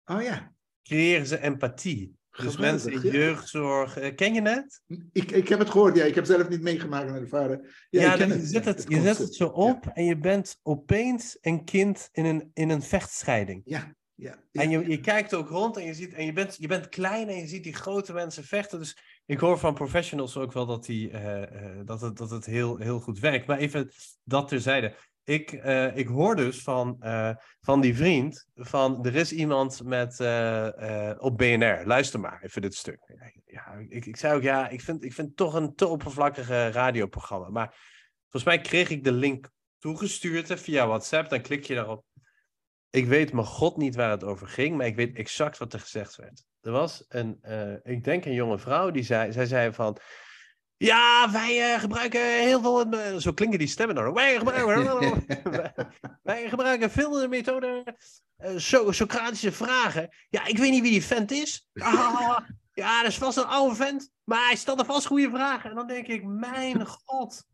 Oh 0.05 0.21
ja. 0.21 0.53
Creëren 0.83 1.27
ze 1.27 1.39
empathie. 1.39 2.17
Dus 2.41 2.57
mensen 2.57 2.91
in 2.91 3.01
jeugdzorg. 3.01 4.01
Uh, 4.01 4.15
ken 4.15 4.33
je 4.33 4.41
het? 4.41 4.81
Ik, 5.11 5.31
ik 5.31 5.47
heb 5.47 5.59
het 5.59 5.69
gehoord, 5.69 5.95
ja. 5.95 6.03
Ik 6.03 6.15
heb 6.15 6.25
zelf 6.25 6.49
niet 6.49 6.61
meegemaakt 6.61 7.07
en 7.07 7.15
ervaren. 7.15 7.69
Ja, 7.89 8.15
ja 8.15 8.25
je, 8.25 8.45
zet 8.45 8.65
het, 8.65 8.85
je 8.87 9.01
zet 9.01 9.17
het 9.17 9.35
zo 9.35 9.47
op 9.47 9.87
en 9.93 10.05
je 10.05 10.17
bent 10.17 10.59
opeens 10.63 11.37
een 11.41 11.63
kind 11.63 12.09
in 12.11 12.25
een, 12.25 12.51
in 12.53 12.69
een 12.69 12.81
vechtscheiding. 12.81 13.61
Ja, 13.65 13.95
ja, 14.15 14.39
en 14.51 14.69
je, 14.69 14.89
je 14.89 14.99
kijkt 14.99 15.33
ook 15.33 15.49
rond 15.49 15.77
en 15.77 15.83
je 15.83 15.93
ziet, 15.93 16.13
en 16.13 16.25
je 16.25 16.33
bent, 16.33 16.55
je 16.59 16.67
bent 16.67 16.89
klein 16.89 17.27
en 17.27 17.35
je 17.35 17.47
ziet 17.47 17.63
die 17.63 17.73
grote 17.73 18.13
mensen 18.13 18.43
vechten. 18.43 18.79
Dus 18.79 18.97
ik 19.25 19.39
hoor 19.39 19.59
van 19.59 19.73
professionals 19.73 20.37
ook 20.37 20.53
wel 20.53 20.65
dat, 20.65 20.85
die, 20.85 21.11
uh, 21.11 21.39
uh, 21.39 21.45
dat 21.85 22.01
het, 22.01 22.17
dat 22.17 22.29
het 22.29 22.45
heel, 22.45 22.77
heel 22.77 22.99
goed 22.99 23.19
werkt. 23.19 23.45
Maar 23.45 23.57
even 23.57 23.91
dat 24.23 24.47
terzijde 24.47 24.95
ik, 25.23 25.51
uh, 25.51 25.97
ik 25.97 26.07
hoor 26.07 26.35
dus 26.35 26.61
van, 26.61 26.97
uh, 26.99 27.35
van 27.61 27.81
die 27.81 27.95
vriend, 27.95 28.47
van 28.55 29.05
er 29.05 29.15
is 29.15 29.31
iemand 29.31 29.83
met, 29.83 30.19
uh, 30.19 31.11
op 31.17 31.37
BNR, 31.37 31.81
luister 31.85 32.19
maar 32.19 32.41
even 32.43 32.61
dit 32.61 32.75
stuk. 32.75 32.99
Ja, 33.45 33.73
ik, 33.89 34.05
ik 34.05 34.17
zei 34.17 34.35
ook, 34.35 34.41
ja, 34.41 34.69
ik 34.69 34.81
vind, 34.81 35.03
ik 35.03 35.13
vind 35.13 35.27
het 35.27 35.37
toch 35.37 35.53
een 35.53 35.75
te 35.75 35.87
oppervlakkige 35.87 36.71
radioprogramma. 36.71 37.49
Maar 37.49 37.75
volgens 38.21 38.43
mij 38.43 38.61
kreeg 38.61 38.89
ik 38.89 39.03
de 39.03 39.11
link 39.11 39.49
toegestuurd 39.77 40.59
via 40.59 40.87
WhatsApp, 40.87 41.29
dan 41.29 41.41
klik 41.41 41.63
je 41.63 41.75
daarop. 41.75 42.05
Ik 42.89 43.05
weet 43.05 43.33
mijn 43.33 43.45
god 43.45 43.77
niet 43.77 43.95
waar 43.95 44.11
het 44.11 44.23
over 44.23 44.47
ging, 44.47 44.77
maar 44.77 44.85
ik 44.85 44.95
weet 44.95 45.15
exact 45.15 45.57
wat 45.57 45.73
er 45.73 45.79
gezegd 45.79 46.15
werd. 46.15 46.43
Er 46.61 46.71
was 46.71 47.05
een, 47.07 47.39
ik 47.83 48.03
denk 48.03 48.25
een 48.25 48.33
jonge 48.33 48.59
vrouw, 48.59 48.91
die 48.91 49.03
zei, 49.03 49.31
zij 49.31 49.45
zei 49.45 49.73
van... 49.73 49.97
Ja, 50.77 51.31
wij 51.31 51.73
uh, 51.73 51.79
gebruiken 51.79 52.21
heel 52.21 52.61
veel. 52.61 52.93
Uh, 52.93 53.15
zo 53.17 53.33
klinken 53.33 53.59
die 53.59 53.67
stemmen 53.67 53.95
dan. 53.95 54.13
Wij 54.13 54.37
gebruiken, 54.37 55.25
wij, 56.23 56.49
gebruiken 56.49 56.91
veel 56.91 57.11
de 57.11 57.27
methode. 57.27 57.97
Uh, 58.37 58.57
so 58.57 58.91
Socratische 58.91 59.51
vragen. 59.51 60.09
Ja, 60.29 60.45
ik 60.45 60.57
weet 60.57 60.71
niet 60.71 60.81
wie 60.81 60.91
die 60.91 61.03
vent 61.03 61.31
is. 61.31 61.69
Ah, 61.73 62.39
ja, 62.73 63.01
dat 63.01 63.11
is 63.11 63.17
vast 63.17 63.37
een 63.37 63.45
oude 63.45 63.75
vent. 63.75 64.11
Maar 64.23 64.45
hij 64.45 64.55
stelde 64.55 64.85
vast 64.85 65.05
goede 65.05 65.29
vragen. 65.29 65.69
En 65.69 65.75
dan 65.75 65.87
denk 65.87 66.07
ik: 66.07 66.23
Mijn 66.23 66.85
god. 66.85 67.45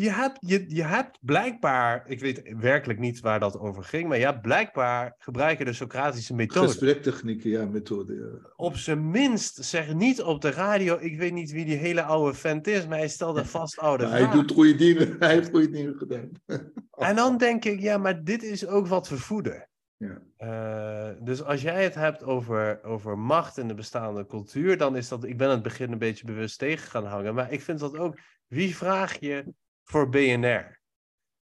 Je 0.00 0.10
hebt, 0.10 0.38
je, 0.40 0.64
je 0.68 0.82
hebt 0.82 1.18
blijkbaar, 1.20 2.04
ik 2.06 2.20
weet 2.20 2.54
werkelijk 2.58 2.98
niet 2.98 3.20
waar 3.20 3.40
dat 3.40 3.58
over 3.58 3.84
ging, 3.84 4.08
maar 4.08 4.18
ja, 4.18 4.32
blijkbaar 4.32 5.14
gebruiken 5.18 5.64
de 5.64 5.72
Socratische 5.72 6.34
methode. 6.34 6.66
Gesprektechnieken, 6.66 7.50
ja, 7.50 7.66
methode. 7.66 8.14
Ja. 8.14 8.50
Op 8.56 8.76
zijn 8.76 9.10
minst 9.10 9.64
zeg 9.64 9.94
niet 9.94 10.22
op 10.22 10.40
de 10.40 10.50
radio, 10.50 10.98
ik 11.00 11.18
weet 11.18 11.32
niet 11.32 11.52
wie 11.52 11.64
die 11.64 11.76
hele 11.76 12.02
oude 12.02 12.36
vent 12.36 12.66
is, 12.66 12.86
maar 12.86 12.98
hij 12.98 13.08
stelde 13.08 13.44
vast 13.44 13.78
oude 13.88 14.04
Maar 14.04 14.18
hij 14.18 14.30
doet 14.30 14.52
goede 14.52 14.74
dingen, 14.74 15.16
hij 15.18 15.34
heeft 15.34 15.50
goede 15.50 15.70
dingen 15.70 15.94
gedaan. 15.94 16.30
En 16.90 17.16
dan 17.16 17.36
denk 17.36 17.64
ik, 17.64 17.80
ja, 17.80 17.98
maar 17.98 18.24
dit 18.24 18.42
is 18.42 18.66
ook 18.66 18.86
wat 18.86 19.08
we 19.08 19.18
voeden. 19.18 19.68
Ja. 19.96 20.22
Uh, 20.38 21.24
dus 21.24 21.42
als 21.42 21.62
jij 21.62 21.82
het 21.82 21.94
hebt 21.94 22.24
over, 22.24 22.84
over 22.84 23.18
macht 23.18 23.58
in 23.58 23.68
de 23.68 23.74
bestaande 23.74 24.26
cultuur, 24.26 24.76
dan 24.76 24.96
is 24.96 25.08
dat, 25.08 25.24
ik 25.24 25.36
ben 25.36 25.50
het 25.50 25.62
begin 25.62 25.92
een 25.92 25.98
beetje 25.98 26.26
bewust 26.26 26.58
tegen 26.58 26.88
gaan 26.88 27.04
hangen, 27.04 27.34
maar 27.34 27.52
ik 27.52 27.60
vind 27.60 27.78
dat 27.78 27.96
ook, 27.96 28.18
wie 28.46 28.76
vraag 28.76 29.20
je 29.20 29.44
voor 29.84 30.08
BNR? 30.08 30.80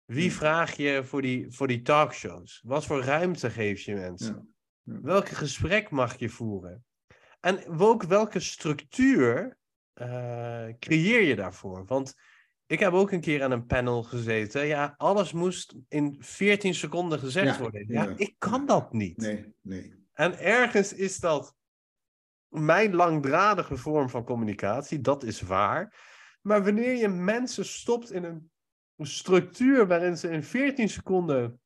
Wie 0.05 0.32
vraag 0.32 0.77
je 0.77 1.05
voor 1.05 1.23
die, 1.23 1.51
voor 1.51 1.66
die 1.66 1.82
talkshows? 1.82 2.62
Wat 2.65 2.86
voor 2.86 3.02
ruimte 3.02 3.51
geef 3.51 3.81
je 3.81 3.94
mensen? 3.94 4.35
Ja. 4.35 4.94
Ja. 4.94 5.01
Welke 5.01 5.35
gesprek 5.35 5.90
mag 5.90 6.19
je 6.19 6.28
voeren? 6.28 6.85
En 7.40 7.81
ook 7.81 8.02
welke 8.02 8.40
structuur 8.40 9.59
uh, 9.94 10.66
creëer 10.78 11.23
je 11.23 11.36
daarvoor? 11.36 11.85
Want 11.86 12.15
ik 12.66 12.78
heb 12.78 12.93
ook 12.93 13.10
een 13.10 13.20
keer 13.20 13.43
aan 13.43 13.51
een 13.51 13.66
panel 13.66 14.02
gezeten. 14.02 14.66
Ja, 14.66 14.94
alles 14.97 15.32
moest 15.32 15.74
in 15.89 16.16
14 16.19 16.74
seconden 16.74 17.19
gezegd 17.19 17.56
Ja, 17.56 17.62
worden. 17.62 17.85
Ja, 17.89 18.02
ja. 18.02 18.15
ik 18.16 18.35
kan 18.39 18.66
dat 18.66 18.93
niet. 18.93 19.16
Nee, 19.16 19.55
nee. 19.62 19.94
En 20.12 20.39
ergens 20.39 20.93
is 20.93 21.19
dat 21.19 21.55
mijn 22.48 22.94
langdradige 22.94 23.77
vorm 23.77 24.09
van 24.09 24.24
communicatie, 24.24 25.01
dat 25.01 25.23
is 25.23 25.40
waar. 25.40 25.94
Maar 26.40 26.65
wanneer 26.65 26.94
je 26.94 27.09
mensen 27.09 27.65
stopt 27.65 28.12
in 28.12 28.24
een 28.24 28.51
structuur 29.06 29.86
waarin 29.86 30.16
ze 30.16 30.31
in 30.31 30.43
14 30.43 30.89
seconden. 30.89 31.60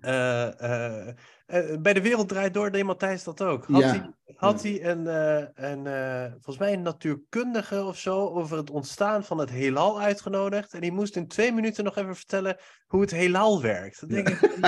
eh, 0.00 1.08
eh, 1.08 1.16
eh, 1.46 1.76
bij 1.80 1.92
de 1.92 2.02
wereld 2.02 2.28
draait 2.28 2.54
door, 2.54 2.70
deed 2.70 2.84
Matthijs 2.84 3.24
dat 3.24 3.42
ook. 3.42 3.66
Had 3.66 3.82
Ja. 3.82 3.88
hij, 3.88 4.10
had 4.36 4.62
hij 4.62 4.84
een, 4.84 5.06
eh, 5.06 5.44
een 5.54 5.86
eh, 5.86 6.30
volgens 6.30 6.58
mij 6.58 6.72
een 6.72 6.82
natuurkundige 6.82 7.84
of 7.84 7.98
zo 7.98 8.28
over 8.28 8.56
het 8.56 8.70
ontstaan 8.70 9.24
van 9.24 9.38
het 9.38 9.50
heelal 9.50 10.00
uitgenodigd. 10.00 10.74
En 10.74 10.80
die 10.80 10.92
moest 10.92 11.16
in 11.16 11.28
twee 11.28 11.52
minuten 11.52 11.84
nog 11.84 11.96
even 11.96 12.16
vertellen 12.16 12.56
hoe 12.86 13.00
het 13.00 13.10
heelal 13.10 13.62
werkt. 13.62 14.00
Dan 14.00 14.08
denk 14.08 14.28
ik, 14.28 14.56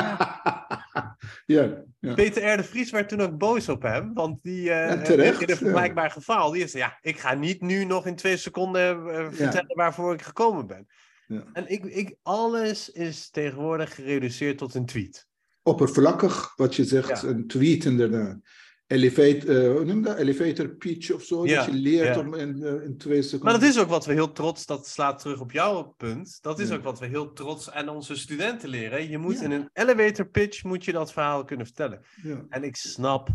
ja. 1.46 1.84
Peter 2.00 2.52
R. 2.52 2.56
de 2.56 2.64
Vries 2.64 2.90
werd 2.90 3.08
toen 3.08 3.20
ook 3.20 3.38
boos 3.38 3.68
op 3.68 3.82
hem, 3.82 4.14
want 4.14 4.42
die 4.42 4.70
eh, 4.72 5.02
terecht, 5.02 5.40
in 5.40 5.50
een 5.50 5.56
vergelijkbaar 5.56 6.10
geval, 6.10 6.50
die 6.50 6.62
is 6.62 6.72
ja, 6.72 6.98
ik 7.00 7.18
ga 7.18 7.34
niet 7.34 7.60
nu 7.60 7.84
nog 7.84 8.06
in 8.06 8.16
twee 8.16 8.36
seconden 8.36 9.10
eh, 9.10 9.26
vertellen 9.30 9.76
waarvoor 9.76 10.12
ik 10.12 10.22
gekomen 10.22 10.66
ben. 10.66 10.86
Ja. 11.26 11.44
En 11.52 11.68
ik, 11.68 11.84
ik, 11.84 12.16
alles 12.22 12.90
is 12.90 13.30
tegenwoordig 13.30 13.94
gereduceerd 13.94 14.58
tot 14.58 14.74
een 14.74 14.86
tweet. 14.86 15.27
Oppervlakkig, 15.68 16.52
wat 16.56 16.74
je 16.76 16.84
zegt, 16.84 17.20
Ja. 17.20 17.28
een 17.28 17.46
tweet 17.46 17.84
inderdaad. 17.84 18.38
Elevate, 18.86 19.46
eh, 19.78 19.84
noem 19.86 20.02
dat? 20.02 20.16
Elevator 20.18 20.68
pitch 20.68 21.10
of 21.12 21.22
zo, 21.22 21.46
Ja, 21.46 21.56
dat 21.56 21.64
je 21.74 21.80
leert 21.80 22.14
ja. 22.14 22.20
om 22.20 22.34
in, 22.34 22.62
eh, 22.62 22.84
in 22.84 22.96
twee 22.98 23.22
seconden. 23.22 23.50
Maar 23.50 23.60
dat 23.60 23.68
is 23.68 23.78
ook 23.78 23.88
wat 23.88 24.06
we 24.06 24.12
heel 24.12 24.32
trots, 24.32 24.66
dat 24.66 24.86
slaat 24.86 25.18
terug 25.18 25.40
op 25.40 25.52
jouw 25.52 25.94
punt. 25.96 26.38
Dat 26.40 26.58
is 26.58 26.70
ook 26.70 26.82
wat 26.82 26.98
we 26.98 27.06
heel 27.06 27.32
trots 27.32 27.70
aan 27.70 27.88
onze 27.88 28.16
studenten 28.16 28.68
leren. 28.68 29.10
Je 29.10 29.18
moet 29.18 29.42
in 29.42 29.50
een 29.50 29.70
elevator 29.72 30.26
pitch 30.28 30.64
moet 30.64 30.84
je 30.84 30.92
dat 30.92 31.12
verhaal 31.12 31.44
kunnen 31.44 31.66
vertellen. 31.66 32.00
En 32.48 32.62
ik 32.64 32.76
snap 32.76 33.28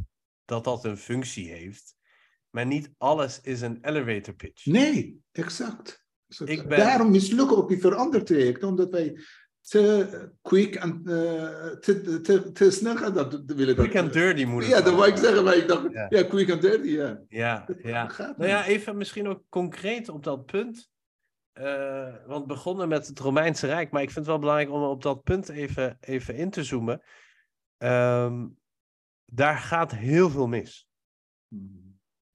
dat 0.46 0.64
dat 0.64 0.84
een 0.86 0.98
functie 0.98 1.50
heeft. 1.52 1.96
Maar 2.50 2.66
niet 2.66 2.92
alles 2.98 3.40
is 3.42 3.62
een 3.62 3.78
elevator 3.82 4.34
pitch. 4.34 4.66
Nee, 4.66 5.20
exact. 5.32 6.06
exact. 6.28 6.50
Ik 6.52 6.68
ben- 6.68 6.78
Daarom 6.80 7.12
mislukken 7.12 7.58
ook 7.58 7.70
die 7.70 7.80
verandertrajecten, 7.80 8.68
omdat 8.68 8.90
wij 8.92 9.20
te 9.68 10.30
quick 10.42 10.76
en 10.76 11.02
eh, 11.06 11.68
te, 11.80 12.22
te, 12.22 12.52
te 12.52 12.72
snel 12.72 12.96
gaan 12.96 13.14
dat, 13.14 13.44
willen. 13.46 13.76
Quick 13.76 13.96
and 13.96 14.14
dirty 14.14 14.44
moet 14.44 14.66
Ja, 14.66 14.82
dat 14.82 14.94
wou 14.94 15.08
ik 15.08 15.18
zeggen, 15.18 15.44
maar 15.44 15.56
ik 15.56 15.68
dacht, 15.68 15.92
Ja. 15.92 16.06
ja, 16.10 16.24
quick 16.24 16.52
and 16.52 16.62
dirty, 16.62 16.90
ja. 16.90 17.22
Ja, 17.28 17.66
ja. 17.82 18.08
Gaat 18.08 18.38
Nou 18.38 18.50
ja, 18.50 18.66
even 18.66 18.98
misschien 18.98 19.28
ook 19.28 19.44
concreet 19.50 20.10
op 20.10 20.24
dat 20.24 20.46
punt. 20.46 20.92
Eh, 21.54 22.16
want 22.26 22.48
begonnen 22.48 22.88
met 22.88 23.08
het 23.08 23.20
Romeinse 23.20 23.68
Rijk, 23.68 23.92
maar 23.92 24.02
ik 24.02 24.12
vind 24.12 24.20
het 24.20 24.28
wel 24.28 24.40
belangrijk 24.40 24.72
om 24.72 24.82
op 24.84 25.02
dat 25.02 25.24
punt 25.24 25.50
even, 25.50 25.98
even 26.00 26.36
in 26.36 26.50
te 26.50 26.64
zoomen. 26.64 27.02
Ehm, 27.78 28.48
daar 29.26 29.58
gaat 29.58 29.92
heel 29.92 30.30
veel 30.30 30.48
mis. 30.48 30.88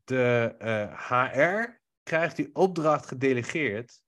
De 0.05 0.55
eh, 0.59 1.09
HR 1.09 1.81
krijgt 2.03 2.37
die 2.37 2.55
opdracht 2.55 3.07
gedelegeerd. 3.07 4.03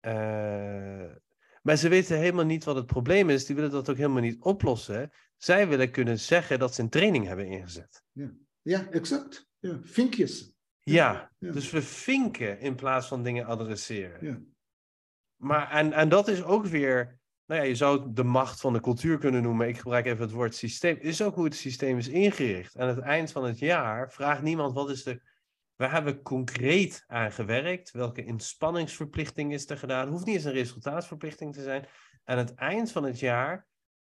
Ja. 0.00 1.22
Maar 1.64 1.76
ze 1.76 1.88
weten 1.88 2.18
helemaal 2.18 2.44
niet 2.44 2.64
wat 2.64 2.76
het 2.76 2.86
probleem 2.86 3.30
is. 3.30 3.46
Die 3.46 3.54
willen 3.56 3.70
dat 3.70 3.90
ook 3.90 3.96
helemaal 3.96 4.22
niet 4.22 4.40
oplossen. 4.40 5.10
Zij 5.36 5.68
willen 5.68 5.90
kunnen 5.90 6.18
zeggen 6.18 6.58
dat 6.58 6.74
ze 6.74 6.82
een 6.82 6.88
training 6.88 7.26
hebben 7.26 7.46
ingezet. 7.46 8.02
Ja, 8.62 8.90
exact. 8.90 9.48
Ja, 9.58 9.78
vinkjes. 9.82 10.52
Ja, 10.78 11.30
Ja. 11.38 11.52
dus 11.52 11.70
we 11.70 11.82
vinken 11.82 12.60
in 12.60 12.74
plaats 12.74 13.06
van 13.06 13.22
dingen 13.22 13.46
adresseren. 13.46 14.26
Ja. 14.26 14.40
Maar, 15.36 15.70
en, 15.70 15.92
en 15.92 16.08
dat 16.08 16.28
is 16.28 16.42
ook 16.42 16.66
weer, 16.66 17.18
nou 17.46 17.60
ja, 17.60 17.66
je 17.66 17.74
zou 17.74 18.02
het 18.02 18.16
de 18.16 18.24
macht 18.24 18.60
van 18.60 18.72
de 18.72 18.80
cultuur 18.80 19.18
kunnen 19.18 19.42
noemen. 19.42 19.68
Ik 19.68 19.78
gebruik 19.78 20.06
even 20.06 20.22
het 20.22 20.32
woord 20.32 20.54
systeem. 20.54 20.96
Is 21.00 21.22
ook 21.22 21.34
hoe 21.34 21.44
het 21.44 21.54
systeem 21.54 21.98
is 21.98 22.08
ingericht. 22.08 22.78
Aan 22.78 22.88
het 22.88 22.98
eind 22.98 23.32
van 23.32 23.44
het 23.44 23.58
jaar 23.58 24.12
vraagt 24.12 24.42
niemand 24.42 24.74
wat 24.74 24.90
is 24.90 25.02
de. 25.02 25.32
Waar 25.76 25.92
hebben 25.92 26.14
we 26.14 26.22
concreet 26.22 27.04
aan 27.06 27.32
gewerkt? 27.32 27.90
Welke 27.90 28.24
inspanningsverplichting 28.24 29.52
is 29.52 29.70
er 29.70 29.78
gedaan? 29.78 30.08
Hoeft 30.08 30.24
niet 30.24 30.34
eens 30.34 30.44
een 30.44 30.52
resultaatsverplichting 30.52 31.54
te 31.54 31.62
zijn. 31.62 31.86
Aan 32.24 32.38
het 32.38 32.54
eind 32.54 32.92
van 32.92 33.04
het 33.04 33.18
jaar, 33.18 33.66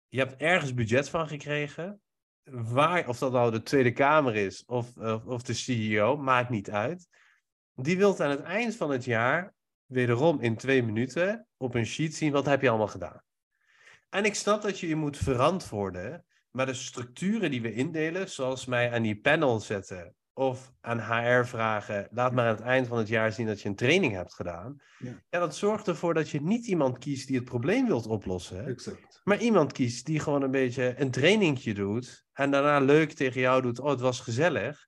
je 0.07 0.17
hebt 0.17 0.35
ergens 0.35 0.73
budget 0.73 1.09
van 1.09 1.27
gekregen. 1.27 2.01
Waar, 2.51 3.07
of 3.07 3.17
dat 3.17 3.31
nou 3.31 3.51
de 3.51 3.61
Tweede 3.61 3.91
Kamer 3.91 4.35
is 4.35 4.65
of, 4.65 4.97
of, 4.97 5.25
of 5.25 5.43
de 5.43 5.53
CEO, 5.53 6.17
maakt 6.17 6.49
niet 6.49 6.71
uit. 6.71 7.07
Die 7.73 7.97
wilt 7.97 8.21
aan 8.21 8.29
het 8.29 8.41
eind 8.41 8.75
van 8.75 8.91
het 8.91 9.05
jaar 9.05 9.53
wederom 9.85 10.39
in 10.41 10.55
twee 10.55 10.83
minuten 10.83 11.47
op 11.57 11.75
een 11.75 11.85
sheet 11.85 12.15
zien 12.15 12.31
wat 12.31 12.45
heb 12.45 12.61
je 12.61 12.69
allemaal 12.69 12.87
gedaan. 12.87 13.21
En 14.09 14.25
ik 14.25 14.35
snap 14.35 14.61
dat 14.61 14.79
je 14.79 14.87
je 14.87 14.95
moet 14.95 15.17
verantwoorden, 15.17 16.25
maar 16.51 16.65
de 16.65 16.73
structuren 16.73 17.51
die 17.51 17.61
we 17.61 17.73
indelen, 17.73 18.29
zoals 18.29 18.65
mij 18.65 18.91
aan 18.91 19.01
die 19.01 19.19
panel 19.19 19.59
zetten 19.59 20.15
of 20.37 20.73
aan 20.81 20.99
HR 20.99 21.45
vragen, 21.45 22.07
laat 22.11 22.33
maar 22.33 22.45
aan 22.45 22.55
het 22.55 22.63
eind 22.63 22.87
van 22.87 22.97
het 22.97 23.07
jaar 23.07 23.31
zien 23.31 23.45
dat 23.45 23.61
je 23.61 23.69
een 23.69 23.75
training 23.75 24.13
hebt 24.13 24.33
gedaan. 24.33 24.81
Ja. 24.99 25.23
Ja, 25.29 25.39
dat 25.39 25.55
zorgt 25.55 25.87
ervoor 25.87 26.13
dat 26.13 26.29
je 26.29 26.41
niet 26.41 26.65
iemand 26.65 26.97
kiest 26.97 27.27
die 27.27 27.35
het 27.35 27.45
probleem 27.45 27.87
wilt 27.87 28.07
oplossen, 28.07 28.65
Exact. 28.65 29.21
maar 29.23 29.39
iemand 29.39 29.71
kiest 29.71 30.05
die 30.05 30.19
gewoon 30.19 30.41
een 30.41 30.51
beetje 30.51 30.93
een 30.97 31.11
trainingje 31.11 31.73
doet 31.73 32.25
en 32.33 32.51
daarna 32.51 32.79
leuk 32.79 33.11
tegen 33.11 33.41
jou 33.41 33.61
doet, 33.61 33.79
oh 33.79 33.89
het 33.89 33.99
was 33.99 34.19
gezellig, 34.19 34.87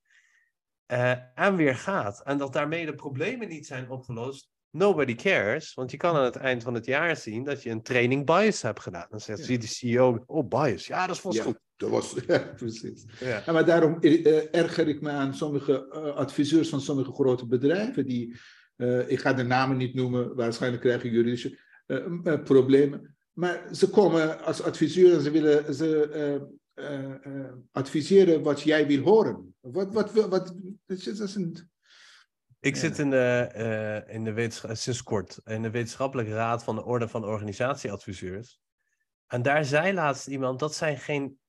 eh, 0.85 1.39
en 1.39 1.55
weer 1.55 1.75
gaat. 1.75 2.21
En 2.23 2.37
dat 2.37 2.53
daarmee 2.53 2.85
de 2.85 2.95
problemen 2.95 3.47
niet 3.47 3.67
zijn 3.67 3.89
opgelost. 3.89 4.49
Nobody 4.77 5.15
cares, 5.15 5.73
want 5.73 5.91
je 5.91 5.97
kan 5.97 6.15
aan 6.15 6.23
het 6.23 6.35
eind 6.35 6.63
van 6.63 6.73
het 6.73 6.85
jaar 6.85 7.15
zien 7.17 7.43
dat 7.43 7.63
je 7.63 7.69
een 7.69 7.81
training 7.81 8.25
bias 8.25 8.61
hebt 8.61 8.79
gedaan. 8.79 9.07
Dan 9.09 9.19
zegt 9.19 9.47
Ja. 9.47 9.57
de 9.57 9.67
CEO, 9.67 10.23
oh 10.25 10.47
bias, 10.47 10.87
ja 10.87 11.07
dat 11.07 11.15
is 11.15 11.21
vast 11.21 11.37
Ja, 11.37 11.43
goed. 11.43 11.59
dat 11.75 11.89
was, 11.89 12.15
ja, 12.27 12.53
precies. 12.55 13.05
Ja. 13.19 13.43
Maar 13.51 13.65
daarom 13.65 13.99
eh, 13.99 14.55
erger 14.55 14.87
ik 14.87 15.01
me 15.01 15.09
aan 15.09 15.33
sommige 15.35 15.89
eh, 15.91 16.15
adviseurs 16.15 16.69
van 16.69 16.81
sommige 16.81 17.11
grote 17.11 17.45
bedrijven 17.47 18.05
die, 18.05 18.35
eh, 18.75 19.09
ik 19.09 19.19
ga 19.19 19.33
de 19.33 19.43
namen 19.43 19.77
niet 19.77 19.93
noemen, 19.93 20.35
waarschijnlijk 20.35 20.83
krijgen 20.83 21.09
juridische 21.09 21.59
eh, 21.85 21.97
eh, 22.23 22.43
problemen. 22.43 23.15
Maar 23.33 23.61
ze 23.71 23.89
komen 23.89 24.43
als 24.43 24.61
adviseur 24.61 25.13
en 25.13 25.21
ze 25.21 25.31
willen 25.31 25.73
ze, 25.73 26.09
eh, 26.09 26.35
eh, 26.85 27.11
eh, 27.23 27.51
adviseren 27.71 28.43
wat 28.43 28.61
jij 28.61 28.87
wil 28.87 29.03
horen. 29.03 29.55
Wat, 29.59 29.93
wat, 29.93 30.13
wat, 30.13 30.29
wat 30.29 30.55
is, 30.87 31.03
dat 31.03 31.19
is 31.27 31.35
een, 31.35 31.69
Ik 32.59 32.73
Ja. 32.73 32.79
zit 32.79 32.99
in 32.99 33.09
de, 33.09 33.49
eh, 33.53 34.13
in 34.15 34.23
de 34.23 34.33
wetenschap, 34.33 34.75
sinds 34.75 35.03
kort 35.03 35.39
in 35.43 35.61
de 35.61 35.69
wetenschappelijke 35.69 36.33
raad 36.33 36.63
van 36.63 36.75
de 36.75 36.83
Orde 36.83 37.07
van 37.07 37.25
Organisatieadviseurs. 37.25 38.59
En 39.27 39.41
daar 39.41 39.65
zei 39.65 39.93
laatst 39.93 40.27
iemand, 40.27 40.59
dat 40.59 40.75
zijn 40.75 40.97
geen 40.97 41.39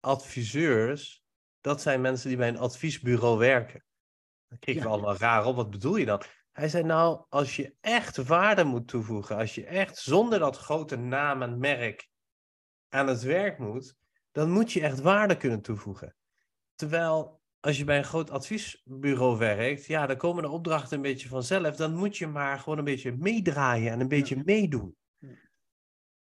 adviseurs, 0.00 1.24
dat 1.60 1.82
zijn 1.82 2.00
mensen 2.00 2.28
die 2.28 2.36
bij 2.38 2.48
een 2.48 2.58
adviesbureau 2.58 3.38
werken. 3.38 3.84
Dan 4.48 4.58
kregen 4.58 4.82
we 4.82 4.88
Ja. 4.88 4.94
allemaal 4.94 5.16
raar 5.16 5.44
op, 5.44 5.56
wat 5.56 5.70
bedoel 5.70 5.96
je 5.96 6.06
dan? 6.06 6.22
Hij 6.52 6.68
zei 6.68 6.84
nou, 6.84 7.24
als 7.28 7.56
je 7.56 7.74
echt 7.80 8.16
waarde 8.16 8.64
moet 8.64 8.88
toevoegen, 8.88 9.36
als 9.36 9.54
je 9.54 9.64
echt 9.66 9.98
zonder 9.98 10.38
dat 10.38 10.56
grote 10.56 10.96
naam 10.96 11.42
en 11.42 11.58
merk 11.58 12.08
aan 12.88 13.06
het 13.06 13.22
werk 13.22 13.58
moet, 13.58 13.94
dan 14.32 14.50
moet 14.50 14.72
je 14.72 14.80
echt 14.80 15.00
waarde 15.00 15.36
kunnen 15.36 15.60
toevoegen. 15.60 16.16
Terwijl 16.74 17.39
als 17.60 17.78
je 17.78 17.84
bij 17.84 17.98
een 17.98 18.04
groot 18.04 18.30
adviesbureau 18.30 19.38
werkt, 19.38 19.86
ja, 19.86 20.06
dan 20.06 20.16
komen 20.16 20.42
de 20.42 20.48
opdrachten 20.48 20.96
een 20.96 21.02
beetje 21.02 21.28
vanzelf. 21.28 21.76
Dan 21.76 21.94
moet 21.94 22.16
je 22.16 22.26
maar 22.26 22.58
gewoon 22.58 22.78
een 22.78 22.84
beetje 22.84 23.16
meedraaien 23.16 23.92
en 23.92 24.00
een 24.00 24.08
beetje 24.08 24.42
meedoen. 24.44 24.96
Ja. 25.18 25.28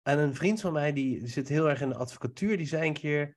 En 0.03 0.19
een 0.19 0.35
vriend 0.35 0.61
van 0.61 0.73
mij, 0.73 0.93
die 0.93 1.27
zit 1.27 1.49
heel 1.49 1.69
erg 1.69 1.81
in 1.81 1.89
de 1.89 1.97
advocatuur, 1.97 2.57
die 2.57 2.67
zei 2.67 2.87
een 2.87 2.95
keer 2.95 3.37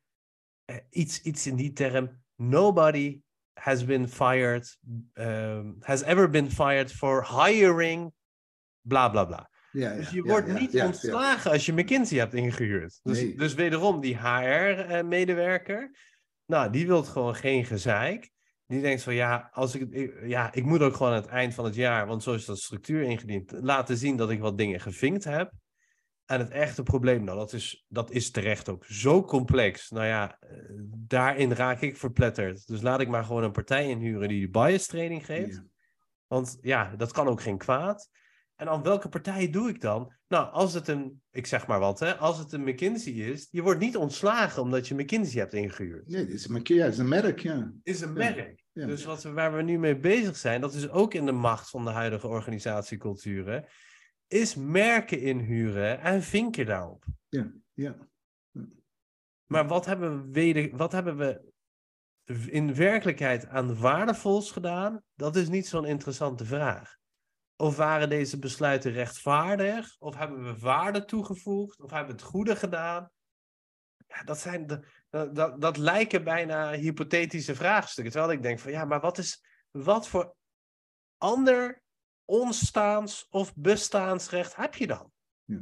eh, 0.66 0.76
iets, 0.90 1.22
iets 1.22 1.48
in 1.48 1.56
die 1.56 1.74
term. 1.74 2.22
Nobody 2.36 3.22
has 3.54 3.86
been 3.86 4.08
fired, 4.10 4.78
um, 5.14 5.76
has 5.80 6.02
ever 6.02 6.30
been 6.30 6.52
fired 6.52 6.92
for 6.92 7.44
hiring, 7.44 8.14
bla 8.82 9.10
bla 9.10 9.26
bla. 9.26 9.50
Ja, 9.72 9.96
Dus 9.96 10.10
je 10.10 10.24
wordt 10.24 10.60
niet 10.60 10.82
ontslagen 10.82 11.52
als 11.52 11.66
je 11.66 11.74
McKinsey 11.74 12.18
hebt 12.18 12.34
ingehuurd. 12.34 13.00
Dus, 13.04 13.22
Nee. 13.22 13.38
dus 13.38 13.54
wederom, 13.54 14.02
die 14.02 14.18
HR-medewerker, 14.18 15.92
nou, 16.50 16.72
die 16.72 16.88
wil 16.88 17.04
gewoon 17.04 17.36
geen 17.36 17.66
gezeik. 17.66 18.32
Die 18.66 18.82
denkt 18.82 19.04
van, 19.04 19.14
ja, 19.14 19.50
als 19.54 19.76
ik, 19.76 20.10
ja, 20.26 20.54
ik 20.54 20.66
moet 20.66 20.82
ook 20.82 20.96
gewoon 20.96 21.12
aan 21.12 21.22
het 21.22 21.30
eind 21.30 21.54
van 21.54 21.66
het 21.66 21.76
jaar, 21.76 22.08
want 22.08 22.24
zo 22.24 22.34
is 22.34 22.46
dat 22.46 22.60
structuur 22.60 23.02
ingediend, 23.02 23.52
laten 23.52 23.98
zien 23.98 24.18
dat 24.18 24.30
ik 24.30 24.40
wat 24.40 24.58
dingen 24.58 24.80
gevinkt 24.80 25.24
heb. 25.24 25.52
En 26.26 26.40
het 26.40 26.50
echte 26.50 26.84
probleem, 26.84 27.24
nou, 27.24 27.38
dat 27.38 27.54
is, 27.54 27.86
dat 27.88 28.12
is 28.12 28.32
terecht 28.32 28.70
ook 28.70 28.86
zo 28.86 29.24
complex. 29.24 29.90
Nou 29.90 30.06
ja, 30.06 30.38
eh, 30.40 30.50
daarin 30.98 31.54
raak 31.54 31.82
ik 31.82 31.98
verpletterd. 31.98 32.68
Dus 32.68 32.82
laat 32.82 33.00
ik 33.00 33.08
maar 33.08 33.24
gewoon 33.24 33.44
een 33.44 33.52
partij 33.52 33.88
inhuren 33.88 34.28
die 34.28 34.40
die 34.40 34.50
bias 34.50 34.88
training 34.88 35.26
geeft. 35.26 35.56
Ja. 35.56 35.66
Want 36.28 36.58
ja, 36.62 36.96
dat 36.96 37.12
kan 37.12 37.28
ook 37.28 37.42
geen 37.42 37.58
kwaad. 37.58 38.10
En 38.60 38.70
aan 38.70 38.84
welke 38.84 39.10
partij 39.10 39.50
doe 39.50 39.70
ik 39.70 39.82
dan? 39.82 40.14
Nou, 40.28 40.52
als 40.52 40.74
het 40.74 40.88
een, 40.88 41.22
ik 41.32 41.46
zeg 41.46 41.68
maar 41.68 41.80
wat, 41.80 42.00
hè, 42.00 42.16
als 42.18 42.38
het 42.38 42.52
een 42.52 42.64
McKinsey 42.64 43.14
is, 43.14 43.48
je 43.52 43.62
wordt 43.62 43.80
niet 43.80 43.98
ontslagen 43.98 44.62
omdat 44.62 44.88
je 44.88 44.96
McKinsey 44.96 45.40
hebt 45.40 45.54
ingehuurd. 45.54 46.08
Nee, 46.08 46.26
dit 46.26 46.34
is 46.34 46.48
een, 46.48 46.62
ja, 46.64 46.84
het 46.84 46.94
is 46.94 47.00
een 47.00 47.08
merk, 47.08 47.40
ja. 47.40 47.74
is 47.84 48.02
een 48.02 48.08
Ja. 48.08 48.14
merk. 48.14 48.64
ja. 48.72 48.86
Dus 48.86 49.06
wat 49.06 49.24
we, 49.24 49.32
waar 49.32 49.56
we 49.56 49.62
nu 49.62 49.80
mee 49.80 50.00
bezig 50.00 50.38
zijn, 50.38 50.62
dat 50.62 50.74
is 50.74 50.90
ook 50.90 51.14
in 51.14 51.26
de 51.26 51.32
macht 51.32 51.70
van 51.70 51.84
de 51.86 51.90
huidige 51.92 52.28
organisatieculturen, 52.28 53.66
is 54.28 54.56
merken 54.56 55.20
inhuren 55.22 56.02
en 56.02 56.24
vinken 56.24 56.66
daarop. 56.66 57.06
ja. 57.74 58.08
Maar 59.46 59.68
wat 59.68 59.86
hebben 59.86 60.24
we, 60.26 60.32
weder, 60.32 60.78
wat 60.78 60.92
hebben 60.92 61.18
we 61.18 61.52
in 62.52 62.76
werkelijkheid 62.76 63.48
aan 63.48 63.80
waardevols 63.80 64.52
gedaan? 64.52 65.04
Dat 65.16 65.36
is 65.36 65.50
niet 65.50 65.68
zo'n 65.68 65.86
interessante 65.86 66.46
vraag. 66.46 66.99
Of 67.62 67.76
waren 67.76 68.10
deze 68.10 68.40
besluiten 68.40 68.92
rechtvaardig? 68.92 69.96
Of 70.00 70.16
hebben 70.16 70.44
we 70.44 70.60
waarde 70.60 71.06
toegevoegd? 71.06 71.82
Of 71.82 71.92
hebben 71.92 72.16
we 72.16 72.22
het 72.22 72.32
goede 72.32 72.56
gedaan? 72.56 73.12
Ja, 74.08 74.24
dat, 74.24 74.40
zijn 74.40 74.68
de, 74.68 74.86
dat, 75.34 75.62
dat, 75.62 75.78
lijken 75.78 76.24
bijna 76.24 76.72
hypothetische 76.72 77.56
vraagstukken. 77.56 78.14
Terwijl 78.14 78.34
ik 78.34 78.44
denk 78.44 78.60
van 78.60 78.72
ja, 78.72 78.86
maar 78.86 79.00
wat, 79.00 79.18
is, 79.18 79.44
wat 79.72 80.08
voor 80.08 80.36
ander 81.18 81.82
onstaans 82.26 83.28
of 83.30 83.56
bestaansrecht 83.56 84.56
heb 84.56 84.76
je 84.76 84.88
dan? 84.88 85.12
Ja. 85.44 85.62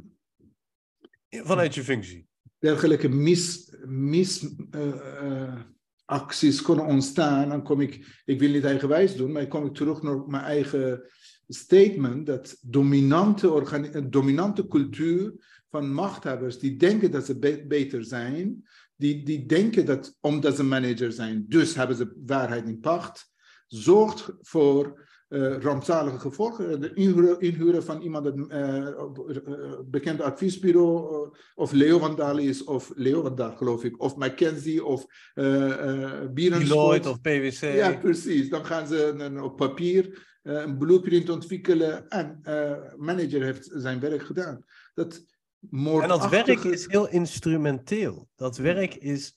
Vanuit 1.28 1.74
je 1.74 1.84
functie. 1.84 2.28
dergelijke 2.58 3.08
mis, 3.08 3.74
mis 3.86 4.54
eh, 4.70 5.46
eh, 5.46 5.60
acties 6.04 6.62
kunnen 6.62 6.86
ontstaan, 6.86 7.48
dan 7.48 7.62
kom 7.62 7.80
ik, 7.80 8.22
ik 8.24 8.40
wil 8.40 8.50
niet 8.50 8.64
eigenwijs 8.64 9.16
doen, 9.16 9.32
maar 9.32 9.42
dan 9.42 9.50
kom 9.50 9.66
ik 9.66 9.74
terug 9.74 10.02
naar 10.02 10.26
mijn 10.26 10.44
eigen 10.44 11.10
statement, 11.48 12.26
dat 12.26 12.56
dominante, 12.60 14.06
dominante 14.08 14.66
cultuur 14.66 15.32
van 15.70 15.92
machthebbers 15.92 16.58
die 16.58 16.76
denken 16.76 17.10
dat 17.10 17.24
ze 17.24 17.38
be- 17.38 17.64
beter 17.68 18.04
zijn, 18.04 18.68
die, 18.96 19.24
die 19.24 19.46
denken 19.46 19.86
dat 19.86 20.16
omdat 20.20 20.56
ze 20.56 20.62
manager 20.64 21.12
zijn, 21.12 21.44
dus 21.48 21.74
hebben 21.74 21.96
ze 21.96 22.12
waarheid 22.26 22.66
in 22.66 22.80
pacht, 22.80 23.32
zorgt 23.66 24.32
voor 24.40 25.06
eh, 25.28 25.56
rampzalige 25.60 26.18
gevolgen. 26.18 26.80
De 26.80 26.94
inhuren, 26.94 27.40
inhuren 27.40 27.84
van 27.84 28.00
iemand, 28.02 28.24
dat 28.24 28.48
eh, 28.48 28.86
eh, 28.86 29.78
bekende 29.84 30.22
adviesbureau, 30.22 31.24
eh, 31.24 31.38
of 31.54 31.72
Leo 31.72 31.98
van 31.98 32.16
Dalen 32.16 32.44
is, 32.44 32.64
of 32.64 32.92
Leo 32.94 33.22
van 33.22 33.34
Dalen 33.34 33.56
geloof 33.56 33.84
ik, 33.84 34.02
of 34.02 34.16
McKenzie, 34.16 34.84
of 34.84 35.06
uh, 35.34 36.20
Deloitte 36.34 37.08
of 37.10 37.20
PwC. 37.20 37.60
Ja, 37.60 37.96
precies. 37.96 38.48
Dan 38.48 38.64
gaan 38.64 38.86
ze 38.86 39.14
een, 39.18 39.42
op 39.42 39.56
papier 39.56 40.04
eh, 40.06 40.37
een 40.48 40.78
blueprint 40.78 41.28
ontwikkelen 41.28 42.08
en 42.08 42.40
eh 42.42 42.94
manager 42.96 43.42
heeft 43.42 43.70
zijn 43.72 44.00
werk 44.00 44.22
gedaan. 44.22 44.64
Dat 44.94 45.14
En 45.16 45.26
moordachtige... 45.70 46.36
dat 46.36 46.46
werk 46.46 46.64
is 46.64 46.86
heel 46.86 47.08
instrumenteel. 47.08 48.28
Dat 48.34 48.56
werk 48.56 48.94
is, 48.94 49.34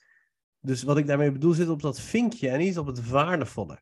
dus 0.60 0.84
wat 0.84 0.98
ik 0.98 1.08
daarmee 1.08 1.32
bedoel, 1.32 1.54
zit 1.54 1.70
op 1.70 1.82
dat 1.82 2.00
vinkje 2.00 2.50
en 2.50 2.60
niet 2.60 2.78
op 2.78 2.86
het 2.86 3.10
waardevolle. 3.10 3.82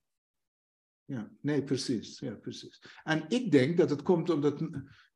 Ja, 1.06 1.32
nee, 1.42 1.64
precies. 1.64 2.20
Ja, 2.20 2.34
precies. 2.34 2.82
En 3.04 3.26
ik 3.28 3.52
denk 3.52 3.78
dat 3.78 3.90
het 3.90 4.02
komt 4.02 4.30
omdat 4.30 4.62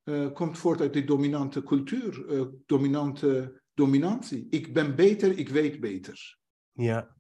eh 0.04 0.32
komt 0.34 0.58
voort 0.58 0.82
uit 0.82 0.94
die 0.94 1.06
dominante 1.06 1.64
cultuur, 1.64 2.28
eh, 2.28 2.46
dominante 2.66 3.62
dominantie. 3.74 4.48
Ik 4.50 4.74
ben 4.74 4.96
beter, 4.96 5.38
ik 5.38 5.50
weet 5.50 5.80
beter. 5.80 6.38
Ja. 6.72 7.16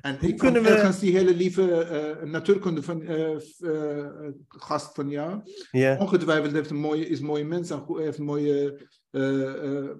En 0.00 0.18
Hoe 0.20 0.28
ik 0.28 0.38
kunnen 0.38 0.62
we- 0.62 0.68
ergens 0.68 0.98
die 0.98 1.16
hele 1.16 1.34
lieve 1.34 1.72
eh, 1.84 2.22
natuurkunde 2.30 2.82
van 2.82 3.02
eh, 3.02 3.34
eh, 3.58 4.32
gast 4.48 4.94
van 4.94 5.08
jou. 5.08 5.40
ja. 5.70 5.96
Ongetwijfeld 5.98 6.52
heeft 6.52 6.70
een 6.70 6.76
mooie, 6.76 7.06
is 7.06 7.18
een 7.18 7.26
mooie 7.26 7.44
mens 7.44 7.70
en 7.70 7.84
heeft 7.96 8.18
een 8.18 8.24
mooie 8.24 8.86
eh, 9.10 9.64
eh, 9.84 9.90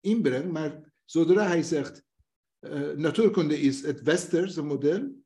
inbreng. 0.00 0.52
Maar 0.52 0.92
zodra 1.04 1.46
hij 1.46 1.62
zegt, 1.62 2.04
eh, 2.58 2.90
natuurkunde 2.96 3.60
is 3.60 3.82
het 3.82 4.02
westerse 4.02 4.62
model. 4.62 5.18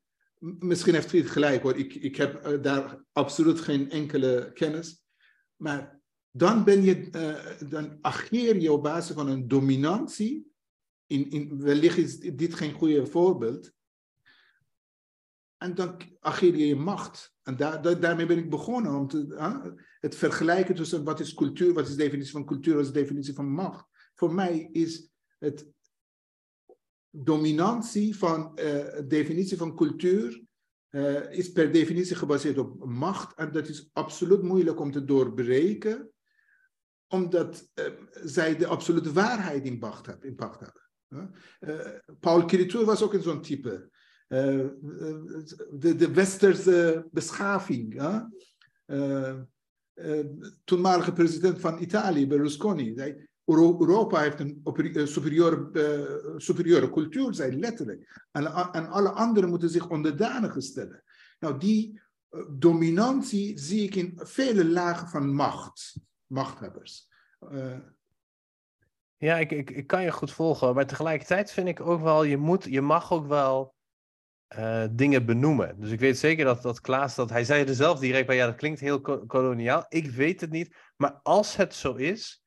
Misschien 0.58 0.94
heeft 0.94 1.10
hij 1.10 1.20
het 1.20 1.30
gelijk 1.30 1.62
hoor, 1.62 1.76
ik, 1.76 1.94
ik 1.94 2.16
heb 2.16 2.34
eh, 2.44 2.62
daar 2.62 3.04
absoluut 3.12 3.60
geen 3.60 3.90
enkele 3.90 4.50
kennis. 4.54 5.02
Maar 5.56 6.00
dan, 6.30 6.64
ben 6.64 6.82
je, 6.82 7.08
eh, 7.10 7.68
dan 7.70 7.98
ageer 8.00 8.60
je 8.60 8.72
op 8.72 8.82
basis 8.82 9.14
van 9.14 9.28
een 9.28 9.48
dominantie. 9.48 10.52
In, 11.06 11.30
in, 11.30 11.60
wellicht 11.62 11.96
is 11.98 12.18
dit 12.18 12.54
geen 12.54 12.72
goede 12.72 13.06
voorbeeld. 13.06 13.72
En 15.58 15.74
dan 15.74 16.00
ageer 16.20 16.56
je 16.56 16.66
je 16.66 16.76
macht. 16.76 17.34
En 17.42 17.56
daar, 17.56 17.82
daar- 17.82 18.00
daarmee 18.00 18.26
ben 18.26 18.38
ik 18.38 18.50
begonnen. 18.50 18.94
Om 18.94 19.08
het 20.00 20.14
vergelijken 20.14 20.74
tussen 20.74 21.04
wat 21.04 21.20
is 21.20 21.34
cultuur, 21.34 21.72
wat 21.74 21.84
is 21.84 21.90
de 21.96 22.02
definitie 22.02 22.32
van 22.32 22.44
cultuur, 22.44 22.74
wat 22.74 22.84
is 22.84 22.92
de 22.92 22.98
definitie 23.00 23.34
van 23.34 23.52
macht. 23.52 23.86
Voor 24.14 24.34
mij 24.34 24.68
is 24.72 25.10
het 25.38 25.72
dominantie 27.10 28.16
van 28.16 28.56
eh, 28.56 29.00
definitie 29.08 29.56
van 29.56 29.76
cultuur 29.76 30.42
eh, 30.88 31.30
is 31.32 31.52
per 31.52 31.72
definitie 31.72 32.16
gebaseerd 32.16 32.58
op 32.58 32.84
macht. 32.84 33.34
En 33.36 33.52
dat 33.52 33.68
is 33.68 33.90
absoluut 33.92 34.42
moeilijk 34.42 34.80
om 34.80 34.90
te 34.90 35.04
doorbreken, 35.04 36.10
omdat 37.08 37.70
eh, 37.74 37.84
zij 38.10 38.56
de 38.56 38.66
absolute 38.66 39.12
waarheid 39.12 39.64
in 39.64 39.78
pacht 39.78 40.06
hebben. 40.06 40.22
In 40.28 40.36
Paul 42.20 42.44
Kiritou 42.44 42.84
was 42.84 43.02
ook 43.02 43.14
in 43.14 43.22
zo'n 43.22 43.42
type. 43.42 43.90
Eh, 44.26 44.60
eh, 44.60 44.70
de, 45.70 45.94
de 45.96 46.12
westerse 46.12 47.06
beschaving. 47.10 48.02
Eh, 48.84 49.34
toenmalige 50.64 51.12
president 51.12 51.60
van 51.60 51.82
Italië, 51.82 52.26
Berlusconi, 52.26 52.94
zei, 52.96 53.26
Euro- 53.44 53.80
Europa 53.80 54.20
heeft 54.20 54.40
een 54.40 54.60
eh, 54.64 55.06
superieure, 56.36 56.90
cultuur, 56.90 57.34
zei 57.34 57.58
letterlijk. 57.58 58.28
En, 58.32 58.46
en 58.72 58.86
alle 58.88 59.10
anderen 59.10 59.50
moeten 59.50 59.70
zich 59.70 59.88
onderdanig 59.88 60.54
stellen. 60.58 61.02
Nou, 61.38 61.58
die 61.58 62.00
dominantie 62.50 63.58
zie 63.58 63.82
ik 63.82 63.94
in 63.94 64.20
vele 64.22 64.64
lagen 64.64 65.08
van 65.08 65.34
macht, 65.34 65.96
machthebbers. 66.26 67.08
Ja, 69.16 69.38
ik, 69.38 69.50
ik, 69.50 69.70
ik 69.70 69.86
kan 69.86 70.02
je 70.02 70.12
goed 70.12 70.32
volgen. 70.32 70.74
Maar 70.74 70.86
tegelijkertijd 70.86 71.50
vind 71.50 71.68
ik 71.68 71.80
ook 71.80 72.00
wel, 72.00 72.22
je, 72.24 72.36
moet, 72.36 72.64
je 72.64 72.80
mag 72.80 73.12
ook 73.12 73.26
wel 73.26 73.74
eh, 74.56 74.84
dingen 74.90 75.26
benoemen. 75.26 75.80
Dus 75.80 75.90
ik 75.90 76.00
weet 76.00 76.18
zeker 76.18 76.44
dat, 76.44 76.62
dat 76.62 76.80
Klaas, 76.80 77.14
dat, 77.14 77.30
hij 77.30 77.44
zei 77.44 77.64
er 77.64 77.74
zelf 77.74 77.98
direct 77.98 78.26
bij, 78.26 78.36
ja, 78.36 78.46
dat 78.46 78.54
klinkt 78.54 78.80
heel 78.80 79.00
ko- 79.00 79.26
koloniaal. 79.26 79.86
Ik 79.88 80.10
weet 80.10 80.40
het 80.40 80.50
niet. 80.50 80.76
Maar 80.96 81.20
als 81.22 81.56
het 81.56 81.74
zo 81.74 81.94
is, 81.94 82.42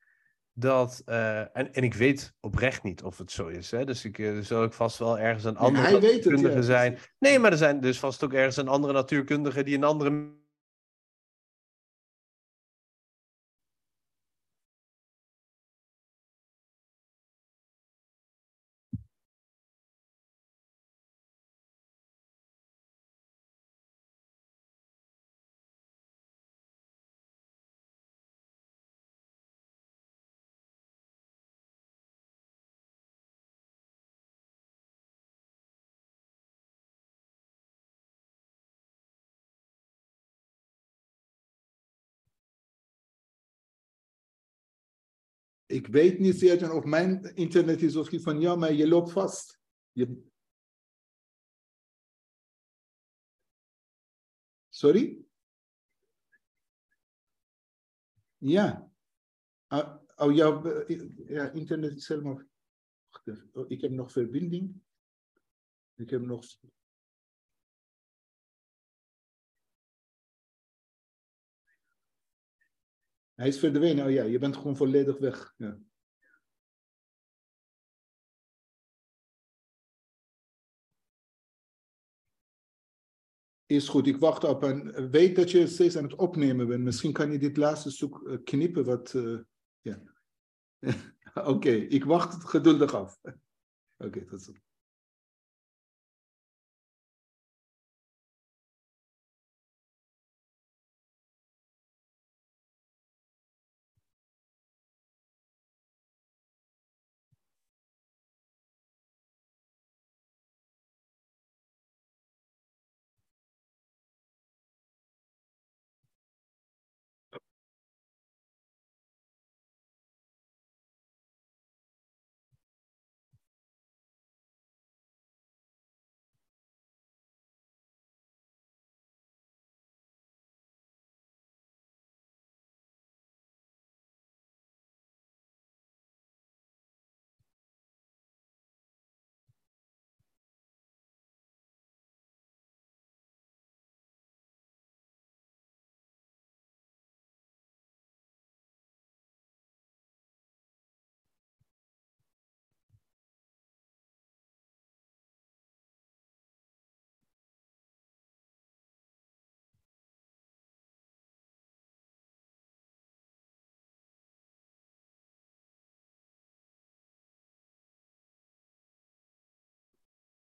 dat, 0.53 1.01
eh, 1.05 1.39
en, 1.39 1.73
en 1.73 1.83
ik 1.83 1.93
weet 1.93 2.33
oprecht 2.39 2.83
niet 2.83 3.03
of 3.03 3.17
het 3.17 3.31
zo 3.31 3.47
is. 3.47 3.71
Hè? 3.71 3.85
Dus 3.85 4.05
ik, 4.05 4.19
eh, 4.19 4.35
er 4.35 4.43
zal 4.43 4.61
ook 4.61 4.73
vast 4.73 4.97
wel 4.97 5.19
ergens 5.19 5.43
een 5.43 5.57
andere 5.57 5.85
het, 5.87 6.01
natuurkundige 6.01 6.55
ja. 6.55 6.61
zijn. 6.61 6.97
Nee, 7.19 7.39
maar 7.39 7.51
er 7.51 7.57
zijn 7.57 7.79
dus 7.79 7.99
vast 7.99 8.23
ook 8.23 8.33
ergens 8.33 8.57
een 8.57 8.67
andere 8.67 8.93
natuurkundige 8.93 9.63
die 9.63 9.75
een 9.75 9.83
andere 9.83 10.35
ik 45.77 45.87
weet 45.87 46.19
niet 46.19 46.35
zeker 46.35 46.73
of 46.73 46.83
mijn 46.83 47.35
internet 47.35 47.81
is 47.81 47.95
of 47.95 48.09
die 48.09 48.19
van 48.19 48.39
jou, 48.39 48.57
maar 48.59 48.73
je 48.73 48.87
loopt 48.87 49.11
vast. 49.11 49.59
Sorry? 54.69 55.25
Ja. 58.37 58.91
Uh, 59.69 59.95
oh, 60.15 60.35
ja, 60.35 61.51
internet 61.51 61.95
is 61.95 62.07
helemaal. 62.07 62.41
Wacht 63.09 63.27
even. 63.27 63.49
Oh, 63.53 63.69
ik 63.69 63.81
heb 63.81 63.91
nog 63.91 64.11
verbinding. 64.11 64.81
Ik 65.95 66.09
heb 66.09 66.21
nog. 66.21 66.45
Hij 73.37 73.47
is 73.47 73.59
verdwenen. 73.59 74.05
Oh 74.05 74.11
ja, 74.11 74.23
je 74.23 74.39
bent 74.39 74.55
gewoon 74.55 74.77
volledig 74.77 75.17
weg. 75.17 75.53
Ja. 75.57 75.79
Is 83.65 83.87
goed, 83.87 84.07
ik 84.07 84.17
wacht 84.17 84.43
op 84.43 84.63
en 84.63 85.09
weet 85.11 85.35
dat 85.35 85.51
je 85.51 85.67
steeds 85.67 85.97
aan 85.97 86.03
het 86.03 86.15
opnemen 86.15 86.67
bent. 86.67 86.83
Misschien 86.83 87.13
kan 87.13 87.31
je 87.31 87.37
dit 87.37 87.57
laatste 87.57 87.91
stuk 87.91 88.39
knippen 88.43 88.85
wat... 88.85 89.13
Uh, 89.13 89.39
ja. 89.81 90.01
Oké, 91.53 91.69
ik 91.69 92.03
wacht 92.03 92.43
geduldig 92.43 92.93
af. 92.93 93.19
Oké, 93.21 93.37
okay, 93.97 94.25
tot 94.25 94.41
ziens. 94.41 94.66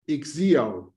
Ik 0.04 0.24
zie 0.24 0.48
jou. 0.48 0.92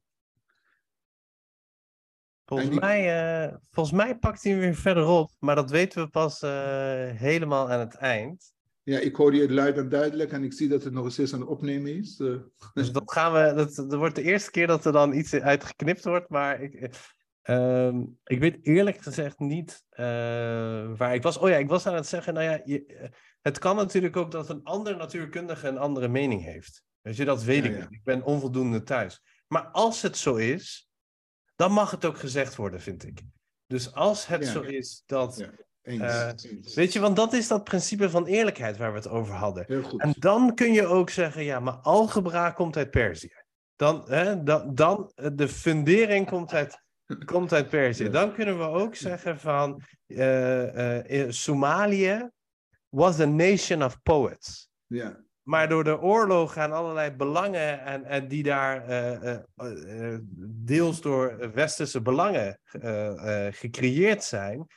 Volgens, 2.46 2.80
mij, 2.80 3.46
uh, 3.48 3.56
volgens 3.72 3.96
mij 3.96 4.18
pakt 4.18 4.44
hij 4.44 4.52
hem 4.52 4.62
weer 4.62 4.76
verderop, 4.76 5.32
maar 5.40 5.56
dat 5.56 5.70
weten 5.70 6.04
we 6.04 6.10
pas 6.10 6.42
uh, 6.42 6.50
helemaal 7.12 7.72
aan 7.72 7.80
het 7.80 7.96
eind. 7.96 8.54
Ja, 8.84 9.00
ik 9.00 9.16
hoor 9.16 9.36
je 9.36 9.54
luid 9.54 9.78
en 9.78 9.90
duidelijk 9.90 10.32
en 10.32 10.44
ik 10.44 10.54
zie 10.54 10.68
dat 10.68 10.84
het 10.84 10.94
nog 10.94 11.12
steeds 11.12 11.34
aan 11.34 11.40
het 11.40 11.50
opnemen 11.50 11.96
is. 11.96 12.20
Uh. 12.20 12.42
Dus 12.74 12.92
dat 12.92 13.12
gaan 13.12 13.34
we, 13.34 13.54
dat, 13.54 13.76
dat 13.76 13.94
wordt 13.94 14.16
de 14.16 14.24
eerste 14.24 14.52
keer 14.52 14.68
dat 14.68 14.86
er 14.86 14.92
dan 14.92 15.14
iets 15.14 15.34
uitgeknipt 15.34 16.04
wordt, 16.04 16.30
maar 16.30 16.62
ik, 16.62 16.96
uh, 17.44 17.96
ik 18.24 18.40
weet 18.40 18.58
eerlijk 18.62 18.98
gezegd 18.98 19.40
niet 19.40 19.84
waar 20.98 21.14
ik 21.14 21.24
was. 21.24 21.38
Oh 21.38 21.50
ja, 21.50 21.56
ik 21.56 21.70
was 21.70 21.88
aan 21.88 21.96
het 21.96 22.08
zeggen, 22.08 22.34
nou 22.34 22.46
ja, 22.46 22.62
je, 22.64 23.10
het 23.42 23.60
kan 23.60 23.76
natuurlijk 23.76 24.16
ook 24.16 24.32
dat 24.32 24.50
een 24.50 24.64
ander 24.64 24.98
natuurkundige 24.98 25.68
een 25.68 25.78
andere 25.78 26.08
mening 26.08 26.44
heeft. 26.44 26.86
Weet 27.08 27.16
je, 27.16 27.26
dat 27.26 27.44
weet 27.44 27.64
Ja, 27.64 27.70
ik 27.70 27.76
ja. 27.76 27.82
niet. 27.82 27.92
Ik 27.92 28.04
ben 28.04 28.24
onvoldoende 28.24 28.84
thuis. 28.84 29.22
Maar 29.48 29.64
als 29.68 30.02
het 30.02 30.18
zo 30.18 30.36
is, 30.36 30.90
dan 31.56 31.72
mag 31.72 31.92
het 31.92 32.06
ook 32.06 32.18
gezegd 32.18 32.56
worden, 32.56 32.82
vind 32.82 33.06
ik. 33.06 33.22
Dus 33.68 33.94
als 33.94 34.28
het 34.28 34.44
Ja. 34.46 34.52
zo 34.52 34.62
is 34.62 35.04
dat. 35.06 35.48
Eh. 35.82 36.30
Weet 36.76 36.94
je, 36.94 37.00
want 37.00 37.16
dat 37.16 37.34
is 37.34 37.48
dat 37.48 37.64
principe 37.64 38.10
van 38.10 38.26
eerlijkheid 38.26 38.78
waar 38.78 38.92
we 38.92 38.98
het 38.98 39.08
over 39.08 39.34
hadden. 39.34 39.64
Heel 39.68 39.84
goed. 39.84 40.02
En 40.02 40.14
dan 40.20 40.56
kun 40.56 40.74
je 40.74 40.86
ook 40.86 41.10
zeggen, 41.10 41.44
ja, 41.44 41.60
maar 41.60 41.74
algebra 41.74 42.52
komt 42.52 42.78
uit 42.78 42.92
Perzië. 42.92 43.34
Dan, 43.76 44.04
hè, 44.08 44.44
dan, 44.44 44.76
dan 44.76 45.12
eh, 45.16 45.30
de 45.34 45.48
fundering 45.48 46.28
komt 46.28 46.54
uit, 46.54 46.82
komt 47.26 47.54
uit 47.54 47.70
Perzië. 47.70 48.10
Dan 48.10 48.34
kunnen 48.34 48.58
we 48.58 48.64
ook 48.64 48.96
zeggen 48.96 49.40
van 49.40 49.82
eh, 50.06 51.30
Somalië 51.30 52.30
was 52.90 53.20
a 53.20 53.26
nation 53.26 53.84
of 53.84 54.02
poets. 54.02 54.70
Ja. 54.86 55.26
Maar 55.48 55.70
door 55.70 55.84
de 55.84 56.00
oorlogen 56.02 56.62
en 56.62 56.72
allerlei 56.72 57.12
belangen 57.12 57.82
en, 57.86 58.06
en 58.06 58.28
die 58.28 58.44
daar 58.44 58.88
eh, 58.88 59.34
eh, 59.34 59.40
eh, 59.56 60.20
deels 60.66 61.02
door 61.02 61.52
westerse 61.54 62.02
belangen 62.02 62.60
gecreëerd 63.52 64.24
zijn, 64.24 64.68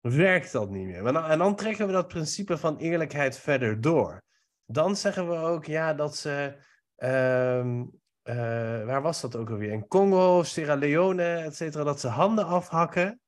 werkt 0.00 0.52
dat 0.52 0.70
niet 0.70 0.86
meer. 0.86 1.02
Maar 1.02 1.12
dan- 1.12 1.24
en 1.24 1.38
dan 1.38 1.56
trekken 1.56 1.86
we 1.86 1.92
dat 1.92 2.08
principe 2.08 2.58
van 2.58 2.76
eerlijkheid 2.76 3.38
verder 3.38 3.80
door. 3.80 4.22
Dan 4.66 4.96
zeggen 4.96 5.28
we 5.28 5.36
ook 5.36 5.64
ja 5.64 5.94
dat 5.94 6.16
ze, 6.16 6.56
ehm, 6.96 7.84
eh, 8.22 8.36
waar 8.84 9.02
was 9.02 9.20
dat 9.20 9.36
ook 9.36 9.50
alweer? 9.50 9.72
In 9.72 9.86
Congo, 9.86 10.42
Sierra 10.42 10.74
Leone, 10.74 11.34
et 11.34 11.56
cetera, 11.56 11.84
dat 11.84 12.00
ze 12.00 12.08
handen 12.08 12.46
afhakken. 12.46 13.20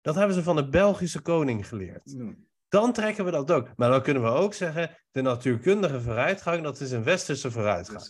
Dat 0.00 0.14
hebben 0.14 0.34
ze 0.34 0.42
van 0.42 0.56
de 0.56 0.68
Belgische 0.68 1.20
koning 1.20 1.68
geleerd. 1.68 2.16
Dan 2.74 2.92
trekken 2.92 3.24
we 3.24 3.30
dat 3.30 3.50
ook. 3.50 3.68
Maar 3.76 3.90
dan 3.90 4.02
kunnen 4.02 4.22
we 4.22 4.28
ook 4.28 4.54
zeggen, 4.54 4.90
de 5.10 5.22
natuurkundige 5.22 6.00
vooruitgang, 6.00 6.62
dat 6.62 6.80
is 6.80 6.90
een 6.90 7.04
westerse 7.04 7.50
vooruitgang. 7.50 8.00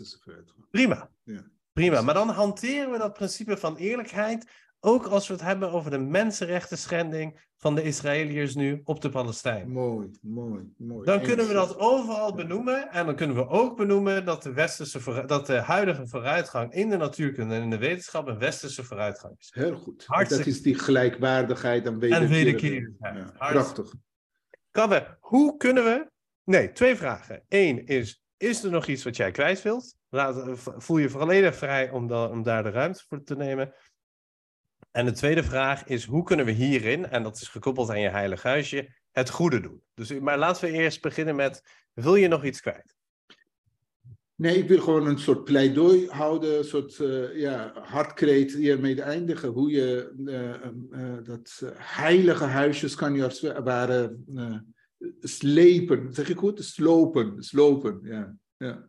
Prima. 0.70 1.11
Ja. 1.23 1.41
Prima. 1.73 2.03
Maar 2.03 2.15
dan 2.15 2.28
hanteren 2.28 2.91
we 2.91 2.99
dat 2.99 3.12
principe 3.12 3.57
van 3.57 3.77
eerlijkheid, 3.77 4.47
ook 4.81 5.07
als 5.07 5.27
we 5.28 5.32
het 5.35 5.43
hebben 5.43 5.70
over 5.73 5.91
de 5.91 5.99
mensenrechten 5.99 6.78
schending 6.78 7.41
van 7.57 7.74
de 7.74 7.82
Israëliërs 7.82 8.55
nu 8.55 8.81
op 8.85 9.01
de 9.01 9.09
Palestijn. 9.09 9.70
Mooi, 9.70 10.11
mooi, 10.20 10.73
mooi. 10.77 11.05
Dan 11.05 11.20
kunnen 11.20 11.47
we 11.47 11.53
dat 11.53 11.78
overal 11.78 12.35
benoemen. 12.35 12.91
En 12.91 13.07
dan 13.07 13.16
kunnen 13.16 13.36
we 13.36 13.49
ook 13.49 13.77
benoemen 13.77 14.24
dat 14.24 14.43
de, 14.43 14.53
westerse 14.53 15.24
dat 15.27 15.47
de 15.47 15.59
huidige 15.61 16.07
vooruitgang 16.07 16.73
in 16.73 16.89
de 16.91 16.97
natuurkunde 16.97 17.55
en 17.55 17.62
in 17.62 17.70
de 17.70 17.78
wetenschap 17.78 18.27
een 18.28 18.39
westerse 18.39 18.85
vooruitgang 18.85 19.35
is. 19.39 19.51
Heel 19.55 19.74
goed. 19.74 20.05
Hartstikke- 20.07 20.45
Dat 20.45 20.55
is 20.55 20.62
die 20.62 20.78
gelijkwaardigheid 20.78 21.86
en 21.86 21.99
wederkerigheid. 21.99 22.45
wederkerigheid. 22.45 23.16
Ja, 23.16 23.32
Hartstikke- 23.36 23.91
prachtig. 24.75 24.99
Kabbe, 24.99 25.17
hoe 25.21 25.57
kunnen 25.57 25.85
we... 25.85 26.11
Nee, 26.45 26.73
twee 26.73 26.97
vragen. 26.97 27.45
Eén 27.49 27.87
is, 27.87 28.25
is 28.37 28.63
er 28.63 28.71
nog 28.71 28.87
iets 28.87 29.05
wat 29.05 29.17
jij 29.17 29.31
kwijt 29.31 29.63
wilt? 29.63 29.97
Laat, 30.09 30.49
eh, 30.49 30.55
voel 30.57 30.99
je 30.99 31.09
volledig 31.09 31.57
vrij 31.57 31.91
om, 31.91 32.13
om 32.13 32.43
daar 32.43 32.63
de 32.63 32.71
ruimte 32.71 33.05
voor 33.09 33.23
te 33.23 33.37
nemen. 33.37 33.75
En 34.91 35.05
de 35.05 35.13
tweede 35.13 35.43
vraag 35.43 35.85
is, 35.85 36.05
hoe 36.05 36.23
kunnen 36.23 36.47
we 36.47 36.53
hierin, 36.53 37.07
en 37.07 37.23
dat 37.23 37.37
is 37.37 37.49
gekoppeld 37.49 37.91
aan 37.91 38.01
je 38.01 38.09
heilig 38.09 38.43
huisje, 38.43 38.89
het 39.13 39.31
goede 39.31 39.61
doen? 39.61 39.83
Dus, 39.95 40.19
maar 40.19 40.39
laten 40.39 40.65
we 40.65 40.77
eerst 40.77 41.03
beginnen 41.03 41.37
met, 41.37 41.63
wil 41.93 42.15
je 42.15 42.29
nog 42.29 42.45
iets 42.45 42.61
kwijt? 42.61 42.97
Nee, 44.36 44.59
ik 44.59 44.69
wil 44.69 44.81
gewoon 44.81 45.06
een 45.06 45.19
soort 45.19 45.44
pleidooi 45.44 46.06
houden, 46.09 46.59
een 46.59 46.65
soort 46.65 47.01
eh, 47.01 47.36
ja, 47.40 47.73
hartkreet 47.74 48.52
hiermee 48.52 49.02
eindigen. 49.02 49.48
Hoe 49.48 49.70
je 49.70 50.12
eh, 50.27 50.55
eh, 50.55 51.24
dat 51.24 51.62
heilige 51.77 52.44
huisjes 52.44 52.94
kan 52.94 53.15
je 53.15 53.24
als 53.24 53.40
het 53.40 53.59
ware 53.59 54.16
slepen. 55.20 56.15
Zeg 56.15 56.28
ik 56.28 56.36
goed? 56.36 56.65
Slopen, 56.65 57.43
slopen, 57.43 58.01
ja. 58.02 58.36
ja. 58.56 58.89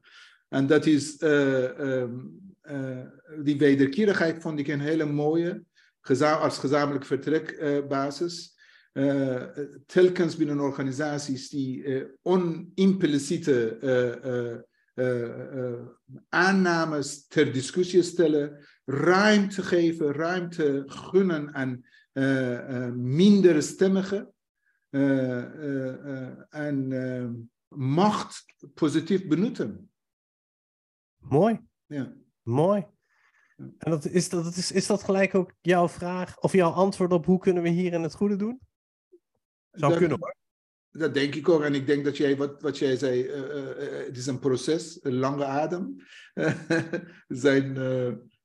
En 0.50 0.68
dat 0.68 0.86
is, 0.86 1.18
eh, 1.18 1.80
ehm, 1.80 2.20
eh, 2.62 3.06
die 3.44 3.58
wederkerigheid 3.58 4.42
vond 4.42 4.60
ik 4.60 4.68
een 4.68 4.80
hele 4.80 5.06
mooie, 5.06 5.64
geza- 6.02 6.38
als 6.38 6.58
gezamenlijk 6.58 7.06
vertrekbasis. 7.06 8.54
Telkens 9.86 10.36
binnen 10.36 10.60
organisaties 10.60 11.50
die 11.50 11.84
eh, 11.84 12.04
onimpliciete 12.22 13.78
aannames 16.30 17.28
ter 17.28 17.54
discussie 17.54 18.04
stellen, 18.04 18.66
ruimte 18.86 19.64
geven, 19.64 20.12
ruimte 20.14 20.84
gunnen 20.88 21.54
aan 21.54 21.86
eh, 22.12 22.86
eh, 22.88 22.94
minder 22.94 23.62
stemmigen 23.64 24.34
eh, 24.90 25.38
eh, 25.44 26.28
eh, 26.28 26.34
en 26.50 26.92
eh, 26.92 27.30
macht 27.78 28.46
positief 28.74 29.28
benutten. 29.28 29.92
Mooi, 31.18 31.60
Ja. 31.86 32.14
mooi. 32.42 32.86
En 33.58 33.92
dat, 33.92 34.06
is, 34.06 34.30
dat, 34.30 34.56
is, 34.56 34.72
is 34.72 34.88
dat 34.88 35.04
gelijk 35.04 35.36
ook 35.36 35.52
jouw 35.62 35.88
vraag, 35.88 36.40
of 36.40 36.52
jouw 36.54 36.72
antwoord 36.72 37.12
op 37.12 37.26
hoe 37.26 37.40
kunnen 37.40 37.64
we 37.64 37.70
hierin 37.70 38.04
het 38.04 38.16
goede 38.16 38.36
doen? 38.36 38.60
Zou 39.72 39.92
Dat- 39.92 40.00
kunnen 40.00 40.18
hoor. 40.20 40.36
Dat 40.98 41.14
denk 41.14 41.36
ik 41.36 41.50
ook. 41.50 41.64
En 41.64 41.76
ik 41.76 41.88
denk 41.88 42.06
dat 42.06 42.18
jij, 42.18 42.38
wat, 42.38 42.62
wat 42.62 42.78
jij 42.78 42.98
zei, 42.98 43.24
uh, 43.24 43.38
uh, 43.38 43.46
het 44.06 44.18
is 44.18 44.26
een 44.26 44.40
proces, 44.40 45.00
een 45.02 45.16
lange 45.16 45.46
adem. 45.46 45.96
zijn, 47.28 47.74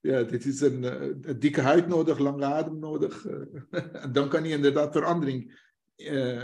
ja, 0.01 0.23
dit 0.23 0.45
is 0.45 0.61
een, 0.61 0.85
dikke 1.39 1.61
huid 1.61 1.87
nodig, 1.87 2.19
lange 2.19 2.45
adem 2.45 2.79
nodig. 2.79 3.27
dan 4.13 4.29
kan 4.29 4.45
je 4.45 4.55
inderdaad 4.55 4.93
verandering 4.93 5.69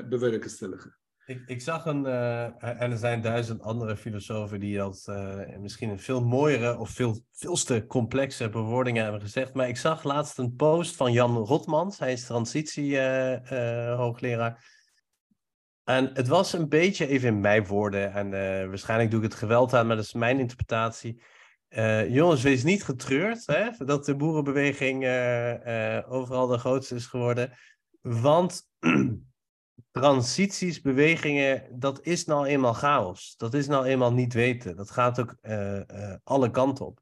bewerkstelligen. 0.09 0.97
Ik, 1.27 1.43
ik 1.47 1.61
zag 1.61 1.87
een, 1.87 2.07
en 2.07 2.91
er 2.91 2.99
zijn 2.99 3.21
duizend 3.21 3.63
andere 3.63 3.97
filosofen 3.97 4.61
die 4.61 4.77
dat 4.77 5.13
misschien 5.61 5.91
een 5.91 6.01
veel 6.01 6.25
mooiere 6.25 6.79
of 6.79 6.91
veel, 6.91 7.21
veelste 7.33 7.87
complexe 7.87 8.49
bewoordingen 8.49 9.03
hebben 9.03 9.21
gezegd. 9.21 9.55
Maar 9.55 9.69
ik 9.69 9.77
zag 9.77 10.03
laatst 10.03 10.39
een 10.39 10.55
post 10.55 10.97
van 10.97 11.13
Jan 11.13 11.37
Rotmans, 11.37 11.99
hij 11.99 12.13
is 12.13 12.27
transitie-hoogleraar. 12.27 14.76
En 15.87 16.11
het 16.15 16.29
was 16.29 16.53
een 16.53 16.69
beetje, 16.69 17.07
even 17.07 17.29
in 17.29 17.41
mijn 17.41 17.67
woorden, 17.67 18.13
en 18.13 18.31
waarschijnlijk 18.69 19.11
doe 19.11 19.23
ik 19.23 19.31
het 19.31 19.39
geweld 19.39 19.75
aan, 19.75 19.87
maar 19.87 19.97
dat 19.97 20.05
is 20.05 20.13
mijn 20.13 20.39
interpretatie. 20.39 21.23
jongens, 22.09 22.43
wees 22.43 22.63
niet 22.63 22.85
getreurd 22.85 23.47
hè, 23.47 23.71
dat 23.85 24.05
de 24.05 24.17
boerenbeweging 24.17 24.97
overal 26.09 26.47
de 26.47 26.59
grootste 26.59 26.95
is 26.95 27.07
geworden. 27.07 27.53
Want 28.01 28.69
transities, 29.91 30.81
bewegingen, 30.81 31.79
dat 31.79 32.01
is 32.03 32.25
nou 32.25 32.47
eenmaal 32.47 32.75
chaos. 32.75 33.37
Dat 33.37 33.55
is 33.55 33.67
nou 33.67 33.87
eenmaal 33.87 34.13
niet 34.13 34.33
weten. 34.33 34.77
Dat 34.77 34.91
gaat 34.91 35.21
ook 35.21 35.37
alle 36.25 36.51
kanten 36.51 36.87
op. 36.87 37.01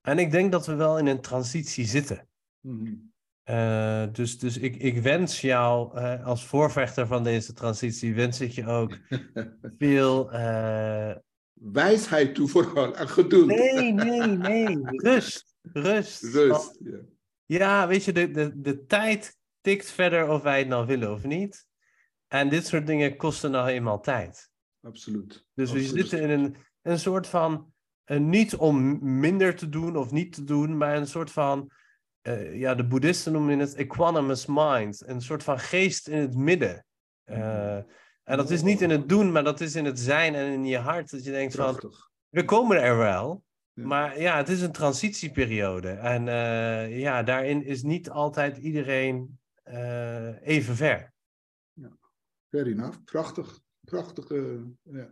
En 0.00 0.18
ik 0.18 0.30
denk 0.30 0.52
dat 0.52 0.66
we 0.66 0.74
wel 0.74 0.98
in 0.98 1.06
een 1.06 1.20
transitie 1.20 1.84
zitten. 1.84 2.28
Mm-hmm. 2.60 3.12
Uh, 3.50 4.04
dus 4.12 4.38
dus 4.38 4.58
ik, 4.58 4.76
ik 4.76 5.02
wens 5.02 5.40
jou 5.40 5.98
als 6.22 6.44
voorvechter 6.46 7.06
van 7.06 7.24
deze 7.24 7.52
transitie, 7.52 8.14
wens 8.14 8.40
ik 8.40 8.50
je 8.50 8.66
ook 8.66 8.98
veel... 9.78 10.30
Wijsheid 11.52 12.34
toe 12.34 12.48
vooral 12.48 12.96
en 12.96 13.08
geduld. 13.08 13.46
Nee, 13.46 13.92
nee, 13.92 14.26
nee. 14.26 14.78
Rust. 15.12 15.56
Rust. 15.62 16.22
Rust, 16.22 16.78
ja. 16.84 16.98
Ja, 17.46 17.86
weet 17.86 18.04
je, 18.04 18.12
de, 18.12 18.30
de, 18.30 18.60
de 18.60 18.84
tijd 18.84 19.36
tikt 19.60 19.90
verder 19.90 20.28
of 20.28 20.42
wij 20.42 20.58
het 20.58 20.68
nou 20.68 20.86
willen 20.86 21.12
of 21.12 21.24
niet. 21.24 21.66
En 22.26 22.48
dit 22.48 22.66
soort 22.66 22.86
dingen 22.86 23.16
kosten 23.16 23.50
nou 23.50 23.68
eenmaal 23.68 24.00
tijd. 24.00 24.50
Absoluut. 24.82 25.46
Dus 25.54 25.70
Absoluut. 25.70 25.90
we 25.90 25.98
zitten 25.98 26.20
in 26.20 26.30
een, 26.30 26.56
een 26.82 26.98
soort 26.98 27.26
van, 27.26 27.72
uh, 28.06 28.18
niet 28.18 28.56
om 28.56 28.98
minder 29.20 29.56
te 29.56 29.68
doen 29.68 29.96
of 29.96 30.10
niet 30.10 30.32
te 30.32 30.44
doen, 30.44 30.76
maar 30.76 30.96
een 30.96 31.06
soort 31.06 31.30
van, 31.30 31.70
uh, 32.28 32.58
ja, 32.58 32.74
de 32.74 32.86
boeddhisten 32.86 33.32
noemen 33.32 33.58
het 33.58 33.74
equanimous 33.74 34.46
mind, 34.48 35.02
een 35.06 35.20
soort 35.20 35.42
van 35.42 35.58
geest 35.58 36.08
in 36.08 36.18
het 36.18 36.36
midden. 36.36 36.84
Uh, 37.26 37.76
en 38.22 38.36
dat 38.36 38.50
is 38.50 38.62
niet 38.62 38.80
in 38.80 38.90
het 38.90 39.08
doen, 39.08 39.32
maar 39.32 39.44
dat 39.44 39.60
is 39.60 39.74
in 39.74 39.84
het 39.84 39.98
zijn 39.98 40.34
en 40.34 40.52
in 40.52 40.64
je 40.64 40.78
hart, 40.78 41.10
dat 41.10 41.24
je 41.24 41.30
denkt 41.30 41.54
Prachtig. 41.54 41.98
van, 41.98 42.08
we 42.28 42.44
komen 42.44 42.82
er 42.82 42.96
wel, 42.96 43.44
ja. 43.72 43.86
maar 43.86 44.20
ja, 44.20 44.36
het 44.36 44.48
is 44.48 44.62
een 44.62 44.72
transitieperiode. 44.72 45.90
En 45.90 46.24
ja, 46.90 47.22
daarin 47.22 47.64
is 47.64 47.82
niet 47.82 48.10
altijd 48.10 48.56
iedereen 48.56 49.38
even 50.42 50.76
ver. 50.76 51.12
Fair 52.50 52.66
enough. 52.66 52.98
Prachtig. 53.04 53.60
Prachtige 53.80 54.64
ja. 54.82 55.08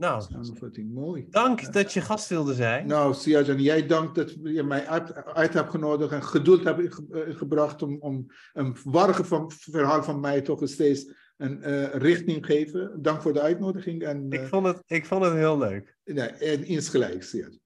Nou, 0.00 0.22
samenvatting. 0.22 0.94
Mooi. 0.94 1.26
Dank 1.30 1.60
ja. 1.60 1.70
dat 1.70 1.92
je 1.92 2.00
gast 2.00 2.28
wilde 2.28 2.54
zijn. 2.54 2.86
Nou, 2.86 3.14
Siajan, 3.14 3.62
jij 3.62 3.86
dank 3.86 4.14
dat 4.14 4.34
je 4.42 4.62
mij 4.62 4.86
uit, 4.86 5.24
uit 5.24 5.54
hebt 5.54 5.70
genodigd 5.70 6.12
en 6.12 6.22
geduld 6.22 6.64
hebt 6.64 6.94
ge, 6.94 7.26
gebracht 7.28 7.82
om, 7.82 7.96
om 8.00 8.26
een 8.52 8.76
warge 8.84 9.24
van, 9.24 9.50
verhaal 9.50 10.02
van 10.02 10.20
mij 10.20 10.40
toch 10.40 10.60
steeds 10.64 11.12
een 11.36 11.58
uh, 11.68 11.94
richting 11.94 12.46
geven. 12.46 13.02
Dank 13.02 13.22
voor 13.22 13.32
de 13.32 13.40
uitnodiging. 13.40 14.02
En, 14.02 14.26
uh, 14.28 14.42
ik, 14.42 14.48
vond 14.48 14.66
het, 14.66 14.82
ik 14.86 15.06
vond 15.06 15.24
het 15.24 15.32
heel 15.32 15.58
leuk. 15.58 15.96
Nee, 16.04 16.28
en 16.28 16.64
insgelijks, 16.64 17.28
Siajan. 17.28 17.58